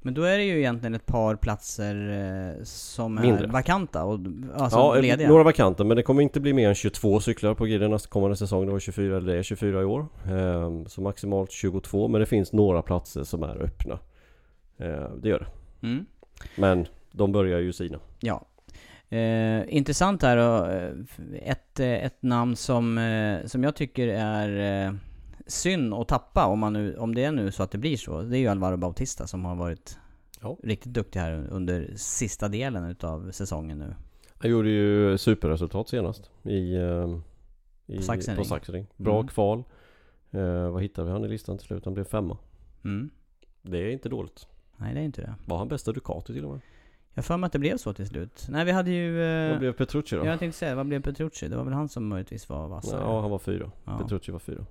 Men 0.00 0.14
då 0.14 0.22
är 0.22 0.38
det 0.38 0.44
ju 0.44 0.58
egentligen 0.58 0.94
ett 0.94 1.06
par 1.06 1.36
platser 1.36 1.94
eh, 2.58 2.64
som 2.64 3.18
är 3.18 3.22
Mindre. 3.22 3.46
vakanta 3.46 4.04
och 4.04 4.20
alltså 4.54 4.78
ja, 4.78 4.94
lediga. 5.00 5.28
några 5.28 5.42
vakanter 5.42 5.84
men 5.84 5.96
det 5.96 6.02
kommer 6.02 6.22
inte 6.22 6.40
bli 6.40 6.52
mer 6.52 6.68
än 6.68 6.74
22 6.74 7.20
cyklar 7.20 7.54
på 7.54 7.64
griden 7.64 7.98
kommande 7.98 8.36
säsong. 8.36 8.66
Det 8.66 8.72
var 8.72 8.78
24, 8.78 9.16
eller 9.16 9.32
det 9.32 9.38
är 9.38 9.42
24 9.42 9.80
i 9.80 9.84
år. 9.84 10.06
Ehm, 10.26 10.86
så 10.86 11.00
maximalt 11.00 11.50
22 11.50 12.08
men 12.08 12.20
det 12.20 12.26
finns 12.26 12.52
några 12.52 12.82
platser 12.82 13.24
som 13.24 13.42
är 13.42 13.62
öppna. 13.62 13.98
Ehm, 14.78 15.20
det 15.20 15.28
gör 15.28 15.38
det. 15.38 15.86
Mm. 15.86 16.06
Men 16.56 16.86
de 17.12 17.32
börjar 17.32 17.58
ju 17.58 17.72
sina. 17.72 17.98
Ja. 18.20 18.46
Eh, 19.10 19.74
intressant 19.76 20.22
här 20.22 20.36
då, 20.36 20.66
eh, 20.70 21.50
ett, 21.50 21.80
eh, 21.80 22.04
ett 22.04 22.22
namn 22.22 22.56
som, 22.56 22.98
eh, 22.98 23.46
som 23.46 23.62
jag 23.62 23.76
tycker 23.76 24.08
är 24.08 24.86
eh, 24.86 24.92
synd 25.46 25.94
att 25.94 26.08
tappa 26.08 26.46
om, 26.46 26.58
man 26.58 26.72
nu, 26.72 26.96
om 26.96 27.14
det 27.14 27.24
är 27.24 27.32
nu 27.32 27.52
så 27.52 27.62
att 27.62 27.70
det 27.70 27.78
blir 27.78 27.96
så. 27.96 28.22
Det 28.22 28.36
är 28.36 28.40
ju 28.40 28.48
Alvaro 28.48 28.76
Bautista 28.76 29.26
som 29.26 29.44
har 29.44 29.56
varit 29.56 29.98
Ja. 30.40 30.56
riktigt 30.62 30.92
duktig 30.92 31.20
här 31.20 31.46
under 31.50 31.92
sista 31.96 32.48
delen 32.48 32.84
utav 32.84 33.30
säsongen 33.30 33.78
nu. 33.78 33.94
Han 34.38 34.50
gjorde 34.50 34.68
ju 34.68 35.18
superresultat 35.18 35.88
senast 35.88 36.30
i, 36.42 36.76
i 37.86 37.96
På 37.96 38.02
Sachsenring. 38.02 38.36
på 38.38 38.44
Sachsenring. 38.44 38.86
Bra 38.96 39.14
Mm. 39.16 39.28
kval. 39.28 39.64
Ehm, 40.30 40.72
vad 40.72 40.82
hittade 40.82 41.06
vi 41.06 41.12
han 41.12 41.24
i 41.24 41.28
listan 41.28 41.58
till 41.58 41.66
slut? 41.66 41.84
Han 41.84 41.94
blev 41.94 42.04
femma. 42.04 42.38
Mm. 42.84 43.10
Det 43.62 43.78
är 43.78 43.90
inte 43.90 44.08
dåligt. 44.08 44.46
Nej, 44.76 44.94
det 44.94 45.00
är 45.00 45.04
inte 45.04 45.20
det. 45.20 45.34
Var 45.46 45.58
han 45.58 45.68
bästa 45.68 45.92
Ducati 45.92 46.32
till 46.32 46.44
och 46.44 46.50
med? 46.52 46.60
Jag 47.18 47.24
för 47.24 47.36
mig 47.36 47.46
att 47.46 47.52
det 47.52 47.58
blev 47.58 47.76
så 47.76 47.92
till 47.92 48.06
slut. 48.06 48.46
Nej, 48.50 48.64
vi 48.64 48.72
hade 48.72 48.90
ju... 48.90 49.22
Eh, 49.24 49.50
Vad 49.50 49.58
blev 49.58 49.72
Petrucci 49.72 50.16
då? 50.16 50.26
Jag 50.26 50.38
tänkte 50.38 50.58
säga, 50.58 50.74
vad 50.74 50.86
blev 50.86 51.02
Petrucci? 51.02 51.48
Det 51.48 51.56
var 51.56 51.64
väl 51.64 51.72
han 51.74 51.88
som 51.88 52.08
möjligtvis 52.08 52.48
var 52.48 52.68
vassare? 52.68 53.00
Ja, 53.00 53.20
han 53.20 53.30
var 53.30 53.38
fyra. 53.38 53.70
Ja. 53.84 53.98
Petrucci 53.98 54.32
var 54.32 54.38
fyra. 54.38 54.66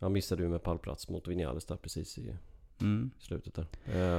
Han 0.00 0.12
missade 0.12 0.42
ju 0.42 0.48
med 0.48 0.62
pallplats 0.62 1.08
mot 1.08 1.28
Vinales 1.28 1.64
där 1.64 1.76
precis 1.76 2.18
i 2.18 2.36
Mm. 2.80 3.10
slutet 3.18 3.54
där. 3.54 3.66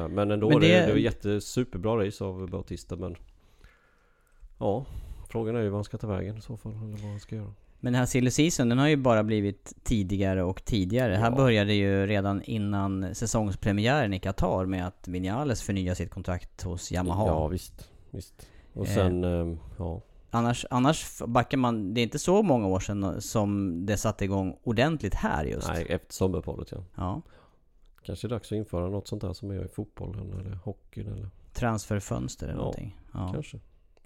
Eh, 0.03 0.07
Men 0.07 0.31
ändå, 0.31 0.49
Men 0.49 0.59
det, 0.59 0.67
det- 0.67 0.85
det 0.85 0.91
var 0.91 0.97
jättesuperbra 0.99 2.05
race 2.07 2.23
av 2.23 2.49
Bautista 2.49 2.95
men 2.95 3.15
Ja, 4.59 4.85
frågan 5.29 5.55
är 5.55 5.61
ju 5.61 5.69
vad 5.69 5.77
han 5.77 5.83
ska 5.83 5.97
ta 5.97 6.07
vägen 6.07 6.37
i 6.37 6.41
så 6.41 6.57
fall 6.57 6.71
eller 6.71 6.97
vad 6.97 7.11
han 7.11 7.19
ska 7.19 7.35
göra. 7.35 7.53
Men 7.83 7.93
den 7.93 7.99
här 7.99 8.05
silly 8.05 8.31
season, 8.31 8.69
den 8.69 8.77
har 8.79 8.87
ju 8.87 8.97
bara 8.97 9.23
blivit 9.23 9.73
tidigare 9.83 10.43
och 10.43 10.65
tidigare. 10.65 11.13
Här 11.15 11.29
Ja. 11.31 11.35
började 11.35 11.73
ju 11.73 12.07
redan 12.07 12.41
innan 12.41 13.15
säsongspremiären 13.15 14.13
i 14.13 14.19
Qatar 14.19 14.65
med 14.65 14.87
att 14.87 15.07
Vinales 15.07 15.61
förnyade 15.63 15.95
sitt 15.95 16.09
kontrakt 16.11 16.63
hos 16.63 16.91
Yamaha. 16.91 17.27
Ja 17.27 17.47
visst, 17.47 17.89
visst. 18.11 18.47
Och 18.73 18.87
Eh. 18.87 18.93
sen, 18.93 19.23
eh, 19.23 19.57
ja. 19.77 20.01
Annars, 20.29 20.65
annars 20.69 21.21
backar 21.27 21.57
man, 21.57 21.93
det 21.93 22.01
är 22.01 22.03
inte 22.03 22.19
så 22.19 22.43
många 22.43 22.67
år 22.67 22.79
sedan 22.79 23.21
som 23.21 23.77
det 23.85 23.97
satte 23.97 24.25
igång 24.25 24.57
ordentligt 24.63 25.15
här 25.15 25.45
just. 25.45 25.67
Nej, 25.67 25.85
efter 25.89 26.13
sommaruppehållet 26.13 26.71
ja. 26.71 26.83
Ja. 26.95 27.21
Kanske 28.03 28.27
är 28.27 28.29
dags 28.29 28.51
att 28.51 28.55
införa 28.55 28.89
något 28.89 29.07
sånt 29.07 29.21
där 29.21 29.33
som 29.33 29.47
man 29.47 29.57
gör 29.57 29.65
i 29.65 29.69
fotbollen 29.69 30.33
eller 30.33 30.55
hockeyn 30.55 31.07
eller 31.07 31.29
Transferfönster 31.53 32.45
eller 32.47 32.55
Ja, 32.55 32.59
någonting. 32.59 32.97
Ja. 33.13 33.29
kanske. 33.33 33.59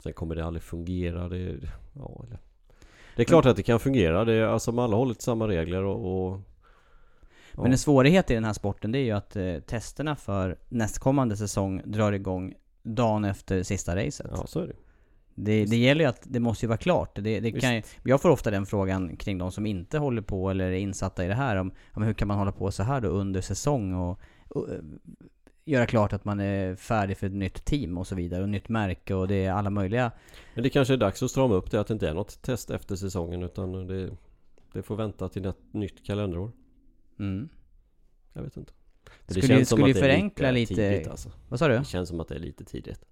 Sen 0.04 0.14
kommer 0.14 0.36
det 0.36 0.46
aldrig 0.46 0.64
fungera. 0.64 1.30
Det, 1.30 1.58
ja, 1.94 2.24
eller. 2.28 2.40
Det 3.18 3.24
är 3.24 3.26
klart 3.26 3.46
att 3.46 3.56
det 3.56 3.64
kan 3.64 3.80
fungera. 3.80 4.26
Det 4.26 4.34
är, 4.34 4.44
alltså, 4.44 4.82
alla 4.82 4.96
håller 4.96 5.14
till 5.14 5.24
samma 5.24 5.48
regler 5.48 5.84
och... 5.84 6.28
och 6.28 6.40
ja. 7.56 7.62
Men 7.62 7.72
en 7.72 7.78
svårighet 7.78 8.32
i 8.32 8.34
den 8.34 8.46
här 8.46 8.54
sporten 8.54 8.92
det 8.92 9.00
är 9.00 9.04
ju 9.04 9.12
att 9.12 9.36
eh, 9.36 9.56
testerna 9.60 10.16
för 10.16 10.58
nästkommande 10.70 11.38
säsong 11.38 11.82
drar 11.86 12.12
igång 12.12 12.54
dagen 12.84 13.26
efter 13.26 13.64
sista 13.64 13.96
racet. 13.96 14.28
Ja, 14.32 14.48
så 14.48 14.60
är 14.60 14.68
det. 14.68 14.76
Det, 15.36 15.66
det 15.66 15.78
gäller 15.78 16.04
ju 16.04 16.10
att 16.10 16.22
det 16.24 16.40
måste 16.40 16.66
ju 16.66 16.68
vara 16.68 16.78
klart. 16.78 17.16
Det, 17.16 17.40
det 17.40 17.52
kan 17.52 17.76
ju, 17.76 17.82
jag 18.04 18.22
får 18.22 18.30
ofta 18.30 18.52
den 18.52 18.66
frågan 18.66 19.18
kring 19.18 19.38
de 19.38 19.52
som 19.52 19.66
inte 19.66 19.98
håller 19.98 20.22
på 20.22 20.50
eller 20.50 20.66
är 20.66 20.78
insatta 20.78 21.26
i 21.26 21.28
det 21.28 21.34
här. 21.34 21.56
Om, 21.56 21.72
om 21.94 22.04
hur 22.04 22.14
kan 22.14 22.28
man 22.28 22.38
hålla 22.38 22.52
på 22.52 22.72
så 22.72 22.84
här 22.84 23.02
då 23.02 23.08
under 23.08 23.42
säsong 23.42 23.94
och, 23.94 24.20
och 24.50 24.68
göra 25.68 25.86
klart 25.86 26.14
att 26.14 26.26
man 26.26 26.40
är 26.40 26.76
färdig 26.76 27.18
för 27.18 27.28
ett 27.28 27.34
nytt 27.34 27.66
team 27.66 27.98
och 27.98 28.08
så 28.08 28.16
vidare. 28.16 28.44
Och 28.44 28.50
nytt 28.50 28.70
märke 28.70 29.14
och 29.14 29.28
det 29.28 29.46
är 29.46 29.52
alla 29.52 29.70
möjliga. 29.70 30.12
Men 30.54 30.64
det 30.64 30.70
kanske 30.70 30.94
är 30.94 30.98
dags 30.98 31.24
att 31.24 31.32
strama 31.32 31.56
upp 31.56 31.72
det. 31.72 31.80
Att 31.80 31.88
det 31.88 31.94
inte 31.94 32.10
är 32.10 32.14
något 32.14 32.42
test 32.42 32.70
efter 32.70 32.96
säsongen. 32.96 33.44
Utan 33.44 33.88
det, 33.88 34.18
det 34.74 34.82
får 34.84 34.96
vänta 34.96 35.30
till 35.30 35.46
ett 35.46 35.58
nytt 35.74 36.06
kalenderår. 36.06 36.52
Mm. 37.20 37.50
Jag 38.34 38.42
vet 38.44 38.58
inte. 38.58 38.74
Men 39.26 39.36
Skulle 39.42 39.60
ju- 39.60 39.66
skulle 39.66 39.88
ju 39.88 39.94
förenkla 39.94 40.52
lite- 40.52 40.76
tidigt 40.76 41.08
alltså. 41.08 41.32
Vad 41.50 41.60
sa 41.60 41.68
du? 41.68 41.78
Det 41.78 41.86
känns 41.86 42.10
som 42.10 42.20
att 42.20 42.28
det 42.28 42.36
är 42.36 42.40
lite 42.40 42.64
tidigt. 42.66 43.06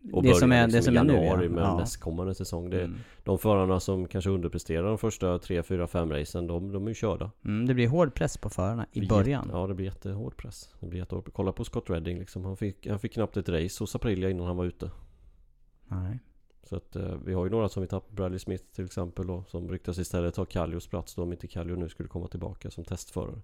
Det 0.00 0.12
Och 0.12 0.22
börja 0.22 0.34
som 0.34 0.52
är- 0.52 0.66
det 0.66 0.72
liksom 0.72 0.82
som 0.82 0.94
i 0.94 0.98
är 0.98 1.04
nu, 1.04 1.12
januari 1.12 1.46
ja. 1.46 1.50
med 1.52 1.64
Ja. 1.64 1.78
nästkommande 1.78 2.34
säsong. 2.34 2.70
Det, 2.70 2.82
Mm. 2.84 2.98
De 3.24 3.38
förarna 3.38 3.80
som 3.80 4.08
kanske 4.08 4.30
underpresterar 4.30 4.86
de 4.88 4.98
första 4.98 5.38
3, 5.38 5.62
4, 5.62 5.86
5 5.86 6.12
racen. 6.12 6.46
De, 6.46 6.72
de 6.72 6.84
är 6.84 6.88
ju 6.88 6.94
körda. 6.94 7.30
Mm, 7.44 7.66
det 7.66 7.74
blir 7.74 7.88
hård 7.88 8.14
press 8.14 8.38
på 8.38 8.50
förarna 8.50 8.86
i 8.92 9.00
Det 9.00 9.06
början. 9.06 9.48
Ja 9.52 9.66
det 9.66 9.74
blir 9.74 9.86
jättehård 9.86 10.36
press. 10.36 10.74
Det 10.80 10.86
blir 10.86 11.00
jättehård. 11.00 11.30
Kolla 11.32 11.52
på 11.52 11.64
Scott 11.64 11.90
Redding 11.90 12.18
liksom. 12.18 12.44
Han 12.44 12.56
fick, 12.56 12.86
han 12.86 12.98
fick 12.98 13.12
knappt 13.12 13.36
ett 13.36 13.48
race 13.48 13.82
hos 13.82 13.94
Aprilia 13.96 14.30
innan 14.30 14.46
han 14.46 14.56
var 14.56 14.64
ute. 14.64 14.90
Nej. 15.84 16.18
Så 16.62 16.76
att 16.76 16.96
eh, 16.96 17.14
vi 17.24 17.32
har 17.34 17.44
ju 17.44 17.50
några 17.50 17.68
som 17.68 17.82
vi 17.82 17.88
tappar. 17.88 18.14
Bradley 18.14 18.38
Smith 18.38 18.64
till 18.74 18.84
exempel 18.84 19.26
då, 19.26 19.44
Som 19.48 19.70
ryktas 19.70 19.98
istället 19.98 20.34
ta 20.34 20.44
Kallios 20.44 20.86
plats 20.88 21.14
då 21.14 21.22
om 21.22 21.32
inte 21.32 21.46
Kallio 21.48 21.76
nu 21.76 21.88
skulle 21.88 22.08
komma 22.08 22.28
tillbaka 22.28 22.70
som 22.70 22.84
testförare. 22.84 23.40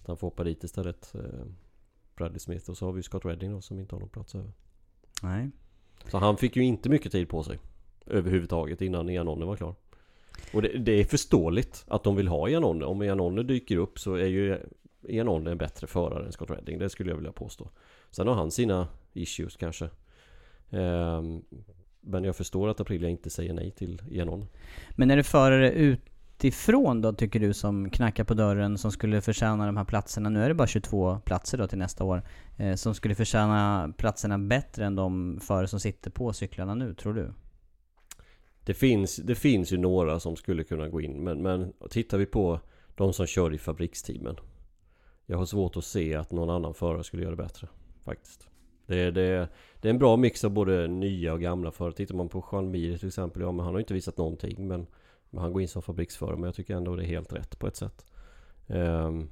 Att 0.00 0.06
han 0.06 0.16
får 0.16 0.26
hoppa 0.26 0.44
dit 0.44 0.64
istället. 0.64 1.14
Eh, 1.14 1.20
Bradley 2.16 2.38
Smith 2.38 2.70
och 2.70 2.76
så 2.76 2.84
har 2.86 2.92
vi 2.92 3.02
Scott 3.02 3.24
Redding 3.24 3.52
då 3.52 3.60
som 3.60 3.78
inte 3.78 3.94
har 3.94 4.00
någon 4.00 4.08
plats 4.08 4.34
över. 4.34 4.52
Nej. 5.22 5.50
Så 6.06 6.18
han 6.18 6.36
fick 6.36 6.56
ju 6.56 6.64
inte 6.64 6.88
mycket 6.88 7.12
tid 7.12 7.28
på 7.28 7.42
sig. 7.42 7.58
Överhuvudtaget 8.06 8.82
innan 8.82 9.08
Janone 9.08 9.44
var 9.44 9.56
klar. 9.56 9.74
Och 10.52 10.62
det, 10.62 10.68
det 10.68 10.92
är 10.92 11.04
förståeligt 11.04 11.84
att 11.88 12.04
de 12.04 12.16
vill 12.16 12.28
ha 12.28 12.48
Janone. 12.48 12.84
Om 12.84 13.02
Janone 13.02 13.42
dyker 13.42 13.76
upp 13.76 13.98
så 13.98 14.14
är 14.14 14.26
ju 14.26 14.58
Janone 15.08 15.50
en 15.50 15.58
bättre 15.58 15.86
förare 15.86 16.26
än 16.26 16.32
Scott 16.32 16.50
Redding. 16.50 16.78
Det 16.78 16.90
skulle 16.90 17.10
jag 17.10 17.16
vilja 17.16 17.32
påstå. 17.32 17.68
Sen 18.10 18.28
har 18.28 18.34
han 18.34 18.50
sina 18.50 18.88
issues 19.12 19.56
kanske. 19.56 19.84
Um, 20.70 21.44
men 22.00 22.24
jag 22.24 22.36
förstår 22.36 22.68
att 22.68 22.80
Aprilia 22.80 23.08
inte 23.08 23.30
säger 23.30 23.52
nej 23.52 23.70
till 23.70 24.02
Janone. 24.10 24.46
Men 24.90 25.10
är 25.10 25.16
det 25.16 25.22
förare 25.22 25.70
utifrån 26.38 27.00
då, 27.00 27.12
tycker 27.12 27.40
du, 27.40 27.54
som 27.54 27.90
knackar 27.90 28.24
på 28.24 28.34
dörren, 28.34 28.78
som 28.78 28.92
skulle 28.92 29.20
förtjäna 29.20 29.66
de 29.66 29.76
här 29.76 29.84
platserna? 29.84 30.28
Nu 30.28 30.44
är 30.44 30.48
det 30.48 30.54
bara 30.54 30.68
22 30.68 31.20
platser 31.24 31.58
då 31.58 31.66
till 31.66 31.78
nästa 31.78 32.04
år. 32.04 32.22
Eh, 32.56 32.74
som 32.74 32.94
skulle 32.94 33.14
förtjäna 33.14 33.92
platserna 33.96 34.38
bättre 34.38 34.84
än 34.84 34.94
de 34.94 35.40
förare 35.40 35.66
som 35.66 35.80
sitter 35.80 36.10
på 36.10 36.32
cyklarna 36.32 36.74
nu, 36.74 36.94
tror 36.94 37.14
du? 37.14 37.32
Det 38.64 38.74
finns, 38.74 39.16
det 39.16 39.34
finns 39.34 39.72
ju 39.72 39.78
några 39.78 40.20
som 40.20 40.36
skulle 40.36 40.64
kunna 40.64 40.88
gå 40.88 41.00
in 41.00 41.24
men, 41.24 41.42
men 41.42 41.72
tittar 41.90 42.18
vi 42.18 42.26
på 42.26 42.60
de 42.94 43.12
som 43.12 43.26
kör 43.26 43.54
i 43.54 43.58
fabriksteamen 43.58 44.36
Jag 45.26 45.38
har 45.38 45.46
svårt 45.46 45.76
att 45.76 45.84
se 45.84 46.14
att 46.14 46.32
någon 46.32 46.50
annan 46.50 46.74
förare 46.74 47.04
skulle 47.04 47.22
göra 47.22 47.36
det 47.36 47.42
bättre 47.42 47.68
Faktiskt 48.04 48.48
det, 48.86 49.10
det, 49.10 49.48
det 49.80 49.88
är 49.88 49.90
en 49.90 49.98
bra 49.98 50.16
mix 50.16 50.44
av 50.44 50.50
både 50.50 50.88
nya 50.88 51.32
och 51.32 51.40
gamla 51.40 51.70
förare 51.70 51.92
Tittar 51.92 52.14
man 52.14 52.28
på 52.28 52.44
Jean 52.52 52.70
Mir 52.70 52.96
till 52.96 53.08
exempel 53.08 53.42
Ja 53.42 53.52
men 53.52 53.64
han 53.64 53.74
har 53.74 53.78
ju 53.78 53.82
inte 53.82 53.94
visat 53.94 54.16
någonting 54.16 54.68
men, 54.68 54.86
men 55.30 55.42
Han 55.42 55.52
går 55.52 55.62
in 55.62 55.68
som 55.68 55.82
fabriksförare 55.82 56.36
men 56.36 56.44
jag 56.44 56.54
tycker 56.54 56.76
ändå 56.76 56.96
det 56.96 57.04
är 57.04 57.06
helt 57.06 57.32
rätt 57.32 57.58
på 57.58 57.66
ett 57.66 57.76
sätt 57.76 58.06
ehm, 58.66 59.28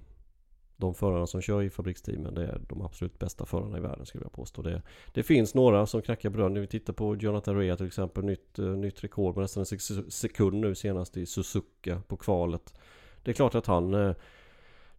De 0.76 0.94
förarna 0.94 1.26
som 1.26 1.40
kör 1.40 1.62
i 1.62 1.70
fabriksteamen 1.70 2.34
Det 2.34 2.46
är 2.46 2.60
de 2.68 2.82
absolut 2.82 3.18
bästa 3.18 3.46
förarna 3.46 3.78
i 3.78 3.80
världen 3.80 4.06
skulle 4.06 4.24
jag 4.24 4.32
påstå 4.32 4.62
det, 4.62 4.82
det 5.12 5.22
finns 5.22 5.54
några 5.54 5.86
som 5.86 6.02
knackar 6.02 6.30
på 6.30 6.36
dörren. 6.36 6.54
När 6.54 6.60
vi 6.60 6.66
tittar 6.66 6.92
på 6.92 7.16
Jonathan 7.16 7.56
Rea 7.56 7.76
till 7.76 7.86
exempel. 7.86 8.24
Nytt, 8.24 8.58
eh, 8.58 8.64
nytt 8.64 9.04
rekord 9.04 9.36
med 9.36 9.42
nästan 9.42 9.64
en 9.72 10.10
sekund 10.10 10.60
nu 10.60 10.74
senast 10.74 11.16
i 11.16 11.26
Suzuka 11.26 12.02
på 12.08 12.16
kvalet. 12.16 12.74
Det 13.22 13.30
är 13.30 13.34
klart 13.34 13.54
att 13.54 13.66
han 13.66 13.94
eh, 13.94 14.14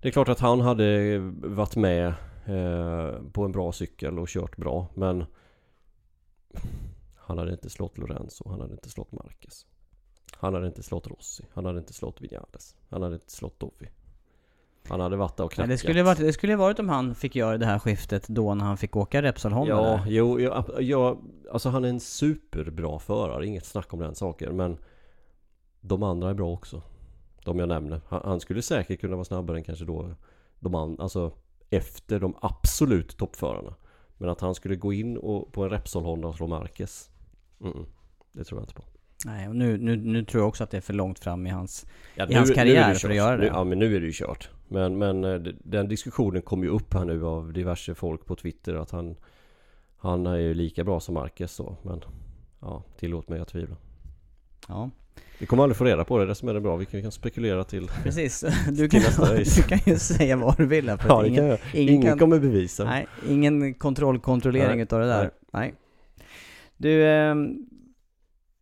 Det 0.01 0.07
är 0.07 0.11
klart 0.11 0.29
att 0.29 0.39
han 0.39 0.61
hade 0.61 1.17
varit 1.43 1.75
med 1.75 2.07
eh, 2.45 3.21
på 3.31 3.45
en 3.45 3.51
bra 3.51 3.71
cykel 3.71 4.19
och 4.19 4.27
kört 4.27 4.57
bra 4.57 4.87
men 4.93 5.25
Han 7.15 7.37
hade 7.37 7.51
inte 7.51 7.69
slått 7.69 7.97
Lorenzo, 7.97 8.49
han 8.49 8.61
hade 8.61 8.73
inte 8.73 8.89
slått 8.89 9.11
Marquez 9.11 9.65
han 10.34 10.53
hade 10.53 10.67
inte 10.67 10.84
slått 10.84 11.07
Rossi, 11.07 11.43
han 11.53 11.65
hade 11.65 11.80
inte 11.80 11.93
slått 11.93 12.21
Vinales. 12.21 12.75
Han 12.89 13.01
hade 13.01 13.15
inte 13.15 13.32
slått 13.32 13.59
Dovi 13.59 13.89
Han 14.89 14.99
hade 14.99 15.15
varit 15.15 15.38
där 15.38 15.43
och 15.43 15.51
knackat 15.51 15.69
det 15.69 15.78
skulle 15.78 16.03
varit, 16.03 16.19
det 16.19 16.34
skulle 16.34 16.55
varit 16.55 16.80
om 16.80 16.89
han 16.89 17.15
fick 17.15 17.36
göra 17.36 17.57
det 17.57 17.65
här 17.65 17.80
skiftet 17.80 18.28
då 18.28 18.53
när 18.55 18.65
han 18.65 18.78
fick 18.78 18.95
åka 18.95 19.21
Repsol 19.21 19.51
Honda 19.51 19.73
Ja, 19.73 19.82
där. 19.82 20.03
jo, 20.07 20.39
ja, 20.39 20.65
ja, 20.80 21.17
alltså 21.51 21.69
han 21.69 21.86
är 21.86 21.89
en 21.89 21.99
superbra 21.99 22.99
förare, 22.99 23.45
inget 23.45 23.65
snack 23.65 23.93
om 23.93 23.99
den 23.99 24.15
saken. 24.15 24.55
Men 24.55 24.78
De 25.82 26.03
andra 26.03 26.30
är 26.30 26.34
bra 26.34 26.53
också. 26.53 26.82
De 27.43 27.59
jag 27.59 27.69
nämner. 27.69 28.01
Han, 28.07 28.21
han 28.25 28.39
skulle 28.39 28.61
säkert 28.61 28.99
kunna 29.01 29.15
vara 29.15 29.25
snabbare 29.25 29.57
än 29.57 29.63
kanske 29.63 29.86
då 29.86 30.15
de 30.59 30.75
andra, 30.75 31.03
alltså 31.03 31.32
efter 31.69 32.19
de 32.19 32.36
absolut 32.41 33.17
toppförarna. 33.17 33.75
Men 34.17 34.30
att 34.30 34.41
han 34.41 34.55
skulle 34.55 34.75
gå 34.75 34.93
in 34.93 35.17
och, 35.17 35.53
på 35.53 35.63
en 35.63 35.69
Repsol 35.69 36.03
Honda 36.03 36.28
och 36.28 36.36
slå 36.36 36.47
Marquez 36.47 37.09
mm, 37.61 37.86
Det 38.32 38.43
tror 38.43 38.59
jag 38.59 38.63
inte 38.63 38.73
på 38.73 38.84
Nej, 39.26 39.47
och 39.47 39.55
nu, 39.55 39.78
nu, 39.78 39.95
nu 39.95 40.24
tror 40.26 40.41
jag 40.41 40.47
också 40.47 40.63
att 40.63 40.72
det 40.72 40.78
är 40.78 40.82
för 40.82 40.93
långt 40.93 41.20
fram 41.20 41.47
i 41.47 41.49
hans, 41.49 41.86
Ja, 42.15 42.28
i 42.30 42.34
hans 42.34 42.47
nu 42.49 42.53
är 42.53 42.55
karriär 42.55 42.93
för 42.93 43.09
att 43.09 43.15
göra 43.15 43.38
det. 43.38 43.41
Nu, 43.43 43.47
ja 43.47 43.63
men 43.63 43.80
nu 43.80 43.95
är 43.95 43.99
det 43.99 44.05
ju 44.05 44.11
kört 44.13 44.49
Men, 44.68 44.97
men 44.97 45.24
eh, 45.24 45.36
den 45.63 45.88
diskussionen 45.88 46.41
kom 46.41 46.63
ju 46.63 46.70
upp 46.70 46.93
här 46.93 47.05
nu 47.05 47.26
av 47.26 47.53
diverse 47.53 47.95
folk 47.95 48.26
på 48.26 48.36
Twitter 48.36 48.74
att 48.74 48.91
han 48.91 49.15
Han 49.97 50.26
är 50.28 50.36
ju 50.38 50.53
lika 50.53 50.84
bra 50.84 50.99
som 50.99 51.13
Marquez 51.13 51.51
så 51.51 51.78
men 51.84 52.01
Ja, 52.61 52.84
tillåt 52.99 53.30
mig 53.30 53.39
att 53.39 53.47
tvivla 53.47 53.76
Ja, 54.68 54.89
Vi 55.39 55.45
kommer 55.45 55.63
aldrig 55.63 55.78
få 55.78 55.84
reda 55.84 56.03
på 56.03 56.18
det, 56.20 56.26
det 56.26 56.36
som 56.36 56.49
är 56.49 56.53
det 56.53 56.61
bra. 56.61 56.76
Vi 56.76 56.86
kan, 56.86 56.97
vi 56.97 57.01
kan 57.01 57.11
spekulera 57.11 57.63
till 57.63 57.88
precis. 58.03 58.41
Du 58.72 58.89
kan, 58.89 59.01
Till 59.01 59.45
du 59.55 59.61
kan 59.63 59.80
ju 59.86 59.99
säga 59.99 60.36
vad 60.38 60.57
du 60.57 60.65
vill 60.65 60.89
här, 60.89 60.97
för 60.97 61.09
Ja 61.09 61.26
ingen, 61.26 61.43
ingen 61.74 61.93
Ingen, 61.93 62.01
kan- 62.09 62.20
kommer 62.20 62.39
bevisa. 62.39 62.84
Nej, 62.84 63.07
ingen 63.30 63.74
kontrollkontrollering 63.74 64.76
Nej, 64.76 64.80
utav 64.84 64.99
det 64.99 65.05
där. 65.07 65.22
nej. 65.22 65.30
Nej. 65.51 65.74
Du, 66.78 67.05
ehm, 67.07 67.57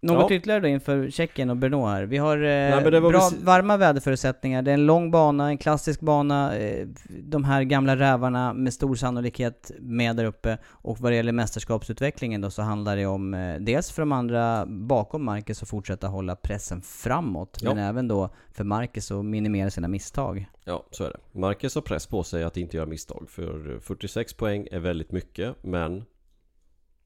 något 0.05 0.29
Ja. 0.31 0.35
ytterligare 0.35 0.59
då 0.61 0.67
inför 0.67 1.09
Tjeckien 1.09 1.49
och 1.49 1.57
Brno 1.57 1.85
här. 1.85 2.03
Vi 2.03 2.17
har 2.17 2.37
eh, 2.37 2.83
var 2.83 2.91
bra, 3.01 3.11
precis- 3.11 3.43
varma 3.43 3.77
väderförutsättningar. 3.77 4.61
Det 4.61 4.71
är 4.71 4.73
en 4.73 4.85
lång 4.85 5.11
bana, 5.11 5.47
en 5.49 5.57
klassisk 5.57 5.99
bana. 5.99 6.57
Eh, 6.57 6.87
de 7.23 7.43
här 7.43 7.63
gamla 7.63 7.95
rävarna 7.95 8.53
med 8.53 8.73
stor 8.73 8.95
sannolikhet 8.95 9.71
med 9.79 10.15
där 10.15 10.25
uppe. 10.25 10.57
Och 10.67 10.99
vad 10.99 11.11
det 11.11 11.15
gäller 11.15 11.31
mästerskapsutvecklingen 11.31 12.41
då 12.41 12.49
så 12.49 12.61
handlar 12.61 12.97
det 12.97 13.05
om 13.05 13.33
eh, 13.33 13.55
dels 13.59 13.91
för 13.91 14.01
de 14.01 14.11
andra 14.11 14.65
bakom 14.65 15.25
Marcus 15.25 15.63
att 15.63 15.69
fortsätta 15.69 16.07
hålla 16.07 16.35
pressen 16.35 16.81
framåt. 16.81 17.57
Ja. 17.61 17.73
Men 17.73 17.83
även 17.85 18.07
då 18.07 18.29
för 18.51 18.63
Marcus 18.63 19.11
att 19.11 19.25
minimera 19.25 19.69
sina 19.69 19.87
misstag. 19.87 20.45
Ja, 20.63 20.85
så 20.91 21.03
är 21.03 21.09
det. 21.09 21.39
Marcus 21.39 21.75
har 21.75 21.81
press 21.81 22.07
på 22.07 22.23
sig 22.23 22.43
att 22.43 22.57
inte 22.57 22.77
göra 22.77 22.85
misstag. 22.87 23.25
För 23.29 23.79
46 23.79 24.33
poäng 24.33 24.67
är 24.71 24.79
väldigt 24.79 25.11
mycket, 25.11 25.55
men 25.63 26.03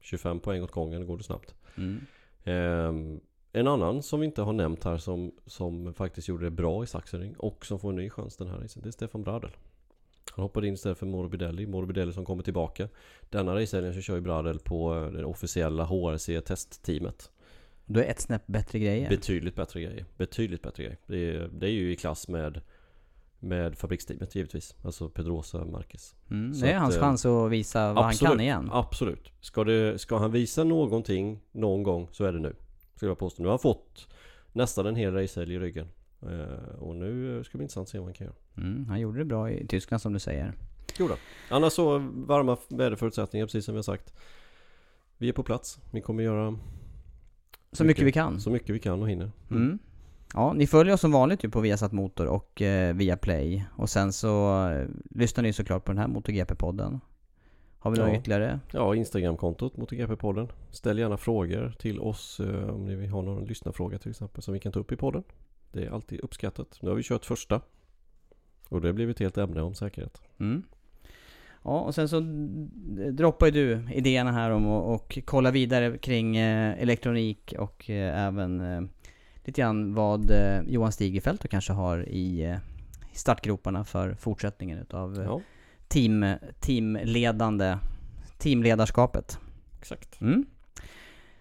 25 0.00 0.40
poäng 0.40 0.62
åt 0.62 0.70
gången 0.72 1.06
går 1.06 1.16
det 1.18 1.24
snabbt. 1.24 1.54
Mm. 1.76 2.00
Ehm, 2.44 3.20
en 3.52 3.66
annan 3.66 4.02
som 4.02 4.20
vi 4.20 4.26
inte 4.26 4.42
har 4.42 4.52
nämnt 4.52 4.84
här 4.84 4.96
som, 4.96 5.32
som 5.46 5.94
faktiskt 5.94 6.28
gjorde 6.28 6.44
det 6.44 6.50
bra 6.50 6.84
i 6.84 6.86
Sachsenring 6.86 7.36
och 7.36 7.66
som 7.66 7.78
får 7.78 7.90
en 7.90 7.96
ny 7.96 8.10
chans 8.10 8.36
den 8.36 8.48
här 8.48 8.58
racen, 8.58 8.82
det 8.82 8.88
är 8.88 8.92
Stefan 8.92 9.22
Bradel. 9.22 9.50
Han 10.32 10.42
hoppade 10.42 10.68
in 10.68 10.74
istället 10.74 10.98
för 10.98 11.06
Morbidelli, 11.06 11.66
Morbidelli 11.66 12.12
som 12.12 12.24
kommer 12.24 12.42
tillbaka. 12.42 12.88
Denna 13.30 13.54
racehelgen 13.54 13.94
så 13.94 14.00
kör 14.00 14.14
ju 14.14 14.20
Bradel 14.20 14.58
på 14.58 14.94
eh, 14.94 15.12
det 15.12 15.24
officiella 15.24 15.84
HRC-testteamet. 15.84 17.30
Då 17.86 18.00
är 18.00 18.04
ett 18.04 18.20
snäpp 18.20 18.46
bättre 18.46 18.78
grejer. 18.78 19.08
Betydligt 19.08 19.54
bättre 19.54 19.80
grejer. 19.80 20.04
Betydligt 20.16 20.62
bättre 20.62 20.82
grejer. 20.82 20.98
Det 21.06 21.36
är, 21.36 21.48
det 21.52 21.66
är 21.66 21.70
ju 21.70 21.92
i 21.92 21.96
klass 21.96 22.28
med 22.28 22.60
med 23.40 23.78
fabriksteamet 23.78 24.34
givetvis. 24.34 24.76
Alltså 24.84 25.08
Pedrosa 25.08 25.64
Marquez. 25.64 26.14
Mm, 26.30 26.60
det 26.60 26.70
är 26.70 26.74
att, 26.74 26.82
hans 26.82 26.96
eh, 26.96 27.00
chans 27.00 27.26
att 27.26 27.50
visa 27.50 27.92
vad 27.92 28.06
absolut, 28.06 28.28
han 28.28 28.36
kan 28.36 28.40
igen. 28.40 28.68
Absolut. 28.72 29.32
Ska, 29.40 29.64
det, 29.64 29.98
ska 29.98 30.18
han 30.18 30.32
visa 30.32 30.64
någonting 30.64 31.40
någon 31.52 31.82
gång 31.82 32.08
så 32.10 32.24
är 32.24 32.32
det 32.32 32.38
nu. 32.38 32.56
Skulle 32.94 33.10
jag 33.10 33.18
påstå. 33.18 33.42
Nu 33.42 33.48
har 33.48 33.52
han 33.52 33.58
fått 33.58 34.08
nästan 34.52 34.86
en 34.86 34.96
hel 34.96 35.14
racehelg 35.14 35.54
i 35.54 35.58
ryggen. 35.58 35.88
Eh, 36.22 36.74
och 36.78 36.96
nu 36.96 37.40
ska 37.44 37.52
det 37.52 37.58
bli 37.58 37.64
intressant 37.64 37.86
att 37.86 37.90
se 37.90 37.98
vad 37.98 38.06
han 38.06 38.14
kan 38.14 38.24
göra. 38.24 38.36
Mm, 38.56 38.86
han 38.88 39.00
gjorde 39.00 39.18
det 39.18 39.24
bra 39.24 39.50
i 39.50 39.66
Tyskland 39.66 40.00
som 40.00 40.12
du 40.12 40.18
säger. 40.18 40.54
Jo 40.98 41.08
då. 41.08 41.14
Annars 41.50 41.72
så 41.72 41.98
varma 42.12 42.56
väderförutsättningar 42.68 43.46
precis 43.46 43.64
som 43.64 43.74
vi 43.74 43.78
har 43.78 43.82
sagt. 43.82 44.14
Vi 45.18 45.28
är 45.28 45.32
på 45.32 45.42
plats. 45.42 45.78
Vi 45.90 46.00
kommer 46.00 46.22
göra 46.22 46.58
Så 47.72 47.84
mycket 47.84 48.04
vi 48.04 48.12
kan. 48.12 48.40
Så 48.40 48.50
mycket 48.50 48.70
vi 48.70 48.78
kan 48.78 49.02
och 49.02 49.08
hinner. 49.08 49.30
Mm. 49.50 49.78
Ja, 50.34 50.52
ni 50.52 50.66
följer 50.66 50.94
oss 50.94 51.00
som 51.00 51.12
vanligt 51.12 51.44
ju 51.44 51.48
på 51.50 51.60
Viasat 51.60 51.92
Motor 51.92 52.26
och 52.26 52.62
eh, 52.62 52.94
via 52.94 53.16
Play. 53.16 53.64
Och 53.76 53.90
sen 53.90 54.12
så 54.12 54.66
eh, 54.68 54.86
lyssnar 55.10 55.42
ni 55.42 55.52
såklart 55.52 55.84
på 55.84 55.92
den 55.92 55.98
här 55.98 56.08
MotoGP-podden. 56.08 57.00
Har 57.78 57.90
vi 57.90 57.98
något 57.98 58.08
Ja. 58.08 58.14
ytterligare? 58.18 58.60
Ja, 58.72 58.94
Instagramkontot 58.94 59.76
MotoGP-podden. 59.76 60.48
Ställ 60.70 60.98
gärna 60.98 61.16
frågor 61.16 61.74
till 61.78 62.00
oss 62.00 62.40
eh, 62.40 62.70
om 62.74 62.84
ni 62.84 62.94
vill 62.94 63.10
ha 63.10 63.22
någon 63.22 63.44
lyssnarfråga 63.44 63.98
till 63.98 64.10
exempel 64.10 64.42
som 64.42 64.54
vi 64.54 64.60
kan 64.60 64.72
ta 64.72 64.80
upp 64.80 64.92
i 64.92 64.96
podden. 64.96 65.22
Det 65.72 65.84
är 65.84 65.90
alltid 65.90 66.20
uppskattat. 66.20 66.78
Nu 66.82 66.88
har 66.88 66.96
vi 66.96 67.02
kört 67.02 67.24
första. 67.24 67.60
Och 68.68 68.80
det 68.80 68.88
har 68.88 68.92
blivit 68.92 69.16
ett 69.16 69.20
helt 69.20 69.38
ämne 69.38 69.62
om 69.62 69.74
säkerhet. 69.74 70.20
Mm. 70.40 70.62
Ja, 71.64 71.80
och 71.80 71.94
sen 71.94 72.08
så 72.08 72.20
droppar 73.12 73.46
ju 73.46 73.52
du 73.52 73.92
idéerna 73.92 74.32
här 74.32 74.50
om 74.50 74.66
att 74.66 74.84
och 74.84 75.18
kolla 75.24 75.50
vidare 75.50 75.98
kring 75.98 76.36
eh, 76.36 76.82
elektronik 76.82 77.54
och 77.58 77.90
eh, 77.90 78.26
även 78.26 78.60
eh, 78.60 78.80
lite 79.50 79.60
grann 79.60 79.94
vad 79.94 80.30
eh, 80.30 80.62
Johan 80.66 80.92
Stigerfeldt 80.92 81.48
kanske 81.50 81.72
har 81.72 82.08
i 82.08 82.44
eh, 82.44 82.56
startgroparna 83.12 83.84
för 83.84 84.14
fortsättningen 84.14 84.78
utav 84.78 85.18
eh, 85.20 85.24
Ja, 85.24 85.40
team, 85.88 86.34
teamledande, 86.60 87.78
teamledarskapet. 88.38 89.38
exakt. 89.80 90.20
Mm. 90.20 90.46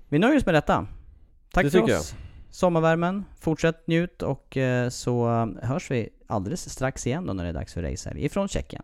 Vi 0.08 0.20
nöjer 0.20 0.38
oss 0.38 0.46
med 0.46 0.56
detta. 0.56 0.88
Tack 1.52 1.64
Det 1.64 1.72
för 1.72 1.84
oss. 1.84 2.16
Sommarvärmen, 2.50 3.26
fortsätt 3.40 3.88
njut 3.88 4.22
och 4.22 4.58
så 4.90 5.28
hörs 5.62 5.92
vi 5.92 6.10
alldeles 6.28 6.70
strax 6.70 7.08
igen 7.08 7.26
då 7.26 7.34
när 7.34 7.44
det 7.44 7.50
är 7.50 7.54
dags 7.54 7.74
för 7.74 7.82
racehelg 7.82 8.26
ifrån 8.26 8.48
Tjeckien. 8.48 8.84